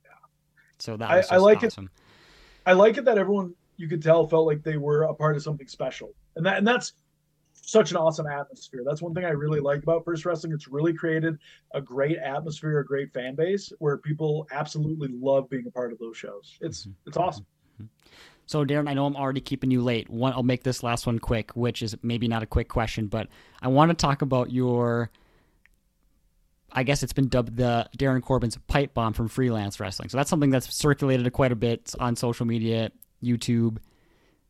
Yeah. 0.04 0.12
So 0.80 0.98
that 0.98 1.10
I, 1.10 1.36
I, 1.36 1.38
like 1.38 1.64
awesome. 1.64 1.86
it. 1.86 2.02
I 2.66 2.74
like 2.74 2.98
it 2.98 3.06
that 3.06 3.18
everyone 3.18 3.56
you 3.78 3.88
could 3.88 4.04
tell 4.04 4.28
felt 4.28 4.46
like 4.46 4.64
they 4.64 4.78
were 4.78 5.04
a 5.04 5.14
part 5.14 5.36
of 5.36 5.44
something 5.44 5.68
special, 5.68 6.14
and 6.36 6.46
that 6.46 6.58
and 6.58 6.68
that's 6.68 6.94
such 7.62 7.92
an 7.92 7.98
awesome 7.98 8.28
atmosphere. 8.28 8.82
That's 8.86 9.02
one 9.02 9.14
thing 9.14 9.24
I 9.24 9.30
really 9.30 9.60
like 9.60 9.84
about 9.84 10.04
F1RST 10.06 10.26
Wrestling. 10.26 10.54
It's 10.54 10.68
really 10.68 10.94
created 10.94 11.38
a 11.74 11.82
great 11.82 12.18
atmosphere, 12.18 12.80
a 12.80 12.86
great 12.86 13.14
fan 13.14 13.36
base 13.36 13.72
where 13.80 13.98
people 13.98 14.48
absolutely 14.52 15.10
love 15.10 15.50
being 15.50 15.66
a 15.68 15.72
part 15.72 15.94
of 15.94 16.00
those 16.00 16.18
shows. 16.18 16.58
It's 16.62 16.82
mm-hmm. 16.82 16.92
it's 17.08 17.18
awesome. 17.18 17.46
Mm-hmm. 17.76 17.86
So 18.48 18.66
Darin, 18.66 18.88
I 18.88 18.94
know 18.94 19.06
I'm 19.06 19.16
already 19.16 19.40
keeping 19.40 19.72
you 19.72 19.82
late. 19.82 20.10
One, 20.10 20.34
I'll 20.34 20.44
make 20.44 20.64
this 20.64 20.84
last 20.84 21.06
one 21.06 21.20
quick, 21.20 21.52
which 21.52 21.82
is 21.82 21.96
maybe 22.04 22.28
not 22.28 22.44
a 22.44 22.46
quick 22.46 22.68
question, 22.68 23.08
but 23.08 23.28
I 23.62 23.70
want 23.70 23.90
to 23.90 23.96
talk 23.96 24.22
about 24.22 24.52
your. 24.52 25.10
I 26.74 26.84
guess 26.84 27.04
it's 27.04 27.14
been 27.14 27.28
dubbed 27.28 27.58
the 27.58 27.90
Darin 27.98 28.22
Corbin's 28.22 28.58
pipe 28.68 28.94
bomb 28.94 29.12
from 29.12 29.28
freelance 29.28 29.80
wrestling. 29.80 30.08
So 30.08 30.18
that's 30.18 30.30
something 30.30 30.50
that's 30.50 30.74
circulated 30.74 31.32
quite 31.34 31.52
a 31.52 31.56
bit 31.56 31.94
on 32.00 32.16
social 32.16 32.46
media, 32.46 32.92
YouTube. 33.22 33.78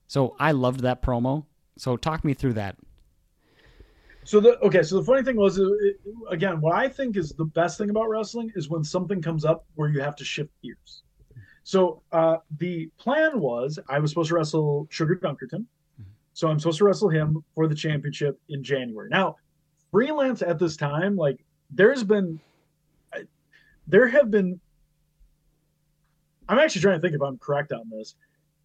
So 0.08 0.36
I 0.40 0.52
loved 0.52 0.82
that 0.82 1.02
promo. 1.02 1.46
So 1.78 1.98
talk 1.98 2.24
me 2.24 2.36
through 2.36 2.54
that. 2.54 2.78
So 4.24 4.40
the 4.40 4.60
okay, 4.60 4.84
so 4.84 4.98
the 5.00 5.04
funny 5.04 5.24
thing 5.24 5.36
was, 5.36 5.58
it, 5.58 5.68
again, 6.30 6.62
what 6.62 6.76
I 6.76 6.88
think 6.88 7.18
is 7.18 7.32
the 7.32 7.46
best 7.46 7.78
thing 7.78 7.90
about 7.90 8.08
wrestling 8.08 8.52
is 8.56 8.70
when 8.70 8.84
something 8.84 9.22
comes 9.22 9.46
up 9.46 9.66
where 9.76 9.90
you 9.90 10.00
have 10.00 10.16
to 10.18 10.24
shift 10.24 10.52
gears. 10.62 11.04
So 11.64 12.02
uh, 12.12 12.38
the 12.60 12.90
plan 12.98 13.40
was 13.40 13.80
I 13.90 14.00
was 14.00 14.12
supposed 14.12 14.30
to 14.30 14.36
wrestle 14.36 14.88
Sugar 14.90 15.16
Dunkerton, 15.16 15.62
mm-hmm. 15.62 16.04
so 16.34 16.50
I'm 16.50 16.60
supposed 16.60 16.78
to 16.80 16.86
wrestle 16.86 17.10
him 17.10 17.44
for 17.56 17.68
the 17.68 17.76
championship 17.76 18.40
in 18.50 18.64
January. 18.64 19.10
Now, 19.10 19.38
freelance 19.92 20.42
at 20.42 20.60
this 20.60 20.78
time, 20.78 21.16
like 21.16 21.44
there's 21.72 22.04
been, 22.04 22.40
there 23.88 24.08
have 24.08 24.30
been. 24.30 24.60
I'm 26.48 26.60
actually 26.60 26.82
trying 26.82 26.98
to 26.98 27.02
think 27.02 27.16
if 27.16 27.22
I'm 27.22 27.38
correct 27.38 27.72
on 27.72 27.90
this. 27.90 28.16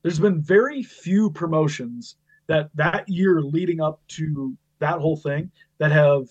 There's 0.02 0.18
been 0.18 0.40
very 0.40 0.82
few 0.82 1.30
promotions 1.30 2.16
that 2.46 2.70
that 2.74 3.08
year 3.08 3.40
leading 3.40 3.80
up 3.80 4.00
to 4.08 4.56
that 4.78 4.98
whole 4.98 5.16
thing 5.16 5.50
that 5.78 5.92
have 5.92 6.28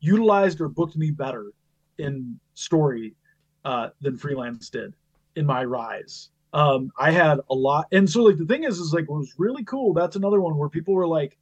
utilized 0.00 0.60
or 0.60 0.68
booked 0.68 0.96
me 0.96 1.10
better 1.10 1.52
in 1.98 2.38
story 2.54 3.14
uh, 3.64 3.88
than 4.00 4.16
freelance 4.16 4.68
did 4.68 4.94
in 5.36 5.46
my 5.46 5.64
rise. 5.64 6.30
Um, 6.52 6.90
I 6.98 7.10
had 7.10 7.40
a 7.48 7.54
lot, 7.54 7.86
and 7.92 8.08
so 8.08 8.24
like 8.24 8.36
the 8.36 8.44
thing 8.44 8.64
is, 8.64 8.78
is 8.78 8.92
like 8.92 9.08
what 9.08 9.20
was 9.20 9.34
really 9.38 9.64
cool. 9.64 9.94
That's 9.94 10.16
another 10.16 10.40
one 10.40 10.56
where 10.58 10.68
people 10.68 10.92
were 10.92 11.06
like, 11.06 11.38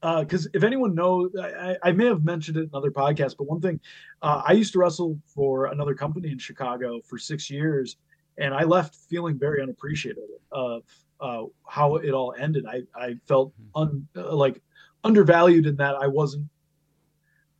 because 0.00 0.46
uh, 0.46 0.50
if 0.54 0.64
anyone 0.64 0.94
knows, 0.94 1.30
I, 1.40 1.76
I, 1.82 1.92
may 1.92 2.06
have 2.06 2.24
mentioned 2.24 2.56
it 2.56 2.64
in 2.64 2.70
other 2.74 2.90
podcasts, 2.90 3.36
but 3.36 3.44
one 3.44 3.60
thing, 3.60 3.80
uh, 4.22 4.42
I 4.46 4.52
used 4.52 4.72
to 4.74 4.78
wrestle 4.78 5.18
for 5.24 5.66
another 5.66 5.94
company 5.94 6.30
in 6.30 6.38
Chicago 6.38 7.00
for 7.00 7.16
six 7.16 7.48
years, 7.48 7.96
and 8.38 8.52
I 8.52 8.64
left 8.64 8.96
feeling 9.08 9.38
very 9.38 9.62
unappreciated 9.62 10.24
of 10.52 10.82
uh, 11.20 11.44
how 11.66 11.96
it 11.96 12.10
all 12.10 12.34
ended. 12.38 12.66
I 12.66 12.82
I 12.94 13.16
felt 13.26 13.52
mm-hmm. 13.52 13.82
un, 13.82 14.08
uh, 14.16 14.34
like 14.34 14.60
undervalued 15.04 15.66
in 15.66 15.76
that 15.76 15.94
I 15.96 16.06
wasn't. 16.06 16.48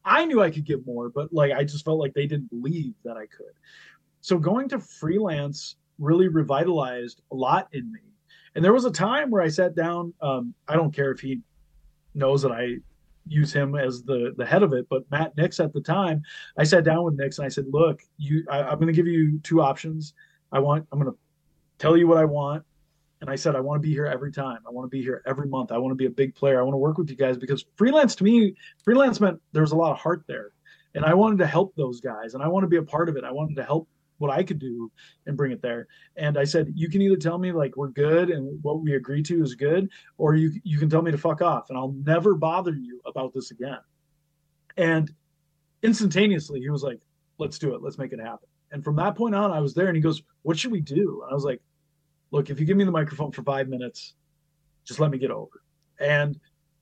I 0.05 0.25
knew 0.25 0.41
I 0.41 0.51
could 0.51 0.65
give 0.65 0.87
more, 0.87 1.09
but 1.09 1.33
like 1.33 1.53
I 1.53 1.65
just 1.65 1.85
felt 1.85 1.99
like 1.99 2.15
they 2.15 2.27
didn't 2.27 2.51
believe 2.51 2.95
that 3.05 3.17
I 3.17 3.27
could. 3.27 3.55
So 4.21 4.39
going 4.39 4.69
to 4.71 4.79
freelance 4.79 5.77
really 5.99 6.29
revitalized 6.29 7.23
a 7.33 7.35
lot 7.35 7.69
in 7.73 7.91
me. 7.93 8.01
And 8.55 8.65
there 8.65 8.73
was 8.73 8.85
a 8.85 8.91
time 8.91 9.31
where 9.31 9.43
I 9.43 9.49
sat 9.49 9.75
down. 9.75 10.15
Um, 10.21 10.55
I 10.69 10.75
don't 10.75 10.95
care 10.95 11.11
if 11.11 11.21
he 11.21 11.41
knows 12.15 12.43
that 12.43 12.53
I 12.53 12.77
use 13.27 13.53
him 13.53 13.75
as 13.75 14.03
the 14.03 14.33
the 14.37 14.47
head 14.47 14.63
of 14.63 14.73
it, 14.73 14.87
but 14.89 15.09
Matt 15.11 15.37
Nix 15.37 15.61
at 15.61 15.73
the 15.73 15.81
time, 15.81 16.23
I 16.57 16.65
sat 16.65 16.85
down 16.85 17.05
with 17.05 17.15
Nix 17.15 17.39
and 17.39 17.47
I 17.47 17.49
said, 17.49 17.67
"Look, 17.71 18.01
you, 18.19 18.45
I, 18.51 18.63
I'm 18.63 18.77
going 18.77 18.87
to 18.87 18.93
give 18.93 19.07
you 19.07 19.39
two 19.43 19.61
options. 19.61 20.15
I 20.53 20.61
want, 20.61 20.87
I'm 20.93 21.01
going 21.01 21.13
to 21.13 21.19
tell 21.79 21.97
you 21.97 22.07
what 22.07 22.19
I 22.19 22.25
want." 22.25 22.65
And 23.21 23.31
I 23.31 23.37
said, 23.37 23.57
I 23.57 23.61
want 23.61 23.81
to 23.81 23.87
be 23.87 23.93
here 23.93 24.07
every 24.07 24.31
time. 24.31 24.59
I 24.67 24.71
want 24.71 24.85
to 24.85 24.95
be 24.95 25.03
here 25.03 25.23
every 25.27 25.49
month. 25.49 25.73
I 25.73 25.79
want 25.79 25.93
to 25.93 25.97
be 25.97 26.07
a 26.07 26.11
big 26.11 26.35
player. 26.35 26.61
I 26.61 26.63
want 26.63 26.75
to 26.75 26.79
work 26.79 26.99
with 26.99 27.09
you 27.09 27.17
guys 27.17 27.39
because 27.39 27.65
freelance 27.77 28.15
to 28.17 28.25
me, 28.25 28.55
freelance 28.85 29.21
meant 29.21 29.41
there 29.53 29.63
was 29.63 29.73
a 29.73 29.77
lot 29.77 29.93
of 29.93 29.99
heart 29.99 30.25
there. 30.29 30.53
And 30.95 31.05
I 31.05 31.15
wanted 31.15 31.39
to 31.39 31.47
help 31.47 31.75
those 31.77 32.01
guys 32.01 32.35
and 32.35 32.43
I 32.43 32.49
want 32.49 32.65
to 32.65 32.69
be 32.69 32.77
a 32.77 32.83
part 32.83 33.09
of 33.09 33.17
it. 33.17 33.25
I 33.25 33.33
wanted 33.33 33.57
to 33.57 33.65
help 33.65 33.89
what 34.19 34.31
I 34.31 34.43
could 34.43 34.59
do 34.59 34.91
and 35.27 35.37
bring 35.37 35.53
it 35.53 35.61
there. 35.63 35.87
And 36.17 36.39
I 36.39 36.45
said, 36.45 36.73
you 36.75 36.89
can 36.89 37.03
either 37.03 37.17
tell 37.17 37.39
me 37.39 37.53
like 37.53 37.77
we're 37.77 37.89
good 37.89 38.31
and 38.31 38.59
what 38.63 38.81
we 38.81 38.95
agree 38.95 39.23
to 39.25 39.43
is 39.43 39.55
good, 39.55 39.91
or 40.19 40.35
you 40.35 40.53
you 40.65 40.79
can 40.79 40.89
tell 40.89 41.03
me 41.03 41.11
to 41.11 41.19
fuck 41.19 41.43
off 41.43 41.69
and 41.69 41.79
I'll 41.79 41.95
never 42.05 42.35
bother 42.35 42.75
you 42.75 43.01
about 43.07 43.35
this 43.35 43.51
again. 43.51 43.79
And 44.77 45.11
instantaneously 45.83 46.61
he 46.61 46.71
was 46.71 46.83
like, 46.83 47.01
let's 47.39 47.59
do 47.59 47.75
it. 47.75 47.83
Let's 47.83 47.99
make 47.99 48.13
it 48.13 48.21
happen. 48.21 48.49
And 48.73 48.83
from 48.83 48.97
that 48.97 49.17
point 49.17 49.35
on, 49.35 49.53
I 49.53 49.61
was 49.61 49.75
there 49.75 49.89
and 49.89 49.97
he 49.97 50.03
goes, 50.03 50.23
what 50.43 50.59
should 50.59 50.73
we 50.73 50.81
do? 50.81 51.23
And 51.23 51.31
I 51.31 51.35
was 51.35 51.45
like, 51.45 51.61
look, 52.31 52.51
if 52.51 52.61
you 52.61 52.67
give 52.67 52.77
me 52.77 52.85
the 52.85 52.91
microphone 52.91 53.33
for 53.33 53.43
five 53.43 53.69
minutes, 53.69 54.15
just 54.85 55.01
let 55.01 55.11
me 55.11 55.19
get 55.19 55.31
over. 55.31 55.63
And 56.01 56.39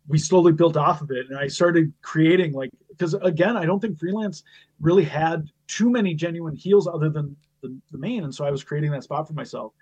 we 0.07 0.19
slowly 0.19 0.53
built 0.53 0.77
off 0.77 1.01
of 1.01 1.11
it. 1.11 1.27
And 1.31 1.39
I 1.39 1.49
started 1.49 1.93
creating 2.03 2.53
like, 2.53 2.71
because 2.89 3.15
again, 3.15 3.57
I 3.57 3.65
don't 3.65 3.81
think 3.81 3.99
freelance 3.99 4.43
really 4.81 5.05
had 5.05 5.49
too 5.67 5.91
many 5.91 6.15
genuine 6.15 6.55
heels 6.55 6.87
other 6.87 7.09
than 7.09 7.37
the, 7.63 7.77
the 7.91 7.99
main. 7.99 8.25
And 8.25 8.35
so 8.35 8.45
I 8.45 8.51
was 8.51 8.63
creating 8.63 8.91
that 8.93 9.05
spot 9.05 9.27
for 9.27 9.35
myself. 9.35 9.73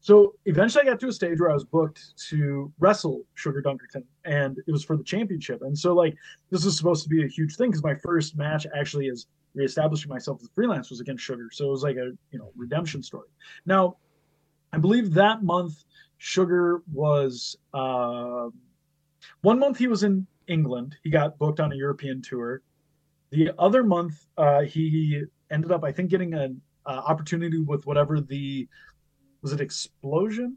So 0.00 0.34
eventually 0.44 0.82
I 0.82 0.90
got 0.90 1.00
to 1.00 1.08
a 1.08 1.12
stage 1.12 1.40
where 1.40 1.50
I 1.50 1.54
was 1.54 1.64
booked 1.64 2.16
to 2.28 2.72
wrestle 2.78 3.24
Sugar 3.34 3.60
Dunkerton 3.62 4.04
and 4.24 4.58
it 4.58 4.70
was 4.70 4.84
for 4.84 4.96
the 4.96 5.02
championship. 5.02 5.62
And 5.62 5.76
so 5.76 5.94
like 5.94 6.16
this 6.50 6.64
was 6.64 6.76
supposed 6.76 7.02
to 7.04 7.08
be 7.08 7.24
a 7.24 7.28
huge 7.28 7.56
thing 7.56 7.70
because 7.70 7.82
my 7.82 7.94
first 7.94 8.36
match 8.36 8.66
actually 8.78 9.08
is 9.08 9.26
reestablishing 9.54 10.08
myself 10.08 10.38
as 10.42 10.48
freelance 10.54 10.90
was 10.90 11.00
against 11.00 11.24
Sugar. 11.24 11.48
So 11.50 11.66
it 11.66 11.70
was 11.70 11.82
like 11.82 11.96
a 11.96 12.12
you 12.30 12.38
know 12.38 12.52
redemption 12.56 13.02
story. 13.02 13.28
Now 13.64 13.96
I 14.76 14.78
believe 14.78 15.14
that 15.14 15.42
month 15.42 15.84
Sugar 16.18 16.82
was 16.92 17.56
uh, 17.72 18.50
one 19.40 19.58
month 19.58 19.78
he 19.78 19.86
was 19.86 20.02
in 20.02 20.26
England. 20.48 20.96
He 21.02 21.08
got 21.08 21.38
booked 21.38 21.60
on 21.60 21.72
a 21.72 21.74
European 21.74 22.20
tour. 22.20 22.60
The 23.30 23.52
other 23.58 23.82
month, 23.82 24.26
uh, 24.36 24.64
he 24.64 25.22
ended 25.50 25.72
up, 25.72 25.82
I 25.82 25.92
think, 25.92 26.10
getting 26.10 26.34
an 26.34 26.60
uh, 26.84 26.90
opportunity 26.90 27.58
with 27.58 27.86
whatever 27.86 28.20
the 28.20 28.68
was 29.40 29.54
it 29.54 29.60
Xplosion 29.60 30.56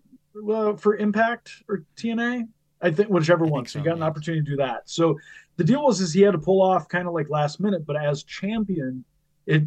uh, 0.52 0.74
for 0.74 0.98
Impact 0.98 1.64
or 1.70 1.86
TNA. 1.96 2.46
I 2.82 2.92
think 2.92 3.08
whichever 3.08 3.46
I 3.46 3.50
one. 3.50 3.62
Think 3.62 3.70
so, 3.70 3.80
so, 3.80 3.84
he 3.84 3.86
got 3.86 3.96
an 3.96 4.04
opportunity 4.04 4.44
to 4.44 4.52
do 4.52 4.58
that. 4.58 4.82
So 4.90 5.18
the 5.56 5.64
deal 5.64 5.82
was 5.82 6.02
is 6.02 6.12
he 6.12 6.24
had 6.24 6.32
to 6.32 6.40
pull 6.40 6.62
off 6.62 6.90
kind 6.90 7.08
of 7.08 7.14
like 7.14 7.30
last 7.30 7.62
minute, 7.62 7.86
but 7.86 7.96
as 7.96 8.24
champion, 8.24 9.06
it 9.46 9.64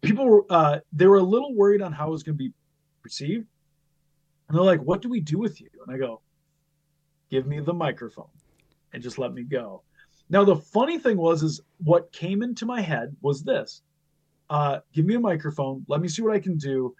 people 0.00 0.26
were 0.26 0.44
uh, 0.50 0.80
they 0.92 1.06
were 1.06 1.18
a 1.18 1.22
little 1.22 1.54
worried 1.54 1.80
on 1.80 1.92
how 1.92 2.08
it 2.08 2.10
was 2.10 2.24
going 2.24 2.36
to 2.36 2.42
be 2.42 2.52
perceived, 3.04 3.46
and 4.48 4.56
they're 4.56 4.64
like, 4.64 4.80
"What 4.80 5.02
do 5.02 5.08
we 5.08 5.20
do 5.20 5.38
with 5.38 5.60
you?" 5.60 5.68
And 5.86 5.94
I 5.94 5.98
go, 5.98 6.22
"Give 7.30 7.46
me 7.46 7.60
the 7.60 7.74
microphone, 7.74 8.32
and 8.92 9.00
just 9.00 9.18
let 9.18 9.32
me 9.32 9.44
go." 9.44 9.82
Now 10.30 10.42
the 10.44 10.56
funny 10.56 10.98
thing 10.98 11.18
was 11.18 11.42
is 11.44 11.60
what 11.78 12.10
came 12.10 12.42
into 12.42 12.66
my 12.66 12.80
head 12.80 13.14
was 13.20 13.44
this. 13.44 13.82
Uh, 14.50 14.80
give 14.92 15.04
me 15.04 15.14
a 15.14 15.20
microphone, 15.20 15.84
let 15.88 16.00
me 16.00 16.08
see 16.08 16.22
what 16.22 16.34
I 16.34 16.40
can 16.40 16.56
do. 16.56 16.94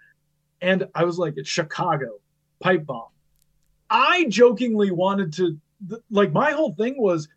And 0.61 0.87
I 0.95 1.03
was 1.03 1.17
like, 1.17 1.33
it's 1.37 1.49
Chicago, 1.49 2.19
pipe 2.59 2.85
bomb. 2.85 3.09
I 3.89 4.25
jokingly 4.29 4.91
wanted 4.91 5.33
to 5.33 5.59
like 6.09 6.31
my 6.31 6.51
whole 6.51 6.73
thing 6.73 6.95
was 6.97 7.27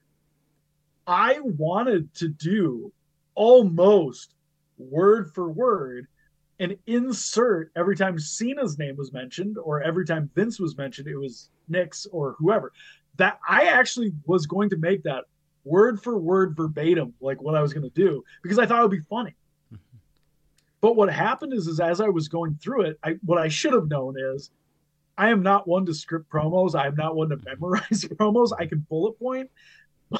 I 1.07 1.41
wanted 1.41 2.14
to 2.14 2.29
do 2.29 2.93
almost 3.35 4.35
word 4.79 5.33
for 5.35 5.51
word 5.51 6.07
and 6.61 6.77
insert 6.87 7.71
every 7.77 7.97
time 7.97 8.19
Cena's 8.19 8.79
name 8.79 8.97
was 8.97 9.13
mentioned 9.13 9.59
or 9.59 9.83
every 9.83 10.05
time 10.05 10.31
Vince 10.35 10.59
was 10.59 10.77
mentioned, 10.77 11.09
it 11.09 11.17
was 11.17 11.51
Nix 11.69 12.07
or 12.11 12.35
whoever. 12.39 12.73
That 13.17 13.39
I 13.49 13.65
actually 13.67 14.13
was 14.27 14.47
going 14.47 14.71
to 14.71 14.77
make 14.77 15.03
that 15.05 15.25
word 15.65 16.03
for 16.03 16.19
word 16.19 16.57
verbatim 16.57 17.15
like 17.21 17.43
what 17.43 17.55
I 17.55 17.63
was 17.63 17.73
going 17.73 17.89
to 17.89 17.95
do 17.95 18.25
because 18.43 18.59
I 18.59 18.67
thought 18.67 18.81
it 18.81 18.83
would 18.83 18.91
be 18.91 19.07
funny. 19.09 19.35
Mm-hmm. 19.73 19.99
But 20.81 20.97
what 20.97 21.13
happened 21.13 21.53
is, 21.53 21.67
is 21.67 21.81
as 21.81 22.01
I 22.01 22.09
was 22.09 22.29
going 22.29 22.59
through 22.63 22.83
it, 22.83 22.99
I 23.03 23.17
what 23.25 23.39
I 23.39 23.49
should 23.49 23.73
have 23.73 23.89
known 23.89 24.17
is 24.19 24.51
I 25.17 25.31
am 25.31 25.43
not 25.43 25.67
one 25.67 25.85
to 25.87 25.95
script 25.95 26.31
promos. 26.31 26.75
I 26.75 26.87
am 26.87 26.95
not 26.95 27.17
one 27.17 27.29
to 27.31 27.39
memorize 27.45 28.05
promos. 28.05 28.53
I 28.59 28.67
can 28.67 28.87
bullet 28.89 29.19
point. 29.19 29.51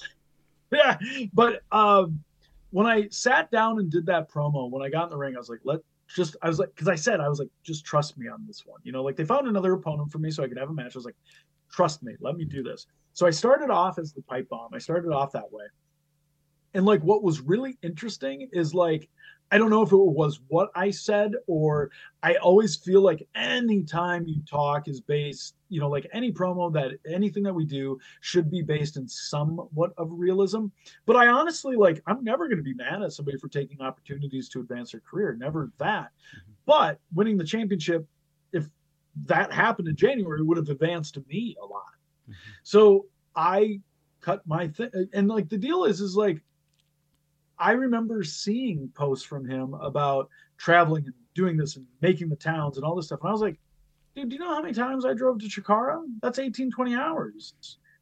yeah, 0.73 0.99
but 1.33 1.63
um, 1.73 2.23
when 2.71 2.87
I 2.87 3.09
sat 3.11 3.51
down 3.51 3.79
and 3.79 3.91
did 3.91 4.07
that 4.07 4.31
promo, 4.31 4.71
when 4.71 4.83
I 4.83 4.91
got 4.91 5.05
in 5.05 5.11
the 5.11 5.17
ring, 5.17 5.35
I 5.35 5.39
was 5.39 5.49
like, 5.49 5.61
let 5.65 5.81
just 6.15 6.37
I 6.43 6.49
was 6.49 6.59
like, 6.59 6.71
because 6.75 6.89
I 6.89 6.95
said 6.95 7.21
I 7.21 7.29
was 7.29 7.39
like, 7.39 7.49
just 7.63 7.85
trust 7.85 8.19
me 8.19 8.29
on 8.29 8.45
this 8.47 8.63
one. 8.65 8.81
You 8.83 8.93
know, 8.93 9.03
like 9.03 9.17
they 9.17 9.25
found 9.25 9.47
another 9.47 9.73
opponent 9.73 10.11
for 10.11 10.19
me 10.19 10.31
so 10.31 10.43
I 10.43 10.49
could 10.49 10.59
have 10.59 10.71
a 10.71 10.75
match. 10.75 10.95
I 10.95 10.99
was 10.99 11.05
like, 11.05 11.17
trust 11.71 12.03
me, 12.03 12.15
let 12.21 12.37
me 12.37 12.45
do 12.45 12.63
this. 12.63 12.87
So 13.13 13.27
I 13.27 13.31
started 13.31 13.71
off 13.71 13.99
as 13.99 14.13
the 14.13 14.23
pipe 14.23 14.49
bomb. 14.49 14.71
I 14.75 14.79
started 14.79 15.13
off 15.13 15.33
that 15.33 15.51
way. 15.53 15.65
And 16.75 16.87
like 16.87 17.03
what 17.03 17.23
was 17.23 17.41
really 17.41 17.77
interesting 17.83 18.49
is 18.53 18.75
like 18.75 19.09
I 19.51 19.59
don't 19.59 19.71
know 19.71 19.83
if 19.83 19.93
it 19.93 19.97
was 19.97 20.41
what 20.49 20.71
I 20.75 20.91
said 20.91 21.33
or 21.47 21.91
I 22.23 22.35
always 22.37 22.77
feel 22.77 23.01
like 23.01 23.27
anytime 23.35 24.27
you 24.27 24.43
talk 24.43 24.89
is 24.89 25.01
based, 25.01 25.55
you 25.69 25.81
know, 25.81 25.89
like 25.89 26.07
any 26.13 26.33
promo 26.33 26.73
that 26.75 26.93
anything 27.11 27.43
that 27.45 27.55
we 27.55 27.65
do 27.65 27.99
should 28.21 28.51
be 28.51 28.63
based 28.63 28.97
in 28.97 29.09
somewhat 29.09 29.93
of 29.97 30.09
realism. 30.11 30.67
But 31.07 31.17
I 31.17 31.29
honestly 31.29 31.77
like 31.77 32.03
I'm 32.07 32.23
never 32.23 32.47
going 32.47 32.59
to 32.59 32.63
be 32.63 32.75
mad 32.75 33.03
at 33.03 33.13
somebody 33.13 33.39
for 33.39 33.49
taking 33.49 33.81
opportunities 33.81 34.49
to 34.51 34.61
advance 34.61 34.93
their 34.93 35.01
career, 35.01 35.35
never 35.39 35.71
that. 35.79 36.11
Mm-hmm. 36.11 36.53
But 36.67 37.01
winning 37.15 37.39
the 37.39 37.45
championship 37.45 38.07
if 38.53 38.69
that 39.25 39.53
happened 39.53 39.89
in 39.89 39.97
January 39.97 40.43
would 40.43 40.59
have 40.59 40.69
advanced 40.69 41.15
to 41.15 41.25
me 41.29 41.57
a 41.63 41.65
lot. 41.65 41.83
Mm-hmm. 42.25 42.33
So 42.63 43.07
I 43.35 43.81
cut 44.21 44.47
my 44.47 44.69
thing, 44.69 44.91
and 45.13 45.29
like 45.29 45.49
the 45.49 45.59
deal 45.59 45.85
is, 45.85 46.01
is 46.01 46.17
like 46.17 46.43
I 47.59 47.73
remember 47.73 48.23
seeing 48.23 48.91
posts 48.95 49.27
from 49.27 49.49
him 49.49 49.75
about 49.75 50.29
traveling 50.57 51.05
and 51.05 51.15
doing 51.35 51.57
this 51.57 51.77
and 51.77 51.87
making 52.01 52.29
the 52.29 52.37
towns 52.37 52.77
and 52.77 52.85
all 52.85 52.95
this 52.95 53.07
stuff, 53.07 53.21
and 53.23 53.29
I 53.29 53.33
was 53.33 53.41
like, 53.41 53.59
dude, 54.15 54.29
do 54.29 54.37
you 54.37 54.41
know 54.41 54.55
how 54.55 54.63
many 54.63 54.75
times 54.75 55.05
I 55.05 55.15
drove 55.15 55.39
to 55.41 55.47
Chikara? 55.47 56.03
That's 56.23 56.39
18, 56.39 56.71
20 56.71 56.95
hours. 56.95 57.55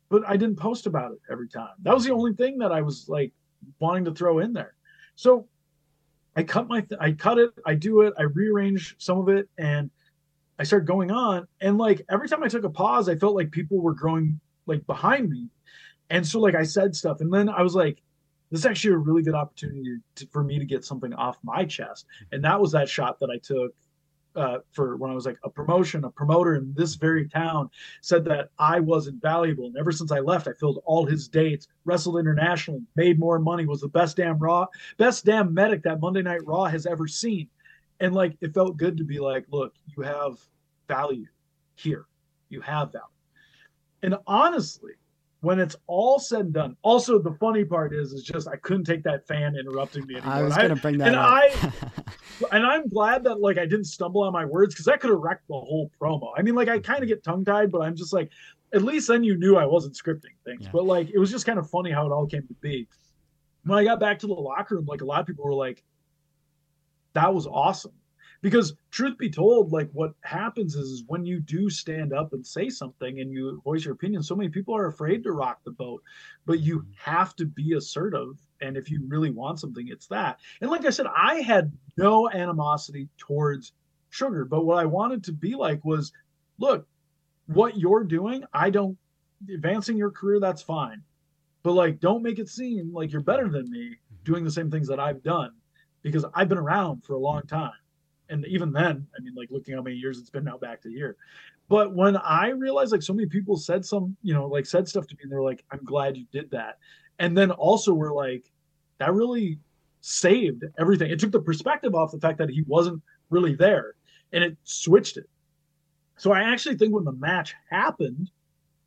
But 0.08 0.22
I 0.26 0.36
didn't 0.36 0.56
post 0.56 0.86
about 0.86 1.12
it 1.12 1.18
every 1.30 1.48
time. 1.48 1.74
That 1.82 1.94
was 1.94 2.04
the 2.04 2.12
only 2.12 2.32
thing 2.32 2.58
that 2.58 2.72
I 2.72 2.80
was 2.82 3.08
like 3.08 3.32
wanting 3.80 4.04
to 4.04 4.12
throw 4.12 4.38
in 4.38 4.52
there. 4.52 4.74
So 5.16 5.48
I 6.36 6.42
cut 6.42 6.68
my, 6.68 6.82
th- 6.82 7.00
I 7.00 7.12
cut 7.12 7.38
it, 7.38 7.50
I 7.64 7.74
do 7.74 8.02
it, 8.02 8.14
I 8.18 8.22
rearrange 8.22 8.94
some 8.98 9.18
of 9.18 9.28
it, 9.28 9.48
and 9.58 9.90
I 10.58 10.64
started 10.64 10.86
going 10.86 11.10
on, 11.10 11.46
and 11.60 11.76
like 11.76 12.02
every 12.10 12.28
time 12.28 12.42
I 12.42 12.48
took 12.48 12.64
a 12.64 12.70
pause, 12.70 13.08
I 13.08 13.16
felt 13.16 13.34
like 13.34 13.50
people 13.50 13.80
were 13.80 13.94
growing 13.94 14.40
like 14.66 14.86
behind 14.86 15.28
me, 15.28 15.48
and 16.08 16.26
so 16.26 16.40
like 16.40 16.54
I 16.54 16.62
said 16.62 16.94
stuff, 16.94 17.20
and 17.20 17.32
then 17.32 17.48
I 17.48 17.62
was 17.62 17.74
like, 17.74 18.02
this 18.50 18.60
is 18.60 18.66
actually 18.66 18.94
a 18.94 18.98
really 18.98 19.22
good 19.22 19.34
opportunity 19.34 19.98
to, 20.16 20.26
for 20.28 20.44
me 20.44 20.58
to 20.58 20.64
get 20.64 20.84
something 20.84 21.12
off 21.14 21.38
my 21.42 21.64
chest, 21.64 22.06
and 22.32 22.44
that 22.44 22.60
was 22.60 22.72
that 22.72 22.88
shot 22.88 23.18
that 23.20 23.30
I 23.30 23.38
took 23.38 23.74
uh, 24.36 24.58
for 24.72 24.96
when 24.96 25.10
I 25.10 25.14
was 25.14 25.24
like 25.24 25.38
a 25.44 25.50
promotion, 25.50 26.04
a 26.04 26.10
promoter 26.10 26.54
in 26.56 26.72
this 26.76 26.94
very 26.94 27.26
town 27.28 27.70
said 28.02 28.24
that 28.26 28.50
I 28.58 28.80
wasn't 28.80 29.22
valuable. 29.22 29.66
And 29.66 29.76
ever 29.78 29.90
since 29.90 30.12
I 30.12 30.20
left, 30.20 30.46
I 30.46 30.52
filled 30.52 30.82
all 30.84 31.06
his 31.06 31.26
dates, 31.26 31.68
wrestled 31.84 32.18
internationally, 32.18 32.82
made 32.94 33.18
more 33.18 33.38
money, 33.38 33.66
was 33.66 33.80
the 33.80 33.88
best 33.88 34.18
damn 34.18 34.38
raw, 34.38 34.66
best 34.98 35.24
damn 35.24 35.54
medic 35.54 35.82
that 35.84 36.00
Monday 36.00 36.22
Night 36.22 36.44
Raw 36.44 36.64
has 36.64 36.86
ever 36.86 37.08
seen. 37.08 37.48
And 38.00 38.14
like 38.14 38.36
it 38.42 38.52
felt 38.52 38.76
good 38.76 38.98
to 38.98 39.04
be 39.04 39.18
like 39.18 39.46
look 39.50 39.72
you 39.96 40.02
have 40.02 40.38
value 40.86 41.26
here. 41.76 42.04
You 42.50 42.60
have 42.60 42.92
value. 42.92 43.06
And 44.02 44.16
honestly 44.26 44.92
when 45.46 45.60
it's 45.60 45.76
all 45.86 46.18
said 46.18 46.40
and 46.40 46.52
done. 46.52 46.76
Also, 46.82 47.20
the 47.20 47.30
funny 47.34 47.64
part 47.64 47.94
is, 47.94 48.12
is 48.12 48.24
just 48.24 48.48
I 48.48 48.56
couldn't 48.56 48.82
take 48.82 49.04
that 49.04 49.24
fan 49.28 49.54
interrupting 49.54 50.04
me 50.04 50.16
anymore. 50.16 50.34
I 50.34 50.42
was 50.42 50.56
going 50.56 50.70
to 50.70 50.74
bring 50.74 50.98
that 50.98 51.06
and 51.06 51.16
up. 51.16 51.24
I, 51.24 51.72
and 52.50 52.66
I'm 52.66 52.88
glad 52.88 53.22
that 53.22 53.40
like 53.40 53.56
I 53.56 53.64
didn't 53.64 53.84
stumble 53.84 54.24
on 54.24 54.32
my 54.32 54.44
words 54.44 54.74
because 54.74 54.86
that 54.86 54.98
could 54.98 55.10
have 55.10 55.20
wrecked 55.20 55.46
the 55.46 55.54
whole 55.54 55.88
promo. 56.02 56.32
I 56.36 56.42
mean, 56.42 56.56
like 56.56 56.66
I 56.66 56.80
kind 56.80 57.00
of 57.00 57.06
get 57.06 57.22
tongue 57.22 57.44
tied, 57.44 57.70
but 57.70 57.82
I'm 57.82 57.94
just 57.94 58.12
like, 58.12 58.28
at 58.74 58.82
least 58.82 59.06
then 59.06 59.22
you 59.22 59.36
knew 59.36 59.56
I 59.56 59.66
wasn't 59.66 59.94
scripting 59.94 60.34
things. 60.44 60.62
Yeah. 60.64 60.70
But 60.72 60.84
like, 60.84 61.10
it 61.10 61.18
was 61.18 61.30
just 61.30 61.46
kind 61.46 61.60
of 61.60 61.70
funny 61.70 61.92
how 61.92 62.04
it 62.06 62.10
all 62.10 62.26
came 62.26 62.44
to 62.48 62.54
be. 62.54 62.88
When 63.62 63.78
I 63.78 63.84
got 63.84 64.00
back 64.00 64.18
to 64.20 64.26
the 64.26 64.34
locker 64.34 64.74
room, 64.74 64.86
like 64.86 65.02
a 65.02 65.04
lot 65.04 65.20
of 65.20 65.28
people 65.28 65.44
were 65.44 65.54
like, 65.54 65.84
"That 67.12 67.32
was 67.32 67.46
awesome." 67.46 67.92
Because 68.46 68.74
truth 68.92 69.18
be 69.18 69.28
told, 69.28 69.72
like 69.72 69.90
what 69.92 70.12
happens 70.20 70.76
is, 70.76 70.88
is 70.88 71.04
when 71.08 71.26
you 71.26 71.40
do 71.40 71.68
stand 71.68 72.12
up 72.12 72.32
and 72.32 72.46
say 72.46 72.68
something 72.68 73.18
and 73.18 73.32
you 73.32 73.60
voice 73.64 73.84
your 73.84 73.94
opinion, 73.94 74.22
so 74.22 74.36
many 74.36 74.48
people 74.48 74.72
are 74.72 74.86
afraid 74.86 75.24
to 75.24 75.32
rock 75.32 75.58
the 75.64 75.72
boat. 75.72 76.00
But 76.44 76.60
you 76.60 76.78
mm-hmm. 76.78 76.92
have 76.96 77.34
to 77.36 77.44
be 77.44 77.72
assertive. 77.72 78.38
And 78.60 78.76
if 78.76 78.88
you 78.88 79.04
really 79.08 79.32
want 79.32 79.58
something, 79.58 79.88
it's 79.88 80.06
that. 80.06 80.38
And 80.60 80.70
like 80.70 80.86
I 80.86 80.90
said, 80.90 81.06
I 81.08 81.40
had 81.40 81.72
no 81.96 82.30
animosity 82.30 83.08
towards 83.18 83.72
sugar. 84.10 84.44
But 84.44 84.64
what 84.64 84.78
I 84.78 84.84
wanted 84.84 85.24
to 85.24 85.32
be 85.32 85.56
like 85.56 85.84
was 85.84 86.12
look, 86.60 86.86
what 87.46 87.76
you're 87.76 88.04
doing, 88.04 88.44
I 88.54 88.70
don't 88.70 88.96
advancing 89.52 89.98
your 89.98 90.12
career, 90.12 90.38
that's 90.38 90.62
fine. 90.62 91.02
But 91.64 91.72
like 91.72 91.98
don't 91.98 92.22
make 92.22 92.38
it 92.38 92.48
seem 92.48 92.92
like 92.94 93.10
you're 93.10 93.22
better 93.22 93.48
than 93.48 93.68
me 93.72 93.86
mm-hmm. 93.86 94.22
doing 94.22 94.44
the 94.44 94.52
same 94.52 94.70
things 94.70 94.86
that 94.86 95.00
I've 95.00 95.24
done 95.24 95.50
because 96.02 96.24
I've 96.32 96.48
been 96.48 96.58
around 96.58 97.02
for 97.02 97.14
a 97.14 97.18
long 97.18 97.40
mm-hmm. 97.40 97.56
time. 97.56 97.72
And 98.28 98.44
even 98.46 98.72
then, 98.72 99.06
I 99.16 99.22
mean, 99.22 99.34
like 99.34 99.50
looking 99.50 99.74
how 99.74 99.82
many 99.82 99.96
years 99.96 100.18
it's 100.18 100.30
been 100.30 100.44
now 100.44 100.58
back 100.58 100.80
to 100.82 100.90
here. 100.90 101.16
But 101.68 101.94
when 101.94 102.16
I 102.16 102.48
realized 102.48 102.92
like 102.92 103.02
so 103.02 103.12
many 103.12 103.28
people 103.28 103.56
said 103.56 103.84
some, 103.84 104.16
you 104.22 104.34
know, 104.34 104.46
like 104.46 104.66
said 104.66 104.88
stuff 104.88 105.06
to 105.08 105.14
me 105.14 105.20
and 105.22 105.32
they're 105.32 105.42
like, 105.42 105.64
I'm 105.70 105.84
glad 105.84 106.16
you 106.16 106.26
did 106.32 106.50
that. 106.50 106.78
And 107.18 107.36
then 107.36 107.50
also 107.50 107.92
we're 107.92 108.12
like, 108.12 108.50
that 108.98 109.12
really 109.14 109.58
saved 110.00 110.64
everything. 110.78 111.10
It 111.10 111.18
took 111.18 111.32
the 111.32 111.40
perspective 111.40 111.94
off 111.94 112.12
the 112.12 112.20
fact 112.20 112.38
that 112.38 112.50
he 112.50 112.62
wasn't 112.62 113.02
really 113.30 113.54
there 113.54 113.94
and 114.32 114.44
it 114.44 114.56
switched 114.64 115.16
it. 115.16 115.28
So 116.16 116.32
I 116.32 116.42
actually 116.42 116.76
think 116.76 116.94
when 116.94 117.04
the 117.04 117.12
match 117.12 117.54
happened, 117.70 118.30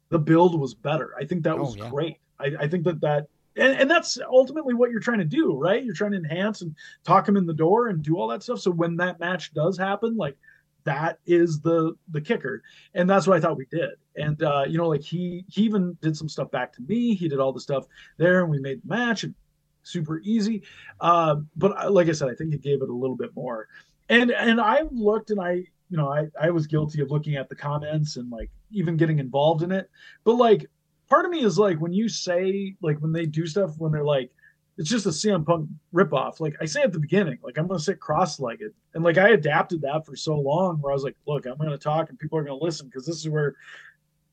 the 0.10 0.20
build 0.20 0.60
was 0.60 0.74
better. 0.74 1.14
I 1.20 1.26
think 1.26 1.44
that 1.44 1.56
Oh, 1.56 1.64
was 1.64 1.76
yeah. 1.76 1.90
great. 1.90 2.18
I, 2.40 2.52
I 2.62 2.68
think 2.68 2.84
that 2.86 3.02
that 3.02 3.28
and, 3.56 3.74
and 3.82 3.92
that's 3.92 4.18
ultimately 4.28 4.74
what 4.74 4.92
you're 4.92 5.00
trying 5.00 5.20
to 5.20 5.26
do, 5.26 5.56
right? 5.58 5.84
You're 5.84 5.94
trying 5.96 6.12
to 6.12 6.18
enhance 6.18 6.62
and 6.62 6.76
talk 7.04 7.28
him 7.28 7.38
in 7.38 7.46
the 7.46 7.54
door 7.54 7.88
and 7.88 8.02
do 8.02 8.18
all 8.18 8.28
that 8.30 8.44
stuff. 8.44 8.60
So 8.60 8.72
when 8.72 8.96
that 8.98 9.20
match 9.20 9.54
does 9.54 9.78
happen, 9.78 10.16
like 10.18 10.38
that 10.86 11.20
is 11.26 11.60
the 11.62 11.94
the 12.10 12.22
kicker, 12.22 12.64
and 12.94 13.10
that's 13.10 13.28
what 13.28 13.38
I 13.38 13.40
thought 13.40 13.58
we 13.58 13.66
did. 13.66 13.92
And 14.16 14.42
uh, 14.44 14.66
you 14.68 14.78
know, 14.78 14.88
like 14.88 15.04
he 15.04 15.46
he 15.50 15.64
even 15.64 15.98
did 16.02 16.16
some 16.18 16.30
stuff 16.30 16.52
back 16.52 16.74
to 16.74 16.82
me. 16.84 17.16
He 17.16 17.28
did 17.28 17.40
all 17.40 17.54
the 17.54 17.60
stuff 17.60 17.86
there, 18.18 18.42
and 18.42 18.50
we 18.50 18.60
made 18.60 18.82
the 18.82 18.88
match 18.88 19.24
and 19.24 19.36
super 19.84 20.20
easy. 20.20 20.64
Uh, 21.00 21.38
but 21.56 21.78
I- 21.78 21.88
like 21.88 22.08
I 22.10 22.14
said, 22.14 22.30
I 22.30 22.36
think 22.36 22.54
it 22.54 22.62
gave 22.62 22.82
it 22.82 22.90
a 22.90 22.94
little 22.94 23.16
bit 23.16 23.36
more. 23.36 23.68
And 24.10 24.32
and 24.32 24.60
I 24.60 24.82
looked 24.92 25.30
and 25.32 25.40
I 25.40 25.54
you 25.90 25.98
know 25.98 26.10
I 26.12 26.28
I 26.40 26.50
was 26.50 26.66
guilty 26.68 27.02
of 27.02 27.12
looking 27.12 27.36
at 27.36 27.50
the 27.50 27.56
comments 27.56 28.16
and 28.18 28.30
like 28.32 28.50
even 28.72 28.98
getting 28.98 29.20
involved 29.20 29.64
in 29.64 29.72
it. 29.72 29.90
But 30.24 30.34
like 30.36 30.66
part 31.10 31.26
of 31.26 31.32
me 31.32 31.44
is 31.44 31.58
like 31.58 31.80
when 31.80 31.94
you 31.94 32.08
say 32.08 32.76
like 32.82 33.00
when 33.00 33.12
they 33.12 33.26
do 33.26 33.46
stuff 33.46 33.72
when 33.78 33.92
they're 33.92 34.04
like 34.04 34.32
it's 34.80 34.90
just 34.90 35.06
a 35.06 35.10
CM 35.10 35.46
Punk 35.46 35.70
ripoff. 35.94 36.40
Like 36.40 36.56
I 36.62 36.66
say 36.66 36.82
at 36.82 36.94
the 36.94 37.00
beginning, 37.00 37.38
like 37.44 37.58
I'm 37.58 37.68
gonna 37.68 37.82
sit 37.82 38.00
cross-legged, 38.00 38.74
and 38.94 39.04
like 39.04 39.18
I 39.18 39.32
adapted 39.32 39.82
that 39.82 40.06
for 40.06 40.16
so 40.16 40.36
long, 40.36 40.78
where 40.78 40.94
I 40.94 40.96
was 40.96 41.04
like, 41.04 41.18
look, 41.28 41.46
I'm 41.46 41.58
gonna 41.58 41.78
talk, 41.78 42.10
and 42.10 42.18
people 42.18 42.40
are 42.40 42.44
gonna 42.44 42.64
listen 42.64 42.88
because 42.88 43.06
this 43.06 43.18
is 43.18 43.28
where 43.28 43.56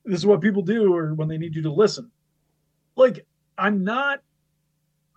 this 0.05 0.19
is 0.19 0.25
what 0.25 0.39
people 0.39 0.61
do, 0.61 0.95
or 0.95 1.13
when 1.15 1.27
they 1.27 1.37
need 1.37 1.53
you 1.53 1.61
to 1.63 1.71
listen. 1.71 2.09
Like 2.95 3.25
I'm 3.57 3.83
not, 3.83 4.21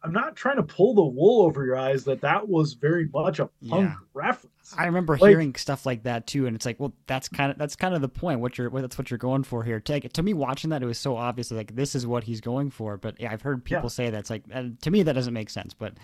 I'm 0.02 0.12
not 0.12 0.35
trying 0.35 0.56
to 0.56 0.62
pull 0.62 0.94
the 0.94 1.05
wool 1.05 1.43
over 1.43 1.64
your 1.64 1.77
eyes 1.77 2.05
that 2.05 2.22
that 2.22 2.48
was 2.48 2.72
very 2.72 3.09
much 3.12 3.39
a 3.39 3.47
Punk 3.68 3.90
Yeah. 3.90 3.94
reference. 4.14 4.74
I 4.77 4.86
remember 4.86 5.18
Like- 5.18 5.28
hearing 5.28 5.55
stuff 5.56 5.85
like 5.85 6.05
that 6.05 6.27
too, 6.27 6.47
and 6.47 6.56
it's 6.56 6.64
like, 6.64 6.81
well, 6.81 6.94
that's 7.06 7.28
kind 7.28 7.51
of 7.52 7.59
that's 7.59 7.77
kind 7.77 7.94
of 7.94 8.01
the 8.01 8.09
point. 8.09 8.40
What 8.40 8.56
you're, 8.56 8.70
what, 8.70 8.81
that's 8.81 8.97
what 8.97 9.10
you're 9.10 9.18
going 9.18 9.43
for 9.43 9.62
here. 9.62 9.78
To, 9.81 10.01
to 10.01 10.22
me, 10.22 10.32
watching 10.32 10.70
that, 10.70 10.82
it 10.82 10.86
was 10.86 10.98
so 10.98 11.16
obvious. 11.16 11.51
Like 11.51 11.77
this 11.77 11.94
is 11.94 12.06
what 12.06 12.24
he's 12.24 12.40
going 12.40 12.70
for. 12.70 12.97
But 12.97 13.20
yeah, 13.20 13.31
I've 13.31 13.43
heard 13.43 13.64
people 13.64 13.85
Yeah. 13.85 13.89
say 13.89 14.10
that's 14.10 14.31
like, 14.31 14.44
and 14.51 14.81
to 14.82 14.90
me, 14.90 15.02
that 15.02 15.12
doesn't 15.12 15.35
make 15.35 15.51
sense. 15.51 15.74
But 15.74 15.94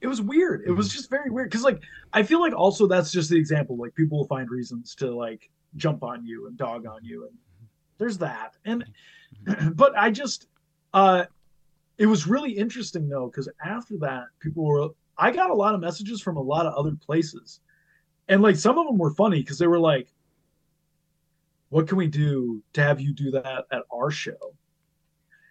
it 0.00 0.06
was 0.06 0.20
weird. 0.20 0.64
It 0.66 0.72
was 0.72 0.88
mm-hmm. 0.88 0.96
just 0.96 1.10
very 1.10 1.30
weird 1.30 1.50
because 1.50 1.64
like 1.64 1.80
I 2.12 2.22
feel 2.22 2.40
like 2.40 2.54
also 2.54 2.86
that's 2.86 3.10
just 3.12 3.30
the 3.30 3.36
example. 3.36 3.76
Like 3.76 3.94
people 3.94 4.18
will 4.18 4.26
find 4.26 4.50
reasons 4.50 4.94
to 4.96 5.14
like 5.14 5.50
jump 5.76 6.02
on 6.02 6.24
you 6.24 6.46
and 6.46 6.56
dog 6.56 6.86
on 6.86 7.04
you, 7.04 7.24
and 7.24 7.32
mm-hmm. 7.32 7.66
there's 7.98 8.18
that. 8.18 8.54
And 8.64 8.84
mm-hmm. 9.44 9.70
but 9.74 9.96
I 9.96 10.10
just 10.10 10.46
uh 10.92 11.24
it 11.98 12.06
was 12.06 12.26
really 12.26 12.52
interesting 12.52 13.08
though 13.08 13.26
because 13.26 13.48
after 13.64 13.96
that 13.98 14.24
people 14.40 14.64
were 14.64 14.88
I 15.16 15.30
got 15.30 15.50
a 15.50 15.54
lot 15.54 15.74
of 15.74 15.80
messages 15.80 16.20
from 16.20 16.36
a 16.36 16.42
lot 16.42 16.66
of 16.66 16.74
other 16.74 16.96
places, 16.96 17.60
and 18.28 18.42
like 18.42 18.56
some 18.56 18.78
of 18.78 18.86
them 18.86 18.98
were 18.98 19.14
funny 19.14 19.40
because 19.40 19.58
they 19.58 19.68
were 19.68 19.78
like, 19.78 20.08
"What 21.68 21.86
can 21.86 21.98
we 21.98 22.08
do 22.08 22.62
to 22.72 22.82
have 22.82 23.00
you 23.00 23.12
do 23.12 23.30
that 23.32 23.66
at 23.70 23.82
our 23.92 24.10
show?" 24.10 24.54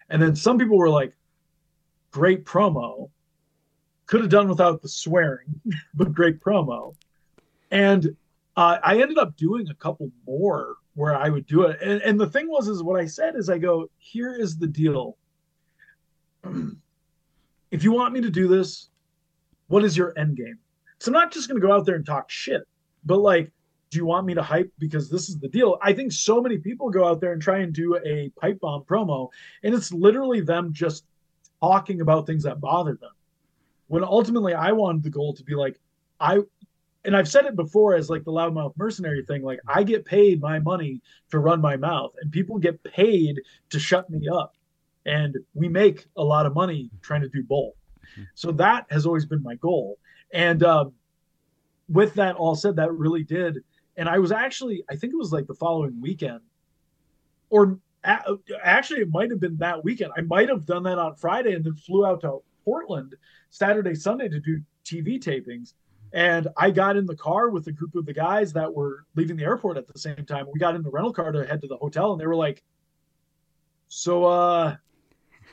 And 0.10 0.22
then 0.22 0.36
some 0.36 0.60
people 0.60 0.78
were 0.78 0.90
like, 0.90 1.16
"Great 2.12 2.46
promo." 2.46 3.10
could 4.06 4.22
have 4.22 4.30
done 4.30 4.48
without 4.48 4.82
the 4.82 4.90
swearing, 4.90 5.60
but 5.94 6.14
great 6.14 6.40
promo. 6.40 6.96
And 7.72 8.16
uh, 8.56 8.78
I 8.84 9.02
ended 9.02 9.18
up 9.18 9.36
doing 9.38 9.70
a 9.70 9.76
couple 9.76 10.12
more 10.28 10.76
where 10.96 11.16
I 11.16 11.30
would 11.30 11.48
do 11.48 11.64
it. 11.64 11.82
And, 11.82 12.02
and 12.02 12.20
the 12.20 12.30
thing 12.30 12.48
was, 12.48 12.68
is 12.68 12.84
what 12.84 13.00
I 13.00 13.08
said 13.08 13.36
is 13.36 13.50
I 13.50 13.58
go, 13.58 13.90
here 13.98 14.36
is 14.36 14.58
the 14.58 14.68
deal. 14.68 15.18
If 17.72 17.84
you 17.84 17.92
want 17.92 18.14
me 18.14 18.22
to 18.22 18.30
do 18.30 18.48
this, 18.48 18.90
what 19.68 19.84
is 19.84 19.98
your 19.98 20.18
end 20.18 20.38
game? 20.38 20.58
So 21.00 21.10
I'm 21.10 21.14
not 21.14 21.32
just 21.32 21.48
going 21.48 21.60
to 21.60 21.66
go 21.66 21.74
out 21.74 21.86
there 21.86 21.96
and 21.96 22.06
talk 22.06 22.30
shit, 22.30 22.64
but 23.06 23.18
like, 23.18 23.52
do 23.90 23.98
you 23.98 24.06
want 24.06 24.26
me 24.26 24.34
to 24.34 24.42
hype? 24.42 24.72
Because 24.80 25.10
this 25.10 25.30
is 25.30 25.38
the 25.38 25.48
deal. 25.48 25.78
I 25.82 25.94
think 25.94 26.12
so 26.12 26.42
many 26.42 26.58
people 26.58 26.90
go 26.90 27.06
out 27.06 27.22
there 27.22 27.34
and 27.34 27.42
try 27.42 27.60
and 27.60 27.74
do 27.74 27.98
a 28.04 28.32
pipe 28.40 28.60
bomb 28.60 28.84
promo, 28.84 29.30
and 29.64 29.76
it's 29.76 29.92
literally 29.92 30.42
them 30.42 30.74
just 30.74 31.06
talking 31.62 32.02
about 32.02 32.26
things 32.26 32.44
that 32.44 32.60
bother 32.60 32.96
them 32.96 33.12
when 33.88 34.04
ultimately 34.04 34.54
I 34.54 34.72
wanted 34.72 35.04
the 35.04 35.10
goal 35.10 35.34
to 35.34 35.44
be 35.44 35.56
like 35.56 35.80
I 36.20 36.40
and 37.06 37.16
I've 37.16 37.28
said 37.28 37.46
it 37.46 37.56
before 37.56 37.96
as 37.96 38.10
like 38.10 38.24
the 38.24 38.32
loudmouth 38.32 38.74
mercenary 38.76 39.24
thing 39.24 39.44
like 39.44 39.60
I 39.68 39.84
get 39.84 40.04
paid 40.04 40.42
my 40.42 40.60
money 40.60 41.02
to 41.32 41.40
run 41.40 41.62
my 41.62 41.78
mouth 41.78 42.14
and 42.22 42.32
people 42.32 42.58
get 42.58 42.84
paid 42.84 43.40
to 43.70 43.80
shut 43.80 44.10
me 44.10 44.28
up 44.28 44.56
and 45.06 45.36
we 45.54 45.68
make 45.68 46.06
a 46.18 46.24
lot 46.24 46.46
of 46.46 46.54
money 46.54 46.90
trying 47.02 47.22
to 47.22 47.30
do 47.30 47.44
both. 47.44 47.74
So 48.36 48.52
that 48.54 48.86
has 48.90 49.06
always 49.06 49.26
been 49.26 49.42
my 49.42 49.56
goal. 49.56 49.98
And 50.34 50.64
um, 50.64 50.94
with 51.90 52.14
that 52.16 52.36
all 52.36 52.56
said 52.56 52.76
that 52.76 52.92
really 52.92 53.24
did. 53.24 53.64
And 53.98 54.10
I 54.10 54.20
was 54.20 54.32
actually 54.32 54.84
I 54.90 54.96
think 54.96 55.14
it 55.14 55.18
was 55.18 55.32
like 55.32 55.48
the 55.48 55.56
following 55.56 56.00
weekend. 56.02 56.42
Or 57.50 57.80
a- 58.04 58.38
actually 58.64 59.02
it 59.02 59.10
might 59.12 59.30
have 59.30 59.40
been 59.40 59.58
that 59.58 59.84
weekend. 59.84 60.12
I 60.18 60.22
might 60.22 60.50
have 60.50 60.66
done 60.66 60.84
that 60.84 60.98
on 60.98 61.16
Friday 61.16 61.54
and 61.54 61.64
then 61.64 61.76
flew 61.76 62.06
out 62.06 62.22
to 62.22 62.40
Portland 62.66 63.16
Saturday, 63.50 63.96
Sunday 63.96 64.30
to 64.30 64.40
do 64.40 64.62
TV 64.86 65.20
tapings. 65.20 65.74
And 66.14 66.48
I 66.58 66.70
got 66.70 66.96
in 66.96 67.06
the 67.08 67.16
car 67.16 67.50
with 67.50 67.66
a 67.68 67.72
group 67.72 67.96
of 67.96 68.06
the 68.06 68.14
guys 68.14 68.54
that 68.54 68.72
were 68.72 69.06
leaving 69.16 69.36
the 69.36 69.44
airport 69.44 69.78
at 69.78 69.88
the 69.88 69.98
same 69.98 70.26
time. 70.26 70.46
We 70.54 70.60
got 70.60 70.76
in 70.76 70.84
the 70.84 70.92
rental 70.92 71.12
car 71.12 71.32
to 71.32 71.44
head 71.44 71.62
to 71.62 71.68
the 71.68 71.78
hotel, 71.78 72.12
and 72.12 72.22
they 72.22 72.28
were 72.28 72.36
like, 72.36 72.64
"So, 73.88 74.26
uh, 74.26 74.76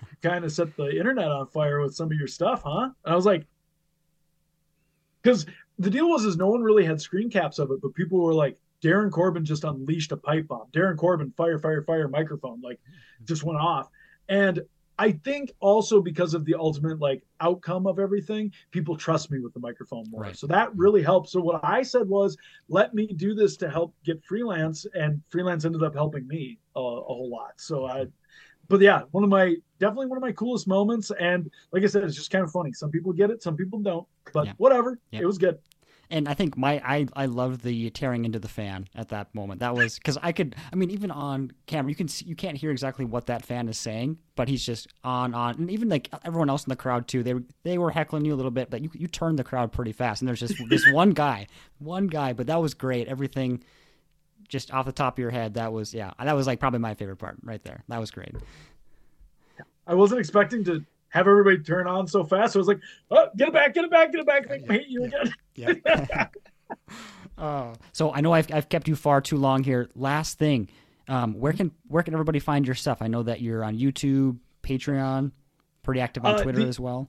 kind 0.23 0.45
of 0.45 0.53
set 0.53 0.77
the 0.77 0.97
internet 0.97 1.29
on 1.29 1.47
fire 1.49 1.81
with 1.81 1.95
some 1.95 2.11
of 2.11 2.19
your 2.19 2.29
stuff, 2.29 2.63
huh?" 2.65 2.91
And 3.05 3.13
I 3.13 3.17
was 3.17 3.27
like, 3.27 3.47
"Because 5.23 5.47
the 5.79 5.91
deal 5.91 6.09
was, 6.09 6.25
is 6.25 6.37
no 6.37 6.49
one 6.49 6.63
really 6.63 6.85
had 6.85 7.01
screen 7.01 7.31
caps 7.31 7.59
of 7.59 7.71
it, 7.71 7.81
but 7.81 7.95
people 7.95 8.21
were 8.21 8.35
like, 8.35 8.59
Darin 8.81 9.11
Corbin 9.11 9.45
just 9.45 9.65
unleashed 9.65 10.13
a 10.13 10.17
pipe 10.17 10.49
bomb. 10.49 10.67
Darin 10.73 10.97
Corbin, 10.97 11.33
fire, 11.37 11.59
fire, 11.59 11.83
fire, 11.83 12.09
microphone, 12.09 12.61
like 12.63 12.81
just 13.25 13.45
went 13.45 13.59
off. 13.59 13.89
And 14.29 14.63
I 14.99 15.13
think 15.13 15.53
also 15.61 16.03
because 16.03 16.35
of 16.35 16.45
the 16.45 16.55
ultimate 16.55 17.01
like 17.01 17.23
outcome 17.41 17.87
of 17.87 17.99
everything, 17.99 18.53
people 18.71 18.97
trust 18.97 19.31
me 19.31 19.41
with 19.41 19.55
the 19.55 19.61
microphone 19.61 20.05
more. 20.11 20.23
Right. 20.23 20.37
So 20.37 20.47
that 20.49 20.75
really 20.77 21.03
helps. 21.03 21.33
So 21.33 21.41
what 21.41 21.65
I 21.65 21.83
said 21.83 22.07
was, 22.07 22.37
let 22.69 22.93
me 22.93 23.07
do 23.07 23.35
this 23.35 23.57
to 23.59 23.71
help 23.71 23.95
get 24.05 24.23
freelance, 24.23 24.87
and 24.95 25.23
freelance 25.31 25.65
ended 25.65 25.83
up 25.83 25.95
helping 25.95 26.27
me 26.29 26.59
a, 26.77 26.81
a 26.81 26.83
whole 26.83 27.31
lot. 27.31 27.53
So 27.57 27.87
I, 27.87 28.07
but 28.71 28.81
yeah, 28.81 29.03
one 29.11 29.25
of 29.25 29.29
my 29.31 29.57
definitely 29.79 30.07
one 30.07 30.17
of 30.17 30.23
my 30.23 30.33
coolest 30.33 30.67
moments. 30.67 31.11
And 31.21 31.51
like 31.73 31.83
I 31.83 31.87
said, 31.87 32.05
it's 32.05 32.17
just 32.17 32.31
kind 32.31 32.45
of 32.45 32.51
funny. 32.51 32.73
Some 32.73 32.91
people 32.91 33.13
get 33.13 33.31
it, 33.31 33.43
some 33.43 33.57
people 33.57 33.81
don't. 33.81 34.07
But 34.33 34.47
Yeah. 34.47 34.53
whatever, 34.57 34.99
Yeah. 35.11 35.21
it 35.21 35.27
was 35.27 35.37
good. 35.37 35.59
And 36.13 36.29
I 36.29 36.35
think 36.35 36.57
my 36.57 36.83
I 36.85 37.07
I 37.15 37.27
loved 37.27 37.63
the 37.63 37.89
tearing 37.91 38.25
into 38.25 38.41
the 38.41 38.49
fan 38.49 38.89
at 38.97 39.11
that 39.11 39.33
moment. 39.33 39.61
That 39.61 39.77
was 39.77 39.95
because 39.97 40.19
I 40.21 40.33
could. 40.33 40.57
I 40.73 40.77
mean, 40.77 40.91
even 40.91 41.13
on 41.13 41.53
camera, 41.67 41.89
you 41.89 41.95
can 41.95 42.09
see, 42.09 42.25
you 42.27 42.35
can't 42.35 42.57
hear 42.57 42.73
exactly 42.73 43.05
what 43.05 43.27
that 43.27 43.45
fan 43.47 43.69
is 43.69 43.79
saying, 43.79 44.19
but 44.35 44.49
he's 44.49 44.67
just 44.67 44.89
on 45.05 45.35
on, 45.35 45.55
and 45.55 45.71
even 45.71 45.89
like 45.89 46.09
everyone 46.25 46.51
else 46.51 46.65
in 46.65 46.71
the 46.71 46.75
crowd 46.77 47.07
too. 47.07 47.23
They 47.23 47.35
were 47.35 47.45
they 47.63 47.79
were 47.79 47.93
heckling 47.93 48.25
you 48.25 48.35
a 48.35 48.39
little 48.41 48.51
bit, 48.51 48.71
but 48.71 48.83
you 48.83 48.91
you 48.93 49.07
turned 49.07 49.39
the 49.39 49.45
crowd 49.45 49.71
pretty 49.71 49.93
fast. 49.93 50.21
And 50.21 50.27
there's 50.29 50.41
just 50.41 50.57
this 50.69 50.85
one 50.91 51.11
guy, 51.11 51.47
one 51.79 52.09
guy, 52.09 52.33
but 52.33 52.49
that 52.49 52.61
was 52.61 52.75
great. 52.75 53.07
Everything 53.07 53.63
just 54.49 54.73
off 54.73 54.87
the 54.87 54.93
top 54.93 55.15
of 55.15 55.19
your 55.19 55.31
head, 55.31 55.55
that 55.55 55.73
was 55.73 55.93
yeah, 55.95 56.13
that 56.23 56.35
was 56.37 56.47
like 56.47 56.61
probably 56.61 56.79
my 56.81 56.95
favorite 56.95 57.17
part 57.17 57.37
right 57.43 57.63
there. 57.63 57.83
That 57.89 57.99
was 58.01 58.11
great. 58.11 58.35
I 59.87 59.95
wasn't 59.95 60.21
expecting 60.21 60.65
to 60.65 60.85
have 61.09 61.27
everybody 61.27 61.59
turn 61.59 61.87
on 61.87 62.07
so 62.07 62.23
fast. 62.25 62.53
So 62.53 62.59
I 62.59 62.61
was 62.61 62.69
like, 62.69 62.81
oh, 63.11 63.29
get 63.37 63.49
it 63.49 63.55
back, 63.55 63.75
get 63.75 63.85
it 63.85 63.91
back, 63.91 64.13
get 64.13 64.21
it 64.21 64.27
back, 64.27 64.49
make 64.49 64.71
hate 64.71 64.89
you 64.89 65.05
again. 65.05 65.35
Yeah. 65.57 66.27
uh, 67.39 67.75
so 67.93 68.13
I 68.13 68.21
know 68.21 68.33
I've, 68.33 68.53
I've 68.53 68.69
kept 68.69 68.87
you 68.89 68.95
far 68.97 69.21
too 69.21 69.37
long 69.37 69.65
here. 69.65 69.89
Last 69.97 70.39
thing, 70.39 70.69
um, 71.09 71.35
where 71.35 71.53
can 71.53 71.73
where 71.89 72.03
can 72.03 72.15
everybody 72.15 72.39
find 72.39 72.65
your 72.67 72.77
stuff? 72.77 72.99
I 73.03 73.09
know 73.09 73.23
that 73.25 73.41
you're 73.41 73.65
on 73.65 73.77
YouTube, 73.79 74.39
Patreon, 74.63 75.33
pretty 75.83 76.01
active 76.01 76.25
on 76.25 76.37
Uh, 76.37 76.43
Twitter 76.43 76.61
the- 76.63 76.69
as 76.69 76.79
well. 76.79 77.09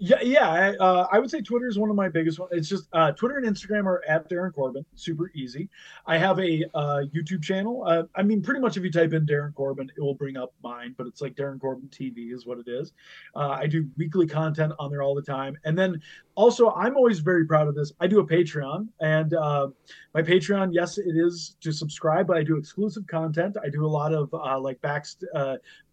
Yeah, 0.00 0.20
yeah. 0.22 0.48
I, 0.48 0.76
uh, 0.76 1.08
I 1.10 1.18
would 1.18 1.28
say 1.28 1.40
Twitter 1.40 1.66
is 1.66 1.76
one 1.76 1.90
of 1.90 1.96
my 1.96 2.08
biggest 2.08 2.38
ones. 2.38 2.52
It's 2.54 2.68
just 2.68 2.88
uh, 2.92 3.10
Twitter 3.12 3.38
and 3.38 3.46
Instagram 3.46 3.84
are 3.86 4.00
at 4.08 4.28
Darin 4.28 4.52
Corbin, 4.52 4.86
super 4.94 5.32
easy. 5.34 5.68
I 6.06 6.18
have 6.18 6.38
a 6.38 6.64
uh, 6.72 7.02
YouTube 7.12 7.42
channel. 7.42 7.82
Uh, 7.84 8.04
I 8.14 8.22
mean, 8.22 8.40
pretty 8.40 8.60
much 8.60 8.76
if 8.76 8.84
you 8.84 8.92
type 8.92 9.12
in 9.12 9.26
Darin 9.26 9.52
Corbin, 9.54 9.90
it 9.96 10.00
will 10.00 10.14
bring 10.14 10.36
up 10.36 10.54
mine, 10.62 10.94
but 10.96 11.08
it's 11.08 11.20
like 11.20 11.34
Darin 11.34 11.58
Corbin 11.58 11.88
TV 11.88 12.32
is 12.32 12.46
what 12.46 12.58
it 12.58 12.68
is. 12.68 12.92
Uh, 13.34 13.48
I 13.48 13.66
do 13.66 13.88
weekly 13.96 14.28
content 14.28 14.72
on 14.78 14.92
there 14.92 15.02
all 15.02 15.16
the 15.16 15.22
time, 15.22 15.58
and 15.64 15.76
then 15.76 16.00
also 16.36 16.70
I'm 16.70 16.96
always 16.96 17.18
very 17.18 17.44
proud 17.44 17.66
of 17.66 17.74
this. 17.74 17.92
I 17.98 18.06
do 18.06 18.20
a 18.20 18.26
Patreon, 18.26 18.86
and 19.00 19.34
uh, 19.34 19.66
my 20.14 20.22
Patreon, 20.22 20.70
yes, 20.72 20.98
it 20.98 21.16
is 21.16 21.56
to 21.60 21.72
subscribe, 21.72 22.28
but 22.28 22.36
I 22.36 22.44
do 22.44 22.56
exclusive 22.56 23.04
content. 23.08 23.56
I 23.64 23.68
do 23.68 23.84
a 23.84 23.88
lot 23.88 24.14
of 24.14 24.32
like 24.62 24.80
back, 24.80 25.06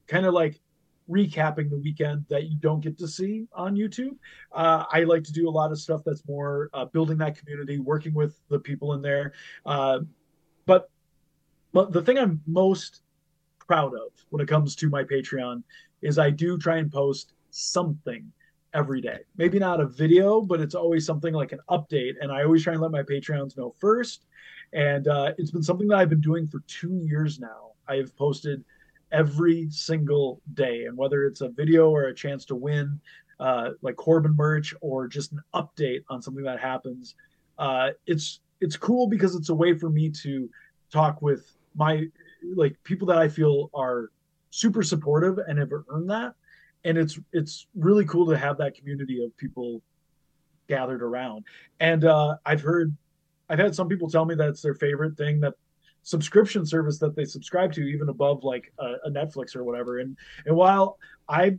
kind 0.07 0.25
of 0.27 0.35
like 0.35 0.61
recapping 1.09 1.69
the 1.69 1.77
weekend 1.77 2.25
that 2.29 2.45
you 2.45 2.57
don't 2.57 2.81
get 2.81 2.97
to 2.97 3.07
see 3.07 3.47
on 3.53 3.75
YouTube. 3.75 4.17
Uh, 4.51 4.85
I 4.91 5.03
like 5.03 5.23
to 5.25 5.31
do 5.31 5.47
a 5.47 5.51
lot 5.51 5.71
of 5.71 5.79
stuff 5.79 6.01
that's 6.05 6.27
more 6.27 6.69
uh, 6.73 6.85
building 6.85 7.17
that 7.19 7.37
community, 7.37 7.79
working 7.79 8.13
with 8.13 8.39
the 8.49 8.59
people 8.59 8.93
in 8.93 9.01
there. 9.01 9.33
Uh, 9.65 9.99
but 10.65 10.89
but 11.73 11.91
the 11.91 12.01
thing 12.01 12.17
I'm 12.17 12.41
most 12.47 13.01
proud 13.67 13.93
of 13.93 14.11
when 14.29 14.41
it 14.41 14.47
comes 14.47 14.75
to 14.77 14.89
my 14.89 15.03
Patreon 15.03 15.63
is 16.01 16.17
I 16.17 16.29
do 16.29 16.57
try 16.57 16.77
and 16.77 16.91
post 16.91 17.33
something 17.49 18.31
every 18.73 19.01
day. 19.01 19.19
Maybe 19.37 19.59
not 19.59 19.79
a 19.79 19.85
video, 19.85 20.41
but 20.41 20.59
it's 20.59 20.75
always 20.75 21.05
something 21.05 21.33
like 21.33 21.51
an 21.51 21.59
update. 21.69 22.13
And 22.21 22.31
I 22.31 22.43
always 22.43 22.63
try 22.63 22.73
and 22.73 22.81
let 22.81 22.91
my 22.91 23.03
Patreons 23.03 23.57
know 23.57 23.73
first. 23.79 24.25
And 24.73 25.07
uh, 25.07 25.33
it's 25.37 25.51
been 25.51 25.63
something 25.63 25.87
that 25.87 25.97
I've 25.97 26.09
been 26.09 26.21
doing 26.21 26.47
for 26.47 26.61
two 26.67 26.95
years 27.03 27.39
now. 27.39 27.71
I 27.87 27.95
have 27.95 28.15
posted 28.17 28.63
every 29.15 29.69
single 29.69 30.41
day. 30.53 30.85
And 30.85 30.97
whether 30.97 31.25
it's 31.25 31.41
a 31.41 31.49
video 31.49 31.89
or 31.89 32.03
a 32.03 32.13
chance 32.13 32.45
to 32.45 32.55
win, 32.55 32.99
uh, 33.39 33.71
like 33.81 33.95
Corbin 33.95 34.35
merch, 34.35 34.73
or 34.81 35.07
just 35.07 35.31
an 35.31 35.41
update 35.53 36.03
on 36.09 36.21
something 36.21 36.43
that 36.43 36.59
happens, 36.59 37.15
uh, 37.57 37.89
it's 38.05 38.41
it's 38.61 38.77
cool 38.77 39.07
because 39.07 39.35
it's 39.35 39.49
a 39.49 39.55
way 39.55 39.77
for 39.77 39.89
me 39.89 40.09
to 40.09 40.49
talk 40.91 41.21
with 41.21 41.55
my 41.75 42.05
like 42.55 42.75
people 42.83 43.07
that 43.07 43.17
I 43.17 43.27
feel 43.27 43.69
are 43.73 44.11
super 44.49 44.83
supportive 44.83 45.37
and 45.47 45.59
have 45.59 45.71
earned 45.89 46.09
that. 46.09 46.33
And 46.83 46.97
it's 46.97 47.19
it's 47.33 47.67
really 47.75 48.05
cool 48.05 48.27
to 48.27 48.37
have 48.37 48.57
that 48.57 48.75
community 48.75 49.23
of 49.23 49.35
people 49.37 49.81
gathered 50.67 51.01
around. 51.01 51.45
And 51.79 52.05
uh, 52.05 52.37
I've 52.45 52.61
heard, 52.61 52.95
I've 53.49 53.59
had 53.59 53.75
some 53.75 53.87
people 53.87 54.09
tell 54.09 54.25
me 54.25 54.35
that 54.35 54.49
it's 54.49 54.61
their 54.61 54.73
favorite 54.73 55.15
thing 55.17 55.39
that 55.41 55.53
subscription 56.05 56.65
service 56.65 56.99
that 56.99 57.15
they 57.15 57.25
subscribe 57.25 57.73
to, 57.73 57.81
even 57.81 58.07
above 58.09 58.43
like 58.43 58.71
a, 58.79 58.93
a 59.05 59.09
Netflix 59.09 59.55
or 59.55 59.63
whatever. 59.63 59.99
And 59.99 60.15
and 60.45 60.55
while 60.55 60.97
I 61.27 61.57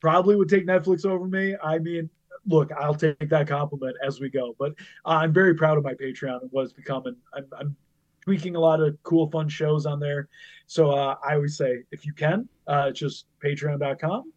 probably 0.00 0.36
would 0.36 0.48
take 0.48 0.66
Netflix 0.66 1.04
over 1.04 1.26
me, 1.26 1.56
I 1.62 1.78
mean, 1.78 2.08
look, 2.46 2.70
I'll 2.72 2.94
take 2.94 3.28
that 3.28 3.48
compliment 3.48 3.96
as 4.06 4.20
we 4.20 4.30
go. 4.30 4.54
But 4.58 4.74
I'm 5.04 5.32
very 5.32 5.54
proud 5.54 5.76
of 5.76 5.84
my 5.84 5.92
Patreon 5.94 6.42
and 6.42 6.50
what 6.52 6.66
it's 6.66 6.74
I'm, 7.34 7.46
I'm 7.58 7.76
tweaking 8.22 8.54
a 8.54 8.60
lot 8.60 8.80
of 8.80 8.96
cool, 9.02 9.28
fun 9.30 9.48
shows 9.48 9.86
on 9.86 9.98
there. 9.98 10.28
So 10.66 10.92
uh, 10.92 11.16
I 11.26 11.34
always 11.34 11.56
say, 11.56 11.82
if 11.90 12.06
you 12.06 12.12
can, 12.12 12.48
uh, 12.68 12.86
it's 12.90 13.00
just 13.00 13.26
Patreon.com, 13.44 14.32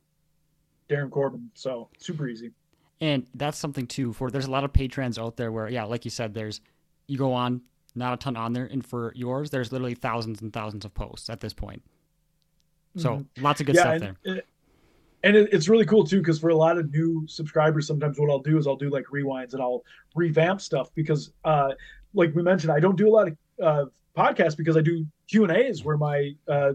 Darin 0.89 1.11
Corbin. 1.11 1.49
So 1.53 1.89
super 1.99 2.27
easy. 2.27 2.51
And 2.99 3.27
that's 3.35 3.59
something 3.59 3.85
too. 3.85 4.13
For 4.13 4.31
there's 4.31 4.47
a 4.47 4.51
lot 4.51 4.63
of 4.63 4.73
patrons 4.73 5.19
out 5.19 5.37
there 5.37 5.51
where, 5.51 5.69
yeah, 5.69 5.83
like 5.83 6.05
you 6.05 6.11
said, 6.11 6.33
there's 6.33 6.59
you 7.07 7.17
go 7.19 7.33
on, 7.33 7.61
not 7.97 8.13
a 8.13 8.17
ton 8.17 8.35
on 8.37 8.53
there, 8.53 8.65
and 8.65 8.85
for 8.85 9.11
yours, 9.15 9.49
there's 9.49 9.71
literally 9.71 9.95
thousands 9.95 10.41
and 10.41 10.53
thousands 10.53 10.85
of 10.85 10.93
posts 10.93 11.29
at 11.29 11.39
this 11.39 11.53
point. 11.53 11.81
So 12.95 13.25
lots 13.39 13.59
of 13.59 13.67
good 13.67 13.75
stuff 13.75 13.93
and, 13.93 14.01
there. 14.03 14.15
and- 14.25 14.41
and 15.23 15.35
it, 15.35 15.49
it's 15.51 15.67
really 15.67 15.85
cool 15.85 16.05
too 16.05 16.19
because 16.19 16.39
for 16.39 16.49
a 16.49 16.55
lot 16.55 16.77
of 16.77 16.91
new 16.91 17.25
subscribers, 17.27 17.87
sometimes 17.87 18.19
what 18.19 18.29
I'll 18.29 18.39
do 18.39 18.57
is 18.57 18.67
I'll 18.67 18.75
do 18.75 18.89
like 18.89 19.05
rewinds 19.05 19.53
and 19.53 19.61
I'll 19.61 19.83
revamp 20.15 20.61
stuff 20.61 20.89
because, 20.93 21.31
uh, 21.43 21.71
like 22.13 22.33
we 22.35 22.43
mentioned, 22.43 22.71
I 22.71 22.79
don't 22.79 22.95
do 22.95 23.09
a 23.09 23.11
lot 23.11 23.27
of 23.27 23.37
uh, 23.61 23.85
podcasts 24.15 24.55
because 24.55 24.77
I 24.77 24.81
do 24.81 25.05
Q 25.27 25.43
and 25.43 25.51
A's 25.51 25.83
where 25.83 25.97
my 25.97 26.35
uh, 26.47 26.73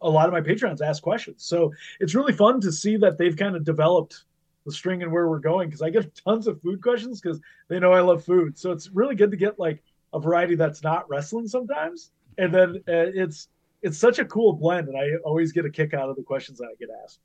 a 0.00 0.08
lot 0.08 0.26
of 0.26 0.32
my 0.32 0.40
patrons 0.40 0.80
ask 0.80 1.02
questions. 1.02 1.44
So 1.44 1.72
it's 2.00 2.14
really 2.14 2.32
fun 2.32 2.60
to 2.60 2.70
see 2.72 2.96
that 2.98 3.18
they've 3.18 3.36
kind 3.36 3.56
of 3.56 3.64
developed 3.64 4.24
the 4.64 4.72
string 4.72 5.02
and 5.02 5.10
where 5.10 5.28
we're 5.28 5.38
going 5.38 5.68
because 5.68 5.82
I 5.82 5.90
get 5.90 6.14
tons 6.24 6.46
of 6.46 6.60
food 6.62 6.80
questions 6.80 7.20
because 7.20 7.40
they 7.68 7.78
know 7.80 7.92
I 7.92 8.00
love 8.00 8.24
food. 8.24 8.56
So 8.56 8.70
it's 8.70 8.90
really 8.90 9.16
good 9.16 9.32
to 9.32 9.36
get 9.36 9.58
like 9.58 9.82
a 10.12 10.20
variety 10.20 10.54
that's 10.54 10.82
not 10.82 11.08
wrestling 11.08 11.46
sometimes, 11.46 12.12
and 12.38 12.54
then 12.54 12.76
uh, 12.88 13.10
it's 13.14 13.48
it's 13.82 13.98
such 13.98 14.18
a 14.18 14.24
cool 14.24 14.52
blend, 14.52 14.88
and 14.88 14.96
I 14.96 15.16
always 15.24 15.52
get 15.52 15.64
a 15.64 15.70
kick 15.70 15.94
out 15.94 16.08
of 16.08 16.16
the 16.16 16.22
questions 16.22 16.58
that 16.58 16.66
I 16.66 16.74
get 16.78 16.88
asked. 17.04 17.20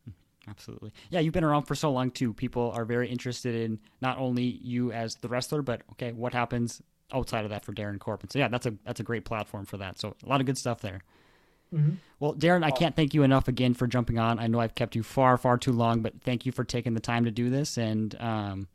Absolutely. 0.47 0.91
Yeah, 1.09 1.19
you've 1.19 1.33
been 1.33 1.43
around 1.43 1.63
for 1.63 1.75
so 1.75 1.91
long 1.91 2.11
too. 2.11 2.33
People 2.33 2.71
are 2.75 2.83
very 2.83 3.07
interested 3.09 3.55
in 3.55 3.79
not 4.01 4.17
only 4.17 4.43
you 4.43 4.91
as 4.91 5.15
the 5.15 5.29
wrestler, 5.29 5.61
but 5.61 5.81
okay, 5.91 6.11
what 6.11 6.33
happens 6.33 6.81
outside 7.13 7.43
of 7.43 7.51
that 7.51 7.63
for 7.63 7.73
Darin 7.73 7.99
Corbin. 7.99 8.29
So 8.29 8.39
yeah, 8.39 8.47
that's 8.47 8.65
a 8.65 8.73
that's 8.85 8.99
a 8.99 9.03
great 9.03 9.25
platform 9.25 9.65
for 9.65 9.77
that. 9.77 9.99
So 9.99 10.15
a 10.23 10.29
lot 10.29 10.39
of 10.39 10.45
good 10.45 10.57
stuff 10.57 10.81
there. 10.81 11.01
Mhm. 11.73 11.97
Well, 12.19 12.33
Darin, 12.33 12.63
I 12.63 12.71
can't 12.71 12.95
thank 12.95 13.13
you 13.13 13.23
enough 13.23 13.47
again 13.47 13.73
for 13.73 13.87
jumping 13.87 14.19
on. 14.19 14.39
I 14.39 14.47
know 14.47 14.59
I've 14.59 14.75
kept 14.75 14.95
you 14.95 15.03
far, 15.03 15.37
far 15.37 15.57
too 15.57 15.71
long, 15.71 16.01
but 16.01 16.21
thank 16.21 16.45
you 16.45 16.51
for 16.51 16.63
taking 16.63 16.93
the 16.93 16.99
time 16.99 17.23
to 17.25 17.31
do 17.31 17.49
this. 17.49 17.77
And 17.77 18.13
um, 18.19 18.67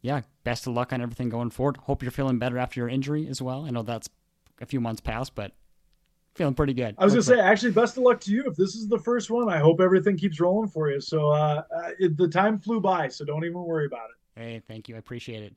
yeah, 0.00 0.22
best 0.44 0.66
of 0.66 0.74
luck 0.74 0.92
on 0.92 1.00
everything 1.00 1.28
going 1.28 1.50
forward. 1.50 1.76
Hope 1.78 2.02
you're 2.02 2.12
feeling 2.12 2.38
better 2.38 2.58
after 2.58 2.80
your 2.80 2.88
injury 2.88 3.26
as 3.28 3.42
well. 3.42 3.64
I 3.64 3.70
know 3.70 3.82
that's 3.82 4.08
a 4.60 4.66
few 4.66 4.80
months 4.80 5.00
past, 5.00 5.34
but 5.34 5.52
feeling 6.34 6.54
pretty 6.54 6.74
good. 6.74 6.94
I 6.98 7.04
was 7.04 7.14
gonna 7.14 7.22
say, 7.22 7.40
actually, 7.40 7.72
best 7.72 7.96
of 7.96 8.04
luck 8.04 8.20
to 8.22 8.30
you. 8.30 8.44
If 8.46 8.56
this 8.56 8.74
is 8.74 8.88
the 8.88 8.98
first 8.98 9.30
one, 9.30 9.48
I 9.48 9.58
hope 9.58 9.80
everything 9.80 10.16
keeps 10.16 10.40
rolling 10.40 10.68
for 10.68 10.90
you. 10.90 11.00
So 11.00 11.30
uh, 11.30 11.62
uh, 11.76 11.90
it, 11.98 12.16
the 12.16 12.28
time 12.28 12.58
flew 12.58 12.80
by, 12.80 13.08
so 13.08 13.24
don't 13.24 13.44
even 13.44 13.62
worry 13.62 13.86
about 13.86 14.10
it. 14.10 14.40
hey, 14.40 14.62
thank 14.68 14.88
you. 14.88 14.94
I 14.94 14.98
appreciate 14.98 15.42
it. 15.42 15.54